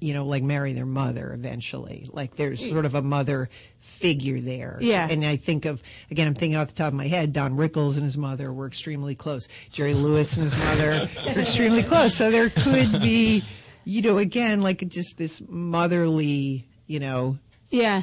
you 0.00 0.14
know 0.14 0.24
like 0.24 0.42
marry 0.42 0.72
their 0.72 0.86
mother 0.86 1.32
eventually 1.32 2.06
like 2.12 2.36
there's 2.36 2.68
sort 2.68 2.84
of 2.84 2.94
a 2.94 3.02
mother 3.02 3.48
figure 3.80 4.38
there 4.40 4.78
Yeah. 4.80 5.08
and 5.10 5.24
I 5.24 5.36
think 5.36 5.64
of 5.64 5.82
again 6.10 6.26
I'm 6.28 6.34
thinking 6.34 6.56
off 6.56 6.68
the 6.68 6.74
top 6.74 6.88
of 6.88 6.94
my 6.94 7.06
head 7.06 7.32
Don 7.32 7.56
Rickles 7.56 7.94
and 7.96 8.04
his 8.04 8.16
mother 8.18 8.52
were 8.52 8.66
extremely 8.66 9.14
close 9.14 9.48
Jerry 9.72 9.94
Lewis 9.94 10.36
and 10.36 10.44
his 10.44 10.56
mother 10.58 11.08
were 11.34 11.40
extremely 11.40 11.82
close 11.82 12.14
so 12.14 12.30
there 12.30 12.50
could 12.50 13.00
be 13.00 13.42
you 13.84 14.02
know 14.02 14.18
again 14.18 14.60
like 14.60 14.86
just 14.88 15.16
this 15.18 15.42
motherly 15.48 16.68
you 16.86 17.00
know 17.00 17.38
Yeah. 17.70 18.02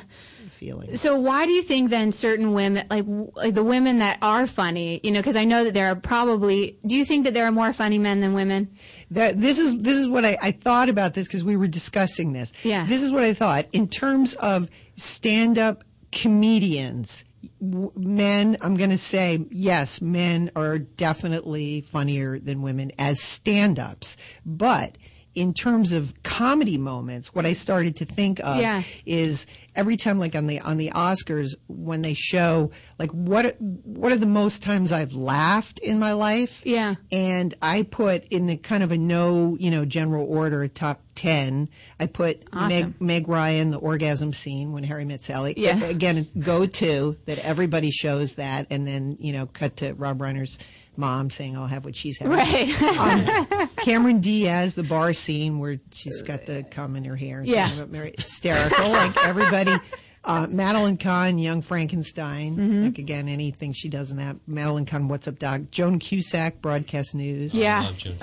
feeling 0.49 0.95
So 0.95 1.15
why 1.19 1.45
do 1.45 1.51
you 1.51 1.61
think 1.61 1.89
then 1.91 2.11
certain 2.11 2.53
women, 2.53 2.87
like, 2.89 3.05
like 3.35 3.53
the 3.53 3.63
women 3.63 3.99
that 3.99 4.17
are 4.21 4.47
funny, 4.47 4.99
you 5.03 5.11
know, 5.11 5.19
because 5.19 5.35
I 5.35 5.43
know 5.45 5.63
that 5.65 5.73
there 5.75 5.91
are 5.91 5.95
probably. 5.95 6.77
Do 6.85 6.95
you 6.95 7.05
think 7.05 7.25
that 7.25 7.33
there 7.35 7.45
are 7.45 7.51
more 7.51 7.73
funny 7.73 7.99
men 7.99 8.21
than 8.21 8.33
women? 8.33 8.69
that 9.11 9.39
this 9.39 9.59
is 9.59 9.77
this 9.77 9.95
is 9.95 10.07
what 10.07 10.25
I, 10.25 10.37
I 10.41 10.51
thought 10.51 10.89
about 10.89 11.13
this 11.13 11.27
because 11.27 11.43
we 11.43 11.55
were 11.57 11.67
discussing 11.67 12.33
this. 12.33 12.51
Yeah. 12.63 12.85
This 12.87 13.03
is 13.03 13.11
what 13.11 13.23
I 13.23 13.33
thought 13.33 13.65
in 13.71 13.87
terms 13.87 14.33
of 14.35 14.69
stand-up 14.97 15.83
comedians. 16.11 17.23
Men, 17.61 18.57
I'm 18.61 18.75
going 18.75 18.89
to 18.89 18.97
say 18.97 19.45
yes, 19.51 20.01
men 20.01 20.51
are 20.55 20.77
definitely 20.79 21.81
funnier 21.81 22.39
than 22.39 22.61
women 22.61 22.91
as 22.99 23.21
stand-ups, 23.21 24.17
but 24.45 24.97
in 25.37 25.53
terms 25.53 25.93
of 25.93 26.23
comedy 26.23 26.77
moments, 26.79 27.35
what 27.35 27.45
I 27.45 27.53
started 27.53 27.95
to 27.97 28.05
think 28.05 28.39
of 28.39 28.59
Yeah. 28.59 28.81
is 29.05 29.45
every 29.75 29.95
time 29.95 30.17
like 30.17 30.33
on 30.35 30.47
the 30.47 30.59
on 30.61 30.77
the 30.77 30.89
Oscars 30.95 31.55
when 31.67 32.01
they 32.01 32.15
show 32.15 32.71
like 32.97 33.11
what 33.11 33.55
what 33.61 34.11
are 34.11 34.15
the 34.17 34.25
most 34.25 34.63
times 34.63 34.91
I've 34.91 35.13
laughed 35.13 35.77
in 35.77 35.99
my 35.99 36.13
life? 36.13 36.63
Yeah. 36.65 36.95
And 37.11 37.53
I 37.61 37.83
put 37.83 38.25
in 38.29 38.49
a 38.49 38.57
kind 38.57 38.81
of 38.81 38.91
a 38.91 38.97
no, 38.97 39.55
you 39.59 39.69
know, 39.69 39.85
general 39.85 40.25
order 40.27 40.67
top 40.67 41.01
10. 41.13 41.69
I 41.99 42.07
put 42.07 42.43
Awesome. 42.51 42.67
Meg, 42.69 43.01
Meg 43.01 43.27
Ryan 43.27 43.69
the 43.69 43.77
orgasm 43.77 44.33
scene 44.33 44.71
when 44.71 44.83
Harry 44.83 45.05
met 45.05 45.23
Sally. 45.23 45.53
Yeah. 45.55 45.83
Again, 45.83 46.25
go 46.39 46.65
to 46.65 47.15
that 47.27 47.37
everybody 47.45 47.91
shows 47.91 48.35
that 48.35 48.65
and 48.71 48.87
then, 48.87 49.17
you 49.19 49.33
know, 49.33 49.45
cut 49.45 49.77
to 49.77 49.93
Rob 49.93 50.17
Reiner's 50.17 50.57
mom 50.97 51.29
saying, 51.29 51.55
"I'll 51.57 51.67
have 51.67 51.85
what 51.85 51.95
she's 51.95 52.17
having." 52.19 52.37
Right. 52.37 52.81
Um, 52.81 53.69
Cameron 53.77 54.19
Diaz, 54.19 54.75
the 54.75 54.83
bar 54.83 55.13
scene 55.13 55.59
where 55.59 55.77
she's 55.93 56.21
got 56.21 56.45
the 56.45 56.63
cum 56.71 56.95
in 56.95 57.03
her 57.05 57.15
hair. 57.15 57.39
And 57.39 57.47
Yeah. 57.47 57.71
about 57.73 57.89
Mary, 57.89 58.13
hysterical. 58.17 58.89
like 58.89 59.15
everybody. 59.25 59.73
Uh, 60.23 60.45
Madeline 60.49 60.97
Kahn, 60.97 61.37
Young 61.37 61.61
Frankenstein. 61.61 62.57
Mm-hmm. 62.57 62.83
Like 62.83 62.97
again, 62.97 63.29
anything 63.29 63.71
she 63.71 63.87
does 63.87 64.11
in 64.11 64.17
that. 64.17 64.35
Madeline 64.45 64.85
Kahn, 64.85 65.07
What's 65.07 65.27
Up, 65.27 65.39
Doc? 65.39 65.61
Joan 65.71 65.99
Cusack, 65.99 66.61
Broadcast 66.61 67.15
News. 67.15 67.55
Yeah. 67.55 67.83
Love 67.83 67.97
Joan 67.97 68.17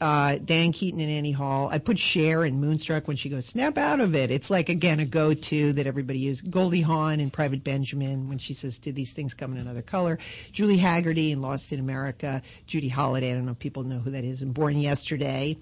Uh, 0.00 0.38
Diane 0.42 0.72
Keaton 0.72 0.98
and 1.00 1.10
Annie 1.10 1.32
Hall. 1.32 1.68
I 1.70 1.78
put 1.78 1.98
Cher 1.98 2.44
in 2.44 2.58
Moonstruck 2.58 3.06
when 3.06 3.18
she 3.18 3.28
goes, 3.28 3.44
snap 3.44 3.76
out 3.76 4.00
of 4.00 4.14
it. 4.14 4.30
It's 4.30 4.50
like, 4.50 4.70
again, 4.70 4.98
a 4.98 5.04
go 5.04 5.34
to 5.34 5.72
that 5.74 5.86
everybody 5.86 6.20
uses. 6.20 6.42
Goldie 6.42 6.80
Hawn 6.80 7.20
in 7.20 7.30
Private 7.30 7.62
Benjamin 7.62 8.28
when 8.28 8.38
she 8.38 8.54
says, 8.54 8.78
Did 8.78 8.94
these 8.94 9.12
things 9.12 9.34
come 9.34 9.52
in 9.52 9.58
another 9.58 9.82
color? 9.82 10.18
Julie 10.52 10.78
Hagerty 10.78 11.32
in 11.32 11.42
Lost 11.42 11.72
in 11.72 11.80
America. 11.80 12.40
Judy 12.66 12.88
Holliday, 12.88 13.30
I 13.30 13.34
don't 13.34 13.44
know 13.44 13.52
if 13.52 13.58
people 13.58 13.82
know 13.82 13.98
who 13.98 14.12
that 14.12 14.24
is, 14.24 14.40
in 14.40 14.52
Born 14.52 14.78
Yesterday. 14.78 15.58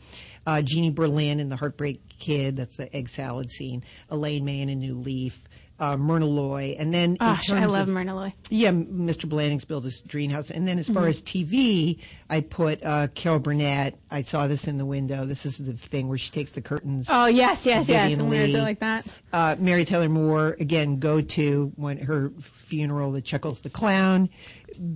Uh, 0.47 0.63
Jeannie 0.63 0.93
Berlin 0.93 1.41
in 1.41 1.49
The 1.49 1.57
Heartbreak 1.57 2.01
Kid, 2.19 2.57
that's 2.57 2.77
the 2.77 2.95
egg 2.95 3.09
salad 3.09 3.51
scene. 3.51 3.83
Elaine 4.09 4.45
May 4.45 4.61
in 4.61 4.69
A 4.69 4.75
New 4.75 4.95
Leaf. 4.95 5.49
Uh, 5.81 5.97
Myrna 5.97 6.27
Loy. 6.27 6.75
And 6.77 6.93
then, 6.93 7.11
in 7.11 7.17
Gosh, 7.17 7.51
I 7.51 7.61
terms 7.61 7.73
love 7.73 7.87
of- 7.89 7.95
Myrna 7.95 8.15
Loy. 8.17 8.35
yeah, 8.51 8.73
Mr. 8.73 9.29
Blandings 9.29 9.65
built 9.65 9.85
his 9.85 10.01
dream 10.01 10.31
house. 10.31 10.51
And 10.51 10.67
then 10.67 10.77
as 10.79 10.89
far 10.89 11.05
Mhm. 11.05 11.09
as 11.09 11.23
TV, 11.23 11.99
I 12.29 12.41
put 12.41 12.85
uh, 12.85 13.07
Carol 13.15 13.39
Burnett. 13.39 13.95
I 14.11 14.23
saw 14.23 14.49
this 14.49 14.67
in 14.67 14.77
the 14.79 14.85
window. 14.87 15.25
This 15.25 15.47
is 15.47 15.59
the 15.59 15.75
thing 15.75 16.09
where 16.09 16.19
she 16.19 16.31
takes 16.33 16.51
the 16.51 16.61
curtains. 16.63 17.09
Oh 17.11 17.27
yes, 17.27 17.65
yes, 17.65 17.89
yes. 17.89 18.17
When 18.17 18.29
there's 18.31 18.55
Lee. 18.55 18.61
like 18.61 18.81
that. 18.81 19.07
Uh, 19.33 19.55
Mary 19.61 19.85
Tyler 19.85 20.09
Moore, 20.09 20.57
again, 20.59 20.99
go 20.99 21.21
to 21.21 21.73
when 21.77 21.99
her 21.99 22.33
funeral, 22.41 23.13
the 23.13 23.23
Chuckles 23.23 23.61
the 23.61 23.71
Clown. 23.71 24.29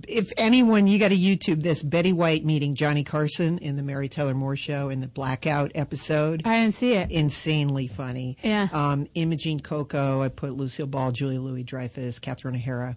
If 0.07 0.31
anyone, 0.37 0.87
you 0.87 0.97
got 0.99 1.11
to 1.11 1.17
YouTube 1.17 1.61
this 1.61 1.83
Betty 1.83 2.13
White 2.13 2.45
meeting 2.45 2.75
Johnny 2.75 3.03
Carson 3.03 3.57
in 3.57 3.75
the 3.75 3.83
Mary 3.83 4.07
Tyler 4.07 4.33
Moore 4.33 4.55
show 4.55 4.89
in 4.89 5.01
the 5.01 5.07
Blackout 5.07 5.71
episode. 5.75 6.41
I 6.45 6.61
didn't 6.61 6.75
see 6.75 6.93
it. 6.93 7.11
Insanely 7.11 7.87
funny. 7.87 8.37
Yeah. 8.43 8.69
Um, 8.71 9.07
Imogene 9.15 9.59
Coca, 9.59 10.19
I 10.23 10.29
put 10.29 10.51
Lucille 10.53 10.87
Ball, 10.87 11.11
Julia 11.11 11.39
Louis 11.41 11.63
Dreyfus, 11.63 12.19
Catherine 12.19 12.55
O'Hara, 12.55 12.95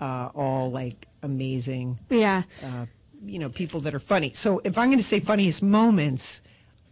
uh, 0.00 0.28
all 0.34 0.70
like 0.70 1.06
amazing 1.22 1.98
Yeah. 2.10 2.42
uh, 2.64 2.86
you 3.24 3.38
know, 3.38 3.48
people 3.48 3.80
that 3.80 3.94
are 3.94 3.98
funny. 3.98 4.30
So 4.34 4.60
if 4.64 4.76
I'm 4.78 4.86
going 4.88 4.98
to 4.98 5.04
say 5.04 5.20
funniest 5.20 5.62
moments, 5.62 6.42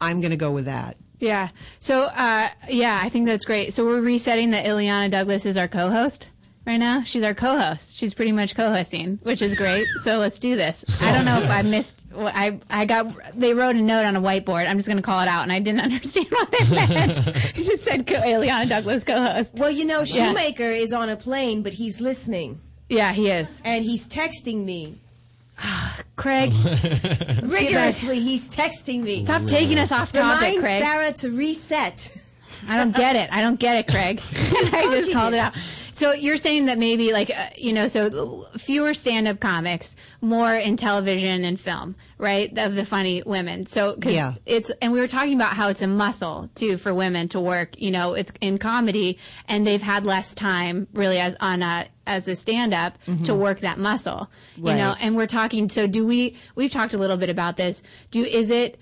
I'm 0.00 0.20
going 0.20 0.30
to 0.30 0.36
go 0.36 0.50
with 0.52 0.64
that. 0.64 0.96
Yeah. 1.20 1.50
So, 1.80 2.04
uh, 2.04 2.48
yeah, 2.68 3.00
I 3.02 3.08
think 3.08 3.26
that's 3.26 3.44
great. 3.44 3.72
So 3.72 3.84
we're 3.84 4.00
resetting 4.00 4.50
that 4.50 4.64
Illeana 4.66 5.10
Douglas 5.10 5.46
is 5.46 5.56
our 5.56 5.68
co-host 5.68 6.28
right 6.66 6.76
now. 6.78 7.02
She's 7.02 7.22
our 7.22 7.34
co-host. 7.34 7.96
She's 7.96 8.14
pretty 8.14 8.32
much 8.32 8.54
co-hosting, 8.54 9.18
which 9.22 9.42
is 9.42 9.54
great. 9.54 9.86
So 10.02 10.18
let's 10.18 10.38
do 10.38 10.56
this. 10.56 10.84
I 11.02 11.12
don't 11.12 11.24
know 11.24 11.40
if 11.40 11.50
I 11.50 11.62
missed. 11.62 12.06
What 12.12 12.32
I 12.34 12.58
I 12.70 12.84
got. 12.86 13.12
They 13.38 13.54
wrote 13.54 13.76
a 13.76 13.82
note 13.82 14.04
on 14.04 14.16
a 14.16 14.20
whiteboard. 14.20 14.68
I'm 14.68 14.76
just 14.78 14.88
going 14.88 14.96
to 14.98 15.02
call 15.02 15.20
it 15.20 15.28
out, 15.28 15.42
and 15.42 15.52
I 15.52 15.58
didn't 15.58 15.80
understand 15.88 16.26
what 16.30 16.48
it 16.52 16.70
meant. 16.70 17.26
it 17.28 17.54
just 17.54 17.84
said 17.84 18.06
co- 18.06 18.14
Illeana 18.20 18.68
Douglas 18.68 19.04
co-host. 19.04 19.54
Well, 19.54 19.70
you 19.70 19.84
know, 19.84 20.00
Yeah. 20.00 20.28
Shoemaker 20.32 20.62
is 20.70 20.92
on 20.92 21.08
a 21.08 21.16
plane, 21.16 21.62
but 21.62 21.74
he's 21.74 22.00
listening. 22.00 22.60
Yeah, 22.88 23.12
he 23.12 23.30
is. 23.30 23.62
And 23.64 23.84
he's 23.84 24.08
texting 24.08 24.64
me. 24.64 24.98
Craig, 26.16 26.52
Rigorously, 27.42 28.20
he's 28.20 28.48
texting 28.48 29.02
me. 29.02 29.24
Stop 29.24 29.46
taking 29.46 29.78
us 29.78 29.92
off 29.92 30.12
topic, 30.12 30.40
Remind 30.40 30.60
Craig. 30.62 30.82
Sarah 30.82 31.12
to 31.12 31.30
reset. 31.30 32.16
I 32.68 32.76
don't 32.76 32.94
get 32.94 33.16
it. 33.16 33.28
I 33.32 33.40
don't 33.42 33.58
get 33.58 33.76
it, 33.76 33.90
Craig. 33.90 34.20
I 34.72 34.88
just 34.90 35.12
called 35.12 35.34
it 35.34 35.38
out. 35.38 35.54
So 35.92 36.12
you're 36.12 36.36
saying 36.38 36.66
that 36.66 36.76
maybe 36.78 37.12
like 37.12 37.30
uh, 37.30 37.50
you 37.56 37.72
know, 37.72 37.86
so 37.86 38.46
fewer 38.58 38.94
stand-up 38.94 39.38
comics, 39.38 39.94
more 40.20 40.52
in 40.54 40.76
television 40.76 41.44
and 41.44 41.58
film, 41.60 41.94
right? 42.18 42.50
Of 42.58 42.74
the 42.74 42.84
funny 42.84 43.22
women. 43.24 43.66
So 43.66 43.94
cause 43.96 44.12
Yeah. 44.12 44.32
it's 44.44 44.70
and 44.82 44.92
we 44.92 44.98
were 45.00 45.06
talking 45.06 45.34
about 45.34 45.52
how 45.54 45.68
it's 45.68 45.82
a 45.82 45.86
muscle 45.86 46.50
too 46.56 46.78
for 46.78 46.92
women 46.92 47.28
to 47.28 47.40
work, 47.40 47.80
you 47.80 47.92
know, 47.92 48.10
with, 48.12 48.32
in 48.40 48.58
comedy, 48.58 49.18
and 49.46 49.64
they've 49.66 49.82
had 49.82 50.04
less 50.04 50.34
time 50.34 50.88
really 50.94 51.18
as 51.20 51.36
on 51.40 51.62
a 51.62 51.86
as 52.06 52.26
a 52.28 52.34
stand-up 52.36 52.98
to 53.06 53.10
Mhm. 53.32 53.38
work 53.38 53.60
that 53.60 53.78
muscle, 53.78 54.28
you 54.56 54.64
know. 54.74 54.94
And 55.00 55.16
we're 55.16 55.26
talking. 55.26 55.68
So 55.68 55.86
do 55.86 56.04
we? 56.04 56.34
We've 56.56 56.70
talked 56.72 56.92
a 56.92 56.98
little 56.98 57.16
bit 57.16 57.30
about 57.30 57.56
this. 57.56 57.82
Do 58.10 58.22
is 58.24 58.50
it? 58.50 58.78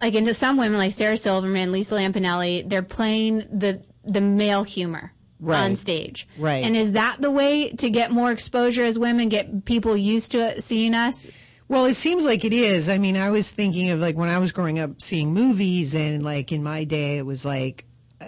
Like 0.00 0.14
into 0.14 0.34
some 0.34 0.56
women 0.56 0.78
like 0.78 0.92
Sarah 0.92 1.16
Silverman, 1.16 1.72
Lisa 1.72 1.94
Lampanelli, 1.94 2.68
they're 2.68 2.82
playing 2.82 3.38
the 3.50 3.82
the 4.04 4.20
male 4.20 4.64
humor 4.64 5.12
on 5.46 5.76
stage. 5.76 6.26
Right. 6.38 6.64
And 6.64 6.76
is 6.76 6.92
that 6.92 7.20
the 7.20 7.30
way 7.30 7.70
to 7.70 7.90
get 7.90 8.10
more 8.10 8.30
exposure 8.30 8.84
as 8.84 8.98
women, 8.98 9.28
get 9.28 9.64
people 9.64 9.96
used 9.96 10.32
to 10.32 10.60
seeing 10.60 10.94
us? 10.94 11.26
Well, 11.68 11.86
it 11.86 11.94
seems 11.94 12.24
like 12.24 12.44
it 12.44 12.52
is. 12.52 12.88
I 12.88 12.98
mean, 12.98 13.16
I 13.16 13.30
was 13.30 13.50
thinking 13.50 13.90
of 13.90 14.00
like 14.00 14.16
when 14.16 14.28
I 14.28 14.38
was 14.38 14.52
growing 14.52 14.78
up 14.78 15.00
seeing 15.00 15.32
movies, 15.32 15.94
and 15.94 16.22
like 16.22 16.52
in 16.52 16.62
my 16.62 16.84
day, 16.84 17.18
it 17.18 17.26
was 17.26 17.44
like, 17.44 17.86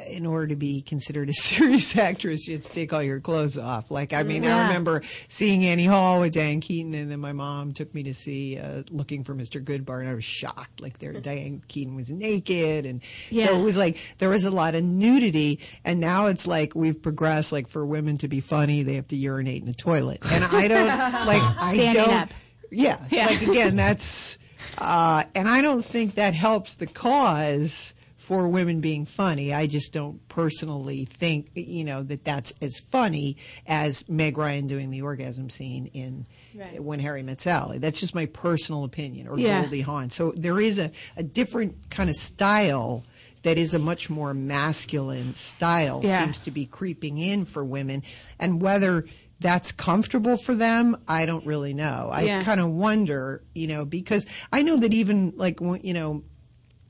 in 0.08 0.26
order 0.26 0.48
to 0.48 0.56
be 0.56 0.80
considered 0.82 1.28
a 1.28 1.32
serious 1.34 1.96
actress, 1.96 2.46
you 2.46 2.54
had 2.54 2.62
to 2.64 2.70
take 2.70 2.92
all 2.92 3.02
your 3.02 3.20
clothes 3.20 3.56
off. 3.58 3.90
Like, 3.90 4.12
I 4.12 4.22
mean, 4.22 4.44
I 4.44 4.66
remember 4.68 5.02
seeing 5.28 5.64
Annie 5.64 5.84
Hall 5.86 6.20
with 6.20 6.34
Diane 6.34 6.60
Keaton, 6.60 6.94
and 6.94 7.10
then 7.10 7.20
my 7.20 7.32
mom 7.32 7.72
took 7.72 7.94
me 7.94 8.02
to 8.04 8.14
see 8.14 8.58
uh, 8.58 8.82
Looking 8.90 9.24
for 9.24 9.34
Mr. 9.34 9.62
Goodbar, 9.62 10.00
and 10.00 10.08
I 10.08 10.14
was 10.14 10.24
shocked. 10.24 10.80
Like, 10.80 10.98
there, 10.98 11.12
Diane 11.14 11.62
Keaton 11.68 11.94
was 11.96 12.10
naked, 12.10 12.86
and 12.86 13.02
so 13.30 13.58
it 13.58 13.62
was 13.62 13.76
like 13.76 13.98
there 14.18 14.28
was 14.30 14.44
a 14.44 14.50
lot 14.50 14.74
of 14.74 14.82
nudity, 14.84 15.60
and 15.84 16.00
now 16.00 16.26
it's 16.26 16.46
like 16.46 16.74
we've 16.74 17.00
progressed. 17.02 17.52
Like, 17.52 17.68
for 17.68 17.84
women 17.86 18.18
to 18.18 18.28
be 18.28 18.40
funny, 18.40 18.82
they 18.82 18.94
have 18.94 19.08
to 19.08 19.16
urinate 19.16 19.60
in 19.62 19.66
the 19.68 19.74
toilet, 19.74 20.18
and 20.30 20.44
I 20.44 20.68
don't 20.68 20.86
like. 21.26 21.42
I 21.60 21.74
Standing 21.74 22.04
don't. 22.04 22.14
up. 22.14 22.34
Yeah, 22.70 23.04
Yeah. 23.10 23.26
like 23.26 23.42
again, 23.42 23.76
that's 23.76 24.38
uh, 24.78 25.22
and 25.34 25.48
I 25.48 25.62
don't 25.62 25.84
think 25.84 26.16
that 26.16 26.34
helps 26.34 26.74
the 26.74 26.86
cause 26.86 27.94
for 28.26 28.48
women 28.48 28.80
being 28.80 29.04
funny. 29.04 29.54
I 29.54 29.68
just 29.68 29.92
don't 29.92 30.26
personally 30.26 31.04
think 31.04 31.48
you 31.54 31.84
know 31.84 32.02
that 32.02 32.24
that's 32.24 32.52
as 32.60 32.76
funny 32.80 33.36
as 33.68 34.04
Meg 34.08 34.36
Ryan 34.36 34.66
doing 34.66 34.90
the 34.90 35.02
orgasm 35.02 35.48
scene 35.48 35.86
in. 35.94 36.26
Right. 36.52 36.82
When 36.82 36.98
Harry 37.00 37.22
Met 37.22 37.40
Sally, 37.42 37.76
that's 37.78 38.00
just 38.00 38.14
my 38.14 38.24
personal 38.26 38.82
opinion, 38.84 39.28
or 39.28 39.38
Yeah. 39.38 39.60
Goldie 39.60 39.82
Hawn. 39.82 40.08
So 40.10 40.32
there 40.34 40.58
is 40.58 40.78
a, 40.78 40.90
a 41.16 41.22
different 41.22 41.90
kind 41.90 42.08
of 42.08 42.16
style 42.16 43.04
that 43.42 43.58
is 43.58 43.74
a 43.74 43.78
much 43.78 44.08
more 44.10 44.32
masculine 44.34 45.34
style 45.34 46.00
Yeah. 46.02 46.18
seems 46.24 46.40
to 46.40 46.50
be 46.50 46.64
creeping 46.64 47.18
in 47.18 47.44
for 47.44 47.62
women, 47.64 48.02
and 48.40 48.60
whether 48.60 49.04
that's 49.38 49.70
comfortable 49.70 50.38
for 50.38 50.54
them, 50.54 50.96
I 51.06 51.26
don't 51.26 51.44
really 51.46 51.74
know. 51.74 52.08
I 52.10 52.22
Yeah. 52.22 52.40
kind 52.40 52.58
of 52.58 52.70
wonder, 52.70 53.42
you 53.54 53.66
know, 53.66 53.84
because 53.84 54.26
I 54.50 54.62
know 54.62 54.78
that 54.78 54.94
even 54.94 55.34
like 55.36 55.60
when- 55.60 55.82
you 55.84 55.92
know 55.92 56.24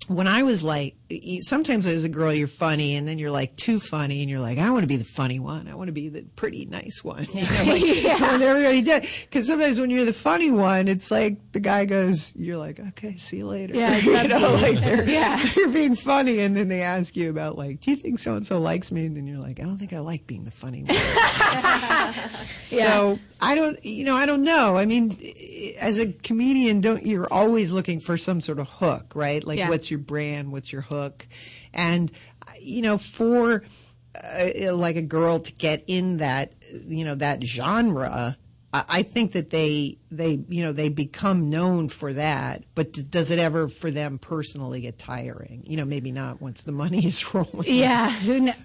when 0.08 0.28
I 0.28 0.44
was 0.44 0.62
like, 0.62 0.94
sometimes 1.42 1.86
as 1.86 2.04
a 2.04 2.08
girl 2.08 2.32
you're 2.32 2.48
funny, 2.48 2.96
and 2.96 3.06
then 3.06 3.18
you're 3.18 3.30
like 3.30 3.54
too 3.56 3.78
funny, 3.78 4.22
and 4.22 4.30
you're 4.30 4.40
like, 4.40 4.58
I 4.58 4.70
want 4.70 4.82
to 4.82 4.86
be 4.88 4.96
the 4.96 5.04
funny 5.04 5.38
one. 5.38 5.68
I 5.68 5.74
want 5.74 5.88
to 5.88 5.92
be 5.92 6.08
the 6.08 6.22
pretty 6.36 6.66
nice 6.66 7.02
one. 7.04 7.26
You 7.34 7.42
know, 7.42 7.64
like, 7.72 7.82
Yeah. 8.02 8.32
when 8.32 8.42
everybody 8.42 8.82
does. 8.82 9.02
Because 9.24 9.46
sometimes 9.46 9.78
when 9.80 9.90
you're 9.90 10.04
the 10.04 10.12
funny 10.12 10.50
one, 10.50 10.88
it's 10.88 11.10
like 11.10 11.52
the 11.52 11.60
guy 11.60 11.84
goes, 11.84 12.34
you're 12.36 12.56
like, 12.56 12.80
okay, 12.80 13.16
see 13.16 13.38
you 13.38 13.46
later. 13.46 13.74
Yeah, 13.74 13.94
it's 13.96 14.04
you 14.04 14.28
know 14.28 14.50
like 14.54 14.80
they're, 14.80 15.08
Yeah. 15.08 15.40
they're 15.54 15.68
being 15.68 15.94
funny, 15.94 16.40
and 16.40 16.56
then 16.56 16.68
they 16.68 16.82
ask 16.82 17.14
you 17.16 17.30
about 17.30 17.56
like, 17.56 17.80
do 17.80 17.90
you 17.90 17.96
think 17.96 18.18
so 18.18 18.34
and 18.34 18.44
so 18.44 18.58
likes 18.60 18.90
me? 18.90 19.06
And 19.06 19.16
then 19.16 19.26
you're 19.26 19.38
like, 19.38 19.60
I 19.60 19.64
don't 19.64 19.78
think 19.78 19.92
I 19.92 20.00
like 20.00 20.26
being 20.26 20.44
the 20.44 20.50
funny 20.50 20.82
one. 20.82 20.96
So 22.62 23.18
I 23.40 23.54
don't, 23.54 23.78
you 23.84 24.04
know, 24.04 24.16
I 24.16 24.26
don't 24.26 24.42
know. 24.42 24.76
I 24.76 24.86
mean, 24.86 25.16
as 25.80 25.98
a 26.00 26.12
comedian, 26.12 26.80
don't 26.80 27.04
you're 27.06 27.28
always 27.32 27.70
looking 27.70 28.00
for 28.00 28.16
some 28.16 28.40
sort 28.40 28.58
of 28.58 28.68
hook, 28.68 29.12
right? 29.14 29.44
Like, 29.44 29.58
Yeah. 29.58 29.68
what's 29.68 29.90
your 29.90 30.00
brand? 30.00 30.50
What's 30.52 30.72
your 30.72 30.82
hook? 30.82 30.95
And 31.72 32.10
you 32.60 32.82
know, 32.82 32.98
for 32.98 33.64
uh, 34.22 34.74
like 34.74 34.96
a 34.96 35.02
girl 35.02 35.38
to 35.40 35.52
get 35.52 35.84
in 35.86 36.18
that, 36.18 36.54
you 36.86 37.04
know, 37.04 37.14
that 37.16 37.42
genre. 37.42 38.36
I 38.72 39.04
think 39.04 39.32
that 39.32 39.48
they 39.48 39.96
they 40.10 40.38
you 40.48 40.62
know 40.62 40.70
they 40.72 40.90
become 40.90 41.48
known 41.48 41.88
for 41.88 42.12
that, 42.12 42.62
but 42.74 42.92
does 43.10 43.30
it 43.30 43.38
ever 43.38 43.68
for 43.68 43.90
them 43.90 44.18
personally 44.18 44.82
get 44.82 44.98
tiring? 44.98 45.62
You 45.66 45.78
know, 45.78 45.86
maybe 45.86 46.12
not 46.12 46.42
once 46.42 46.62
the 46.62 46.72
money 46.72 47.06
is 47.06 47.34
rolling. 47.34 47.64
Yeah, 47.64 48.14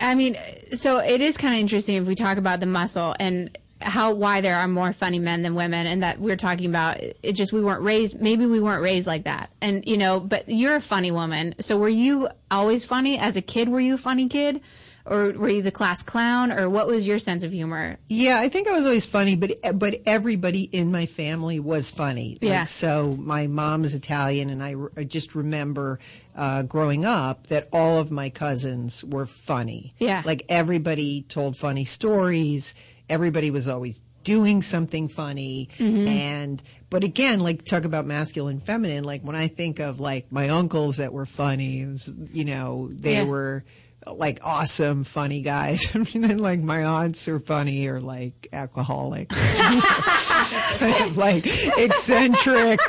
I 0.02 0.16
mean, 0.16 0.36
so 0.74 0.98
it 0.98 1.22
is 1.22 1.38
kind 1.38 1.54
of 1.54 1.62
interesting 1.62 1.96
if 1.96 2.08
we 2.08 2.16
talk 2.16 2.38
about 2.38 2.60
the 2.60 2.66
muscle 2.66 3.16
and 3.22 3.58
how 3.82 4.14
why 4.14 4.42
there 4.42 4.56
are 4.56 4.68
more 4.68 4.94
funny 4.94 5.20
men 5.20 5.42
than 5.42 5.56
women, 5.56 5.88
and 5.88 6.04
that 6.04 6.20
we're 6.20 6.38
talking 6.38 6.68
about 6.68 7.00
it. 7.00 7.34
Just 7.34 7.54
we 7.54 7.62
weren't 7.62 7.82
raised, 7.82 8.20
maybe 8.22 8.46
we 8.46 8.60
weren't 8.60 8.82
raised 8.82 9.08
like 9.08 9.24
that, 9.26 9.52
and 9.62 9.88
you 9.88 9.98
know. 9.98 10.20
But 10.20 10.50
you're 10.50 10.76
a 10.76 10.82
funny 10.82 11.12
woman, 11.12 11.56
so 11.60 11.78
were 11.78 11.90
you 11.90 12.30
always 12.50 12.86
funny 12.86 13.18
as 13.18 13.36
a 13.36 13.42
kid? 13.42 13.70
Were 13.70 13.80
you 13.80 13.96
a 13.96 13.98
funny 13.98 14.28
kid, 14.28 14.62
or 15.06 15.32
were 15.32 15.50
you 15.50 15.62
the 15.62 15.72
class 15.72 16.04
clown, 16.04 16.52
or 16.52 16.70
what 16.70 16.88
was 16.88 17.08
your 17.08 17.20
sense 17.20 17.44
of 17.44 17.52
humor? 17.52 17.98
Yeah, 18.08 18.40
I 18.40 18.50
think 18.50 18.68
I 18.68 18.72
was 18.74 18.86
always 18.86 19.06
funny, 19.06 19.36
but 19.36 19.54
but 19.76 19.96
everybody 20.06 20.64
in 20.64 20.92
my 20.92 21.06
family 21.06 21.60
was 21.60 21.90
funny. 21.92 22.38
Like, 22.42 22.50
Yeah. 22.50 22.64
So 22.66 23.16
my 23.20 23.48
mom's 23.48 23.94
Italian, 23.94 24.50
and 24.50 24.62
I, 24.62 24.76
I 24.98 25.04
just 25.04 25.36
remember 25.36 26.00
uh, 26.36 26.64
growing 26.64 27.04
up 27.04 27.48
that 27.48 27.68
all 27.74 28.00
of 28.00 28.12
my 28.12 28.30
cousins 28.30 29.04
were 29.04 29.26
funny. 29.26 29.94
Yeah. 30.00 30.22
Like 30.26 30.44
everybody 30.50 31.24
told 31.24 31.58
funny 31.58 31.84
stories. 31.86 32.74
Everybody 33.12 33.52
was 33.52 33.68
always 33.68 34.02
doing 34.24 34.62
something 34.62 35.08
funny. 35.08 35.68
Mhm. 35.80 36.08
and 36.08 36.64
but 36.92 37.04
again 37.04 37.40
like 37.40 37.66
talk 37.66 37.86
about 37.86 38.06
masculine 38.06 38.60
feminine. 38.60 39.04
Like 39.04 39.22
when 39.24 39.36
i 39.36 39.48
think 39.48 39.80
of 39.80 40.00
like 40.00 40.32
my 40.32 40.50
uncles 40.50 40.98
that 40.98 41.12
were 41.12 41.26
funny 41.26 41.86
was, 41.88 42.16
you 42.32 42.46
know 42.46 42.88
they 42.92 43.14
Yeah. 43.14 43.24
were 43.24 43.64
like 44.12 44.40
awesome 44.44 45.04
funny 45.04 45.42
guys. 45.42 45.88
And 45.96 46.06
then 46.06 46.38
like 46.40 46.60
my 46.60 46.84
aunts 46.84 47.28
are 47.28 47.40
funny 47.40 47.88
or 47.88 48.00
like 48.00 48.48
alcoholic. 48.54 49.30
Kind 49.30 51.04
of 51.06 51.18
like 51.28 51.46
eccentric 51.78 52.80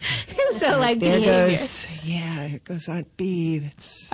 so 0.52 0.78
like 0.78 0.98
there 0.98 1.18
behavior. 1.20 1.48
goes 1.48 1.86
yeah 2.04 2.48
there 2.48 2.58
goes 2.64 2.88
aunt 2.88 3.06
b 3.16 3.58
that's 3.58 4.12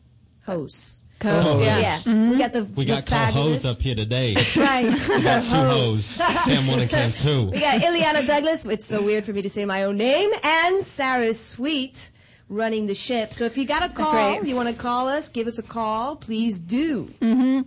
host. 0.46 1.04
Co-host. 1.18 1.64
Yeah, 1.64 1.78
Yeah. 1.80 1.96
Mhm. 1.98 2.30
we 2.30 2.36
got 2.38 2.52
the 2.54 2.64
We 2.64 2.86
the 2.86 2.94
got 2.94 3.04
co-hosts 3.06 3.66
up 3.66 3.76
here 3.78 3.94
today. 3.94 4.32
That's 4.34 4.56
right. 4.56 4.84
We 4.86 5.20
got 5.22 5.42
two 5.42 5.56
hoes. 5.56 6.18
Cam 6.44 6.66
one 6.66 6.80
and 6.80 6.88
Cam 6.90 7.10
two. 7.10 7.44
We 7.52 7.60
got 7.60 7.80
Illeana 7.82 8.26
Douglas. 8.26 8.64
It's 8.66 8.86
so 8.86 9.02
weird 9.02 9.24
for 9.24 9.34
me 9.34 9.42
to 9.42 9.50
say 9.50 9.66
my 9.66 9.82
own 9.84 9.98
name, 9.98 10.30
and 10.42 10.78
Sarah 10.78 11.34
Sweet 11.34 12.10
running 12.48 12.86
the 12.86 12.94
ship. 12.94 13.32
So 13.32 13.44
if 13.44 13.56
you 13.56 13.66
got 13.66 13.84
a 13.84 13.92
call, 13.92 14.12
right. 14.12 14.44
you 14.44 14.54
want 14.54 14.68
to 14.68 14.74
call 14.74 15.08
us, 15.08 15.28
give 15.28 15.46
us 15.46 15.58
a 15.58 15.62
call, 15.62 16.16
please 16.16 16.60
do. 16.60 17.04
hmm 17.20 17.62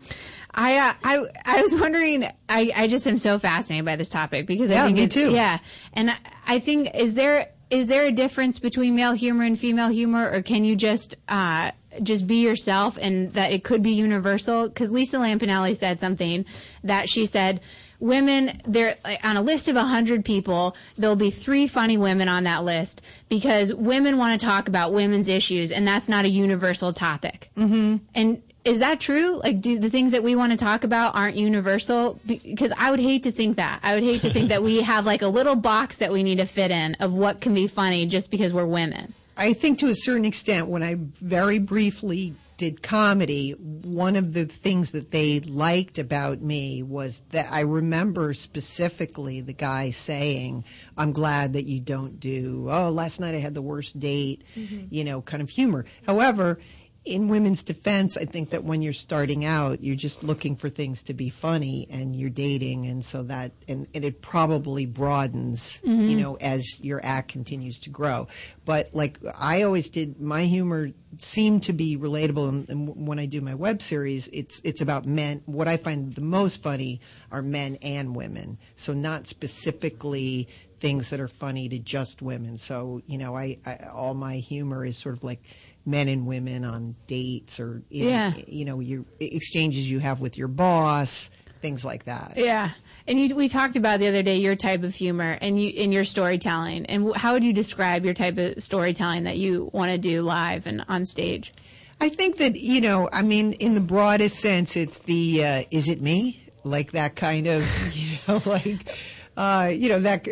I, 0.53 0.77
uh, 0.77 0.93
I 1.03 1.25
I 1.45 1.61
was 1.61 1.75
wondering. 1.79 2.23
I, 2.49 2.71
I 2.75 2.87
just 2.87 3.07
am 3.07 3.19
so 3.19 3.37
fascinated 3.37 3.85
by 3.85 3.95
this 3.95 4.09
topic 4.09 4.47
because 4.47 4.71
Yeah, 4.71 4.81
I 4.81 4.85
think 4.85 4.97
me 4.97 5.03
it's, 5.03 5.13
too. 5.13 5.31
Yeah, 5.31 5.59
and 5.93 6.09
I, 6.09 6.17
I 6.47 6.59
think 6.59 6.95
is 6.95 7.13
there 7.13 7.49
is 7.69 7.87
there 7.87 8.05
a 8.05 8.11
difference 8.11 8.57
between 8.57 8.95
male 8.95 9.13
humor 9.13 9.43
and 9.43 9.59
female 9.59 9.89
humor, 9.89 10.31
or 10.31 10.41
can 10.41 10.65
you 10.65 10.75
just 10.75 11.15
uh, 11.27 11.71
just 12.01 12.25
be 12.25 12.41
yourself 12.43 12.97
and 12.99 13.29
that 13.31 13.51
it 13.51 13.63
could 13.63 13.83
be 13.83 13.91
universal? 13.91 14.67
Because 14.67 14.91
Lisa 14.91 15.17
Lampanelli 15.17 15.75
said 15.75 15.99
something 15.99 16.43
that 16.83 17.07
she 17.07 17.25
said. 17.27 17.61
Women, 17.99 18.61
there 18.65 18.95
on 19.23 19.37
a 19.37 19.41
list 19.41 19.67
of 19.67 19.75
hundred 19.75 20.23
people, 20.23 20.75
there'll 20.97 21.15
be 21.15 21.31
three 21.31 21.67
funny 21.67 21.97
women 21.97 22.29
on 22.29 22.43
that 22.43 22.63
list 22.63 23.01
because 23.29 23.73
women 23.73 24.17
want 24.17 24.39
to 24.39 24.45
talk 24.45 24.67
about 24.67 24.93
women's 24.93 25.27
issues, 25.27 25.71
and 25.71 25.87
that's 25.87 26.07
not 26.07 26.25
a 26.25 26.29
universal 26.29 26.93
topic. 26.93 27.49
Mm-hmm. 27.55 28.03
And 28.13 28.41
is 28.67 28.79
that 28.79 28.99
true? 28.99 29.39
Like, 29.43 29.61
do 29.61 29.79
the 29.79 29.89
things 29.89 30.11
that 30.11 30.23
we 30.23 30.35
want 30.35 30.51
to 30.51 30.57
talk 30.57 30.83
about 30.83 31.15
aren't 31.15 31.37
universal? 31.37 32.19
Because 32.25 32.73
I 32.77 32.91
would 32.91 32.99
hate 32.99 33.23
to 33.23 33.31
think 33.31 33.55
that. 33.55 33.79
I 33.81 33.95
would 33.95 34.03
hate 34.03 34.21
to 34.21 34.29
think 34.29 34.49
that 34.49 34.61
we 34.61 34.81
have 34.81 35.05
like 35.05 35.21
a 35.21 35.27
little 35.27 35.55
box 35.55 35.99
that 35.99 36.11
we 36.11 36.21
need 36.21 36.39
to 36.39 36.45
fit 36.45 36.69
in 36.69 36.95
of 36.95 37.13
what 37.13 37.39
can 37.39 37.53
be 37.53 37.67
funny 37.67 38.05
just 38.05 38.29
because 38.29 38.53
we're 38.53 38.65
women. 38.65 39.13
I 39.37 39.53
think 39.53 39.79
to 39.79 39.87
a 39.87 39.95
certain 39.95 40.25
extent, 40.25 40.67
when 40.67 40.83
I 40.83 40.95
very 40.97 41.59
briefly 41.59 42.33
did 42.57 42.81
comedy, 42.81 43.51
one 43.51 44.15
of 44.15 44.33
the 44.33 44.45
things 44.45 44.91
that 44.91 45.11
they 45.11 45.39
liked 45.39 45.99
about 45.99 46.41
me 46.41 46.83
was 46.83 47.21
that 47.29 47.47
I 47.51 47.61
remember 47.61 48.33
specifically 48.33 49.41
the 49.41 49.53
guy 49.53 49.91
saying, 49.91 50.65
I'm 50.97 51.11
glad 51.11 51.53
that 51.53 51.65
you 51.65 51.79
don't 51.79 52.19
do, 52.19 52.67
oh, 52.69 52.89
last 52.89 53.19
night 53.19 53.35
I 53.35 53.39
had 53.39 53.53
the 53.53 53.61
worst 53.61 53.99
date, 53.99 54.43
mm-hmm. 54.55 54.87
you 54.89 55.03
know, 55.03 55.21
kind 55.21 55.41
of 55.43 55.49
humor. 55.49 55.85
However, 56.05 56.59
in 57.07 57.29
women's 57.29 57.63
defense, 57.63 58.17
I 58.17 58.25
think 58.25 58.49
that 58.51 58.63
when 58.63 58.81
you're 58.81 58.93
starting 58.93 59.45
out, 59.45 59.81
you're 59.81 59.95
just 59.95 60.23
looking 60.23 60.55
for 60.55 60.69
things 60.69 61.03
to 61.03 61.13
be 61.13 61.29
funny 61.29 61.87
and 61.89 62.15
you're 62.15 62.29
dating. 62.29 62.85
And 62.85 63.03
so 63.03 63.23
that, 63.23 63.51
and, 63.67 63.87
and 63.95 64.03
it 64.03 64.21
probably 64.21 64.85
broadens, 64.85 65.81
you 65.83 65.91
Mhm. 65.91 66.17
know, 66.17 66.35
as 66.35 66.79
your 66.81 66.99
act 67.03 67.31
continues 67.31 67.79
to 67.81 67.89
grow. 67.89 68.27
But 68.65 68.89
like 68.93 69.19
I 69.37 69.61
always 69.63 69.89
did, 69.89 70.19
my 70.19 70.43
humor 70.43 70.91
seemed 71.19 71.63
to 71.63 71.73
be 71.73 71.97
relatable. 71.97 72.49
And, 72.49 72.69
and 72.69 73.07
when 73.07 73.19
I 73.19 73.25
do 73.25 73.41
my 73.41 73.55
web 73.55 73.81
series, 73.81 74.27
it's, 74.33 74.61
it's 74.63 74.81
about 74.81 75.05
men. 75.05 75.41
What 75.45 75.67
I 75.67 75.77
find 75.77 76.13
the 76.13 76.21
most 76.21 76.61
funny 76.61 76.99
are 77.31 77.41
men 77.41 77.77
and 77.81 78.15
women. 78.15 78.57
So 78.75 78.93
not 78.93 79.27
specifically 79.27 80.47
things 80.79 81.09
that 81.09 81.19
are 81.19 81.27
funny 81.27 81.67
to 81.69 81.79
just 81.79 82.21
women. 82.21 82.55
So, 82.57 83.01
you 83.07 83.17
know, 83.17 83.35
I, 83.35 83.57
I 83.65 83.87
all 83.91 84.13
my 84.13 84.35
humor 84.35 84.85
is 84.85 84.95
sort 84.97 85.15
of 85.17 85.23
like, 85.23 85.41
men 85.87 86.07
and 86.07 86.27
women 86.27 86.63
on 86.63 86.95
dates 87.07 87.59
or 87.59 87.81
know, 87.89 88.07
Yeah. 88.09 88.33
you 88.47 88.65
know 88.65 88.79
your 88.79 89.05
exchanges 89.19 89.89
you 89.89 89.99
have 89.99 90.19
with 90.21 90.37
your 90.37 90.47
boss 90.49 91.31
things 91.61 91.83
like 91.83 92.03
that 92.03 92.33
Yeah. 92.37 92.71
And 93.09 93.17
you, 93.21 93.33
we 93.35 93.47
talked 93.47 93.77
about 93.77 94.01
the 94.01 94.07
other 94.09 94.21
day 94.21 94.35
your 94.35 94.57
type 94.57 94.83
of 94.83 94.93
humor 94.93 95.37
and 95.39 95.59
you 95.63 95.69
in 95.69 95.93
your 95.93 96.03
storytelling. 96.03 96.85
And 96.87 97.15
how 97.15 97.31
would 97.33 97.43
you 97.43 97.53
describe 97.53 98.03
your 98.03 98.13
type 98.13 98.37
of 98.37 98.61
storytelling 98.61 99.23
that 99.23 99.37
you 99.37 99.69
want 99.71 99.91
to 99.91 99.97
do 99.97 100.23
live 100.23 100.67
and 100.67 100.83
on 100.89 101.05
stage? 101.05 101.53
I 102.01 102.09
think 102.09 102.35
that 102.37 102.57
you 102.57 102.81
know, 102.81 103.07
I 103.13 103.21
mean, 103.23 103.53
in 103.53 103.75
the 103.75 103.81
broadest 103.81 104.39
sense, 104.41 104.75
it's 104.75 104.99
the 104.99 105.43
uh, 105.43 105.61
"is 105.71 105.87
it 105.87 106.01
me?" 106.01 106.43
like 106.65 106.91
that 106.91 107.15
kind 107.15 107.47
of, 107.47 107.63
you 107.95 108.17
know, 108.27 108.41
like, 108.45 108.93
uh, 109.37 109.71
you 109.73 109.87
know, 109.87 109.99
that 110.01 110.27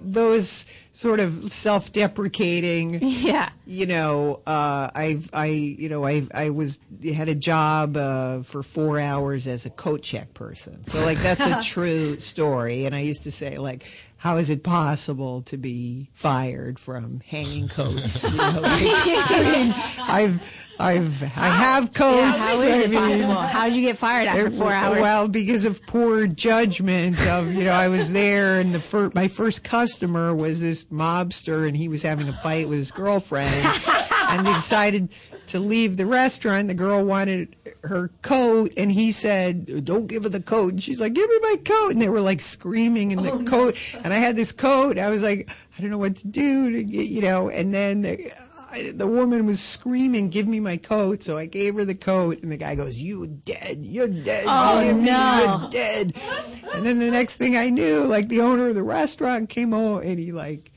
those 0.00 0.64
sort 0.96 1.20
of 1.20 1.52
self-deprecating. 1.52 3.00
Yeah. 3.02 3.50
You 3.66 3.86
know, 3.86 4.40
uh, 4.46 4.88
I, 4.94 5.20
I, 5.34 5.46
you 5.46 5.90
know, 5.90 6.06
I, 6.06 6.26
I 6.32 6.48
was 6.48 6.80
had 7.14 7.28
a 7.28 7.34
job 7.34 7.98
uh, 7.98 8.42
for 8.42 8.62
four 8.62 8.98
hours 8.98 9.46
as 9.46 9.66
a 9.66 9.70
coat 9.70 10.00
check 10.00 10.32
person. 10.32 10.84
So 10.84 11.04
like 11.04 11.18
that's 11.18 11.44
a 11.44 11.60
true 11.70 12.18
story. 12.18 12.86
And 12.86 12.94
I 12.94 13.00
used 13.00 13.24
to 13.24 13.30
say 13.30 13.58
like. 13.58 13.86
How 14.18 14.38
is 14.38 14.48
it 14.48 14.64
possible 14.64 15.42
to 15.42 15.58
be 15.58 16.08
fired 16.14 16.78
from 16.78 17.20
hanging 17.20 17.68
coats? 17.68 18.24
You 18.24 18.36
know, 18.38 18.60
like, 18.62 18.82
I 18.82 19.52
mean, 19.52 19.74
I've, 20.08 20.42
I've, 20.78 21.22
I 21.22 21.48
have 21.48 21.92
coats. 21.92 22.22
Yeah, 22.22 22.38
how 22.38 22.60
is 22.60 22.80
it 22.80 22.92
possible? 22.92 23.34
How 23.34 23.64
did 23.66 23.76
you 23.76 23.82
get 23.82 23.98
fired 23.98 24.28
after 24.28 24.50
four 24.50 24.72
hours? 24.72 25.00
Well, 25.00 25.28
because 25.28 25.64
of 25.64 25.84
poor 25.86 26.26
judgment 26.26 27.18
of 27.26 27.54
you 27.54 27.64
know 27.64 27.72
I 27.72 27.88
was 27.88 28.12
there 28.12 28.60
and 28.60 28.74
the 28.74 28.80
fir- 28.80 29.10
my 29.14 29.28
first 29.28 29.64
customer 29.64 30.34
was 30.34 30.60
this 30.60 30.84
mobster 30.84 31.66
and 31.66 31.76
he 31.76 31.88
was 31.88 32.02
having 32.02 32.28
a 32.28 32.32
fight 32.32 32.68
with 32.68 32.78
his 32.78 32.90
girlfriend 32.90 33.54
and 34.28 34.46
they 34.46 34.52
decided 34.52 35.10
to 35.48 35.60
leave 35.60 35.96
the 35.96 36.06
restaurant. 36.06 36.68
The 36.68 36.74
girl 36.74 37.04
wanted 37.04 37.56
her 37.84 38.08
coat 38.22 38.72
and 38.76 38.92
he 38.92 39.12
said, 39.12 39.84
"Don't 39.84 40.06
give 40.06 40.24
her 40.24 40.28
the 40.28 40.42
coat." 40.42 40.72
And 40.72 40.82
she's 40.82 41.00
like, 41.00 41.14
"Give 41.14 41.28
me 41.28 41.38
my 41.40 41.56
coat." 41.64 41.92
And 41.92 42.02
they 42.02 42.08
were 42.08 42.20
like 42.20 42.40
screaming 42.40 43.12
in 43.12 43.22
the 43.22 43.32
oh, 43.32 43.44
coat 43.44 43.78
and 44.02 44.12
I 44.12 44.16
had 44.16 44.36
this 44.36 44.52
coat. 44.52 44.98
I 44.98 45.08
was 45.08 45.22
like, 45.22 45.48
I 45.76 45.80
don't 45.80 45.90
know 45.90 45.98
what 45.98 46.16
to 46.16 46.28
do 46.28 46.70
to 46.70 46.84
get, 46.84 47.06
you 47.06 47.22
know, 47.22 47.48
and 47.48 47.72
then 47.72 48.02
the, 48.02 48.32
I, 48.76 48.92
the 48.92 49.06
woman 49.06 49.46
was 49.46 49.60
screaming, 49.60 50.28
"Give 50.28 50.46
me 50.46 50.60
my 50.60 50.76
coat!" 50.76 51.22
So 51.22 51.36
I 51.36 51.46
gave 51.46 51.74
her 51.74 51.84
the 51.84 51.94
coat, 51.94 52.42
and 52.42 52.52
the 52.52 52.56
guy 52.56 52.74
goes, 52.74 52.98
"You 52.98 53.26
dead? 53.26 53.78
You're 53.82 54.08
dead! 54.08 54.44
Oh, 54.46 54.84
Give 54.84 54.96
no. 54.96 55.58
You're 55.60 55.70
dead!" 55.70 56.14
And 56.74 56.84
then 56.84 56.98
the 56.98 57.10
next 57.10 57.36
thing 57.36 57.56
I 57.56 57.70
knew, 57.70 58.04
like 58.04 58.28
the 58.28 58.40
owner 58.40 58.68
of 58.68 58.74
the 58.74 58.82
restaurant 58.82 59.48
came 59.48 59.72
home, 59.72 60.02
and 60.02 60.18
he 60.18 60.32
like, 60.32 60.70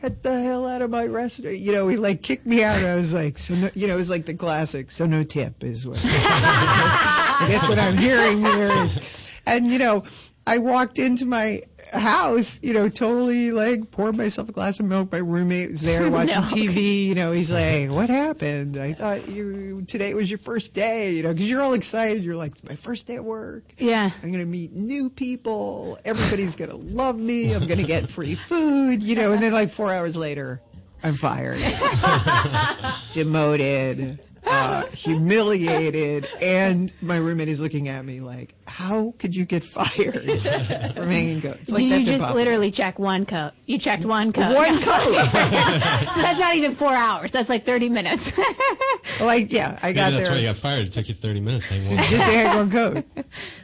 "Get 0.00 0.22
the 0.22 0.40
hell 0.42 0.66
out 0.66 0.82
of 0.82 0.90
my 0.90 1.06
restaurant!" 1.06 1.58
You 1.58 1.72
know, 1.72 1.88
he 1.88 1.96
like 1.96 2.22
kicked 2.22 2.46
me 2.46 2.64
out. 2.64 2.82
I 2.82 2.94
was 2.94 3.12
like, 3.12 3.38
"So 3.38 3.54
no," 3.54 3.70
you 3.74 3.86
know, 3.86 3.94
it 3.94 3.98
was 3.98 4.10
like 4.10 4.26
the 4.26 4.34
classic, 4.34 4.90
"So 4.90 5.06
no 5.06 5.22
tip" 5.22 5.62
is 5.62 5.86
what. 5.86 6.00
I 6.04 7.46
guess 7.48 7.68
what 7.68 7.78
I'm 7.78 7.98
hearing 7.98 8.38
here 8.40 8.70
is, 8.84 9.28
and 9.46 9.66
you 9.66 9.78
know, 9.78 10.04
I 10.46 10.58
walked 10.58 10.98
into 10.98 11.26
my 11.26 11.62
house, 12.00 12.58
you 12.62 12.72
know, 12.72 12.88
totally 12.88 13.50
like 13.52 13.90
poured 13.90 14.16
myself 14.16 14.48
a 14.48 14.52
glass 14.52 14.80
of 14.80 14.86
milk. 14.86 15.12
My 15.12 15.18
roommate 15.18 15.70
was 15.70 15.82
there 15.82 16.10
watching 16.10 16.40
Milk. 16.40 16.46
TV. 16.46 17.04
You 17.06 17.14
know, 17.14 17.32
he's 17.32 17.50
like, 17.50 17.90
"What 17.90 18.08
happened? 18.08 18.76
I 18.76 18.92
thought 18.92 19.28
you 19.28 19.82
today 19.86 20.14
was 20.14 20.30
your 20.30 20.38
first 20.38 20.74
day. 20.74 21.12
You 21.12 21.22
know, 21.22 21.32
because 21.32 21.48
you're 21.50 21.60
all 21.62 21.74
excited. 21.74 22.22
You're 22.24 22.36
like, 22.36 22.52
it's 22.52 22.64
my 22.64 22.74
first 22.74 23.06
day 23.06 23.16
at 23.16 23.24
work. 23.24 23.64
Yeah, 23.78 24.10
I'm 24.22 24.32
gonna 24.32 24.46
meet 24.46 24.72
new 24.72 25.10
people. 25.10 25.98
Everybody's 26.04 26.56
gonna 26.56 26.76
love 26.76 27.18
me. 27.18 27.52
I'm 27.54 27.66
gonna 27.66 27.82
get 27.82 28.08
free 28.08 28.34
food. 28.34 29.02
You 29.02 29.14
know, 29.16 29.32
and 29.32 29.42
then 29.42 29.52
like 29.52 29.68
four 29.70 29.92
hours 29.92 30.16
later, 30.16 30.60
I'm 31.02 31.14
fired, 31.14 31.58
demoted." 33.12 34.18
Uh, 34.44 34.82
humiliated, 34.92 36.26
and 36.42 36.92
my 37.00 37.16
roommate 37.16 37.48
is 37.48 37.60
looking 37.60 37.88
at 37.88 38.04
me 38.04 38.20
like, 38.20 38.54
"How 38.66 39.14
could 39.18 39.36
you 39.36 39.44
get 39.44 39.62
fired 39.62 40.14
from 40.94 41.06
hanging 41.08 41.40
coats?" 41.40 41.70
Like 41.70 41.78
Do 41.78 41.84
you 41.84 41.90
that's 41.90 42.06
just 42.06 42.14
impossible. 42.14 42.34
literally 42.38 42.70
check 42.72 42.98
one 42.98 43.24
coat? 43.24 43.52
You 43.66 43.78
checked 43.78 44.04
one 44.04 44.32
coat. 44.32 44.54
One 44.54 44.80
coat. 44.82 45.12
so 45.12 46.20
that's 46.22 46.40
not 46.40 46.56
even 46.56 46.72
four 46.72 46.92
hours. 46.92 47.30
That's 47.30 47.48
like 47.48 47.64
30 47.64 47.88
minutes. 47.88 48.36
like, 49.20 49.52
yeah, 49.52 49.78
I 49.80 49.86
Maybe 49.88 49.94
got 49.96 50.10
that's 50.12 50.24
there. 50.24 50.32
why 50.32 50.38
you 50.38 50.46
got 50.48 50.56
fired. 50.56 50.86
It 50.88 50.92
took 50.92 51.08
you 51.08 51.14
30 51.14 51.40
minutes. 51.40 51.68
to 51.68 51.74
hang 51.74 51.96
one. 51.96 52.04
just 52.08 52.10
to 52.26 52.32
hang 52.32 52.56
one 52.56 52.70
coat. 52.70 53.04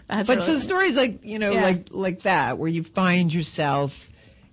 That's 0.06 0.26
but 0.28 0.42
so 0.44 0.52
really- 0.52 0.60
stories 0.62 0.96
like 0.96 1.24
you 1.24 1.38
know 1.40 1.50
Yeah. 1.52 1.62
like 1.62 1.88
like 1.90 2.22
that 2.22 2.56
where 2.58 2.68
you 2.70 2.82
find 2.84 3.34
yourself 3.34 4.08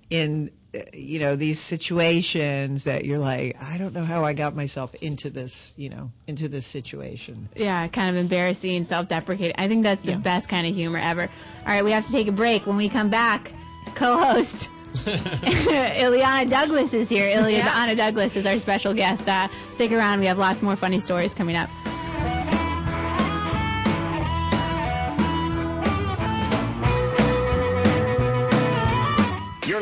in 0.09 0.49
you 0.93 1.19
know 1.19 1.35
these 1.35 1.59
situations 1.59 2.83
that 2.85 3.05
you're 3.05 3.19
like 3.19 3.55
I 3.61 3.77
don't 3.77 3.93
know 3.93 4.03
how 4.03 4.23
I 4.23 4.33
got 4.33 4.55
myself 4.55 4.93
into 4.95 5.29
this 5.29 5.73
you 5.77 5.89
know 5.89 6.11
into 6.27 6.47
this 6.47 6.65
situation. 6.65 7.49
yeah, 7.55 7.87
kind 7.87 8.09
of 8.09 8.15
embarrassing, 8.15 8.83
self-deprecating. 8.83 9.55
I 9.57 9.67
think 9.67 9.83
that's 9.83 10.03
the 10.03 10.17
best 10.17 10.49
kind 10.49 10.67
of 10.67 10.75
humor 10.75 10.99
ever. 10.99 11.23
All 11.23 11.67
right, 11.67 11.83
we 11.83 11.91
have 11.91 12.05
to 12.05 12.11
take 12.11 12.27
a 12.27 12.31
break. 12.31 12.65
When 12.65 12.77
we 12.77 12.89
come 12.89 13.09
back, 13.09 13.51
co-host 13.95 14.69
Illeana 14.95 16.49
Douglas 16.49 16.93
is 16.93 17.09
here. 17.09 17.25
Illeana 17.35 17.97
Douglas 17.97 18.35
is 18.37 18.45
our 18.45 18.57
special 18.59 18.93
guest. 18.93 19.27
Uh, 19.27 19.49
stick 19.71 19.91
around. 19.91 20.19
We 20.21 20.25
have 20.27 20.37
lots 20.37 20.61
more 20.61 20.75
funny 20.77 20.99
stories 21.01 21.33
coming 21.33 21.55
up. 21.57 21.69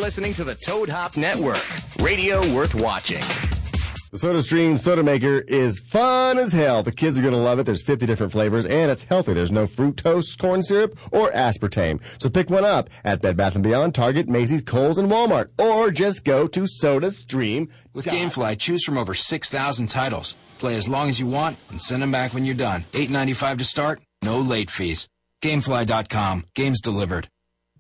Listening 0.04 0.34
to 0.34 0.44
the 0.44 0.54
Toad 0.54 0.90
Hop 0.90 1.16
Network, 1.16 1.64
radio 2.02 2.42
worth 2.54 2.76
watching. 2.76 3.24
The 4.12 4.20
Soda 4.20 4.42
Stream 4.42 4.78
Soda 4.78 5.02
Maker 5.02 5.40
is 5.48 5.80
fun 5.80 6.38
as 6.38 6.52
hell. 6.52 6.84
The 6.84 6.92
kids 6.92 7.18
are 7.18 7.22
going 7.22 7.34
to 7.34 7.40
love 7.40 7.58
it. 7.58 7.66
There's 7.66 7.82
50 7.82 8.06
different 8.06 8.34
flavors, 8.34 8.66
and 8.66 8.92
it's 8.92 9.04
healthy. 9.04 9.32
There's 9.32 9.50
no 9.50 9.66
fructose, 9.66 10.38
corn 10.38 10.62
syrup, 10.62 11.00
or 11.14 11.32
aspartame. 11.32 12.02
So 12.22 12.30
pick 12.30 12.50
one 12.50 12.66
up 12.66 12.90
at 13.06 13.22
Bed 13.22 13.38
Bath 13.38 13.60
& 13.62 13.62
Beyond, 13.62 13.96
Target, 13.96 14.28
Macy's, 14.28 14.62
Kohl's, 14.62 14.98
and 14.98 15.10
Walmart. 15.10 15.58
Or 15.58 15.90
just 15.90 16.26
go 16.26 16.48
to 16.48 16.64
SodaStream. 16.64 17.72
With 17.94 18.04
GameFly, 18.04 18.60
choose 18.60 18.84
from 18.84 18.98
over 18.98 19.14
6,000 19.14 19.88
titles. 19.88 20.36
Play 20.60 20.76
as 20.76 20.90
long 20.90 21.08
as 21.08 21.18
you 21.18 21.28
want 21.28 21.58
and 21.70 21.82
send 21.82 22.02
them 22.02 22.12
back 22.12 22.34
when 22.34 22.44
you're 22.44 22.56
done. 22.56 22.84
$8.95 22.92 23.60
to 23.60 23.64
start, 23.64 24.02
no 24.22 24.42
late 24.42 24.70
fees. 24.70 25.08
Gamefly.com. 25.42 26.44
Games 26.54 26.82
delivered. 26.82 27.30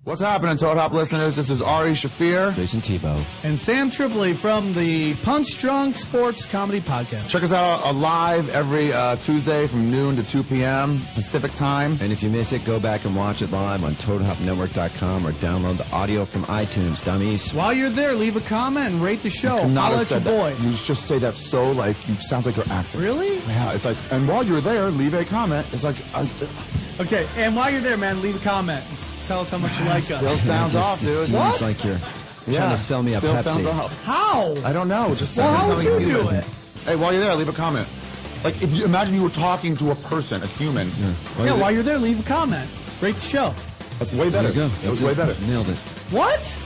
What's 0.05 0.19
happening, 0.19 0.57
Toad 0.57 0.75
Hop 0.75 0.91
listeners? 0.91 1.37
This 1.37 1.49
is 1.49 1.61
Ari 1.61 1.91
Shaffir. 1.91 2.53
Jason 2.55 2.81
Tebow. 2.81 3.15
And 3.45 3.57
Sam 3.57 3.89
Tripoli 3.89 4.33
from 4.33 4.73
the 4.73 5.13
Punch 5.23 5.61
Drunk 5.61 5.95
Sports 5.95 6.45
Comedy 6.45 6.81
Podcast. 6.81 7.29
Check 7.29 7.41
us 7.41 7.53
out 7.53 7.85
uh, 7.85 7.93
live 7.93 8.49
every 8.49 8.91
uh, 8.91 9.15
Tuesday 9.15 9.65
from 9.65 9.89
noon 9.89 10.17
to 10.17 10.27
2 10.27 10.43
p.m. 10.43 10.99
Pacific 11.13 11.53
time. 11.53 11.95
And 12.01 12.11
if 12.11 12.21
you 12.21 12.29
miss 12.29 12.51
it, 12.51 12.65
go 12.65 12.81
back 12.81 13.05
and 13.05 13.15
watch 13.15 13.41
it 13.41 13.53
live 13.53 13.85
on 13.85 13.93
ToadHopNetwork.com 13.93 15.25
or 15.25 15.31
download 15.31 15.77
the 15.77 15.95
audio 15.95 16.25
from 16.25 16.41
iTunes, 16.43 17.01
dummies. 17.01 17.53
While 17.53 17.71
you're 17.71 17.89
there, 17.89 18.13
leave 18.13 18.35
a 18.35 18.41
comment 18.41 18.91
and 18.91 19.01
rate 19.01 19.21
the 19.21 19.29
show. 19.29 19.57
Could 19.59 19.69
not 19.69 19.93
Holla 19.93 19.97
have 19.99 20.11
at 20.11 20.25
your 20.25 20.37
boy. 20.37 20.53
You 20.63 20.71
just 20.73 21.05
say 21.05 21.17
that 21.19 21.35
so 21.35 21.71
like 21.71 21.95
you 22.09 22.15
sounds 22.15 22.45
like 22.45 22.57
you're 22.57 22.69
acting. 22.71 22.99
Really? 22.99 23.37
Yeah, 23.47 23.71
it's 23.71 23.85
like, 23.85 23.95
and 24.11 24.27
while 24.27 24.43
you're 24.43 24.59
there, 24.59 24.89
leave 24.89 25.13
a 25.13 25.23
comment. 25.23 25.65
It's 25.71 25.85
like, 25.85 25.95
uh, 26.13 26.25
Okay, 26.99 27.27
and 27.37 27.55
while 27.55 27.71
you're 27.71 27.81
there, 27.81 27.97
man, 27.97 28.21
leave 28.21 28.35
a 28.35 28.43
comment. 28.43 28.83
Tell 29.25 29.39
us 29.39 29.49
how 29.49 29.57
much 29.57 29.79
you 29.79 29.85
like 29.85 29.92
us. 29.97 30.05
Still 30.05 30.35
sounds 30.35 30.75
It 30.75 30.79
off, 30.79 30.99
dude. 30.99 31.09
It 31.09 31.13
seems 31.13 31.31
What? 31.31 31.61
like 31.61 31.83
you're 31.83 31.97
Yeah, 32.47 32.57
trying 32.57 32.71
to 32.71 32.77
sell 32.77 33.03
me 33.03 33.13
a 33.13 33.19
still 33.19 33.33
Pepsi. 33.35 33.43
sounds 33.43 33.65
off. 33.67 34.03
How? 34.03 34.55
I 34.65 34.73
don't 34.73 34.87
know. 34.87 35.09
It's 35.11 35.19
just 35.21 35.37
Well, 35.37 35.53
how 35.55 35.67
would 35.75 35.83
you 35.83 35.99
do 35.99 36.29
it? 36.29 36.43
Hey, 36.85 36.95
while 36.95 37.11
you're 37.13 37.21
there, 37.21 37.35
leave 37.35 37.49
a 37.49 37.53
comment. 37.53 37.87
Like, 38.43 38.61
if 38.61 38.73
you 38.73 38.83
imagine 38.83 39.15
you 39.15 39.23
were 39.23 39.29
talking 39.29 39.77
to 39.77 39.91
a 39.91 39.95
person, 39.95 40.43
a 40.43 40.47
human. 40.47 40.91
Yeah, 41.39 41.53
while 41.55 41.71
you're 41.71 41.83
there, 41.83 41.97
leave 41.97 42.19
a 42.19 42.23
comment. 42.23 42.69
Rate 43.01 43.15
the 43.15 43.21
show. 43.21 43.53
That's 43.99 44.11
way 44.11 44.29
better. 44.29 44.49
There 44.51 44.63
you 44.65 44.69
go. 44.69 44.75
That 44.81 44.89
was 44.89 44.99
That's 44.99 45.17
way 45.17 45.25
better. 45.25 45.39
Nailed 45.47 45.69
it. 45.69 45.77
What? 46.11 46.59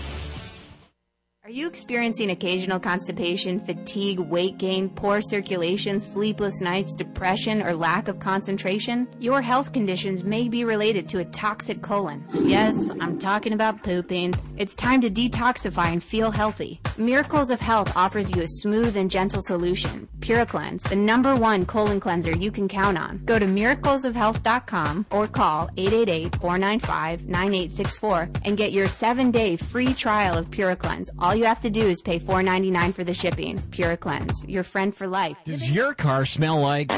Are 1.48 1.52
you 1.52 1.66
experiencing 1.66 2.32
occasional 2.32 2.78
constipation, 2.78 3.62
fatigue, 3.62 4.20
weight 4.20 4.58
gain, 4.58 4.90
poor 4.90 5.22
circulation, 5.22 6.02
sleepless 6.02 6.60
nights, 6.60 6.94
depression, 6.94 7.62
or 7.62 7.74
lack 7.74 8.10
of 8.10 8.20
concentration? 8.20 9.08
Your 9.18 9.42
health 9.42 9.72
conditions 9.72 10.26
may 10.26 10.50
be 10.50 10.66
related 10.66 11.08
to 11.08 11.20
a 11.20 11.26
toxic 11.26 11.82
colon. 11.82 12.26
Yes, 12.34 12.92
I'm 13.00 13.18
talking 13.18 13.54
about 13.54 13.82
pooping. 13.82 14.34
It's 14.58 14.74
time 14.74 15.00
to 15.00 15.10
detoxify 15.10 15.94
and 15.94 16.04
feel 16.04 16.32
healthy. 16.32 16.82
Miracles 16.98 17.50
of 17.50 17.62
Health 17.62 17.96
offers 17.96 18.36
you 18.36 18.42
a 18.42 18.48
smooth 18.48 18.98
and 18.98 19.10
gentle 19.10 19.42
solution. 19.42 20.10
PuraCleanse, 20.20 20.90
the 20.90 20.98
number 20.98 21.34
one 21.34 21.66
colon 21.66 22.02
cleanser 22.02 22.32
you 22.32 22.52
can 22.52 22.68
count 22.68 22.98
on. 22.98 23.22
Go 23.24 23.40
to 23.40 23.46
miraclesofhealth.com 23.46 25.06
or 25.12 25.28
call 25.28 25.70
888-495-9864 25.78 28.42
and 28.44 28.58
get 28.58 28.74
your 28.74 28.90
seven-day 28.90 29.56
free 29.56 29.94
trial 29.94 30.38
of 30.38 30.50
PuraCleanse. 30.50 31.08
All 31.20 31.37
you 31.38 31.46
have 31.46 31.62
to 31.62 31.70
do 31.70 31.82
is 31.82 32.02
pay 32.02 32.20
$4.99 32.20 32.94
for 32.94 33.04
the 33.04 33.14
shipping. 33.14 33.62
Pure 33.72 33.98
Cleanse, 33.98 34.44
your 34.46 34.64
friend 34.64 34.96
for 34.96 35.08
life. 35.08 35.38
Does 35.46 35.72
your 35.72 35.94
car 35.94 36.26
smell 36.26 36.60
like? 36.60 36.92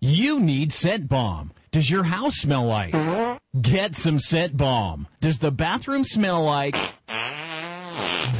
You 0.00 0.40
need 0.40 0.72
scent 0.72 1.08
bomb. 1.08 1.52
Does 1.70 1.90
your 1.90 2.04
house 2.04 2.36
smell 2.36 2.66
like? 2.66 2.94
Get 3.60 3.96
some 3.96 4.18
scent 4.18 4.56
bomb. 4.56 5.08
Does 5.20 5.38
the 5.38 5.50
bathroom 5.50 6.04
smell 6.04 6.42
like? 6.42 6.76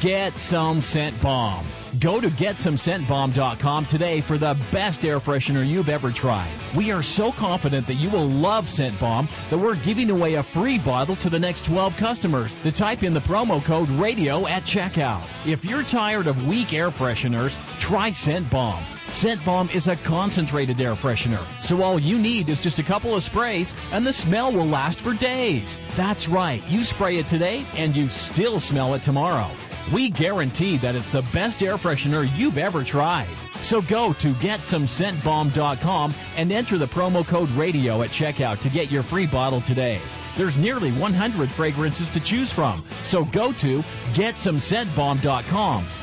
Get 0.01 0.39
some 0.39 0.83
scent 0.83 1.21
bomb. 1.21 1.67
Go 1.99 2.21
to 2.21 2.29
getsomescentbomb.com 2.29 3.87
today 3.87 4.21
for 4.21 4.37
the 4.37 4.57
best 4.71 5.05
air 5.05 5.19
freshener 5.19 5.67
you've 5.67 5.89
ever 5.89 6.13
tried. 6.13 6.51
We 6.77 6.93
are 6.93 7.03
so 7.03 7.33
confident 7.33 7.87
that 7.87 7.95
you 7.95 8.11
will 8.11 8.29
love 8.29 8.69
Scent 8.69 9.01
Bomb 9.01 9.27
that 9.49 9.59
we're 9.59 9.75
giving 9.77 10.11
away 10.11 10.35
a 10.35 10.43
free 10.43 10.79
bottle 10.79 11.17
to 11.17 11.31
the 11.31 11.39
next 11.39 11.65
12 11.65 11.97
customers 11.97 12.55
to 12.63 12.71
type 12.71 13.03
in 13.03 13.15
the 13.15 13.21
promo 13.21 13.65
code 13.65 13.89
radio 13.91 14.47
at 14.47 14.65
checkout. 14.65 15.27
If 15.47 15.65
you're 15.65 15.83
tired 15.83 16.27
of 16.27 16.47
weak 16.47 16.75
air 16.75 16.91
fresheners, 16.91 17.57
try 17.81 18.11
Scent 18.11 18.49
Bomb. 18.51 18.85
Scent 19.11 19.43
Bomb 19.45 19.71
is 19.71 19.89
a 19.89 19.97
concentrated 19.97 20.81
air 20.83 20.95
freshener, 20.95 21.43
so 21.63 21.83
all 21.83 21.99
you 21.99 22.19
need 22.19 22.51
is 22.51 22.61
just 22.61 22.79
a 22.79 22.83
couple 22.83 23.15
of 23.15 23.23
sprays 23.23 23.75
and 23.93 24.07
the 24.07 24.13
smell 24.13 24.53
will 24.53 24.67
last 24.67 25.01
for 25.01 25.15
days. 25.15 25.79
That's 25.97 26.29
right, 26.29 26.63
you 26.69 26.85
spray 26.85 27.17
it 27.17 27.27
today 27.27 27.65
and 27.75 27.97
you 27.97 28.09
still 28.09 28.61
smell 28.61 28.93
it 28.95 29.03
tomorrow. 29.03 29.51
We 29.93 30.11
guarantee 30.11 30.77
that 30.79 30.95
it's 30.95 31.11
the 31.11 31.25
best 31.33 31.63
air 31.63 31.77
freshener 31.77 32.29
you've 32.37 32.59
ever 32.59 32.85
tried. 32.85 33.29
So 33.63 33.81
go 33.81 34.13
to 34.15 34.33
getsomescentbomb.com 34.35 36.15
and 36.37 36.53
enter 36.53 36.79
the 36.79 36.87
promo 36.87 37.27
code 37.27 37.51
radio 37.51 38.03
at 38.03 38.11
checkout 38.11 38.61
to 38.61 38.69
get 38.69 38.91
your 38.91 39.03
free 39.03 39.27
bottle 39.27 39.61
today. 39.63 40.01
There's 40.37 40.57
nearly 40.57 40.93
100 40.93 41.51
fragrances 41.51 42.11
to 42.11 42.21
choose 42.21 42.53
from. 42.53 42.83
So 43.03 43.25
go 43.25 43.53
to 43.55 43.83
getsomescentbomb.com. 44.13 45.87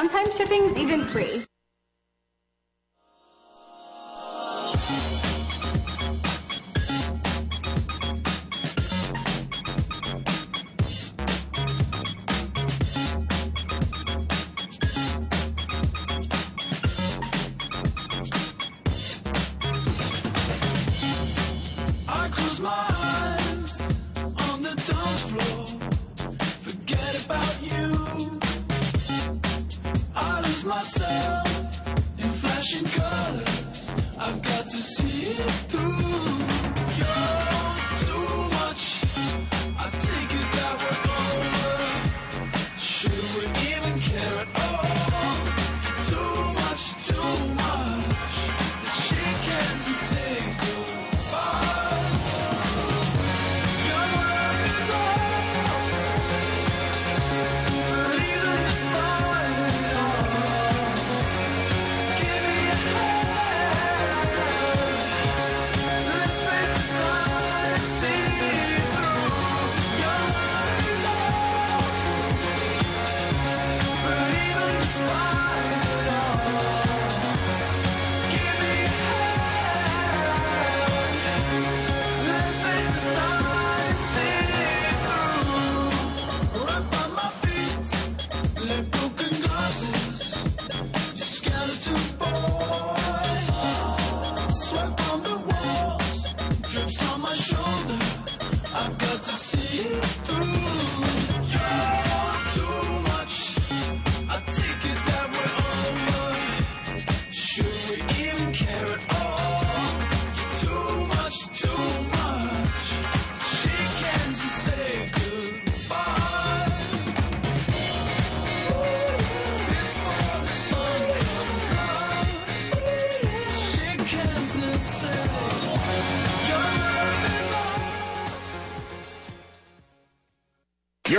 Sometimes 0.00 0.34
shipping's 0.34 0.78
even 0.78 1.04
free. 1.04 1.49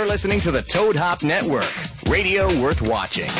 You're 0.02 0.10
listening 0.10 0.40
to 0.40 0.50
the 0.50 0.62
Toad 0.62 0.96
Hop 0.96 1.22
Network, 1.22 1.72
radio 2.08 2.48
worth 2.60 2.82
watching. 2.82 3.30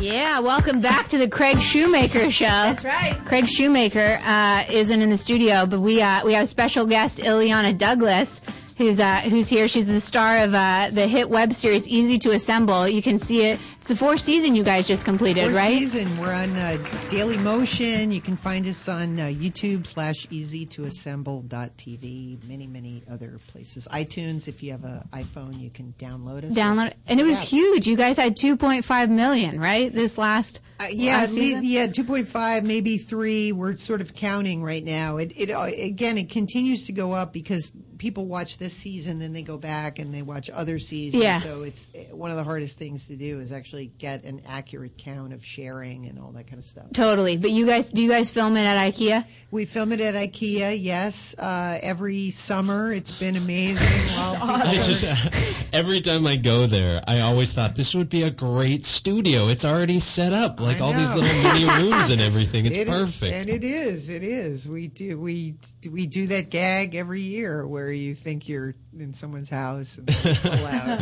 Yeah, 0.00 0.40
welcome 0.40 0.80
back 0.80 1.08
to 1.08 1.18
the 1.18 1.28
Craig 1.28 1.58
Shoemaker 1.58 2.30
Show. 2.30 2.46
That's 2.46 2.86
right. 2.86 3.14
Craig 3.26 3.46
Shoemaker 3.46 4.18
uh, 4.22 4.64
isn't 4.70 5.02
in 5.02 5.10
the 5.10 5.18
studio, 5.18 5.66
but 5.66 5.80
we 5.80 6.00
uh, 6.00 6.24
we 6.24 6.32
have 6.32 6.48
special 6.48 6.86
guest 6.86 7.18
Illeana 7.18 7.76
Douglas, 7.76 8.40
who's 8.78 8.98
uh, 8.98 9.20
who's 9.20 9.48
here. 9.48 9.68
She's 9.68 9.86
the 9.86 10.00
star 10.00 10.38
of 10.38 10.54
uh, 10.54 10.90
the 10.92 11.06
hit 11.06 11.28
web 11.28 11.52
series 11.52 11.86
Easy 11.86 12.18
to 12.20 12.30
Assemble. 12.30 12.88
You 12.88 13.02
can 13.02 13.18
see 13.18 13.42
it. 13.44 13.60
It's 13.76 13.88
the 13.88 13.96
fourth 13.96 14.20
season 14.20 14.56
you 14.56 14.62
guys 14.64 14.88
just 14.88 15.04
completed, 15.04 15.42
Fourth 15.44 15.56
right? 15.56 15.78
season. 15.78 16.16
We're 16.18 16.32
on 16.32 16.56
uh, 16.56 16.78
Daily 17.10 17.36
Motion. 17.38 18.10
You 18.10 18.20
can 18.20 18.36
find 18.36 18.66
us 18.66 18.88
on 18.88 19.18
uh, 19.20 19.24
YouTube 19.24 19.86
slash 19.86 20.26
easy 20.30 20.64
to 20.66 20.84
assemble.tv. 20.84 22.44
Many, 22.48 22.66
many 22.66 23.02
other 23.10 23.38
places. 23.48 23.86
iTunes. 23.92 24.48
If 24.48 24.62
you 24.62 24.72
have 24.72 24.84
an 24.84 25.02
iPhone, 25.12 25.60
you 25.60 25.70
can 25.70 25.92
download 25.98 26.44
us. 26.44 26.52
Download, 26.54 26.94
and 27.08 27.20
it 27.20 27.24
was 27.24 27.40
Yeah. 27.52 27.58
huge. 27.58 27.86
You 27.86 27.96
guys 27.96 28.16
had 28.16 28.36
2.5 28.36 29.10
million, 29.10 29.60
right? 29.60 29.92
This 29.92 30.16
last 30.18 30.60
Uh, 30.80 30.84
yeah, 30.92 31.16
last 31.18 31.34
le- 31.34 31.60
yeah, 31.62 31.86
two 31.88 32.04
point 32.04 32.28
five, 32.28 32.62
maybe 32.64 32.98
three. 32.98 33.50
We're 33.52 33.74
sort 33.74 34.00
of 34.00 34.14
counting 34.14 34.62
right 34.62 34.84
now. 34.84 35.16
It, 35.16 35.32
it 35.36 35.50
uh, 35.50 35.62
again, 35.76 36.18
it 36.18 36.30
continues 36.30 36.84
to 36.86 36.92
go 36.92 37.12
up 37.12 37.32
because 37.32 37.72
people 37.98 38.26
watch 38.26 38.58
this 38.58 38.72
season, 38.72 39.18
then 39.18 39.32
they 39.32 39.42
go 39.42 39.58
back 39.58 39.98
and 39.98 40.14
they 40.14 40.22
watch 40.22 40.48
other 40.50 40.78
seasons. 40.78 41.22
Yeah. 41.22 41.38
So 41.38 41.62
it's 41.62 41.90
one 42.12 42.30
of 42.30 42.36
the 42.36 42.44
hardest 42.44 42.78
things 42.78 43.08
to 43.08 43.16
do 43.16 43.40
is 43.40 43.52
actually 43.52 43.88
get 43.98 44.24
an 44.24 44.40
accurate 44.48 44.96
count 44.96 45.32
of 45.32 45.44
sharing 45.44 46.06
and 46.06 46.18
all 46.18 46.30
that 46.32 46.46
kind 46.46 46.58
of 46.58 46.64
stuff. 46.64 46.86
Totally. 46.92 47.36
But 47.36 47.50
you 47.50 47.66
guys, 47.66 47.90
do 47.90 48.02
you 48.02 48.08
guys 48.08 48.30
film 48.30 48.56
it 48.56 48.64
at 48.64 48.76
IKEA? 48.92 49.24
We 49.50 49.64
film 49.64 49.92
it 49.92 50.00
at 50.00 50.14
IKEA. 50.14 50.76
Yes, 50.80 51.36
uh, 51.38 51.78
every 51.82 52.30
summer. 52.30 52.92
It's 52.92 53.12
been 53.12 53.36
amazing. 53.36 53.86
While 54.16 54.36
I 54.42 54.74
just 54.74 55.04
are- 55.04 55.68
every 55.76 56.00
time 56.00 56.26
I 56.26 56.36
go 56.36 56.66
there, 56.66 57.02
I 57.06 57.20
always 57.20 57.52
thought 57.52 57.74
this 57.74 57.94
would 57.94 58.08
be 58.10 58.22
a 58.22 58.30
great 58.30 58.84
studio. 58.84 59.48
It's 59.48 59.64
already 59.64 59.98
set 60.00 60.32
up, 60.32 60.60
like 60.60 60.80
all 60.80 60.92
these 60.92 61.14
little 61.16 61.42
mini 61.52 61.64
rooms 61.82 62.10
and 62.10 62.20
everything. 62.20 62.66
It's 62.66 62.76
It 62.76 62.88
is- 62.88 62.94
perfect. 63.02 63.34
and 63.34 63.48
it 63.48 63.64
is. 63.64 64.08
It 64.08 64.22
is. 64.22 64.68
We 64.68 64.86
do. 64.88 65.18
We 65.18 65.54
we 65.90 66.06
do 66.06 66.26
that 66.28 66.50
gag 66.50 66.94
every 66.94 67.20
year 67.20 67.66
where 67.66 67.87
you 67.92 68.14
think 68.14 68.48
you're 68.48 68.74
in 68.98 69.12
someone's 69.12 69.48
house 69.48 69.98
and 69.98 70.06
they 70.08 70.34
pull 70.34 70.66
out. 70.66 70.98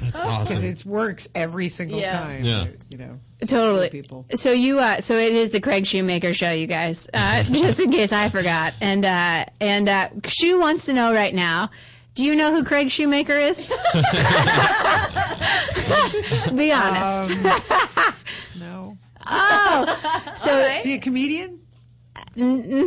That's 0.00 0.20
awesome. 0.20 0.56
Because 0.60 0.82
it 0.82 0.86
works 0.88 1.28
every 1.34 1.68
single 1.68 1.98
Yeah. 2.00 2.18
time. 2.20 2.44
Yeah. 2.44 2.66
You 2.90 2.98
know. 2.98 3.20
Totally. 3.46 3.88
People. 3.90 4.26
So 4.34 4.52
you, 4.52 4.78
uh, 4.78 5.00
so 5.00 5.14
it 5.16 5.32
is 5.32 5.50
the 5.50 5.60
Craig 5.60 5.86
Shoemaker 5.86 6.34
show, 6.34 6.50
you 6.52 6.66
guys. 6.66 7.08
Uh, 7.14 7.42
just 7.44 7.80
in 7.80 7.90
case 7.90 8.12
I 8.12 8.28
forgot. 8.28 8.74
And 8.80 9.04
uh, 9.04 9.46
and 9.60 9.88
uh, 9.88 10.08
Shoe 10.28 10.58
wants 10.60 10.86
to 10.86 10.92
know 10.92 11.12
right 11.12 11.34
now. 11.34 11.70
Do 12.16 12.24
you 12.24 12.34
know 12.36 12.52
who 12.54 12.64
Craig 12.64 12.90
Shoemaker 12.90 13.32
is? 13.38 13.68
Be 16.54 16.72
honest. 16.72 17.44
Um, 17.46 18.14
no. 18.58 18.98
oh, 19.26 20.32
so 20.36 20.58
Is 20.58 20.82
he 20.84 20.94
a 20.94 20.98
comedian? 21.00 21.59
Mhm. 22.36 22.86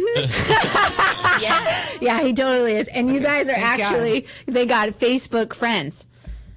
yeah, 1.41 1.68
yeah, 2.01 2.22
he 2.23 2.34
totally 2.34 2.73
is. 2.76 2.88
And 2.88 3.14
you 3.14 3.19
guys 3.19 3.49
are 3.49 3.53
Thank 3.55 3.80
God. 3.80 3.91
actually 3.93 4.27
they 4.45 4.65
got 4.65 4.89
Facebook 4.89 5.53
friends. 5.53 6.07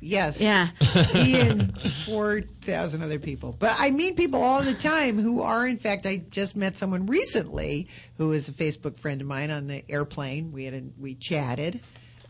Yes. 0.00 0.40
Yeah. 0.40 0.68
he 1.12 1.40
and 1.40 1.76
4,000 1.80 3.02
other 3.02 3.18
people. 3.18 3.56
But 3.58 3.74
I 3.78 3.90
meet 3.90 4.16
people 4.16 4.40
all 4.40 4.62
the 4.62 4.74
time 4.74 5.18
who 5.18 5.40
are, 5.42 5.66
in 5.66 5.78
fact, 5.78 6.06
I 6.06 6.18
just 6.30 6.56
met 6.56 6.76
someone 6.76 7.06
recently 7.06 7.88
who 8.16 8.30
is 8.32 8.48
a 8.48 8.52
Facebook 8.52 8.98
friend 8.98 9.20
of 9.20 9.26
mine 9.26 9.50
on 9.50 9.66
the 9.66 9.82
airplane. 9.90 10.52
We 10.52 10.64
had 10.64 10.74
a, 10.74 10.82
we 10.98 11.14
chatted. 11.16 11.80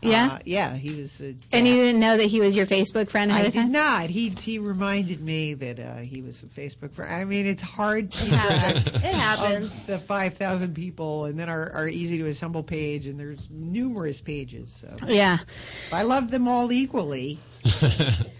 Yeah? 0.01 0.29
Uh, 0.33 0.39
yeah, 0.45 0.75
he 0.75 0.93
was. 0.95 1.21
A 1.21 1.35
And 1.51 1.67
you 1.67 1.73
didn't 1.75 1.99
know 1.99 2.17
that 2.17 2.25
he 2.25 2.39
was 2.39 2.55
your 2.55 2.65
Facebook 2.65 3.09
friend 3.09 3.31
I 3.31 3.43
did 3.43 3.53
time? 3.53 3.71
not. 3.71 4.09
He 4.09 4.29
he 4.29 4.59
reminded 4.59 5.21
me 5.21 5.53
that 5.55 5.79
uh, 5.79 5.95
he 5.97 6.21
was 6.21 6.43
a 6.43 6.47
Facebook 6.47 6.91
friend. 6.91 7.11
I 7.11 7.25
mean, 7.25 7.45
it's 7.47 7.61
hard 7.63 8.11
to 8.11 8.35
happens. 8.35 8.93
It 8.95 9.01
happens. 9.01 9.85
the 9.85 9.97
five 9.97 10.35
thousand 10.35 10.75
people, 10.75 11.25
and 11.25 11.39
then 11.39 11.49
our, 11.49 11.71
our 11.71 11.87
easy 11.87 12.17
to 12.19 12.25
assemble 12.25 12.63
page, 12.63 13.07
and 13.07 13.19
there's 13.19 13.47
numerous 13.49 14.21
pages. 14.21 14.71
So 14.71 14.95
Yeah. 15.07 15.39
I 15.91 16.03
love 16.03 16.29
them 16.31 16.47
all 16.47 16.71
equally. 16.71 17.39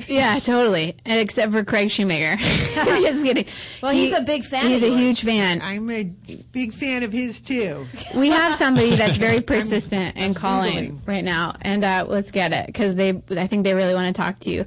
Yeah, 0.08 0.40
totally. 0.40 0.96
Except 1.06 1.52
for 1.52 1.64
Craig 1.66 1.92
Shoemaker. 1.92 2.38
Just 2.42 3.26
kidding. 3.26 3.46
Well, 3.84 3.92
he's 3.92 4.14
a 4.14 4.22
big 4.22 4.44
fan 4.46 4.68
He's 4.72 4.84
of 4.84 4.88
a 4.90 4.92
yours. 4.92 5.00
huge 5.20 5.24
fan. 5.24 5.60
I'm 5.62 5.90
a 5.90 6.06
big 6.52 6.72
fan 6.74 7.04
of 7.04 7.12
his 7.12 7.42
too. 7.42 7.86
We 8.16 8.30
have 8.30 8.56
somebody 8.56 8.96
that's 8.96 9.18
very 9.18 9.42
persistent 9.54 10.16
and 10.16 10.26
I'm 10.26 10.34
calling 10.34 10.98
Googling. 11.00 11.08
right 11.08 11.24
now, 11.24 11.56
and 11.62 11.84
uh, 11.84 12.06
let's 12.08 12.32
get 12.32 12.54
it 12.54 12.68
because 12.68 12.96
they. 12.96 13.22
I 13.32 13.48
think 13.48 13.64
they 13.66 13.74
really 13.74 13.94
want 13.94 14.16
to 14.16 14.20
talk 14.22 14.40
to 14.40 14.50
you. 14.50 14.66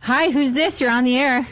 Hi, 0.00 0.30
who's 0.30 0.52
this? 0.52 0.80
You're 0.80 0.90
on 0.90 1.04
the 1.04 1.16
air. 1.18 1.46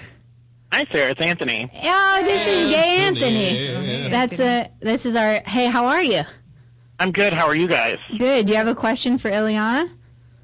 Hi, 0.72 0.84
Sarah. 0.92 1.12
It's 1.12 1.20
Anthony. 1.20 1.70
Oh, 1.84 2.20
this 2.22 2.46
is 2.46 2.66
Gay 2.66 2.96
Anthony. 2.98 3.68
Anthony. 3.68 4.08
That's 4.10 4.40
a. 4.40 4.70
This 4.80 5.06
is 5.06 5.16
our. 5.16 5.40
Hey, 5.46 5.66
how 5.66 5.86
are 5.86 6.02
you? 6.02 6.22
I'm 7.00 7.12
good. 7.12 7.32
How 7.32 7.46
are 7.46 7.56
you 7.56 7.66
guys? 7.66 7.98
Good. 8.18 8.46
Do 8.46 8.52
you 8.52 8.58
have 8.58 8.68
a 8.68 8.74
question 8.74 9.16
for 9.16 9.30
Illeana? 9.30 9.90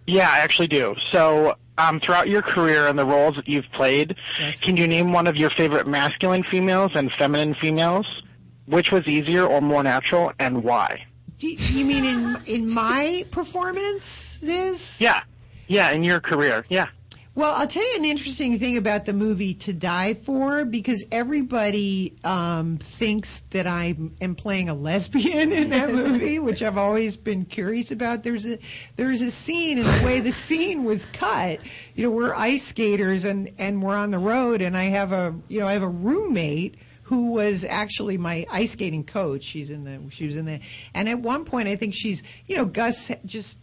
Yeah, 0.07 0.29
I 0.31 0.39
actually 0.41 0.67
do. 0.69 0.97
So, 1.13 1.55
um, 1.78 2.01
throughout 2.01 2.28
your 2.28 2.43
career 2.43 2.89
and 2.89 2.99
the 2.99 3.05
roles 3.07 3.36
that 3.36 3.49
you've 3.49 3.70
played, 3.73 4.16
can 4.61 4.77
you 4.77 4.86
name 4.86 5.12
one 5.12 5.27
of 5.27 5.36
your 5.36 5.51
favorite 5.51 5.86
masculine 5.86 6.44
females 6.44 6.93
and 6.94 7.11
feminine 7.12 7.55
females? 7.55 8.23
Which 8.66 8.93
was 8.93 9.07
easier 9.07 9.44
or 9.44 9.61
more 9.61 9.82
natural, 9.82 10.32
and 10.39 10.62
why? 10.62 11.05
Do 11.39 11.49
you, 11.49 11.57
you 11.59 11.85
mean 11.85 12.05
in 12.05 12.36
in 12.47 12.73
my 12.73 13.24
performances? 13.32 15.01
Yeah, 15.01 15.23
yeah, 15.66 15.90
in 15.90 16.05
your 16.05 16.20
career, 16.20 16.65
yeah. 16.69 16.86
Well, 17.35 17.55
I'll 17.57 17.67
tell 17.67 17.83
you 17.83 17.99
an 17.99 18.05
interesting 18.05 18.59
thing 18.59 18.77
about 18.77 19.07
the 19.07 19.15
movie 19.15 19.55
To 19.55 19.73
Die 19.73 20.13
For 20.13 20.67
because 20.67 21.03
everybody 21.11 22.15
um, 22.25 22.77
thinks 22.77 23.41
that 23.51 23.67
I 23.67 23.95
am 24.21 24.35
playing 24.35 24.69
a 24.69 24.75
lesbian 24.75 25.51
in 25.51 25.71
that 25.71 25.91
movie, 25.95 26.39
which 26.41 26.63
I've 26.63 26.77
always 26.77 27.17
been 27.17 27.47
curious 27.47 27.91
about. 27.91 28.23
There's 28.23 28.47
a 28.47 28.59
there's 28.97 29.23
a 29.23 29.31
scene 29.31 29.79
and 29.79 29.87
the 29.87 30.05
way 30.05 30.21
the 30.21 30.31
scene 30.31 30.85
was 30.85 31.07
cut. 31.07 31.59
You 31.95 32.05
know, 32.05 32.11
we're 32.11 32.35
ice 32.35 32.65
skaters 32.65 33.25
and 33.25 33.51
and 33.57 33.83
we're 33.83 33.97
on 33.97 34.11
the 34.11 34.19
road, 34.19 34.61
and 34.61 34.77
I 34.77 34.85
have 34.85 35.13
a 35.13 35.35
you 35.49 35.59
know 35.59 35.67
I 35.67 35.73
have 35.73 35.83
a 35.83 35.89
roommate 35.89 36.77
who 37.05 37.33
was 37.33 37.65
actually 37.65 38.19
my 38.19 38.47
ice 38.51 38.73
skating 38.73 39.05
coach. 39.05 39.43
She's 39.43 39.71
in 39.71 39.85
the 39.85 40.03
she 40.11 40.27
was 40.27 40.37
in 40.37 40.45
the 40.45 40.61
and 40.95 41.09
at 41.09 41.21
one 41.21 41.47
point 41.47 41.69
I 41.69 41.77
think 41.77 41.95
she's 41.95 42.23
you 42.47 42.57
know 42.57 42.67
Gus 42.67 43.11
just 43.25 43.59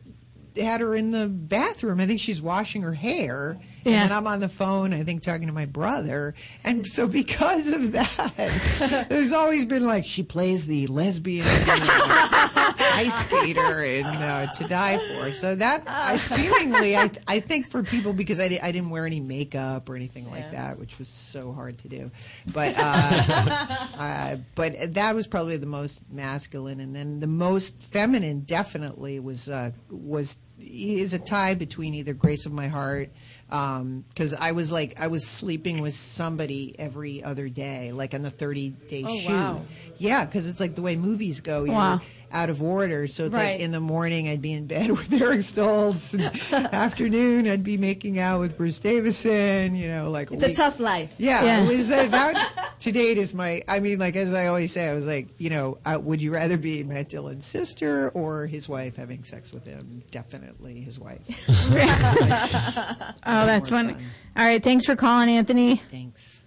had 0.60 0.82
her 0.82 0.96
in 0.96 1.12
the 1.12 1.28
bathroom. 1.30 2.00
I 2.00 2.06
think 2.06 2.20
she's 2.20 2.42
washing 2.42 2.82
her 2.84 2.94
hair. 2.94 3.60
And 3.86 3.94
Yeah. 3.94 4.08
then 4.08 4.12
I'm 4.18 4.28
on 4.28 4.40
the 4.42 4.50
phone, 4.50 4.94
I 4.94 5.04
think, 5.04 5.22
talking 5.24 5.48
to 5.48 5.54
my 5.54 5.66
brother. 5.66 6.36
And 6.66 6.86
so, 6.86 7.08
because 7.08 7.70
of 7.74 7.94
that, 7.94 9.06
there's 9.10 9.32
always 9.32 9.66
been 9.66 9.86
like, 9.86 10.04
she 10.06 10.22
plays 10.24 10.68
the 10.68 10.88
lesbian 10.88 11.46
ice 12.80 13.26
skater 13.28 13.84
in 13.84 14.06
uh, 14.06 14.52
To 14.54 14.64
Die 14.68 14.98
For. 14.98 15.32
So, 15.32 15.56
that 15.56 15.84
I 15.88 16.18
seemingly, 16.18 16.96
I, 16.96 17.12
I 17.28 17.40
think 17.40 17.68
for 17.68 17.84
people, 17.84 18.14
because 18.14 18.40
I, 18.40 18.48
di- 18.48 18.60
I 18.60 18.72
didn't 18.72 18.90
wear 18.90 19.06
any 19.06 19.20
makeup 19.20 19.90
or 19.90 19.96
anything 19.96 20.30
like 20.32 20.52
that, 20.52 20.80
which 20.80 21.00
was 21.00 21.08
so 21.08 21.52
hard 21.54 21.78
to 21.80 21.90
do. 21.90 22.12
But, 22.54 22.76
uh, 22.78 23.76
uh, 23.98 24.36
but 24.56 24.94
that 24.94 25.16
was 25.16 25.28
probably 25.28 25.58
the 25.58 25.66
most 25.66 26.12
masculine. 26.12 26.80
And 26.80 26.96
then 26.96 27.20
the 27.20 27.28
most 27.28 27.82
feminine, 27.82 28.42
definitely, 28.42 29.20
was, 29.20 29.50
uh, 29.50 29.72
was 29.90 30.40
is 30.60 31.14
a 31.14 31.20
tie 31.20 31.54
between 31.54 31.94
either 31.94 32.14
Grace 32.14 32.46
of 32.46 32.52
My 32.52 32.68
Heart 32.68 33.10
because 33.50 34.36
I 34.40 34.52
was 34.52 34.72
like 34.72 35.00
I 35.00 35.08
was 35.08 35.26
sleeping 35.26 35.82
with 35.82 35.94
somebody 35.94 36.76
every 36.78 37.24
other 37.24 37.50
day, 37.50 37.92
like 37.92 38.14
on 38.14 38.22
the 38.22 38.30
thirty 38.30 38.70
day 38.70 39.04
Oh, 39.08 39.18
shoot. 39.18 39.30
wow. 39.32 39.66
Yeah, 39.98 40.26
because 40.26 40.48
it's 40.48 40.60
like 40.60 40.76
the 40.76 40.82
way 40.82 40.96
movies 40.96 41.42
go. 41.42 41.66
Wow. 41.66 42.02
Out 42.32 42.50
of 42.50 42.62
order, 42.62 43.08
so 43.08 43.26
it's 43.26 43.34
Right. 43.36 43.54
like 43.54 43.60
in 43.62 43.72
the 43.72 43.80
morning 43.80 44.28
I'd 44.28 44.42
be 44.42 44.54
in 44.54 44.66
bed 44.68 44.90
with 44.98 45.12
Eric 45.14 45.40
Stoltz, 45.40 46.14
and 46.14 46.26
afternoon 46.74 47.48
I'd 47.48 47.64
be 47.64 47.78
making 47.78 48.20
out 48.20 48.40
with 48.40 48.58
Bruce 48.58 48.80
Davison. 48.80 49.76
You 49.76 49.88
know, 49.88 50.10
like 50.10 50.32
It's 50.32 50.44
a 50.44 50.48
week- 50.48 50.56
tough 50.58 50.80
life. 50.80 51.16
yeah, 51.18 51.44
Yeah. 51.44 51.68
was 51.68 51.88
that, 51.90 52.12
that 52.12 52.76
to 52.80 52.92
date 52.92 53.18
is 53.18 53.34
my. 53.34 53.62
I 53.68 53.80
mean, 53.80 54.00
like 54.00 54.16
as 54.16 54.34
I 54.34 54.48
always 54.48 54.72
say, 54.72 54.90
I 54.90 54.94
was 54.94 55.06
like, 55.08 55.28
you 55.38 55.50
know, 55.50 55.78
uh, 55.86 56.00
would 56.02 56.22
you 56.22 56.34
rather 56.34 56.58
be 56.58 56.84
Matt 56.84 57.10
Dillon's 57.10 57.46
sister 57.46 58.10
or 58.12 58.46
his 58.48 58.68
wife 58.70 58.96
having 58.96 59.24
sex 59.24 59.52
with 59.54 59.66
him? 59.66 60.04
Definitely 60.12 60.80
his 60.82 61.00
wife. 61.00 61.20
Oh, 61.50 63.46
that's 63.46 63.70
fun. 63.70 63.90
All 64.38 64.46
right, 64.46 64.64
thanks 64.64 64.86
for 64.86 64.96
calling, 64.96 65.30
Anthony. 65.30 65.76
Thanks. 65.78 66.39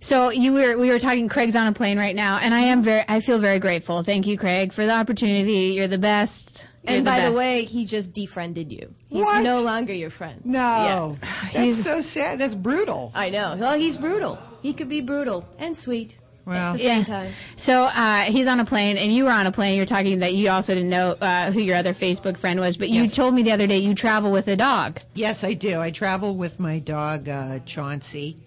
So 0.00 0.30
you 0.30 0.52
were 0.54 0.78
we 0.78 0.88
were 0.88 0.98
talking. 0.98 1.28
Craig's 1.28 1.54
on 1.56 1.66
a 1.66 1.72
plane 1.72 1.98
right 1.98 2.16
now, 2.16 2.38
and 2.38 2.54
I 2.54 2.60
am 2.60 2.82
very. 2.82 3.04
I 3.06 3.20
feel 3.20 3.38
very 3.38 3.58
grateful. 3.58 4.02
Thank 4.02 4.26
you, 4.26 4.38
Craig, 4.38 4.72
for 4.72 4.86
the 4.86 4.92
opportunity. 4.92 5.74
You're 5.74 5.88
the 5.88 5.98
best. 5.98 6.66
You're 6.84 6.96
And 6.96 7.04
by 7.04 7.20
the 7.20 7.32
way, 7.32 7.64
he 7.64 7.84
just 7.84 8.14
defriended 8.14 8.72
you. 8.72 8.94
He's 9.10 9.24
What? 9.26 9.42
no 9.44 9.62
longer 9.62 9.92
your 9.92 10.08
friend. 10.08 10.40
No, 10.44 11.18
Yeah. 11.22 11.28
that's 11.52 11.76
so 11.84 12.00
sad. 12.00 12.38
That's 12.38 12.54
brutal. 12.54 13.12
I 13.14 13.28
know. 13.28 13.56
Well, 13.58 13.78
he's 13.78 13.98
brutal. 13.98 14.38
He 14.62 14.72
could 14.72 14.88
be 14.88 15.02
brutal 15.02 15.46
and 15.58 15.76
sweet 15.76 16.18
Well, 16.46 16.70
at 16.70 16.72
the 16.72 16.78
same 16.78 16.98
Yeah. 17.00 17.04
time. 17.04 17.32
So 17.56 17.82
uh, 17.82 18.22
he's 18.22 18.46
on 18.48 18.60
a 18.60 18.64
plane, 18.64 18.96
and 18.96 19.14
you 19.14 19.24
were 19.24 19.30
on 19.30 19.46
a 19.46 19.52
plane. 19.52 19.76
You're 19.76 19.84
talking 19.84 20.20
that 20.20 20.32
you 20.32 20.48
also 20.48 20.74
didn't 20.74 20.88
know 20.88 21.10
uh, 21.20 21.50
who 21.52 21.60
your 21.60 21.76
other 21.76 21.92
Facebook 21.92 22.38
friend 22.38 22.58
was, 22.58 22.78
but 22.78 22.88
you 22.88 23.02
Yes. 23.02 23.14
told 23.14 23.34
me 23.34 23.42
the 23.42 23.52
other 23.52 23.66
day 23.66 23.76
you 23.78 23.94
travel 23.94 24.32
with 24.32 24.48
a 24.48 24.56
dog. 24.56 25.00
Yes, 25.14 25.44
I 25.44 25.52
do. 25.52 25.82
I 25.82 25.90
travel 25.90 26.34
with 26.34 26.58
my 26.58 26.78
dog 26.78 27.28
uh, 27.28 27.58
Chauncey, 27.66 28.38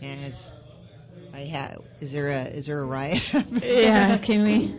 and 0.00 0.18
it's, 0.24 0.54
I 1.34 1.40
have. 1.40 1.78
Is 2.00 2.12
there 2.12 2.28
a 2.28 2.42
is 2.44 2.66
there 2.66 2.80
a 2.80 2.84
riot? 2.84 3.32
Yeah, 3.62 4.18
can 4.18 4.42
we? 4.42 4.74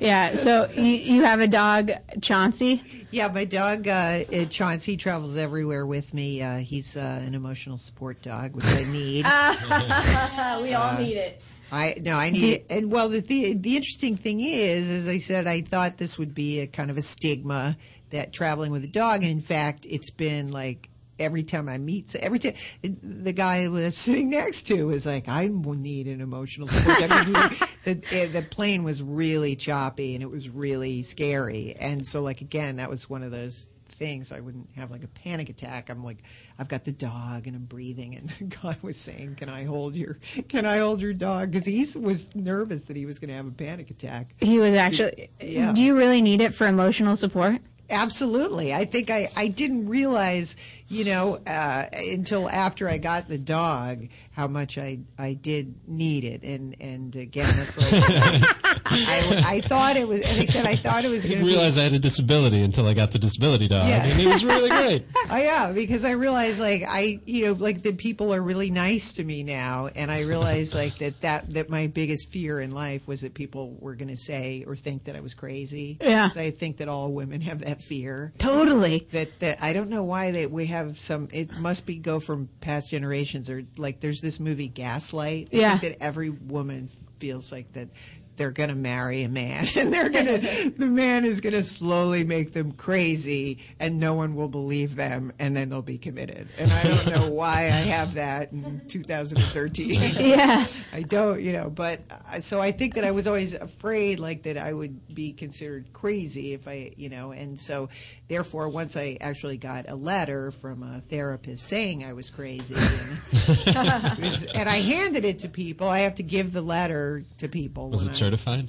Yeah. 0.00 0.34
So 0.34 0.68
you 0.74 0.82
you 0.82 1.22
have 1.22 1.40
a 1.40 1.46
dog, 1.46 1.90
Chauncey. 2.20 2.82
Yeah, 3.10 3.28
my 3.28 3.44
dog 3.44 3.86
uh, 3.86 3.90
uh, 3.90 4.44
Chauncey 4.46 4.96
travels 4.96 5.36
everywhere 5.36 5.84
with 5.86 6.14
me. 6.14 6.42
Uh, 6.42 6.56
he's 6.58 6.96
uh, 6.96 7.22
an 7.26 7.34
emotional 7.34 7.76
support 7.78 8.22
dog, 8.22 8.54
which 8.56 8.64
I 8.66 8.84
need. 8.90 9.24
we 10.64 10.74
all 10.74 10.96
need 10.98 11.16
it. 11.16 11.42
I 11.70 11.94
no, 12.02 12.16
I 12.16 12.30
need 12.30 12.40
Do- 12.40 12.50
it. 12.52 12.66
And 12.70 12.90
well, 12.92 13.08
the, 13.08 13.20
the 13.20 13.54
the 13.54 13.76
interesting 13.76 14.16
thing 14.16 14.40
is, 14.40 14.90
as 14.90 15.08
I 15.08 15.18
said, 15.18 15.46
I 15.46 15.60
thought 15.60 15.98
this 15.98 16.18
would 16.18 16.34
be 16.34 16.60
a 16.60 16.66
kind 16.66 16.90
of 16.90 16.96
a 16.96 17.02
stigma 17.02 17.76
that 18.10 18.32
traveling 18.32 18.72
with 18.72 18.84
a 18.84 18.88
dog, 18.88 19.22
and 19.22 19.30
in 19.30 19.40
fact, 19.40 19.86
it's 19.88 20.10
been 20.10 20.50
like 20.52 20.88
every 21.22 21.42
time 21.42 21.68
I 21.68 21.78
meet, 21.78 22.08
so 22.08 22.18
every 22.22 22.38
time 22.38 22.54
the 22.82 23.32
guy 23.32 23.64
who 23.64 23.76
I'm 23.84 23.92
sitting 23.92 24.30
next 24.30 24.62
to 24.68 24.90
is 24.90 25.06
like, 25.06 25.28
I 25.28 25.46
need 25.48 26.06
an 26.08 26.20
emotional 26.20 26.68
support 26.68 26.98
dog. 27.00 27.08
'Cause 27.10 27.26
we- 27.28 27.94
the, 27.94 28.02
eh, 28.16 28.28
the 28.28 28.42
plane 28.42 28.84
was 28.84 29.02
really 29.02 29.56
choppy 29.56 30.14
and 30.14 30.22
it 30.22 30.30
was 30.30 30.48
really 30.48 31.02
scary, 31.02 31.74
and 31.78 32.04
so 32.06 32.22
like 32.22 32.40
again, 32.40 32.76
that 32.76 32.88
was 32.90 33.08
one 33.10 33.22
of 33.22 33.30
those 33.30 33.68
things 33.88 34.32
I 34.32 34.40
wouldn't 34.40 34.70
have 34.76 34.90
like 34.90 35.04
a 35.04 35.08
panic 35.08 35.50
attack. 35.50 35.90
I'm 35.90 36.02
like, 36.02 36.22
I've 36.58 36.68
got 36.68 36.84
the 36.84 36.92
dog 36.92 37.46
and 37.46 37.54
I'm 37.54 37.64
breathing, 37.66 38.14
and 38.16 38.28
the 38.38 38.44
guy 38.56 38.76
was 38.82 38.96
saying, 38.96 39.34
"Can 39.36 39.48
I 39.50 39.64
hold 39.64 39.94
your 39.96 40.14
Can 40.48 40.64
I 40.64 40.78
hold 40.78 41.00
your 41.02 41.12
dog?" 41.12 41.50
Because 41.50 41.66
he 41.66 41.84
was 42.00 42.34
nervous 42.34 42.84
that 42.84 42.96
he 42.96 43.04
was 43.04 43.18
going 43.18 43.28
to 43.28 43.34
have 43.34 43.46
a 43.46 43.50
panic 43.50 43.90
attack. 43.90 44.34
He 44.40 44.58
was 44.58 44.74
actually. 44.74 45.28
Yeah. 45.40 45.72
Do 45.74 45.82
you 45.82 45.96
really 45.96 46.22
need 46.22 46.40
it 46.40 46.54
for 46.54 46.66
emotional 46.66 47.16
support? 47.16 47.60
Absolutely. 47.90 48.72
I 48.72 48.84
think 48.84 49.10
I, 49.10 49.28
I 49.36 49.48
didn't 49.48 49.86
realize, 49.88 50.56
you 50.88 51.04
know, 51.04 51.38
uh, 51.46 51.84
until 51.92 52.48
after 52.48 52.88
I 52.88 52.98
got 52.98 53.28
the 53.28 53.38
dog, 53.38 54.06
how 54.32 54.48
much 54.48 54.78
I, 54.78 55.00
I 55.18 55.34
did 55.34 55.86
need 55.88 56.24
it. 56.24 56.42
And, 56.42 56.74
and 56.80 57.14
again, 57.16 57.52
that's 57.56 57.76
like, 57.92 58.02
I, 58.86 59.42
I 59.46 59.60
thought 59.60 59.96
it 59.96 60.06
was, 60.08 60.20
and 60.20 60.40
they 60.40 60.46
said 60.46 60.66
I 60.66 60.74
thought 60.76 61.04
it 61.04 61.08
was 61.08 61.24
I 61.24 61.28
going 61.28 61.38
to 61.40 61.44
didn't 61.44 61.46
be. 61.46 61.52
realize 61.54 61.78
I 61.78 61.82
had 61.84 61.92
a 61.92 61.98
disability 61.98 62.62
until 62.62 62.86
I 62.86 62.94
got 62.94 63.10
the 63.10 63.18
disability 63.18 63.68
dog, 63.68 63.88
Yeah. 63.88 64.02
and 64.04 64.12
he 64.12 64.26
was 64.26 64.44
really 64.44 64.68
great. 64.70 65.06
Oh 65.30 65.36
yeah, 65.36 65.72
because 65.72 66.04
I 66.04 66.10
realize 66.12 66.60
like 66.60 66.82
I, 66.86 67.18
you 67.24 67.46
know, 67.46 67.52
like 67.52 67.80
that 67.82 67.96
people 67.96 68.34
are 68.34 68.42
really 68.42 68.70
nice 68.70 69.14
to 69.14 69.24
me 69.24 69.42
now, 69.42 69.88
and 69.96 70.10
I 70.10 70.22
realize 70.24 70.74
like 70.74 70.96
that 70.96 71.20
that 71.22 71.48
that 71.54 71.70
my 71.70 71.86
biggest 71.86 72.28
fear 72.30 72.60
in 72.60 72.72
life 72.74 73.08
was 73.08 73.22
that 73.22 73.32
people 73.32 73.74
were 73.80 73.94
going 73.94 74.08
to 74.10 74.16
say 74.16 74.62
or 74.66 74.76
think 74.76 75.04
that 75.04 75.16
I 75.16 75.20
was 75.20 75.32
crazy. 75.32 75.96
Yeah. 76.02 76.28
'Cause 76.28 76.36
I 76.36 76.50
think 76.50 76.78
that 76.78 76.88
all 76.88 77.12
women 77.12 77.40
have 77.42 77.60
that 77.60 77.82
fear. 77.82 78.34
Totally. 78.36 79.06
That 79.12 79.38
that 79.40 79.62
I 79.62 79.72
don't 79.72 79.88
know 79.88 80.02
why 80.04 80.32
that 80.32 80.50
we 80.50 80.66
have 80.66 80.98
some. 80.98 81.28
It 81.32 81.56
must 81.58 81.86
be 81.86 81.96
go 81.98 82.20
from 82.20 82.48
past 82.60 82.90
generations 82.90 83.48
or 83.48 83.62
like 83.78 84.00
there's 84.00 84.20
this 84.22 84.40
movie 84.40 84.68
Gaslight. 84.68 85.50
I 85.52 85.56
Yeah. 85.56 85.78
think 85.78 85.98
that 85.98 86.02
every 86.02 86.30
woman 86.30 86.86
feels 86.88 87.52
like 87.52 87.70
that. 87.72 87.88
They're 88.34 88.50
gonna 88.50 88.74
marry 88.74 89.24
a 89.24 89.28
man, 89.28 89.66
and 89.78 89.92
they're 89.92 90.08
gonna. 90.08 90.38
the 90.78 90.86
man 90.86 91.26
is 91.26 91.42
gonna 91.42 91.62
slowly 91.62 92.24
make 92.24 92.54
them 92.54 92.72
crazy, 92.72 93.58
and 93.78 94.00
no 94.00 94.14
one 94.14 94.34
will 94.34 94.48
believe 94.48 94.96
them, 94.96 95.32
and 95.38 95.54
then 95.54 95.68
they'll 95.68 95.82
be 95.82 95.98
committed. 95.98 96.48
And 96.58 96.72
I 96.72 96.82
don't 96.82 97.06
know 97.08 97.28
why 97.34 97.64
I 97.66 97.84
have 97.92 98.14
that 98.14 98.50
in 98.52 98.80
2013. 98.88 100.00
Yeah. 100.18 100.64
I 100.94 101.02
don't, 101.02 101.42
you 101.42 101.52
know. 101.52 101.68
But 101.68 102.00
uh, 102.10 102.40
so 102.40 102.58
I 102.60 102.72
think 102.72 102.94
that 102.94 103.04
I 103.04 103.10
was 103.10 103.26
always 103.26 103.52
afraid, 103.52 104.18
like 104.18 104.44
that 104.44 104.56
I 104.56 104.72
would 104.72 105.14
be 105.14 105.32
considered 105.32 105.92
crazy 105.92 106.54
if 106.54 106.66
I, 106.66 106.92
you 106.96 107.10
know. 107.10 107.32
And 107.32 107.60
so, 107.60 107.90
therefore, 108.32 108.68
once 108.68 108.96
I 108.96 109.18
actually 109.20 109.58
got 109.58 109.88
a 109.88 109.94
letter 109.94 110.50
from 110.50 110.82
a 110.82 111.00
therapist 111.00 111.64
saying 111.64 112.04
I 112.04 112.14
was 112.14 112.30
crazy, 112.30 112.74
and, 112.74 114.18
was- 114.18 114.44
and 114.46 114.68
I 114.68 114.76
handed 114.76 115.24
it 115.24 115.40
to 115.40 115.48
people, 115.48 115.86
I 115.88 116.00
have 116.00 116.14
to 116.16 116.22
give 116.22 116.52
the 116.52 116.62
letter 116.62 117.24
to 117.38 117.48
people. 117.48 117.90
Was 117.90 118.06
it 118.06 118.10
I- 118.10 118.12
certified? 118.12 118.68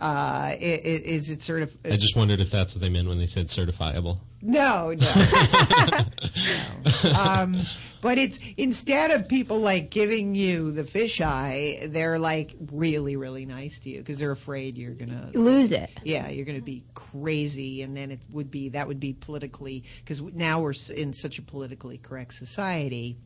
Uh, 0.00 0.04
i- 0.54 0.58
i- 0.60 0.80
is 0.84 1.28
it 1.28 1.42
certified? 1.42 1.92
I 1.92 1.96
just 1.96 2.14
wondered 2.16 2.40
if 2.40 2.50
that's 2.52 2.74
what 2.74 2.82
they 2.82 2.88
meant 2.88 3.08
when 3.08 3.18
they 3.18 3.26
said 3.26 3.46
certifiable. 3.46 4.18
No, 4.42 4.94
no. 4.94 5.14
no. 7.04 7.12
Um, 7.12 7.62
but 8.00 8.18
it's 8.18 8.38
instead 8.56 9.10
of 9.10 9.28
people 9.28 9.58
like 9.58 9.90
giving 9.90 10.34
you 10.34 10.72
the 10.72 10.82
fisheye, 10.82 11.92
they're 11.92 12.18
like 12.18 12.54
really, 12.72 13.16
really 13.16 13.46
nice 13.46 13.80
to 13.80 13.90
you 13.90 13.98
because 13.98 14.18
they're 14.18 14.32
afraid 14.32 14.76
you're 14.76 14.94
gonna 14.94 15.30
Lose 15.34 15.72
it. 15.72 15.90
Yeah, 16.04 16.28
you're 16.28 16.46
gonna 16.46 16.60
be 16.60 16.84
crazy, 16.94 17.82
and 17.82 17.96
then 17.96 18.10
it 18.10 18.26
would 18.30 18.50
be 18.50 18.70
that 18.70 18.86
would 18.86 19.00
be 19.00 19.12
politically 19.12 19.84
because 19.98 20.20
now 20.20 20.60
we're 20.60 20.74
in 20.96 21.12
such 21.12 21.38
a 21.38 21.42
politically 21.42 21.98
correct 21.98 22.34
society 22.34 23.16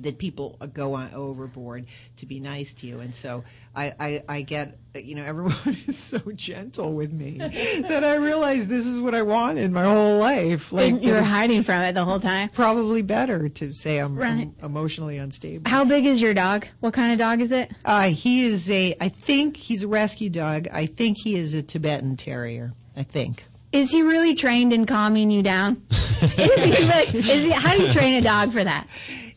that 0.00 0.18
people 0.18 0.56
go 0.74 0.94
on 0.94 1.12
overboard 1.14 1.86
to 2.16 2.26
be 2.26 2.38
nice 2.40 2.74
to 2.74 2.86
you 2.86 3.00
and 3.00 3.14
so 3.14 3.42
I, 3.74 3.92
I, 4.00 4.22
I 4.28 4.42
get 4.42 4.78
you 4.94 5.14
know 5.14 5.22
everyone 5.24 5.52
is 5.86 5.98
so 5.98 6.18
gentle 6.34 6.92
with 6.94 7.12
me 7.12 7.38
that 7.88 8.02
I 8.04 8.16
realize 8.16 8.68
this 8.68 8.86
is 8.86 9.00
what 9.00 9.14
I 9.14 9.22
wanted 9.22 9.70
my 9.72 9.84
whole 9.84 10.18
life 10.18 10.72
And 10.72 11.02
you 11.02 11.10
that 11.12 11.20
were 11.20 11.26
hiding 11.26 11.62
from 11.62 11.82
it 11.82 11.92
the 11.94 12.04
whole 12.04 12.20
time. 12.20 12.48
probably 12.50 13.02
better 13.02 13.48
to 13.48 13.72
say 13.74 13.98
I'm, 13.98 14.16
Right. 14.16 14.50
I'm 14.60 14.64
emotionally 14.64 15.18
unstable 15.18 15.68
How 15.70 15.84
big 15.84 16.04
is 16.06 16.20
your 16.20 16.34
dog? 16.34 16.66
What 16.80 16.94
kind 16.94 17.12
of 17.12 17.18
dog 17.18 17.40
is 17.40 17.52
it? 17.52 17.70
uh, 17.84 18.08
he 18.08 18.44
is 18.44 18.70
a 18.70 18.94
I 19.00 19.08
think 19.08 19.56
he's 19.56 19.82
a 19.82 19.88
rescue 19.88 20.30
dog 20.30 20.68
I 20.72 20.86
think 20.86 21.18
he 21.18 21.36
is 21.36 21.54
a 21.54 21.62
Tibetan 21.62 22.16
terrier 22.16 22.72
I 22.96 23.02
think 23.02 23.44
Is 23.72 23.90
he 23.90 24.02
really 24.02 24.34
trained 24.34 24.72
in 24.72 24.86
calming 24.86 25.30
you 25.30 25.42
down? 25.42 25.82
is 25.90 26.64
he 26.64 26.70
really? 26.88 27.30
Is 27.30 27.44
he? 27.44 27.50
How 27.50 27.76
do 27.76 27.82
you 27.82 27.92
train 27.92 28.14
a 28.14 28.22
dog 28.22 28.50
for 28.50 28.64
that? 28.64 28.86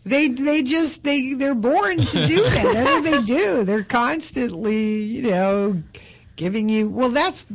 They 0.06 0.30
they 0.30 0.64
just 0.64 1.04
they 1.04 1.34
they're 1.34 1.54
born 1.56 1.98
to 1.98 2.28
do 2.28 2.44
that. 2.44 2.74
That's 2.74 2.90
what 2.90 3.04
they 3.04 3.22
do. 3.24 3.64
They're 3.64 3.84
constantly, 3.84 5.02
you 5.04 5.24
know, 5.24 5.84
giving 6.36 6.70
you. 6.70 6.90
Well, 6.90 7.10
that's 7.10 7.48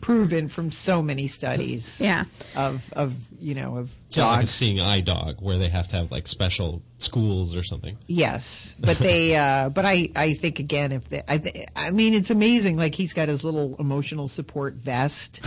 proven 0.00 0.48
from 0.48 0.70
so 0.70 1.02
many 1.02 1.26
studies. 1.26 2.00
Yeah. 2.00 2.24
Of 2.56 2.92
of 2.94 3.14
you 3.40 3.54
know 3.54 3.76
of 3.78 3.94
It's 4.06 4.16
not 4.16 4.30
like 4.38 4.46
seeing 4.46 4.80
eye 4.80 5.00
dog 5.00 5.40
where 5.40 5.58
they 5.58 5.68
have 5.68 5.88
to 5.88 5.96
have 5.96 6.10
like 6.10 6.26
special 6.26 6.82
schools 6.98 7.56
or 7.56 7.62
something. 7.62 7.96
Yes, 8.06 8.76
but 8.80 8.98
they. 8.98 9.36
Uh, 9.36 9.70
but 9.70 9.86
I, 9.86 10.08
I 10.14 10.34
think 10.34 10.58
again, 10.58 10.92
if 10.92 11.08
they, 11.08 11.22
I, 11.26 11.38
th- 11.38 11.66
I 11.74 11.90
mean, 11.90 12.14
it's 12.14 12.30
amazing. 12.30 12.76
Like 12.76 12.94
he's 12.94 13.12
got 13.12 13.28
his 13.28 13.42
little 13.44 13.76
emotional 13.78 14.28
support 14.28 14.74
vest, 14.74 15.40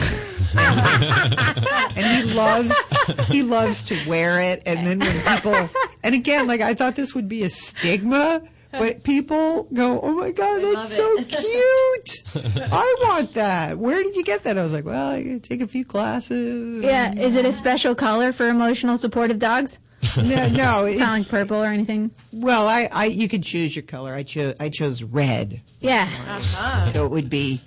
and 0.58 2.06
he 2.06 2.34
loves, 2.34 3.28
he 3.28 3.44
loves 3.44 3.84
to 3.84 4.10
wear 4.10 4.42
it. 4.42 4.64
And 4.66 4.86
then 4.86 5.00
when 5.00 5.36
people, 5.36 5.70
and 6.04 6.16
again, 6.16 6.48
like 6.48 6.62
I 6.62 6.74
thought 6.74 6.96
this 6.96 7.14
would 7.14 7.28
be 7.28 7.44
a 7.44 7.50
stigma, 7.50 8.42
but 8.80 9.04
people 9.04 9.68
go, 9.74 10.00
"Oh 10.02 10.16
my 10.16 10.32
god, 10.32 10.62
that's 10.64 10.94
so 10.94 11.16
cute! 11.24 12.24
I 12.72 12.96
want 13.02 13.34
that. 13.36 13.78
Where 13.78 14.04
did 14.04 14.16
you 14.16 14.24
get 14.24 14.44
that?" 14.44 14.58
I 14.58 14.64
was 14.64 14.74
like, 14.74 14.86
"Well, 14.86 15.12
I 15.12 15.40
take 15.42 15.62
a 15.62 15.68
few 15.68 15.86
classes." 15.86 16.84
Yeah. 16.84 17.14
Is 17.14 17.36
it 17.36 17.46
a 17.46 17.52
special 17.52 17.96
color 17.96 18.32
for 18.32 18.48
emotional 18.50 18.98
supportive 18.98 19.40
dogs? 19.40 19.80
No, 20.18 20.50
no. 20.50 20.86
It's 20.86 21.00
not 21.00 21.20
like 21.20 21.30
purple 21.30 21.64
or 21.64 21.68
anything. 21.68 22.12
Well, 22.34 22.68
I, 22.68 22.90
I, 22.92 23.06
you 23.06 23.30
can 23.30 23.42
choose 23.42 23.74
your 23.74 23.84
color. 23.84 24.14
I 24.14 24.24
chose, 24.24 24.54
I 24.60 24.68
chose 24.68 25.02
red. 25.02 25.62
Yeah. 25.80 26.40
So 26.88 27.06
it 27.06 27.12
would 27.12 27.30
be, 27.30 27.62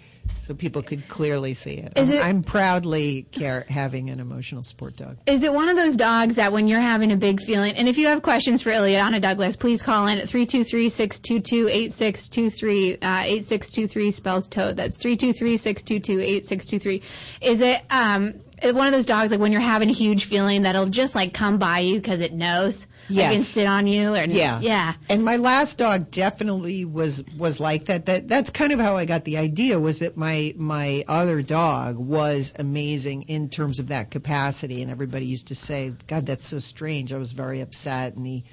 so 0.47 0.55
people 0.55 0.81
could 0.81 1.09
clearly 1.09 1.53
see 1.55 1.73
it. 1.75 1.93
Is 1.97 2.13
I'm, 2.13 2.19
it- 2.19 2.25
I'm 2.25 2.43
proudly 2.45 3.23
care, 3.33 3.65
having 3.69 4.11
an 4.11 4.21
emotional 4.21 4.63
support 4.63 4.95
dog. 4.97 5.17
Is 5.27 5.43
it 5.43 5.53
one 5.53 5.69
of 5.69 5.75
those 5.77 5.97
dogs 5.97 6.37
that 6.37 6.53
when 6.53 6.69
you're 6.69 6.81
having 6.81 7.11
a 7.11 7.17
big 7.17 7.41
feeling, 7.41 7.75
and 7.75 7.89
if 7.89 7.99
you 7.99 8.07
have 8.07 8.23
questions 8.23 8.63
for 8.63 8.71
Illeana 8.71 9.21
Douglas, 9.21 9.57
please 9.57 9.83
call 9.83 10.07
in 10.07 10.19
at 10.19 10.29
323-622-8623. 10.29 12.93
Uh, 13.03 13.23
8623 13.25 14.11
spells 14.13 14.47
toad. 14.47 14.77
That's 14.77 14.97
323-622-8623. 14.99 17.03
Is 17.41 17.61
it, 17.61 17.83
um, 17.91 18.27
it- 18.29 18.46
one 18.63 18.87
of 18.87 18.93
those 18.93 19.07
dogs 19.07 19.31
like 19.31 19.41
when 19.41 19.53
you're 19.53 19.61
having 19.61 19.91
a 19.91 19.93
huge 19.93 20.25
feeling 20.25 20.63
that'll 20.63 20.87
just 20.87 21.15
like 21.15 21.35
come 21.35 21.59
by 21.59 21.81
you 21.81 21.97
because 21.97 22.21
it 22.21 22.33
knows? 22.33 22.87
Like, 23.09 23.27
and 23.27 23.35
Yes. 23.35 23.47
sit 23.47 23.67
on 23.67 23.87
you? 23.87 24.15
Or, 24.15 24.25
Yeah, 24.25 24.61
Yeah. 24.61 24.95
And 25.09 25.25
my 25.25 25.37
last 25.37 25.79
dog 25.79 26.11
definitely 26.11 26.85
was 26.85 27.23
was 27.37 27.61
like 27.61 27.85
that. 27.85 28.07
That 28.07 28.29
that's 28.29 28.51
kind 28.51 28.73
of 28.73 28.81
how 28.81 28.97
I 28.97 29.05
got 29.05 29.25
the 29.25 29.39
idea. 29.39 29.79
Was 29.79 29.99
that 30.01 30.17
my 30.17 30.55
my 30.57 31.05
other 31.07 31.43
dog 31.43 31.97
was 31.97 32.53
amazing 32.59 33.23
in 33.23 33.49
terms 33.49 33.79
of 33.79 33.89
that 33.89 34.11
capacity, 34.11 34.83
and 34.83 34.91
everybody 34.91 35.27
used 35.27 35.49
to 35.49 35.55
say, 35.55 35.93
"God, 36.07 36.27
that's 36.27 36.47
so 36.49 36.59
strange." 36.59 37.13
I 37.13 37.19
was 37.19 37.33
very 37.33 37.61
upset, 37.61 38.15
and 38.17 38.27
he 38.27 38.45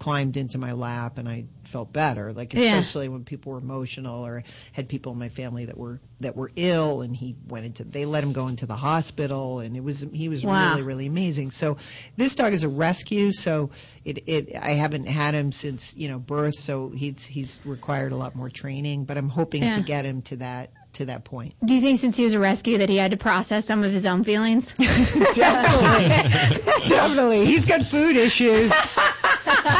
climbed 0.00 0.36
into 0.36 0.58
my 0.58 0.72
lap, 0.72 1.16
and 1.18 1.28
I 1.28 1.44
felt 1.64 1.92
better. 1.92 2.32
Like 2.32 2.52
Yeah. 2.52 2.78
especially 2.78 3.08
when 3.08 3.22
people 3.22 3.52
were 3.52 3.58
emotional 3.58 4.26
or 4.26 4.42
had 4.72 4.88
people 4.88 5.12
in 5.12 5.18
my 5.20 5.28
family 5.28 5.66
that 5.66 5.78
were 5.78 6.00
that 6.18 6.34
were 6.36 6.50
ill, 6.56 7.02
and 7.02 7.14
he 7.14 7.36
went 7.46 7.66
into. 7.66 7.84
They 7.84 8.04
let 8.06 8.24
him 8.24 8.32
go 8.32 8.48
into 8.48 8.66
the 8.66 8.74
hospital, 8.76 9.60
and 9.60 9.76
it 9.76 9.84
was 9.84 10.04
he 10.12 10.28
was 10.28 10.44
Wow. 10.44 10.70
really 10.70 10.82
really 10.82 11.06
amazing. 11.06 11.52
So 11.52 11.76
this 12.16 12.34
dog 12.34 12.52
is 12.52 12.64
a 12.64 12.68
rescue. 12.68 13.30
So 13.30 13.70
it, 14.04 14.24
it 14.26 14.56
I 14.60 14.70
haven't 14.70 15.06
had 15.06 15.34
him 15.34 15.52
since 15.52 15.96
you 15.96 16.08
know 16.08 16.18
birth. 16.18 16.56
So 16.56 16.90
he's 16.90 17.26
he's 17.26 17.60
required 17.64 18.10
a 18.12 18.16
lot 18.16 18.34
more 18.34 18.48
training. 18.50 19.04
But 19.04 19.16
I'm 19.18 19.28
hoping 19.28 19.62
Yeah. 19.62 19.76
to 19.76 19.82
get 19.82 20.04
him 20.04 20.22
to 20.22 20.36
that 20.38 20.72
to 20.94 21.04
that 21.04 21.22
point. 21.24 21.54
Do 21.64 21.74
you 21.74 21.80
think 21.80 22.00
since 22.00 22.16
he 22.16 22.24
was 22.24 22.32
a 22.32 22.38
rescue 22.40 22.78
that 22.78 22.88
he 22.88 22.96
had 22.96 23.12
to 23.12 23.16
process 23.16 23.64
some 23.64 23.84
of 23.84 23.92
his 23.92 24.06
own 24.06 24.24
feelings? 24.24 24.74
Definitely, 25.36 26.08
definitely. 26.88 27.46
He's 27.46 27.66
got 27.66 27.84
food 27.84 28.16
issues. 28.16 28.72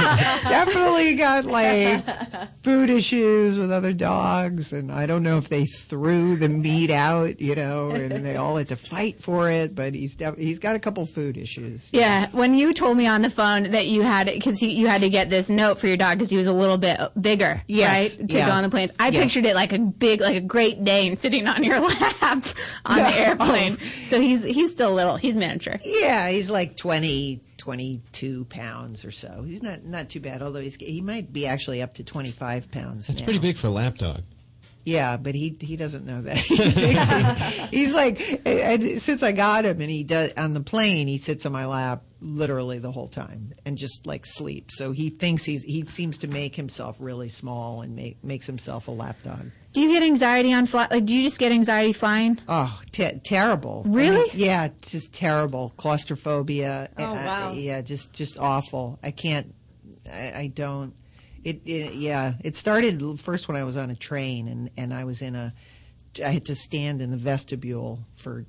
definitely 0.48 1.14
got 1.14 1.44
like 1.44 2.04
food 2.62 2.90
issues 2.90 3.58
with 3.58 3.70
other 3.72 3.92
dogs, 3.92 4.72
and 4.72 4.90
I 4.92 5.06
don't 5.06 5.22
know 5.22 5.36
if 5.38 5.48
they 5.48 5.64
threw 5.66 6.36
the 6.36 6.48
meat 6.48 6.90
out, 6.90 7.40
you 7.40 7.54
know, 7.54 7.90
and 7.90 8.24
they 8.24 8.36
all 8.36 8.56
had 8.56 8.68
to 8.68 8.76
fight 8.76 9.22
for 9.22 9.50
it. 9.50 9.74
But 9.74 9.94
he's 9.94 10.16
def- 10.16 10.36
he's 10.38 10.58
got 10.58 10.76
a 10.76 10.78
couple 10.78 11.06
food 11.06 11.36
issues. 11.36 11.90
Yeah, 11.92 12.28
when 12.32 12.54
you 12.54 12.72
told 12.72 12.96
me 12.96 13.06
on 13.06 13.22
the 13.22 13.30
phone 13.30 13.70
that 13.72 13.86
you 13.86 14.02
had 14.02 14.28
it 14.28 14.34
because 14.34 14.60
you 14.62 14.86
had 14.86 15.00
to 15.02 15.08
get 15.10 15.30
this 15.30 15.50
note 15.50 15.78
for 15.78 15.86
your 15.86 15.96
dog 15.96 16.18
because 16.18 16.30
he 16.30 16.36
was 16.36 16.46
a 16.46 16.52
little 16.52 16.78
bit 16.78 16.98
bigger, 17.20 17.62
Yes, 17.66 18.18
right, 18.20 18.28
to 18.28 18.36
yeah. 18.36 18.46
go 18.48 18.52
on 18.52 18.62
the 18.62 18.68
plane. 18.70 18.90
I 18.98 19.08
Yeah. 19.08 19.20
pictured 19.22 19.46
it 19.46 19.54
like 19.54 19.72
a 19.72 19.78
big, 19.78 20.20
like 20.20 20.36
a 20.36 20.40
Great 20.40 20.84
Dane 20.84 21.16
sitting 21.16 21.46
on 21.46 21.64
your 21.64 21.80
lap 21.88 22.44
on 22.84 22.98
Yeah. 22.98 23.10
the 23.10 23.16
oh. 23.16 23.22
airplane. 23.24 23.78
So 24.04 24.20
he's 24.20 24.42
he's 24.44 24.70
still 24.70 24.92
little. 24.92 25.16
He's 25.16 25.36
miniature. 25.36 25.78
Yeah, 25.84 26.28
he's 26.30 26.50
like 26.50 26.76
20, 26.76 27.40
22 27.60 28.46
pounds 28.46 29.04
or 29.04 29.10
so. 29.10 29.42
He's 29.46 29.62
not 29.62 29.84
not 29.84 30.08
too 30.08 30.20
bad, 30.20 30.42
although 30.42 30.62
he's 30.62 30.76
he 30.76 31.02
might 31.02 31.30
be 31.30 31.46
actually 31.46 31.82
up 31.82 31.94
to 31.94 32.04
25 32.04 32.70
pounds. 32.70 33.06
That's 33.06 33.20
now. 33.20 33.26
pretty 33.26 33.38
big 33.38 33.58
for 33.58 33.66
a 33.66 33.70
lap 33.70 33.98
dog. 33.98 34.22
Yeah, 34.84 35.16
but 35.18 35.34
he 35.34 35.56
he 35.60 35.76
doesn't 35.76 36.06
know 36.06 36.22
that. 36.22 36.36
He 36.38 36.56
thinks 36.70 37.10
he's, 37.10 37.68
he's 37.70 37.94
like 37.94 38.40
and 38.46 38.82
since 39.00 39.22
I 39.22 39.32
got 39.32 39.64
him 39.64 39.80
and 39.80 39.90
he 39.90 40.04
does 40.04 40.32
on 40.34 40.54
the 40.54 40.60
plane, 40.62 41.06
he 41.06 41.18
sits 41.18 41.44
on 41.46 41.52
my 41.52 41.66
lap 41.66 42.02
literally 42.22 42.78
the 42.78 42.92
whole 42.92 43.08
time 43.08 43.52
and 43.64 43.76
just 43.78 44.06
like 44.06 44.24
sleeps. 44.26 44.76
So 44.78 44.92
he 44.92 45.10
thinks 45.10 45.44
he's 45.44 45.62
he 45.64 45.84
seems 45.84 46.18
to 46.18 46.28
make 46.28 46.54
himself 46.56 46.96
really 47.00 47.28
small 47.28 47.82
and 47.82 47.94
make 47.94 48.22
makes 48.24 48.46
himself 48.46 48.88
a 48.88 48.90
lap 48.92 49.16
dog. 49.22 49.50
Do 49.72 49.80
you 49.82 49.90
get 49.92 50.02
anxiety 50.02 50.52
on 50.52 50.66
fly? 50.66 50.88
Like, 50.90 51.04
do 51.04 51.14
you 51.14 51.22
just 51.22 51.38
get 51.38 51.52
anxiety 51.52 51.92
flying? 51.92 52.40
Oh, 52.48 52.76
te- 52.90 53.20
terrible! 53.24 53.82
I 53.84 53.88
mean, 53.88 53.96
Really? 53.96 54.30
yeah, 54.34 54.68
just 54.82 55.12
terrible. 55.12 55.72
Claustrophobia. 55.76 56.88
Oh, 56.98 57.04
Uh, 57.04 57.14
wow. 57.14 57.52
yeah, 57.54 57.80
just 57.80 58.12
just 58.12 58.38
awful. 58.38 58.98
I 59.02 59.10
can't. 59.12 59.54
I, 60.12 60.32
I 60.34 60.50
don't. 60.52 60.94
It, 61.44 61.62
it. 61.64 61.94
Yeah, 61.94 62.34
it 62.44 62.54
started 62.56 63.02
first 63.20 63.48
when 63.48 63.56
I 63.56 63.64
was 63.64 63.76
on 63.76 63.90
a 63.90 63.96
train 63.96 64.48
and 64.48 64.70
and 64.76 64.92
I 64.94 65.04
was 65.04 65.22
in 65.22 65.34
a. 65.34 65.52
I 66.24 66.28
had 66.30 66.46
to 66.46 66.54
stand 66.54 67.00
in 67.02 67.10
the 67.10 67.16
vestibule 67.16 68.00
for. 68.14 68.44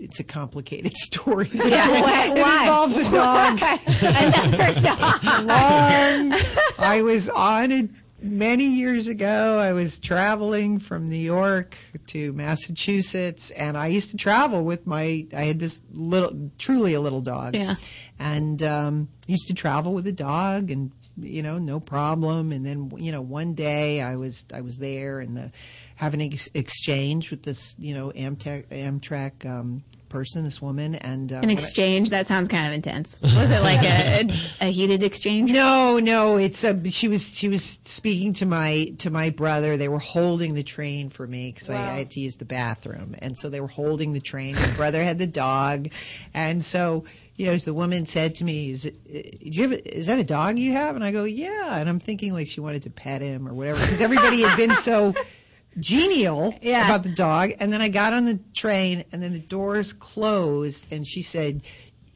It's 0.00 0.18
a 0.18 0.24
complicated 0.24 0.96
story. 0.96 1.50
Yeah, 1.54 1.88
why- 1.88 2.26
it 2.26 2.40
why? 2.40 2.60
involves 2.62 2.96
a 2.96 3.04
dog. 3.04 3.58
Another 4.02 4.80
dog. 4.80 5.24
Long. 5.44 6.40
I 6.78 7.02
was 7.04 7.28
on 7.28 7.70
it 7.72 7.90
many 8.22 8.64
years 8.64 9.08
ago. 9.08 9.58
I 9.60 9.72
was 9.74 9.98
traveling 9.98 10.78
from 10.78 11.08
New 11.10 11.16
York 11.16 11.76
to 12.08 12.32
Massachusetts, 12.32 13.50
and 13.52 13.76
I 13.76 13.88
used 13.88 14.10
to 14.12 14.16
travel 14.16 14.64
with 14.64 14.86
my. 14.86 15.26
I 15.36 15.42
had 15.42 15.58
this 15.60 15.82
little, 15.92 16.50
truly 16.58 16.94
a 16.94 17.00
little 17.00 17.20
dog. 17.20 17.54
Yeah. 17.54 17.74
And 18.18 18.62
um, 18.62 19.08
used 19.26 19.48
to 19.48 19.54
travel 19.54 19.92
with 19.92 20.06
a 20.06 20.12
dog, 20.12 20.70
and 20.70 20.90
you 21.20 21.42
know, 21.42 21.58
no 21.58 21.80
problem. 21.80 22.52
And 22.52 22.64
then 22.64 22.90
you 22.96 23.12
know, 23.12 23.22
one 23.22 23.54
day 23.54 24.00
I 24.00 24.16
was 24.16 24.46
I 24.52 24.60
was 24.60 24.78
there 24.78 25.20
and 25.20 25.36
the 25.36 25.52
having 25.96 26.20
an 26.22 26.32
ex- 26.32 26.48
exchange 26.54 27.30
with 27.30 27.42
this 27.42 27.74
you 27.78 27.94
know 27.94 28.10
Amtrak 28.10 28.66
Amtrak 28.68 29.44
um, 29.48 29.82
person, 30.08 30.44
this 30.44 30.62
woman, 30.62 30.94
and 30.94 31.32
uh, 31.32 31.36
An 31.36 31.40
when 31.42 31.50
I- 31.50 31.52
exchange 31.54 32.10
that 32.10 32.26
sounds 32.26 32.48
kind 32.48 32.66
of 32.66 32.72
intense. 32.72 33.20
Was 33.20 33.50
it 33.50 33.62
like 33.62 33.82
a, 33.82 34.30
a, 34.60 34.70
heated 34.70 35.02
exchange? 35.02 35.50
No, 35.50 35.98
no, 36.02 36.36
it's 36.36 36.64
a. 36.64 36.90
She 36.90 37.08
was 37.08 37.36
she 37.36 37.48
was 37.48 37.78
speaking 37.84 38.32
to 38.34 38.46
my 38.46 38.86
to 38.98 39.10
my 39.10 39.30
brother. 39.30 39.76
They 39.76 39.88
were 39.88 39.98
holding 39.98 40.54
the 40.54 40.62
train 40.62 41.08
for 41.08 41.26
me 41.26 41.50
because 41.52 41.70
I, 41.70 41.76
I 41.76 41.98
had 41.98 42.10
to 42.12 42.20
use 42.20 42.36
the 42.36 42.44
bathroom, 42.44 43.14
and 43.20 43.36
so 43.36 43.48
they 43.48 43.60
were 43.60 43.68
holding 43.68 44.12
the 44.12 44.20
train. 44.20 44.54
My 44.54 44.74
brother 44.76 45.02
had 45.02 45.18
the 45.18 45.26
dog, 45.26 45.88
and 46.34 46.64
so 46.64 47.04
you 47.38 47.46
know 47.46 47.56
the 47.56 47.72
woman 47.72 48.04
said 48.04 48.34
to 48.36 48.44
me, 48.44 48.70
"Is 48.70 48.84
it? 48.84 48.96
Do 49.40 49.48
you 49.48 49.62
have? 49.70 49.72
Is 49.86 50.06
that 50.08 50.18
a 50.18 50.24
dog 50.24 50.58
you 50.58 50.72
have?" 50.72 50.94
And 50.96 51.02
I 51.04 51.12
go, 51.12 51.24
"Yeah." 51.24 51.78
And 51.80 51.88
I'm 51.88 51.98
thinking 52.00 52.34
like 52.34 52.48
she 52.48 52.60
wanted 52.60 52.82
to 52.82 52.90
pet 52.90 53.22
him 53.22 53.48
or 53.48 53.54
whatever 53.54 53.80
because 53.80 54.00
everybody 54.02 54.42
had 54.42 54.56
been 54.56 54.74
so 54.74 55.14
genial 55.78 56.54
Yeah. 56.60 56.84
about 56.86 57.02
the 57.04 57.10
dog. 57.10 57.52
And 57.60 57.72
then 57.72 57.80
I 57.80 57.88
got 57.88 58.12
on 58.12 58.24
the 58.26 58.38
train, 58.54 59.04
and 59.12 59.22
then 59.22 59.32
the 59.32 59.38
doors 59.38 59.92
closed, 59.92 60.86
and 60.92 61.06
she 61.06 61.22
said, 61.22 61.62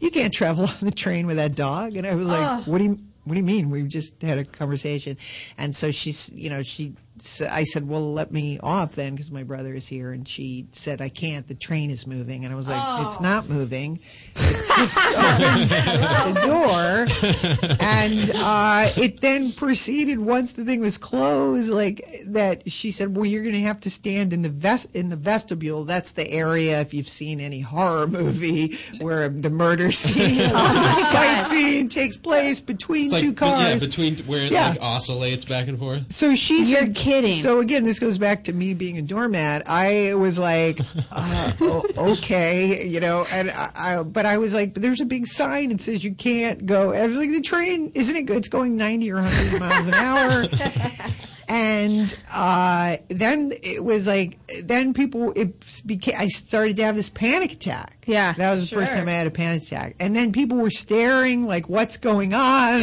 "You 0.01 0.11
can't 0.11 0.35
travel 0.35 0.65
on 0.69 0.77
the 0.81 0.91
train 0.91 1.27
with 1.27 1.37
that 1.37 1.55
dog." 1.55 1.97
And 1.97 2.07
I 2.07 2.15
was 2.15 2.27
like, 2.27 2.67
Oh. 2.67 2.71
"What 2.71 2.79
do 2.79 2.85
you?" 2.85 2.99
What 3.25 3.35
do 3.35 3.39
you 3.39 3.47
mean? 3.47 3.71
We 3.71 3.85
just 3.85 4.21
had 4.21 4.39
a 4.39 4.45
conversation, 4.45 5.17
and 5.57 5.77
so 5.77 5.93
she's, 5.93 6.33
you 6.35 6.51
know, 6.51 6.65
she. 6.65 6.95
S- 7.23 7.41
I 7.43 7.65
said, 7.65 7.89
"Well, 7.89 8.13
let 8.13 8.33
me 8.33 8.59
off 8.63 8.95
then, 8.95 9.13
because 9.15 9.31
my 9.31 9.43
brother 9.43 9.75
is 9.75 9.89
here." 9.89 10.13
And 10.13 10.27
she 10.27 10.67
said, 10.73 11.01
"I 11.01 11.09
can't. 11.09 11.47
The 11.47 11.55
train 11.55 11.91
is 11.91 12.07
moving." 12.07 12.45
And 12.45 12.53
I 12.53 12.57
was 12.57 12.69
like, 12.69 12.83
Oh. 12.85 13.07
"It's 13.07 13.21
not 13.21 13.49
moving. 13.49 14.01
It 14.37 14.77
just 14.77 14.99
opened 14.99 15.71
the 15.71 16.41
door." 16.47 17.77
and 17.81 18.33
uh, 18.37 18.87
it 18.97 19.21
then 19.21 19.53
proceeded 19.53 20.19
once 20.19 20.53
the 20.55 20.65
thing 20.65 20.81
was 20.81 20.99
closed, 20.99 21.71
like 21.71 22.05
that. 22.27 22.71
She 22.71 22.91
said, 22.91 23.17
"Well, 23.17 23.27
you're 23.27 23.43
going 23.43 23.55
to 23.55 23.61
have 23.63 23.81
to 23.83 23.91
stand 23.91 24.33
in 24.33 24.43
the 24.43 24.49
vest 24.49 24.95
in 24.95 25.09
the 25.09 25.17
vestibule. 25.17 25.85
That's 25.85 26.13
the 26.13 26.29
area 26.31 26.81
if 26.81 26.93
you've 26.95 27.09
seen 27.09 27.41
any 27.41 27.61
horror 27.61 28.07
movie 28.07 28.79
where 29.01 29.29
the 29.29 29.51
murder 29.51 29.91
scene, 29.93 30.41
Oh 30.51 30.53
my 30.53 31.03
fight 31.13 31.35
God. 31.39 31.43
scene 31.43 31.89
takes 31.89 32.17
place 32.17 32.61
between 32.61 33.05
It's 33.07 33.13
like, 33.15 33.23
two 33.23 33.33
but 33.33 33.47
yeah, 33.47 33.69
cars." 33.71 33.85
between 33.87 34.17
where 34.25 34.47
it 34.47 34.53
Yeah. 34.53 34.71
like 34.71 34.83
oscillates 34.83 35.45
back 35.45 35.69
and 35.69 35.79
forth. 35.79 36.11
So 36.13 36.35
she 36.35 36.59
You're 36.65 36.81
said, 36.81 36.95
kidding. 37.13 37.37
So 37.37 37.61
again, 37.61 37.85
this 37.85 37.99
goes 37.99 38.19
back 38.19 38.45
to 38.45 38.53
me 38.53 38.75
being 38.75 38.99
a 38.99 39.03
doormat. 39.03 39.63
I 39.67 40.15
was 40.15 40.39
like, 40.39 40.81
uh, 41.13 41.53
o- 41.61 42.13
okay, 42.13 42.87
you 42.87 43.01
know, 43.01 43.27
and 43.33 43.51
I, 43.51 43.69
I, 43.77 44.03
but 44.03 44.27
I 44.27 44.39
was 44.39 44.55
like, 44.55 44.75
but 44.75 44.83
there's 44.83 45.01
a 45.01 45.07
big 45.07 45.27
sign 45.27 45.71
that 45.71 45.81
says 45.81 46.03
you 46.05 46.15
can't 46.15 46.65
go. 46.67 46.93
I 46.93 47.07
was 47.07 47.19
like, 47.19 47.31
the 47.31 47.43
train 47.43 47.93
isn't 47.95 48.17
it? 48.17 48.31
It's 48.31 48.49
going 48.49 48.77
90 48.77 49.11
or 49.13 49.17
100 49.17 49.61
miles 49.61 49.87
an 49.89 49.95
hour. 49.95 50.45
And 51.53 52.19
uh, 52.35 52.97
then 53.09 53.53
it 53.63 53.85
was 53.85 54.07
like, 54.07 54.39
then 54.63 54.95
people, 54.95 55.33
it 55.37 55.83
became, 55.85 56.15
I 56.19 56.29
started 56.29 56.77
to 56.77 56.85
have 56.85 56.97
this 56.97 57.11
panic 57.11 57.53
attack. 57.53 57.99
Yeah. 58.07 58.33
That 58.33 58.51
was 58.51 58.69
the 58.69 58.75
first 58.75 58.95
time 58.95 59.07
I 59.07 59.13
had 59.13 59.27
a 59.27 59.31
panic 59.31 59.63
attack. 59.63 59.97
And 60.01 60.17
then 60.17 60.33
people 60.33 60.59
were 60.59 60.71
staring, 60.71 61.47
like, 61.47 61.69
what's 61.69 61.99
going 61.99 62.35
on? 62.35 62.81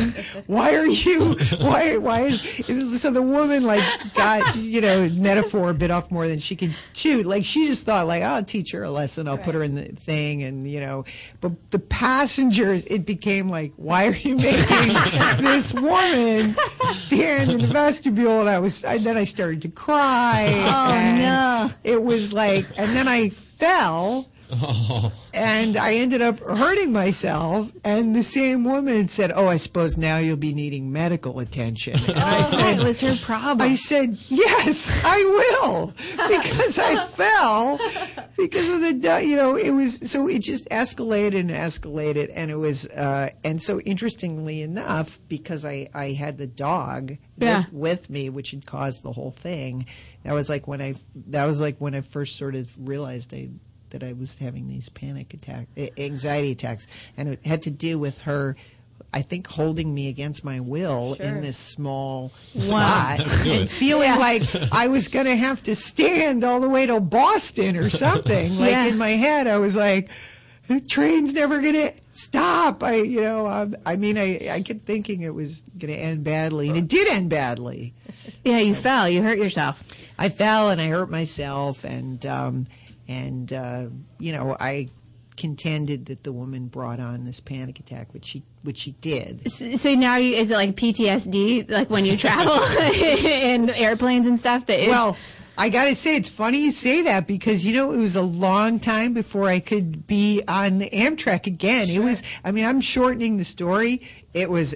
Why 0.48 0.76
are 0.76 0.88
you, 0.88 1.36
why, 1.60 1.98
why 1.98 2.22
is, 2.22 2.70
it 2.70 2.76
was, 2.76 3.02
so 3.02 3.12
the 3.12 3.22
woman, 3.22 3.66
like, 3.66 3.84
got, 4.14 4.56
you 4.56 4.82
know, 4.82 5.10
metaphor 5.10 5.74
bit 5.74 5.92
off 5.92 6.12
more 6.12 6.28
than 6.28 6.40
she 6.40 6.56
could 6.56 6.76
chew. 6.94 7.24
Like, 7.24 7.46
she 7.46 7.68
just 7.68 7.86
thought, 7.86 8.08
like, 8.08 8.24
I'll 8.24 8.44
teach 8.44 8.72
her 8.72 8.84
a 8.84 8.92
lesson. 8.92 9.28
I'll 9.28 9.38
put 9.38 9.56
her 9.56 9.64
in 9.64 9.76
the 9.76 9.86
thing. 9.86 10.44
And, 10.44 10.70
you 10.70 10.80
know, 10.80 11.06
but 11.42 11.72
the 11.72 11.80
passengers, 11.80 12.86
it 12.86 13.06
became 13.06 13.50
like, 13.50 13.74
why 13.78 14.08
are 14.08 14.16
you 14.16 14.36
making 14.36 14.94
this 15.44 15.74
woman 15.74 16.54
stand 16.92 17.52
in 17.52 17.62
the 17.62 17.68
vestibule? 17.68 18.42
And 18.42 18.50
I 18.50 18.59
was, 18.60 18.84
and 18.84 19.04
then 19.04 19.18
I 19.18 19.24
started 19.24 19.62
to 19.64 19.70
cry. 19.70 20.46
Oh, 20.66 21.18
no. 21.18 21.72
It 21.84 22.04
was 22.04 22.34
like, 22.34 22.66
and 22.78 22.92
then 22.96 23.08
I 23.08 23.30
fell 23.30 24.30
Oh. 24.52 25.12
and 25.34 25.78
I 25.78 25.94
ended 25.96 26.22
up 26.22 26.40
hurting 26.40 26.92
myself. 26.92 27.72
And 27.84 28.16
the 28.16 28.24
same 28.24 28.64
woman 28.64 29.08
said, 29.08 29.32
"Oh, 29.36 29.48
I 29.48 29.58
suppose 29.58 29.98
now 29.98 30.18
you'll 30.18 30.38
be 30.38 30.54
needing 30.54 30.92
medical 30.92 31.40
attention." 31.40 31.94
And 32.08 32.18
I 32.18 32.44
said, 32.44 32.78
that 32.78 32.84
was 32.84 33.00
her 33.02 33.16
problem. 33.18 33.68
I 33.70 33.76
said, 33.76 34.18
"Yes, 34.28 35.02
I 35.04 35.18
will," 35.62 35.88
because 36.30 36.80
I 36.80 37.06
fell 37.06 37.80
because 38.38 38.70
of 38.76 38.82
the 39.02 39.24
you 39.26 39.36
know 39.36 39.56
it 39.56 39.72
was 39.72 40.10
so 40.12 40.28
it 40.28 40.40
just 40.40 40.68
escalated 40.70 41.40
and 41.40 41.50
escalated, 41.50 42.32
and 42.36 42.50
it 42.52 42.58
was 42.58 42.88
uh, 42.90 43.30
and 43.44 43.62
so 43.62 43.80
interestingly 43.82 44.62
enough, 44.62 45.20
because 45.28 45.66
I 45.66 45.88
I 45.94 46.12
had 46.14 46.38
the 46.38 46.48
dog 46.48 47.18
Yeah. 47.38 47.66
with, 47.72 47.74
with 47.74 48.10
me, 48.10 48.30
which 48.30 48.52
had 48.52 48.66
caused 48.66 49.04
the 49.04 49.12
whole 49.14 49.32
thing. 49.32 49.86
That 50.24 50.34
was 50.34 50.50
like 50.50 50.68
when 50.68 50.82
I 50.82 50.96
that 51.28 51.46
was 51.46 51.60
like 51.60 51.78
when 51.80 51.96
I 51.96 52.02
first 52.02 52.36
sort 52.38 52.56
of 52.56 52.76
realized 52.78 53.34
I 53.34 53.50
that 53.92 54.04
I 54.04 54.14
was 54.14 54.40
having 54.40 54.68
these 54.68 54.90
panic 54.90 55.34
attack, 55.34 55.68
a- 55.78 55.90
anxiety 56.02 56.52
attacks, 56.52 56.88
and 57.18 57.30
it 57.30 57.46
had 57.46 57.62
to 57.64 57.72
do 57.72 57.98
with 58.00 58.22
her. 58.24 58.56
I 59.12 59.24
think 59.24 59.48
holding 59.48 59.96
me 59.96 60.08
against 60.10 60.44
my 60.44 60.60
will 60.60 61.16
in 61.16 61.42
this 61.42 61.58
small 61.58 62.30
spot 62.30 63.18
That 63.18 63.48
and 63.48 63.68
feeling 63.68 64.10
Yeah. 64.10 64.18
like 64.18 64.44
I 64.72 64.88
was 64.88 65.08
going 65.08 65.26
to 65.26 65.36
have 65.36 65.64
to 65.64 65.74
stand 65.74 66.44
all 66.44 66.60
the 66.60 66.70
way 66.70 66.86
to 66.86 67.00
Boston 67.00 67.76
or 67.76 67.90
something. 67.90 68.58
Like 68.60 68.70
Yeah. 68.72 68.86
in 68.86 69.00
my 69.00 69.10
head, 69.12 69.48
I 69.48 69.58
was 69.58 69.76
like, 69.76 70.10
the 70.68 70.80
train's 70.80 71.34
never 71.34 71.60
going 71.60 71.74
to 71.74 71.92
stop. 72.12 72.84
I, 72.84 72.98
you 72.98 73.22
know, 73.22 73.48
um, 73.48 73.76
I 73.84 73.96
mean, 73.96 74.16
I, 74.20 74.48
I 74.52 74.62
kept 74.62 74.82
thinking 74.86 75.22
it 75.22 75.34
was 75.34 75.64
going 75.80 75.92
to 75.92 76.00
end 76.00 76.24
badly, 76.24 76.70
and 76.70 76.78
it 76.78 76.88
did 76.88 77.08
end 77.08 77.32
badly. 77.32 77.96
yeah, 78.46 78.60
you 78.60 78.76
fell. 78.76 79.10
You 79.10 79.24
hurt 79.24 79.40
yourself. 79.40 79.82
I 80.20 80.30
fell 80.30 80.70
and 80.70 80.80
I 80.80 80.88
hurt 80.88 81.10
myself, 81.10 81.84
and 81.84 82.24
um, 82.28 82.68
and 83.10 83.52
uh, 83.52 83.88
you 84.20 84.32
know 84.32 84.56
I 84.58 84.88
contended 85.36 86.06
that 86.08 86.24
the 86.24 86.32
woman 86.32 86.68
brought 86.68 87.00
on 87.00 87.26
this 87.26 87.40
panic 87.40 87.80
attack, 87.80 88.14
which 88.14 88.26
she 88.26 88.44
which 88.62 88.78
she 88.78 88.92
did. 88.92 89.50
So 89.52 89.96
now, 89.96 90.18
you, 90.18 90.36
is 90.36 90.52
it 90.52 90.56
like 90.56 90.76
PTSD, 90.76 91.70
like 91.72 91.90
when 91.90 92.06
you 92.06 92.16
travel 92.26 92.62
in 92.84 93.70
airplanes 93.72 94.28
and 94.28 94.38
stuff? 94.38 94.66
That 94.68 94.88
Well, 94.88 95.18
I 95.58 95.70
got 95.70 95.90
to 95.90 95.96
say, 95.96 96.16
it's 96.16 96.30
funny 96.30 96.64
you 96.64 96.72
say 96.72 97.02
that 97.04 97.28
because, 97.28 97.66
you 97.66 97.74
know, 97.74 97.92
it 97.92 97.98
was 97.98 98.16
a 98.16 98.22
long 98.22 98.80
time 98.80 99.14
before 99.14 99.50
I 99.50 99.60
could 99.60 100.08
be 100.08 100.42
on 100.48 100.78
the 100.78 100.90
Amtrak 100.90 101.48
again. 101.48 101.90
It 101.90 102.00
was, 102.00 102.24
I 102.46 102.54
mean, 102.54 102.64
I'm 102.64 102.80
shortening 102.80 103.36
the 103.36 103.44
story. 103.44 104.02
It 104.34 104.50
was 104.50 104.74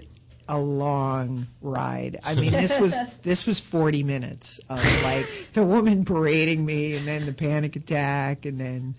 a 0.49 0.59
long 0.59 1.47
ride. 1.61 2.19
I 2.25 2.35
mean, 2.35 2.51
this 2.51 2.79
was, 2.79 3.19
this 3.21 3.47
was 3.47 3.59
40 3.59 4.03
minutes 4.03 4.59
of 4.69 4.77
like 5.03 5.25
the 5.53 5.63
woman 5.63 6.03
berating 6.03 6.65
me 6.65 6.95
and 6.95 7.07
then 7.07 7.25
the 7.25 7.33
panic 7.33 7.75
attack 7.75 8.45
and 8.45 8.59
then, 8.59 8.95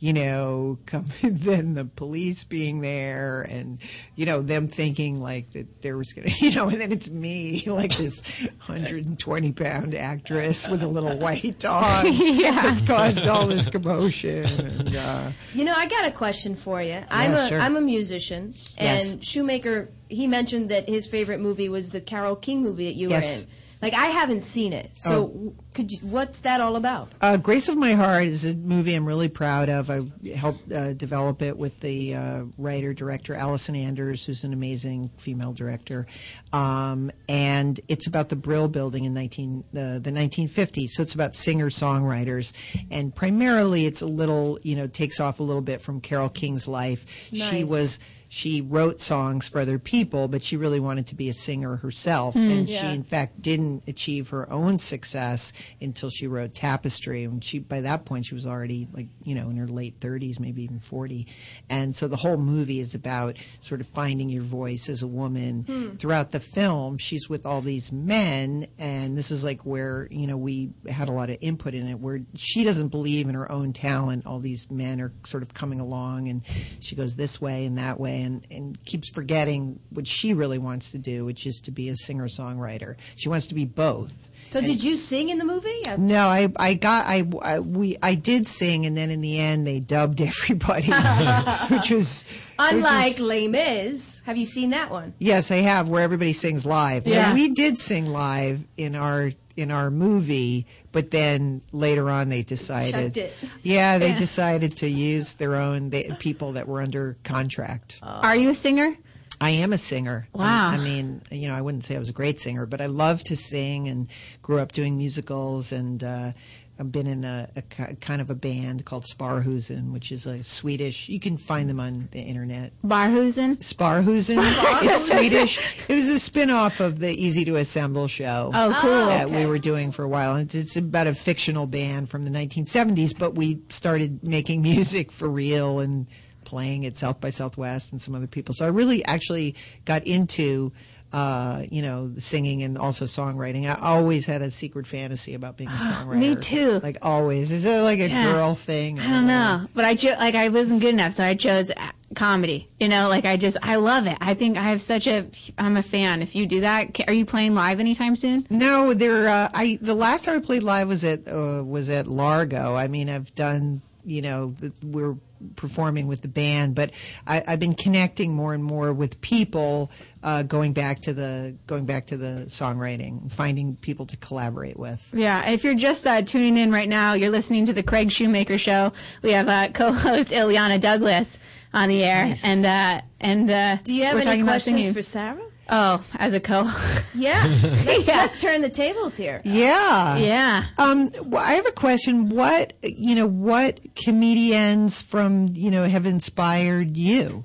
you 0.00 0.12
know, 0.12 0.78
come, 0.86 1.06
then 1.22 1.74
the 1.74 1.84
police 1.84 2.44
being 2.44 2.80
there 2.80 3.42
and, 3.50 3.80
you 4.14 4.26
know, 4.26 4.42
them 4.42 4.68
thinking 4.68 5.20
like 5.20 5.50
that 5.52 5.82
there 5.82 5.96
was 5.96 6.12
going 6.12 6.28
to, 6.30 6.44
you 6.44 6.54
know, 6.54 6.68
and 6.68 6.80
then 6.80 6.92
it's 6.92 7.10
me, 7.10 7.62
like 7.66 7.96
this 7.96 8.22
120 8.66 9.52
pound 9.52 9.94
actress 9.94 10.68
with 10.68 10.82
a 10.82 10.86
little 10.86 11.16
white 11.18 11.58
dog 11.58 12.06
Yeah. 12.12 12.62
that's 12.62 12.80
caused 12.82 13.26
all 13.26 13.46
this 13.46 13.68
commotion. 13.68 14.44
And, 14.44 14.96
uh, 14.96 15.30
You 15.54 15.64
know, 15.64 15.74
I 15.76 15.86
got 15.86 16.04
a 16.06 16.10
question 16.12 16.54
for 16.54 16.80
you. 16.82 17.02
I'm 17.10 17.32
Yeah, 17.32 17.44
a 17.44 17.48
sure. 17.48 17.60
am 17.60 17.76
a 17.76 17.80
musician, 17.80 18.54
Yes. 18.80 19.12
and 19.14 19.24
Shoemaker. 19.24 19.90
He 20.08 20.26
mentioned 20.26 20.68
that 20.70 20.88
his 20.88 21.06
favorite 21.06 21.40
movie 21.40 21.68
was 21.68 21.90
the 21.90 22.00
Carole 22.00 22.36
King 22.36 22.62
movie 22.62 22.86
that 22.86 22.96
you 22.96 23.10
Yes. 23.10 23.38
were 23.38 23.42
in. 23.44 23.48
Like 23.80 23.94
I 23.94 24.06
haven't 24.06 24.40
seen 24.42 24.72
it, 24.72 24.90
so 24.96 25.12
Oh. 25.32 25.52
could 25.72 25.92
you, 25.92 25.98
what's 25.98 26.40
that 26.40 26.60
all 26.60 26.74
about? 26.74 27.12
Uh, 27.20 27.36
Grace 27.36 27.68
of 27.68 27.78
My 27.78 27.92
Heart 27.92 28.24
is 28.24 28.44
a 28.44 28.52
movie 28.54 28.92
I'm 28.94 29.06
really 29.06 29.28
proud 29.28 29.68
of. 29.68 29.88
I 29.88 30.00
helped 30.34 30.72
uh, 30.72 30.94
develop 30.94 31.42
it 31.42 31.56
with 31.56 31.78
the 31.78 32.16
uh, 32.16 32.42
writer 32.58 32.92
director 32.92 33.36
Allison 33.36 33.76
Anders, 33.76 34.26
who's 34.26 34.42
an 34.42 34.52
amazing 34.52 35.10
female 35.16 35.52
director, 35.52 36.08
um, 36.52 37.12
and 37.28 37.78
it's 37.86 38.08
about 38.08 38.30
the 38.30 38.36
Brill 38.36 38.66
Building 38.68 39.04
in 39.04 39.14
19 39.14 39.62
uh, 39.72 39.98
the 40.00 40.10
1950s. 40.10 40.88
So 40.88 41.02
it's 41.04 41.14
about 41.14 41.36
singer 41.36 41.70
songwriters, 41.70 42.52
and 42.90 43.14
primarily 43.14 43.86
it's 43.86 44.00
a 44.02 44.06
little 44.06 44.58
you 44.64 44.74
know 44.74 44.88
takes 44.88 45.20
off 45.20 45.38
a 45.38 45.44
little 45.44 45.62
bit 45.62 45.80
from 45.80 46.00
Carole 46.00 46.28
King's 46.30 46.66
life. 46.66 47.06
She 47.32 47.62
was 47.62 48.00
she 48.28 48.60
wrote 48.60 49.00
songs 49.00 49.48
for 49.48 49.58
other 49.60 49.78
people, 49.78 50.28
but 50.28 50.42
she 50.42 50.56
really 50.56 50.80
wanted 50.80 51.06
to 51.06 51.14
be 51.14 51.28
a 51.28 51.32
singer 51.32 51.76
herself, 51.76 52.34
Mm. 52.34 52.50
and 52.58 52.68
Yeah. 52.68 52.80
she 52.90 52.94
in 52.94 53.02
fact 53.02 53.40
didn't 53.40 53.84
achieve 53.88 54.28
her 54.28 54.50
own 54.52 54.78
success 54.78 55.52
until 55.80 56.10
she 56.10 56.26
wrote 56.26 56.52
Tapestry. 56.54 57.24
And 57.24 57.42
she 57.42 57.58
by 57.58 57.80
that 57.80 58.04
point 58.04 58.26
she 58.26 58.34
was 58.34 58.46
already 58.46 58.86
like 58.92 59.08
you 59.24 59.34
know 59.34 59.48
in 59.50 59.56
her 59.56 59.66
late 59.66 59.98
30s, 60.00 60.38
maybe 60.38 60.62
even 60.62 60.78
40. 60.78 61.26
And 61.70 61.94
so 61.94 62.06
the 62.06 62.16
whole 62.16 62.36
movie 62.36 62.80
is 62.80 62.94
about 62.94 63.36
sort 63.60 63.80
of 63.80 63.86
finding 63.86 64.28
your 64.28 64.42
voice 64.42 64.88
as 64.88 65.02
a 65.02 65.06
woman. 65.08 65.64
Hmm. 65.66 65.96
Throughout 65.96 66.30
the 66.32 66.40
film, 66.40 66.98
she's 66.98 67.28
with 67.28 67.46
all 67.46 67.60
these 67.62 67.90
men, 67.92 68.66
and 68.78 69.16
this 69.16 69.30
is 69.30 69.42
like 69.44 69.64
where 69.64 70.06
you 70.10 70.26
know 70.26 70.36
we 70.36 70.70
had 70.88 71.08
a 71.08 71.12
lot 71.12 71.30
of 71.30 71.38
input 71.40 71.72
in 71.74 71.88
it, 71.88 71.98
where 72.00 72.20
she 72.34 72.62
doesn't 72.64 72.88
believe 72.88 73.28
in 73.28 73.34
her 73.34 73.50
own 73.50 73.72
talent. 73.72 74.26
All 74.26 74.38
these 74.40 74.70
men 74.70 75.00
are 75.00 75.12
sort 75.24 75.42
of 75.42 75.54
coming 75.54 75.80
along, 75.80 76.28
and 76.28 76.42
she 76.80 76.94
goes 76.94 77.16
this 77.16 77.40
way 77.40 77.64
and 77.64 77.78
that 77.78 77.98
way, 77.98 78.17
and, 78.18 78.46
and 78.50 78.84
keeps 78.84 79.08
forgetting 79.08 79.78
what 79.90 80.06
she 80.06 80.34
really 80.34 80.58
wants 80.58 80.90
to 80.92 80.98
do, 80.98 81.24
which 81.24 81.46
is 81.46 81.60
to 81.64 81.70
be 81.70 81.88
a 81.88 81.96
singer 81.96 82.26
songwriter. 82.26 82.96
She 83.16 83.28
wants 83.28 83.46
to 83.48 83.54
be 83.54 83.64
both. 83.64 84.30
So 84.44 84.62
did 84.62 84.82
you 84.82 84.96
sing 84.96 85.28
in 85.28 85.36
the 85.36 85.44
movie? 85.44 85.82
No, 85.98 86.20
I 86.20 86.48
I 86.58 86.72
got 86.74 87.04
I, 87.06 87.22
I 87.42 87.60
we 87.60 87.98
I 88.02 88.14
did 88.14 88.46
sing, 88.46 88.86
and 88.86 88.96
then 88.96 89.10
in 89.10 89.20
the 89.20 89.38
end 89.38 89.66
they 89.66 89.78
dubbed 89.78 90.20
everybody, 90.32 90.90
which 91.70 91.90
was 91.90 92.24
Unlike 92.58 93.18
was- 93.18 93.20
Les 93.20 93.48
Mis, 93.48 94.22
have 94.24 94.38
you 94.38 94.46
seen 94.46 94.70
that 94.70 94.90
one? 94.90 95.12
Yes, 95.18 95.50
I 95.50 95.56
have 95.56 95.88
where 95.90 96.02
everybody 96.02 96.32
sings 96.32 96.64
live. 96.64 97.06
Yeah. 97.06 97.34
we 97.34 97.50
did 97.50 97.76
sing 97.76 98.06
live 98.06 98.66
in 98.78 98.94
our 98.94 99.32
in 99.56 99.70
our 99.70 99.90
movie, 99.90 100.66
but 100.98 101.12
then 101.12 101.62
later 101.70 102.10
on 102.10 102.28
they 102.28 102.42
decided. 102.42 103.16
It. 103.16 103.32
Yeah, 103.62 103.98
they 103.98 104.08
Yeah. 104.08 104.18
decided 104.18 104.76
to 104.78 104.88
use 104.88 105.36
their 105.36 105.54
own 105.54 105.90
they, 105.90 106.10
people 106.18 106.54
that 106.54 106.66
were 106.66 106.80
under 106.82 107.16
contract. 107.22 108.00
Are 108.02 108.34
you 108.34 108.50
a 108.50 108.54
singer? 108.54 108.96
I 109.40 109.50
am 109.50 109.72
a 109.72 109.78
singer. 109.78 110.26
I- 110.34 110.38
Wow. 110.38 110.68
I, 110.70 110.78
mean, 110.78 111.22
you 111.30 111.46
know, 111.46 111.54
I 111.54 111.60
wouldn't 111.60 111.84
say 111.84 111.94
I 111.94 112.00
was 112.00 112.08
a 112.08 112.12
great 112.12 112.40
singer, 112.40 112.66
but 112.66 112.80
I 112.80 112.86
love 112.86 113.22
to 113.24 113.36
sing 113.36 113.86
and 113.86 114.08
grew 114.42 114.58
up 114.58 114.72
doing 114.72 114.96
musicals 114.98 115.70
and. 115.70 116.02
Uh, 116.02 116.32
I've 116.80 116.92
been 116.92 117.08
in 117.08 117.24
a, 117.24 117.48
a 117.56 117.62
kind 117.62 118.20
of 118.20 118.30
a 118.30 118.36
band 118.36 118.84
called 118.84 119.04
Sparhusen, 119.04 119.92
which 119.92 120.12
is 120.12 120.26
a 120.26 120.44
Swedish. 120.44 121.08
You 121.08 121.18
can 121.18 121.36
find 121.36 121.68
them 121.68 121.80
on 121.80 122.08
the 122.12 122.20
internet. 122.20 122.72
Barhusen? 122.84 123.56
Sparhusen. 123.56 124.36
it's 124.84 125.08
Swedish. 125.08 125.88
It 125.88 125.94
was 125.94 126.08
a 126.08 126.20
spin-off 126.20 126.78
of 126.78 127.00
the 127.00 127.10
Easy 127.10 127.44
to 127.46 127.56
Assemble 127.56 128.06
show. 128.06 128.52
Oh, 128.54 128.78
cool. 128.80 129.06
That 129.06 129.28
we 129.28 129.44
were 129.44 129.58
doing 129.58 129.90
for 129.90 130.04
a 130.04 130.08
while. 130.08 130.36
It's, 130.36 130.54
it's 130.54 130.76
about 130.76 131.08
a 131.08 131.14
fictional 131.14 131.66
band 131.66 132.08
from 132.08 132.22
the 132.22 132.30
1970s, 132.30 133.18
but 133.18 133.34
we 133.34 133.60
started 133.70 134.22
making 134.22 134.62
music 134.68 135.10
for 135.10 135.28
real 135.28 135.80
and 135.80 136.06
playing 136.44 136.86
at 136.86 136.94
South 136.96 137.20
by 137.20 137.30
Southwest 137.30 137.90
and 137.92 138.00
some 138.00 138.14
other 138.14 138.28
people. 138.28 138.54
So 138.54 138.64
I 138.64 138.68
really 138.68 139.04
actually 139.04 139.56
got 139.84 140.06
into 140.06 140.72
uh, 141.12 141.62
you 141.70 141.80
know, 141.82 142.12
singing 142.18 142.62
and 142.62 142.76
also 142.76 143.06
songwriting. 143.06 143.66
I 143.68 143.78
always 143.80 144.26
had 144.26 144.42
a 144.42 144.50
secret 144.50 144.86
fantasy 144.86 145.34
about 145.34 145.56
being 145.56 145.70
a 145.70 145.72
songwriter. 145.72 146.18
Me 146.18 146.36
too. 146.36 146.80
Like 146.82 146.98
always. 147.02 147.50
Is 147.50 147.64
it 147.64 147.80
like 147.82 147.98
a 148.00 148.08
Yeah. 148.08 148.24
girl 148.32 148.54
thing? 148.54 149.00
I 149.00 149.08
don't 149.08 149.26
know, 149.26 149.66
but 149.74 149.84
I 149.84 149.94
cho- 149.94 150.16
like 150.18 150.34
I 150.34 150.48
wasn't 150.48 150.82
good 150.82 150.94
enough, 150.94 151.12
so 151.14 151.24
I 151.24 151.34
chose 151.34 151.70
comedy. 152.14 152.68
You 152.78 152.88
know, 152.88 153.08
like 153.08 153.24
I 153.24 153.36
just 153.36 153.56
I 153.62 153.76
love 153.76 154.06
it. 154.06 154.18
I 154.20 154.34
think 154.34 154.56
I 154.58 154.62
have 154.62 154.80
such 154.82 155.06
a 155.06 155.26
I'm 155.56 155.76
a 155.76 155.82
fan. 155.82 156.20
If 156.22 156.36
you 156.36 156.46
do 156.46 156.60
that, 156.60 157.00
are 157.08 157.12
you 157.14 157.24
playing 157.24 157.54
live 157.54 157.80
anytime 157.80 158.14
soon? 158.16 158.46
No, 158.50 158.92
there. 158.94 159.28
Uh, 159.28 159.48
I 159.54 159.78
the 159.80 159.94
last 159.94 160.24
time 160.24 160.36
I 160.36 160.40
played 160.44 160.62
live 160.62 160.88
was 160.88 161.04
at 161.04 161.26
uh, 161.26 161.62
was 161.64 161.88
at 161.90 162.06
Largo. 162.06 162.74
I 162.74 162.88
mean, 162.88 163.08
I've 163.08 163.34
done. 163.34 163.80
You 164.04 164.22
know, 164.22 164.54
the, 164.58 164.72
we're 164.82 165.16
performing 165.56 166.06
with 166.06 166.22
the 166.22 166.28
band, 166.28 166.74
but 166.74 166.92
I, 167.26 167.42
I've 167.46 167.60
been 167.60 167.74
connecting 167.74 168.32
more 168.34 168.54
and 168.54 168.64
more 168.64 168.90
with 168.92 169.20
people. 169.20 169.90
Uh, 170.20 170.42
going 170.42 170.72
back 170.72 170.98
to 170.98 171.12
the 171.14 171.56
going 171.68 171.86
back 171.86 172.06
to 172.06 172.16
the 172.16 172.44
songwriting, 172.48 173.30
finding 173.30 173.76
people 173.76 174.04
to 174.06 174.16
collaborate 174.16 174.76
with. 174.76 175.10
Yeah, 175.14 175.48
if 175.48 175.62
you're 175.62 175.74
just 175.76 176.04
uh, 176.06 176.22
tuning 176.22 176.56
in 176.56 176.72
right 176.72 176.88
now, 176.88 177.12
you're 177.12 177.30
listening 177.30 177.66
to 177.66 177.72
the 177.72 177.84
Craig 177.84 178.10
Shoemaker 178.10 178.58
Show. 178.58 178.92
We 179.22 179.30
have 179.32 179.48
uh, 179.48 179.68
co-host 179.72 180.30
Illeana 180.30 180.80
Douglas 180.80 181.38
on 181.72 181.88
the 181.88 182.02
air, 182.02 182.26
Nice. 182.26 182.44
and 182.44 182.66
uh, 182.66 183.00
and 183.20 183.48
uh, 183.50 183.76
Do 183.84 183.94
you 183.94 184.04
have 184.04 184.18
any 184.26 184.42
questions 184.42 184.92
for 184.92 185.02
Sarah? 185.02 185.38
Oh, 185.70 186.02
as 186.16 186.34
a 186.34 186.40
co. 186.40 186.68
Yeah. 187.14 187.44
Let's, 187.84 188.06
let's 188.06 188.40
turn 188.40 188.60
the 188.60 188.68
tables 188.70 189.16
here. 189.16 189.40
Yeah. 189.44 190.16
Yeah. 190.18 190.64
Um, 190.78 191.10
well, 191.24 191.42
I 191.44 191.54
have 191.54 191.66
a 191.66 191.72
question. 191.72 192.28
What 192.28 192.74
you 192.82 193.14
know? 193.16 193.26
What 193.26 193.80
comedians 193.96 195.02
from 195.02 195.48
you 195.54 195.70
know 195.70 195.84
have 195.84 196.06
inspired 196.06 196.96
you 196.96 197.44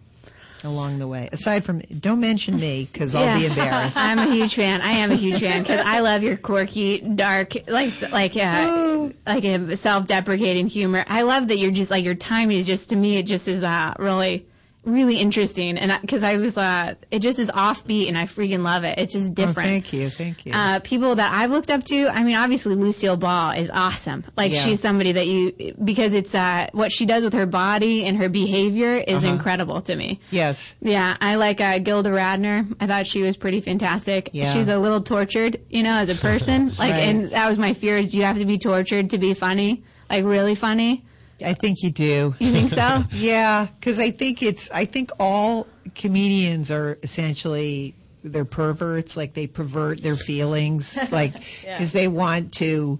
along 0.63 0.99
the 0.99 1.07
way? 1.07 1.29
Aside 1.31 1.63
from, 1.63 1.79
don't 1.79 2.21
mention 2.21 2.59
me 2.59 2.89
because 2.91 3.15
I'll 3.15 3.39
be 3.39 3.45
embarrassed. 3.45 3.97
I'm 3.97 4.19
a 4.19 4.33
huge 4.33 4.55
fan. 4.55 4.81
I 4.81 4.91
am 4.91 5.11
a 5.11 5.15
huge 5.15 5.39
fan 5.39 5.63
because 5.63 5.81
I 5.85 5.99
love 5.99 6.23
your 6.23 6.37
quirky, 6.37 6.99
dark, 6.99 7.53
like 7.67 7.91
like 8.11 8.37
uh, 8.37 9.09
like 9.25 9.43
a 9.43 9.75
self-deprecating 9.75 10.67
humor. 10.67 11.05
I 11.07 11.23
love 11.23 11.47
that 11.49 11.57
you're 11.57 11.71
just 11.71 11.91
like 11.91 12.05
your 12.05 12.15
timing 12.15 12.57
is 12.57 12.67
just 12.67 12.89
to 12.89 12.95
me 12.95 13.17
it 13.17 13.23
just 13.23 13.47
is 13.47 13.63
uh, 13.63 13.93
really 13.99 14.45
really 14.85 15.15
interesting 15.17 15.77
and 15.77 15.97
because 16.01 16.23
I 16.23 16.35
was 16.37 16.57
uh 16.57 16.95
it 17.09 17.19
just 17.19 17.39
is 17.39 17.49
offbeat 17.51 18.09
and 18.09 18.17
I 18.17 18.23
freaking 18.25 18.63
love 18.63 18.83
it. 18.83 18.99
It's 18.99 19.13
just 19.13 19.31
Oh, 19.31 19.33
different. 19.33 19.69
thank 19.69 19.93
you, 19.93 20.09
thank 20.09 20.45
you. 20.45 20.51
Uh, 20.53 20.79
people 20.79 21.15
that 21.15 21.33
I've 21.33 21.51
looked 21.51 21.71
up 21.71 21.83
to, 21.85 22.07
I 22.09 22.23
mean, 22.23 22.35
obviously 22.35 22.75
Lucille 22.75 23.15
Ball 23.15 23.51
is 23.51 23.69
awesome. 23.69 24.25
Like 24.35 24.51
Yeah. 24.51 24.61
she's 24.61 24.81
somebody 24.81 25.13
that 25.13 25.25
you 25.27 25.73
because 25.83 26.13
it's 26.13 26.35
uh, 26.35 26.67
what 26.73 26.91
she 26.91 27.05
does 27.05 27.23
with 27.23 27.33
her 27.33 27.45
body 27.45 28.03
and 28.03 28.17
her 28.17 28.27
behavior 28.27 28.95
is 28.97 29.23
Uh-huh. 29.23 29.33
incredible 29.33 29.81
to 29.83 29.95
me. 29.95 30.19
yes. 30.31 30.75
Yeah, 30.81 31.15
I 31.21 31.35
like 31.35 31.61
uh, 31.61 31.79
Gilda 31.79 32.09
Radner. 32.09 32.67
I 32.81 32.87
thought 32.87 33.07
she 33.07 33.21
was 33.21 33.37
pretty 33.37 33.61
fantastic. 33.61 34.29
Yeah. 34.33 34.51
She's 34.51 34.67
a 34.67 34.77
little 34.77 34.99
tortured, 35.01 35.61
you 35.69 35.83
know, 35.83 35.93
as 35.95 36.09
a 36.09 36.15
person. 36.29 36.67
Like, 36.77 36.91
Right. 36.91 36.99
and 37.07 37.31
that 37.31 37.47
was 37.47 37.57
my 37.57 37.71
fear: 37.73 37.97
is 37.97 38.11
do 38.11 38.17
you 38.17 38.23
have 38.23 38.37
to 38.37 38.45
be 38.45 38.57
tortured 38.57 39.11
to 39.11 39.17
be 39.17 39.33
funny? 39.33 39.83
Like, 40.09 40.25
really 40.25 40.55
funny? 40.55 41.05
I 41.43 41.53
think 41.53 41.81
you 41.83 41.91
do. 41.91 42.35
You 42.39 42.51
think 42.51 42.69
so? 42.69 43.03
yeah, 43.11 43.67
because 43.79 43.99
I 43.99 44.11
think 44.11 44.41
it's. 44.43 44.69
I 44.71 44.85
think 44.85 45.11
all 45.19 45.67
comedians 45.95 46.71
are 46.71 46.97
essentially 47.03 47.95
they're 48.23 48.45
perverts. 48.45 49.17
Like 49.17 49.33
they 49.33 49.47
pervert 49.47 50.01
their 50.03 50.15
feelings, 50.15 50.97
like 51.11 51.33
Yeah. 51.63 51.77
because 51.77 51.93
they 51.93 52.07
want 52.07 52.53
to 52.55 52.99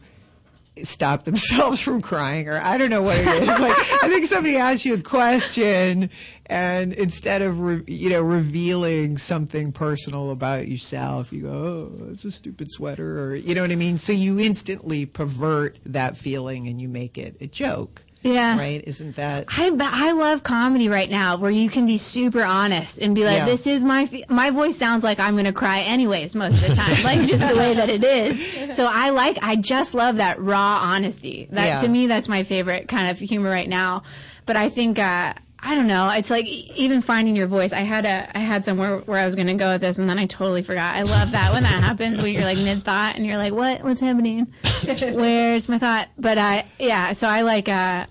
stop 0.81 1.21
themselves 1.23 1.79
from 1.79 2.01
crying, 2.01 2.49
or 2.49 2.59
I 2.63 2.77
don't 2.79 2.89
know 2.89 3.03
what 3.03 3.17
it 3.17 3.27
is. 3.27 3.47
like 3.59 3.77
I 4.03 4.07
think 4.09 4.25
somebody 4.25 4.57
asks 4.57 4.85
you 4.85 4.95
a 4.95 5.01
question, 5.01 6.09
and 6.47 6.93
instead 6.93 7.43
of 7.43 7.59
re- 7.59 7.83
you 7.87 8.09
know 8.09 8.21
revealing 8.23 9.17
something 9.19 9.71
personal 9.71 10.31
about 10.31 10.67
yourself, 10.67 11.31
you 11.31 11.43
go, 11.43 11.51
"Oh, 11.51 12.07
it's 12.11 12.25
a 12.25 12.31
stupid 12.31 12.71
sweater," 12.71 13.23
or 13.23 13.35
you 13.35 13.53
know 13.55 13.61
what 13.61 13.71
I 13.71 13.75
mean. 13.75 13.97
So 13.99 14.11
you 14.11 14.39
instantly 14.39 15.05
pervert 15.05 15.77
that 15.85 16.17
feeling, 16.17 16.67
and 16.67 16.81
you 16.81 16.89
make 16.89 17.17
it 17.17 17.37
a 17.39 17.47
joke. 17.47 18.03
Yeah. 18.23 18.57
Right? 18.57 18.83
Isn't 18.87 19.15
that? 19.17 19.45
I 19.49 19.69
I 19.79 20.11
love 20.13 20.43
comedy 20.43 20.87
right 20.89 21.09
now, 21.09 21.37
where 21.37 21.51
you 21.51 21.69
can 21.69 21.85
be 21.85 21.97
super 21.97 22.43
honest 22.43 22.99
and 22.99 23.13
be 23.13 23.25
like, 23.25 23.37
Yeah. 23.37 23.45
"This 23.45 23.67
is 23.67 23.83
my 23.83 24.09
my 24.29 24.49
voice 24.49 24.77
sounds 24.77 25.03
like 25.03 25.19
I'm 25.19 25.33
going 25.35 25.45
to 25.45 25.51
cry 25.53 25.81
anyways 25.81 26.33
most 26.35 26.61
of 26.63 26.69
the 26.69 26.75
time, 26.75 27.03
like 27.03 27.27
just 27.27 27.47
the 27.47 27.55
way 27.55 27.73
that 27.73 27.89
it 27.89 28.03
is." 28.03 28.75
So 28.75 28.87
I 28.89 29.09
like, 29.09 29.37
I 29.41 29.55
just 29.57 29.93
love 29.93 30.15
that 30.17 30.39
raw 30.39 30.79
honesty. 30.83 31.47
That 31.51 31.65
Yeah. 31.65 31.75
to 31.81 31.87
me, 31.87 32.07
that's 32.07 32.29
my 32.29 32.43
favorite 32.43 32.87
kind 32.87 33.09
of 33.11 33.19
humor 33.19 33.49
right 33.49 33.67
now. 33.69 34.03
But 34.45 34.55
I 34.57 34.69
think. 34.69 34.99
uh 34.99 35.33
I 35.65 35.75
don't 35.75 35.87
know. 35.87 36.09
It's 36.09 36.29
like 36.29 36.45
even 36.45 36.99
finding 36.99 37.37
your 37.37 37.47
voice. 37.47 37.71
I 37.71 37.79
had 37.93 38.05
a, 38.05 38.37
I 38.37 38.41
had 38.41 38.65
somewhere 38.65 38.97
where 38.97 39.17
I 39.17 39.25
was 39.25 39.33
going 39.35 39.47
to 39.47 39.53
go 39.53 39.71
with 39.71 39.79
this, 39.79 39.97
and 39.97 40.09
then 40.09 40.19
I 40.19 40.25
totally 40.25 40.61
forgot. 40.61 40.93
I 40.97 41.03
love 41.03 41.31
that 41.31 41.53
when 41.53 41.63
that 41.63 41.81
happens, 41.81 42.21
when 42.21 42.33
you're 42.33 42.43
like 42.43 42.57
mid 42.57 42.83
thought, 42.83 43.15
and 43.15 43.25
you're 43.25 43.37
like, 43.37 43.53
"What? 43.53 43.81
What's 43.81 44.01
happening? 44.01 44.51
Where's 44.83 45.69
my 45.69 45.77
thought?" 45.77 46.09
But 46.17 46.37
uh, 46.37 46.63
yeah. 46.79 47.13
So 47.13 47.29
I 47.29 47.43
like, 47.43 47.69
uh, 47.69 48.07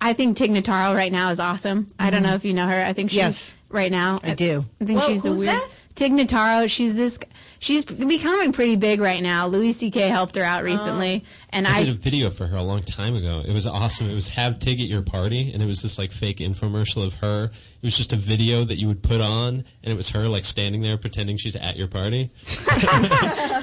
I 0.00 0.12
think 0.12 0.36
Tig 0.36 0.50
Notaro 0.52 0.94
right 0.94 1.10
now 1.10 1.30
is 1.30 1.40
awesome. 1.40 1.88
I 1.98 2.10
don't 2.10 2.22
know 2.22 2.34
if 2.34 2.44
you 2.44 2.52
know 2.52 2.66
her. 2.66 2.82
I 2.84 2.92
think 2.92 3.10
she's 3.10 3.18
Mm-hmm. 3.18 3.26
Yes. 3.26 3.56
right 3.68 3.90
now. 3.90 4.20
I 4.22 4.34
do. 4.34 4.64
I 4.80 4.84
think 4.84 4.98
Well, 5.00 5.08
she's 5.08 5.24
a 5.24 5.28
who's 5.30 5.40
weird. 5.40 5.50
that? 5.56 5.80
Tig 5.96 6.12
Notaro. 6.12 6.70
She's 6.70 6.94
this. 6.94 7.18
She's 7.58 7.84
becoming 7.84 8.52
pretty 8.52 8.76
big 8.76 9.00
right 9.00 9.20
now. 9.20 9.48
Louis 9.48 9.72
C.K. 9.72 10.02
helped 10.08 10.36
her 10.36 10.44
out 10.44 10.62
recently, 10.62 11.24
and 11.50 11.66
I 11.66 11.78
I. 11.78 11.80
did 11.80 11.88
a 11.88 11.98
video 11.98 12.30
for 12.30 12.46
her 12.46 12.56
a 12.56 12.62
long 12.62 12.82
time 12.84 13.16
ago. 13.16 13.42
It 13.44 13.52
was 13.52 13.66
awesome. 13.66 14.08
It 14.08 14.14
was 14.14 14.28
have 14.28 14.60
Tig 14.60 14.80
at 14.80 14.86
your 14.86 15.02
party, 15.02 15.50
and 15.52 15.60
it 15.60 15.66
was 15.66 15.82
this 15.82 15.98
like 15.98 16.12
fake 16.12 16.36
infomercial 16.36 17.04
of 17.04 17.14
her. 17.14 17.46
It 17.46 17.82
was 17.82 17.96
just 17.96 18.12
a 18.12 18.16
video 18.16 18.62
that 18.62 18.76
you 18.76 18.86
would 18.86 19.02
put 19.02 19.20
on, 19.20 19.54
and 19.82 19.92
it 19.92 19.96
was 19.96 20.10
her 20.10 20.28
like 20.28 20.44
standing 20.44 20.82
there 20.82 20.96
pretending 20.96 21.36
she's 21.36 21.56
at 21.56 21.76
your 21.76 21.88
party. 21.88 22.30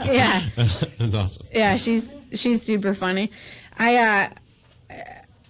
yeah. 0.06 0.44
it 0.58 1.00
was 1.00 1.16
awesome. 1.16 1.48
Yeah, 1.54 1.78
she's 1.78 2.14
she's 2.34 2.62
super 2.62 2.94
funny. 2.94 3.32
I 3.78 3.96
uh 3.96 4.30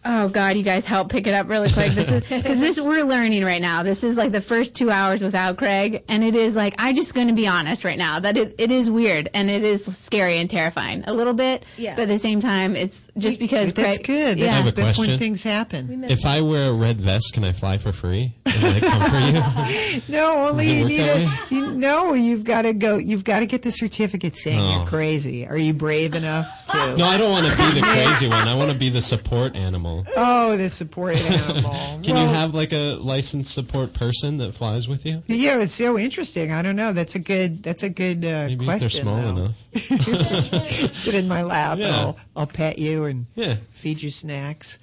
oh 0.05 0.29
god, 0.29 0.55
you 0.57 0.63
guys 0.63 0.85
help 0.85 1.09
pick 1.09 1.27
it 1.27 1.33
up 1.33 1.49
really 1.49 1.69
quick. 1.71 1.91
This 1.93 2.11
is 2.11 2.21
because 2.29 2.59
this 2.59 2.79
we're 2.79 3.03
learning 3.03 3.43
right 3.43 3.61
now. 3.61 3.83
This 3.83 4.03
is 4.03 4.17
like 4.17 4.31
the 4.31 4.41
first 4.41 4.75
two 4.75 4.89
hours 4.91 5.21
without 5.21 5.57
Craig, 5.57 6.03
and 6.07 6.23
it 6.23 6.35
is 6.35 6.55
like 6.55 6.75
I'm 6.77 6.95
just 6.95 7.13
going 7.13 7.27
to 7.27 7.33
be 7.33 7.47
honest 7.47 7.83
right 7.83 7.97
now 7.97 8.19
that 8.19 8.37
it, 8.37 8.55
it 8.57 8.71
is 8.71 8.89
weird 8.91 9.29
and 9.33 9.49
it 9.49 9.63
is 9.63 9.85
scary 9.85 10.37
and 10.37 10.49
terrifying 10.49 11.03
a 11.07 11.13
little 11.13 11.33
bit. 11.33 11.63
Yeah. 11.77 11.95
But 11.95 12.03
at 12.03 12.07
the 12.09 12.19
same 12.19 12.39
time, 12.41 12.75
it's 12.75 13.07
just 13.17 13.39
because 13.39 13.73
That's 13.73 13.97
Craig. 13.97 14.05
good. 14.05 14.37
Yeah. 14.39 14.47
I 14.47 14.49
have 14.57 14.67
a 14.67 14.71
That's 14.71 14.97
when 14.97 15.17
things 15.19 15.43
happen. 15.43 16.03
If 16.05 16.25
I 16.25 16.41
wear 16.41 16.69
a 16.69 16.73
red 16.73 16.99
vest, 16.99 17.31
can 17.33 17.43
I 17.43 17.51
fly 17.51 17.77
for 17.77 17.91
free? 17.91 18.33
And 18.45 18.65
I 18.65 18.79
come 18.79 19.09
for 19.09 19.17
you? 19.17 20.01
No, 20.07 20.47
only 20.49 20.69
you 20.71 20.85
need 20.85 20.99
that 20.99 21.49
a. 21.51 21.55
You, 21.55 21.71
no, 21.73 22.13
you've 22.13 22.43
got 22.43 22.63
to 22.63 22.73
go. 22.73 22.97
You've 22.97 23.23
got 23.23 23.39
to 23.39 23.45
get 23.45 23.63
the 23.63 23.71
certificate 23.71 24.35
saying 24.35 24.59
Oh. 24.59 24.77
you're 24.77 24.85
crazy. 24.87 25.45
Are 25.47 25.57
you 25.57 25.73
brave 25.73 26.13
enough 26.13 26.65
to? 26.67 26.95
No, 26.97 27.05
I 27.05 27.17
don't 27.17 27.31
want 27.31 27.45
to 27.47 27.55
be 27.57 27.79
the 27.79 27.81
crazy 27.85 28.27
one. 28.27 28.47
I 28.47 28.55
want 28.55 28.71
to 28.71 28.77
be 28.77 28.89
the 28.89 29.01
support 29.01 29.55
animal. 29.55 29.94
Oh, 30.17 30.57
the 30.57 30.69
support 30.69 31.17
animal. 31.17 31.71
Can 32.03 32.15
Well, 32.15 32.23
you 32.27 32.33
have 32.33 32.53
like 32.53 32.73
a 32.73 32.95
licensed 32.95 33.53
support 33.53 33.93
person 33.93 34.37
that 34.37 34.53
flies 34.53 34.87
with 34.87 35.05
you? 35.05 35.23
Yeah, 35.27 35.61
it's 35.61 35.73
so 35.73 35.97
interesting. 35.97 36.51
I 36.51 36.61
don't 36.61 36.75
know. 36.75 36.93
That's 36.93 37.15
a 37.15 37.19
good. 37.19 37.63
That's 37.63 37.83
a 37.83 37.89
good 37.89 38.25
uh, 38.25 38.45
Maybe 38.47 38.65
question. 38.65 39.05
they're 39.05 39.23
small 39.23 39.33
though. 39.33 39.41
enough. 39.45 40.93
Sit 40.95 41.15
in 41.15 41.27
my 41.27 41.41
lap. 41.43 41.73
And 41.73 41.81
Yeah. 41.81 41.97
I'll, 41.99 42.17
I'll 42.35 42.47
pet 42.47 42.79
you 42.79 43.03
and 43.05 43.25
Yeah. 43.35 43.57
feed 43.71 44.01
you 44.01 44.09
snacks. 44.09 44.79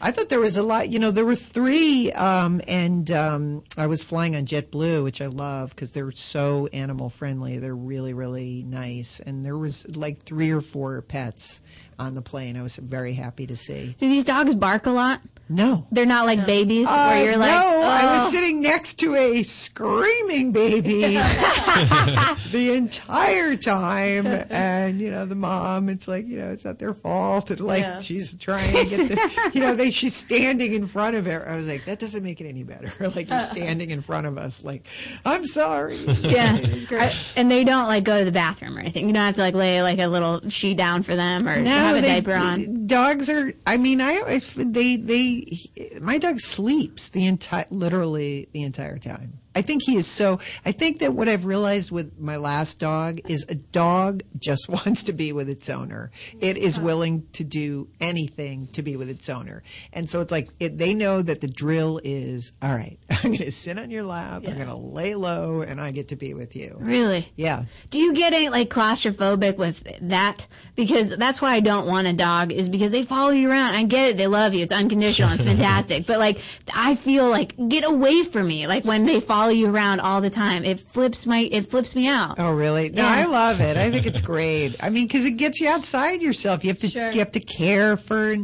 I 0.00 0.10
thought 0.10 0.28
there 0.28 0.40
was 0.40 0.56
a 0.58 0.62
lot. 0.62 0.90
You 0.90 0.98
know, 0.98 1.10
there 1.10 1.24
were 1.24 1.34
three, 1.36 2.12
um, 2.12 2.60
and 2.68 3.10
um, 3.10 3.64
I 3.78 3.86
was 3.86 4.04
flying 4.04 4.36
on 4.36 4.44
JetBlue, 4.44 5.02
which 5.02 5.22
I 5.22 5.26
love 5.26 5.70
because 5.70 5.92
they're 5.92 6.10
so 6.12 6.66
animal 6.74 7.08
friendly. 7.08 7.58
They're 7.58 7.74
really, 7.76 8.12
really 8.12 8.64
nice. 8.66 9.20
And 9.20 9.46
there 9.46 9.56
was 9.56 9.96
like 9.96 10.18
three 10.18 10.50
or 10.50 10.60
four 10.60 11.00
pets 11.00 11.62
on 11.98 12.14
the 12.14 12.22
plane. 12.22 12.56
I 12.56 12.62
was 12.62 12.76
very 12.76 13.12
happy 13.14 13.46
to 13.46 13.56
see. 13.56 13.94
Do 13.98 14.08
these 14.08 14.24
dogs 14.24 14.54
bark 14.54 14.86
a 14.86 14.90
lot? 14.90 15.20
No. 15.46 15.86
They're 15.92 16.06
not 16.06 16.24
like 16.24 16.46
babies 16.46 16.88
Uh, 16.88 17.08
where 17.08 17.24
you're 17.24 17.36
like, 17.36 17.50
no, 17.50 17.82
I 17.84 18.10
was 18.16 18.26
"Oh." 18.28 18.30
sitting 18.30 18.62
next 18.62 18.94
to 19.00 19.14
a 19.14 19.42
screaming 19.42 20.52
baby 20.52 21.02
the 22.50 22.72
entire 22.74 23.54
time, 23.56 24.26
and 24.26 25.00
you 25.00 25.10
know 25.10 25.26
the 25.26 25.34
mom. 25.34 25.88
It's 25.90 26.08
like 26.08 26.26
you 26.26 26.38
know 26.38 26.48
it's 26.50 26.64
not 26.64 26.78
their 26.78 26.94
fault, 26.94 27.50
and 27.50 27.60
like 27.60 27.82
Yeah. 27.82 27.98
she's 28.00 28.34
trying 28.36 28.72
to 28.72 28.84
get 28.84 29.08
the, 29.10 29.50
you 29.54 29.60
know 29.60 29.74
they 29.74 29.90
she's 29.90 30.14
standing 30.16 30.72
in 30.72 30.86
front 30.86 31.14
of 31.16 31.26
her. 31.26 31.46
I 31.48 31.56
was 31.56 31.68
like 31.68 31.84
that 31.84 31.98
doesn't 31.98 32.22
make 32.22 32.40
it 32.40 32.46
any 32.48 32.62
better. 32.62 32.90
like 33.14 33.28
you're 33.28 33.40
standing 33.44 33.90
in 33.90 34.00
front 34.00 34.26
of 34.26 34.38
us. 34.38 34.64
Like 34.64 34.86
I'm 35.26 35.46
sorry. 35.46 35.96
Yeah, 35.96 36.56
It 36.64 36.72
was 36.74 36.86
great. 36.86 37.02
I- 37.02 37.14
and 37.36 37.50
they 37.50 37.64
don't 37.64 37.86
like 37.86 38.04
go 38.04 38.18
to 38.18 38.24
the 38.24 38.32
bathroom 38.32 38.76
or 38.76 38.80
anything. 38.80 39.06
You 39.08 39.12
don't 39.12 39.22
have 39.24 39.34
to 39.34 39.42
like 39.42 39.54
lay 39.54 39.82
like 39.82 39.98
a 39.98 40.06
little 40.06 40.48
sheet 40.48 40.78
down 40.78 41.02
for 41.02 41.14
them 41.14 41.46
or 41.46 41.58
have 41.84 41.96
a 41.96 42.00
they- 42.00 42.08
diaper 42.08 42.34
on. 42.34 42.86
Dogs 42.86 43.28
are. 43.30 43.52
I 43.66 43.76
mean, 43.76 44.00
I 44.00 44.22
if 44.28 44.54
they 44.54 44.96
they 44.96 45.60
my 46.00 46.18
dog 46.18 46.38
sleeps 46.40 47.08
the 47.10 47.26
entire 47.26 47.66
literally 47.70 48.48
the 48.52 48.62
entire 48.62 48.98
time. 48.98 49.40
I 49.54 49.62
think 49.62 49.82
he 49.82 49.96
is 49.96 50.06
so. 50.06 50.38
I 50.64 50.72
think 50.72 50.98
that 51.00 51.14
what 51.14 51.28
I've 51.28 51.44
realized 51.44 51.90
with 51.90 52.18
my 52.18 52.36
last 52.36 52.78
dog 52.78 53.20
is 53.28 53.44
a 53.48 53.54
dog 53.54 54.22
just 54.38 54.68
wants 54.68 55.04
to 55.04 55.12
be 55.12 55.32
with 55.32 55.48
its 55.48 55.68
owner. 55.70 56.10
It 56.40 56.56
is 56.56 56.78
willing 56.78 57.26
to 57.32 57.44
do 57.44 57.88
anything 58.00 58.68
to 58.68 58.82
be 58.82 58.96
with 58.96 59.08
its 59.08 59.28
owner, 59.28 59.62
and 59.92 60.08
so 60.08 60.20
it's 60.20 60.32
like 60.32 60.50
it, 60.60 60.78
they 60.78 60.94
know 60.94 61.22
that 61.22 61.40
the 61.40 61.48
drill 61.48 62.00
is 62.04 62.52
all 62.62 62.74
right. 62.74 62.98
I'm 63.10 63.30
going 63.30 63.38
to 63.38 63.52
sit 63.52 63.78
on 63.78 63.90
your 63.90 64.02
lap. 64.02 64.42
I'm 64.46 64.54
going 64.54 64.66
to 64.66 64.74
lay 64.74 65.14
low, 65.14 65.62
and 65.62 65.80
I 65.80 65.90
get 65.90 66.08
to 66.08 66.16
be 66.16 66.34
with 66.34 66.56
you. 66.56 66.76
Really? 66.80 67.28
Yeah. 67.36 67.64
Do 67.90 67.98
you 67.98 68.12
get 68.14 68.32
any 68.32 68.48
like 68.48 68.70
claustrophobic 68.70 69.56
with 69.56 69.84
that? 70.08 70.46
Because 70.74 71.10
that's 71.16 71.40
why 71.40 71.54
I 71.54 71.60
don't 71.60 71.86
want 71.86 72.06
a 72.06 72.12
dog 72.12 72.52
is 72.52 72.68
because 72.68 72.92
they 72.92 73.04
follow 73.04 73.30
you 73.30 73.50
around. 73.50 73.74
I 73.74 73.84
get 73.84 74.10
it. 74.10 74.16
They 74.16 74.26
love 74.26 74.54
you. 74.54 74.62
It's 74.62 74.72
unconditional. 74.72 75.30
It's 75.32 75.44
fantastic. 75.52 76.06
but 76.06 76.18
like, 76.18 76.40
I 76.74 76.94
feel 76.96 77.28
like 77.30 77.54
get 77.68 77.84
away 77.84 78.22
from 78.22 78.48
me. 78.48 78.66
Like 78.66 78.84
when 78.84 79.04
they 79.04 79.20
follow 79.20 79.43
you 79.50 79.68
around 79.68 80.00
all 80.00 80.20
the 80.20 80.30
time, 80.30 80.64
it 80.64 80.80
flips 80.80 81.26
my, 81.26 81.48
it 81.50 81.70
flips 81.70 81.94
me 81.94 82.08
out. 82.08 82.36
Oh, 82.38 82.52
really? 82.52 82.90
No, 82.90 83.02
Yeah. 83.02 83.08
I 83.08 83.24
love 83.24 83.60
it. 83.60 83.76
I 83.76 83.90
think 83.90 84.06
it's 84.06 84.20
great. 84.32 84.76
I 84.80 84.90
mean, 84.90 85.06
because 85.06 85.24
it 85.24 85.32
gets 85.32 85.60
you 85.60 85.68
outside 85.68 86.22
yourself. 86.22 86.64
You 86.64 86.68
have 86.70 86.78
to 86.80 86.88
you 86.88 87.18
have 87.20 87.32
to 87.32 87.40
care 87.40 87.96
for 87.96 88.34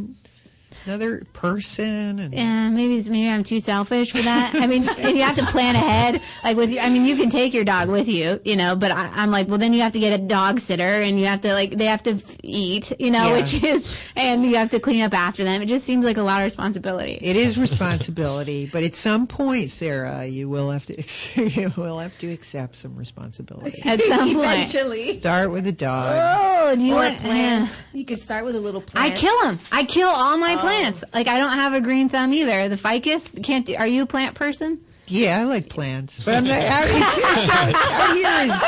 another 0.85 1.23
person. 1.33 2.19
And 2.19 2.33
Yeah, 2.33 2.69
maybe 2.69 2.97
maybe 3.09 3.29
I'm 3.29 3.43
too 3.43 3.59
selfish 3.59 4.11
for 4.11 4.19
that. 4.21 4.51
I 4.55 4.67
mean, 4.67 4.87
and 4.99 5.17
you 5.17 5.23
have 5.23 5.35
to 5.37 5.45
plan 5.45 5.75
ahead. 5.75 6.21
Like 6.43 6.57
with 6.57 6.71
you, 6.71 6.79
I 6.79 6.89
mean, 6.89 7.05
you 7.05 7.15
can 7.15 7.29
take 7.29 7.53
your 7.53 7.63
dog 7.63 7.89
with 7.89 8.07
you, 8.07 8.39
you 8.45 8.55
know. 8.55 8.75
But 8.75 8.91
I, 8.91 9.07
I'm 9.13 9.31
like, 9.31 9.47
well, 9.47 9.57
then 9.57 9.73
you 9.73 9.81
have 9.81 9.91
to 9.93 9.99
get 9.99 10.13
a 10.13 10.17
dog 10.17 10.59
sitter, 10.59 10.83
and 11.01 11.19
you 11.19 11.25
have 11.27 11.41
to 11.41 11.53
like 11.53 11.71
they 11.77 11.85
have 11.85 12.03
to 12.03 12.17
eat, 12.43 12.91
you 12.99 13.11
know, 13.11 13.27
Yeah. 13.27 13.35
which 13.37 13.63
is, 13.63 13.97
and 14.15 14.43
you 14.43 14.55
have 14.55 14.69
to 14.71 14.79
clean 14.79 15.01
up 15.03 15.13
after 15.13 15.43
them. 15.43 15.61
It 15.61 15.67
just 15.67 15.85
seems 15.85 16.03
like 16.05 16.17
a 16.17 16.23
lot 16.23 16.41
of 16.41 16.45
responsibility. 16.45 17.17
It 17.21 17.35
is 17.35 17.59
responsibility, 17.59 18.69
but 18.71 18.83
at 18.83 18.95
some 18.95 19.27
point, 19.27 19.69
Sarah, 19.69 20.25
you 20.25 20.49
will 20.49 20.71
have 20.71 20.85
to 20.85 21.41
you 21.61 21.71
will 21.77 21.99
have 21.99 22.17
to 22.19 22.31
accept 22.31 22.75
some 22.77 22.95
responsibility. 22.95 23.79
At 23.85 23.99
some 24.01 24.33
point. 24.33 24.45
Eventually. 24.51 24.97
Start 25.11 25.51
with 25.51 25.67
a 25.67 25.71
dog. 25.71 26.07
Oh, 26.11 26.75
do 26.75 26.85
you 26.85 26.93
or 26.95 27.03
a 27.05 27.09
want 27.09 27.19
plant. 27.19 27.85
You 27.93 28.05
could 28.05 28.21
start 28.21 28.45
with 28.45 28.55
a 28.55 28.59
little 28.59 28.81
plant. 28.81 29.13
I 29.13 29.15
kill 29.15 29.41
them. 29.43 29.59
I 29.71 29.83
kill 29.83 30.09
all 30.09 30.37
my 30.37 30.55
Oh. 30.55 30.57
plants. 30.57 30.70
Um, 30.71 30.93
like 31.13 31.27
I 31.27 31.37
don't 31.37 31.51
have 31.53 31.73
a 31.73 31.81
green 31.81 32.09
thumb 32.09 32.33
either. 32.33 32.69
The 32.69 32.77
ficus 32.77 33.29
can't. 33.43 33.65
Do, 33.65 33.75
are 33.75 33.87
you 33.87 34.03
a 34.03 34.05
plant 34.05 34.35
person? 34.35 34.79
Yeah, 35.07 35.39
I 35.41 35.43
like 35.43 35.67
plants, 35.69 36.23
but 36.23 36.35
I'm 36.35 36.43
not. 36.45 36.53
I, 36.53 36.83
it's, 36.87 37.17
it's 37.17 37.49
uh, 37.49 37.71
out, 37.75 38.09
out 38.09 38.15
here 38.15 38.53
is 38.53 38.63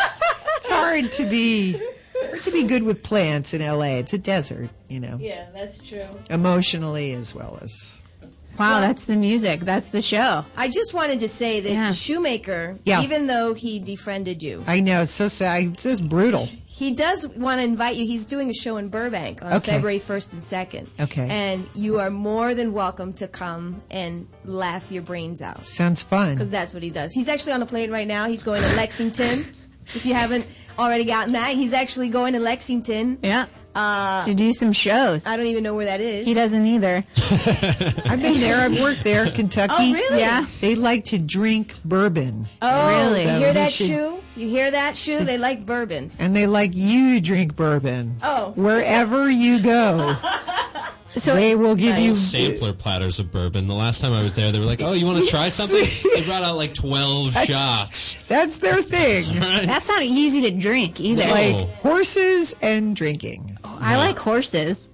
it's 0.58 0.68
hard 0.68 1.12
to 1.14 1.30
be 1.30 1.74
hard 2.30 2.42
to 2.42 2.52
be 2.52 2.64
good 2.66 2.84
with 2.84 3.02
plants 3.04 3.54
in 3.54 3.62
LA. 3.62 3.98
It's 3.98 4.14
a 4.14 4.18
desert, 4.18 4.70
you 4.90 5.00
know, 5.00 5.18
Yeah, 5.22 5.46
that's 5.54 5.78
true. 5.80 6.08
emotionally 6.30 7.14
as 7.14 7.34
well 7.34 7.58
as. 7.62 8.00
Wow, 8.60 8.82
that's 8.82 9.06
the 9.06 9.16
music. 9.16 9.62
That's 9.62 9.88
the 9.88 10.02
show. 10.02 10.46
I 10.56 10.68
just 10.68 10.94
wanted 10.94 11.20
to 11.22 11.28
say 11.28 11.60
that 11.62 11.96
Shoemaker, 11.96 12.78
Yeah. 12.86 13.02
even 13.02 13.26
though 13.26 13.56
he 13.56 13.80
defriended 13.80 14.44
you, 14.44 14.64
I 14.68 14.80
know 14.80 15.02
it's 15.02 15.12
so 15.12 15.28
sad. 15.28 15.64
It's 15.74 15.84
just 15.84 16.08
brutal. 16.08 16.48
He 16.84 16.92
does 16.94 17.28
want 17.28 17.60
to 17.60 17.64
invite 17.64 17.96
you. 17.96 18.06
He's 18.06 18.26
doing 18.26 18.50
a 18.50 18.54
show 18.54 18.78
in 18.78 18.90
Burbank 18.90 19.42
on 19.42 19.54
Okay. 19.54 19.72
February 19.74 20.00
1st 20.00 20.34
and 20.34 20.42
2nd. 20.42 21.04
Okay. 21.04 21.28
And 21.30 21.70
you 21.74 22.00
are 22.00 22.10
more 22.10 22.54
than 22.54 22.74
welcome 22.74 23.14
to 23.14 23.28
come 23.28 23.82
and 23.90 24.28
laugh 24.44 24.92
your 24.92 25.02
brains 25.02 25.42
out. 25.42 25.66
Sounds 25.66 26.04
fun. 26.04 26.34
Because 26.34 26.52
that's 26.52 26.74
what 26.74 26.84
he 26.84 26.90
does. 26.90 27.14
He's 27.14 27.30
actually 27.30 27.54
on 27.54 27.62
a 27.62 27.66
plane 27.66 27.90
right 27.92 28.08
now. 28.08 28.28
He's 28.28 28.44
going 28.44 28.62
to 28.62 28.76
Lexington. 28.76 29.54
if 29.88 30.06
you 30.06 30.14
haven't 30.14 30.46
already 30.78 31.06
gotten 31.06 31.34
that, 31.34 31.52
he's 31.54 31.74
actually 31.74 32.10
going 32.10 32.34
to 32.34 32.40
Lexington. 32.40 33.20
Yeah. 33.24 33.46
Uh, 33.76 34.24
To 34.26 34.34
do 34.34 34.54
some 34.54 34.72
shows. 34.72 35.26
I 35.26 35.36
don't 35.38 35.48
even 35.48 35.64
know 35.64 35.76
where 35.76 35.86
that 35.86 36.00
is. 36.02 36.26
He 36.26 36.34
doesn't 36.34 36.66
either. 36.66 37.04
I've 37.18 38.22
been 38.22 38.40
there. 38.40 38.58
I've 38.60 38.80
worked 38.80 39.04
there, 39.04 39.30
Kentucky. 39.36 39.74
Oh, 39.78 39.94
really? 39.94 40.20
Yeah. 40.20 40.46
They 40.62 40.76
like 40.76 41.06
to 41.06 41.18
drink 41.20 41.76
bourbon. 41.84 42.48
Oh, 42.62 42.88
Really? 42.90 43.24
You 43.24 43.30
hear 43.40 43.54
that 43.54 43.72
should- 43.72 43.88
shoe? 43.88 44.20
You 44.36 44.48
hear 44.50 44.72
that 44.72 44.98
shoe? 44.98 45.24
They 45.24 45.38
like 45.38 45.66
bourbon. 45.66 46.12
And 46.20 46.36
they 46.36 46.48
like 46.48 46.72
you 46.74 47.16
to 47.16 47.22
drink 47.22 47.56
bourbon. 47.56 48.18
Oh. 48.24 48.54
Wherever 48.56 49.30
you 49.30 49.62
go, 49.62 50.16
So 51.16 51.36
they 51.36 51.56
will 51.56 51.76
give 51.76 51.98
you. 52.00 52.16
sampler 52.16 52.74
platters 52.74 53.20
of 53.20 53.30
bourbon. 53.32 53.68
The 53.68 53.76
last 53.76 54.02
time 54.02 54.12
I 54.14 54.24
was 54.24 54.34
there, 54.34 54.52
they 54.52 54.58
were 54.60 54.66
like, 54.66 54.82
"Oh, 54.82 54.94
you 54.94 55.06
want 55.06 55.24
to 55.24 55.28
try 55.30 55.48
something?" 55.50 55.86
They 56.16 56.26
brought 56.26 56.42
out 56.42 56.56
like 56.58 56.74
twelve 56.74 57.34
That's- 57.36 57.48
shots. 57.48 58.18
That's 58.28 58.58
their 58.58 58.82
thing. 58.82 59.26
That's 59.68 59.88
not 59.88 60.02
easy 60.02 60.42
to 60.42 60.52
drink 60.52 61.00
either. 61.00 61.28
Like 61.28 61.70
horses 61.76 62.56
and 62.64 62.96
drinking. 62.96 63.53
I 63.84 63.98
like 63.98 64.18
horses. 64.18 64.90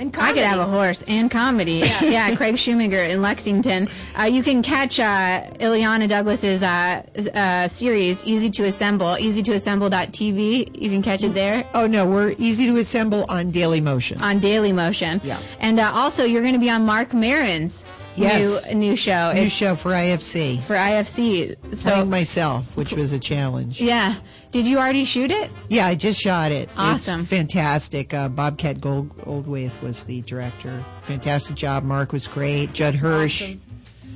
And 0.00 0.16
I 0.16 0.32
could 0.32 0.44
have 0.44 0.60
a 0.60 0.64
horse 0.66 1.02
and 1.08 1.28
comedy. 1.28 1.82
Yeah, 2.02 2.32
Craig 2.36 2.56
Shoemaker 2.56 2.98
in 2.98 3.20
Lexington. 3.20 3.88
Uh, 4.16 4.24
you 4.24 4.44
can 4.44 4.62
catch 4.62 5.00
uh, 5.00 5.42
Illeana 5.58 6.08
Douglas's 6.08 6.62
uh, 6.62 7.02
s- 7.16 7.26
uh, 7.26 7.66
series, 7.66 8.22
Easy 8.24 8.48
to 8.50 8.64
Assemble, 8.66 9.16
easytoassemble.tv. 9.18 10.80
You 10.80 10.90
can 10.90 11.02
catch 11.02 11.22
it 11.22 11.34
there. 11.34 11.68
Oh 11.74 11.86
no, 11.86 12.08
we're 12.08 12.34
easy 12.38 12.66
to 12.66 12.76
assemble 12.78 13.24
on 13.28 13.50
Daily 13.50 13.80
Motion. 13.80 14.20
On 14.22 14.38
Daily 14.38 14.72
Motion. 14.72 15.20
Yeah. 15.24 15.40
And 15.58 15.78
uh, 15.80 15.90
also, 15.92 16.24
you're 16.24 16.42
going 16.42 16.54
to 16.54 16.60
be 16.60 16.70
on 16.70 16.84
Marc 16.86 17.12
Maron's 17.12 17.84
Yes. 18.14 18.70
new, 18.72 18.78
new 18.80 18.96
show. 18.96 19.32
New 19.32 19.42
It's 19.42 19.52
show 19.52 19.76
for 19.76 19.90
IFC. 19.90 20.60
for 20.62 20.74
IFC. 20.74 21.74
So, 21.76 21.90
Playing 21.92 22.10
myself, 22.10 22.76
which 22.76 22.92
was 22.92 23.12
a 23.12 23.18
challenge. 23.18 23.80
yeah. 23.80 24.16
Did 24.50 24.66
you 24.66 24.78
already 24.78 25.04
shoot 25.04 25.30
it? 25.30 25.50
Yeah, 25.68 25.86
I 25.86 25.94
just 25.94 26.20
shot 26.20 26.52
it. 26.52 26.70
Awesome. 26.76 27.20
It's 27.20 27.28
fantastic. 27.28 28.14
Uh, 28.14 28.28
Bobcat 28.28 28.78
Goldthwait 28.78 29.80
was 29.82 30.04
the 30.04 30.22
director. 30.22 30.84
Fantastic 31.02 31.54
job. 31.56 31.84
Mark 31.84 32.12
was 32.12 32.26
great. 32.28 32.72
Judd 32.72 32.94
Hirsch. 32.94 33.42
Awesome. 33.42 33.60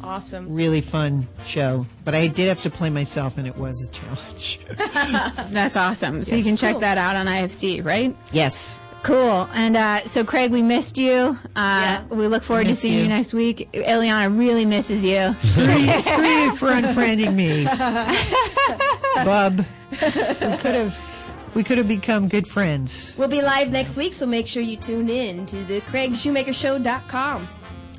Awesome. 0.04 0.52
Really 0.52 0.80
fun 0.80 1.28
show. 1.44 1.86
But 2.04 2.14
I 2.16 2.26
did 2.26 2.48
have 2.48 2.60
to 2.62 2.70
play 2.70 2.90
myself, 2.90 3.38
and 3.38 3.46
it 3.46 3.56
was 3.56 3.86
a 3.86 3.90
challenge. 3.92 4.59
That's 5.52 5.76
awesome. 5.76 6.22
So 6.22 6.34
Yes. 6.34 6.44
you 6.44 6.50
can 6.50 6.56
check 6.56 6.72
Cool. 6.72 6.80
that 6.80 6.98
out 6.98 7.14
on 7.14 7.26
IFC, 7.26 7.84
right? 7.84 8.16
yes. 8.32 8.76
Cool. 9.02 9.48
And 9.52 9.76
uh, 9.76 10.06
so, 10.06 10.24
Craig, 10.24 10.52
we 10.52 10.62
missed 10.62 10.96
you. 10.96 11.36
Uh, 11.56 12.02
We 12.08 12.28
look 12.28 12.42
forward 12.44 12.66
to 12.66 12.74
seeing 12.76 12.94
you. 12.94 13.02
you. 13.02 13.08
next 13.08 13.34
week. 13.34 13.68
Illeana 13.72 14.36
really 14.38 14.64
misses 14.64 15.02
you. 15.04 15.34
Screw 15.38 15.64
you, 15.74 16.00
screw 16.02 16.24
you 16.24 16.54
for 16.54 16.68
unfriending 16.68 17.34
me, 17.34 17.64
Bub. 19.24 19.58
We 19.90 20.56
could 20.58 20.74
have, 20.74 20.98
we 21.54 21.62
could 21.64 21.78
have 21.78 21.88
become 21.88 22.28
good 22.28 22.46
friends. 22.46 23.14
We'll 23.18 23.28
be 23.28 23.42
live 23.42 23.72
next 23.72 23.96
week, 23.96 24.12
so 24.12 24.24
make 24.24 24.46
sure 24.46 24.62
you 24.62 24.76
tune 24.76 25.10
in 25.10 25.46
to 25.46 25.64
the 25.64 25.80
CraigShoemakerShow.com. 25.82 27.48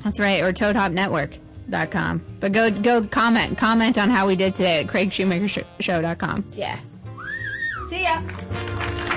That's 0.02 0.18
right, 0.18 0.42
or 0.42 0.52
ToadHopNetwork.com. 0.52 2.24
But 2.40 2.52
go 2.52 2.70
go 2.70 3.02
comment 3.06 3.56
comment 3.58 3.98
on 3.98 4.10
how 4.10 4.26
we 4.26 4.36
did 4.36 4.54
today 4.54 4.80
at 4.80 4.86
CraigShoemakerShow.com. 4.86 6.44
Yeah. 6.54 6.78
See 7.88 8.02
ya. 8.02 9.13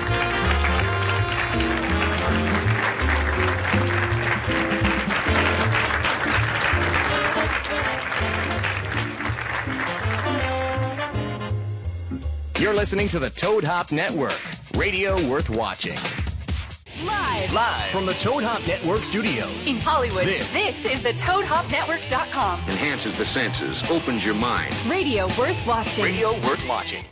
You're 12.58 12.74
listening 12.74 13.06
to 13.10 13.20
the 13.20 13.30
Toad 13.30 13.62
Hop 13.62 13.92
Network, 13.92 14.36
radio 14.74 15.14
worth 15.30 15.48
watching. 15.48 15.96
Live. 17.04 17.52
Live 17.52 17.90
from 17.92 18.04
the 18.04 18.14
Toad 18.14 18.42
Hop 18.42 18.66
Network 18.66 19.04
studios. 19.04 19.68
In 19.68 19.76
Hollywood, 19.76 20.26
This. 20.26 20.52
this, 20.52 20.84
is 20.84 21.00
the 21.00 21.12
ToadHopNetwork.com. 21.12 22.60
Enhances 22.68 23.16
the 23.16 23.26
senses, 23.26 23.80
opens 23.88 24.24
your 24.24 24.34
mind. 24.34 24.74
Radio 24.86 25.28
worth 25.38 25.64
watching. 25.68 26.02
Radio 26.04 26.32
worth 26.40 26.68
watching. 26.68 27.04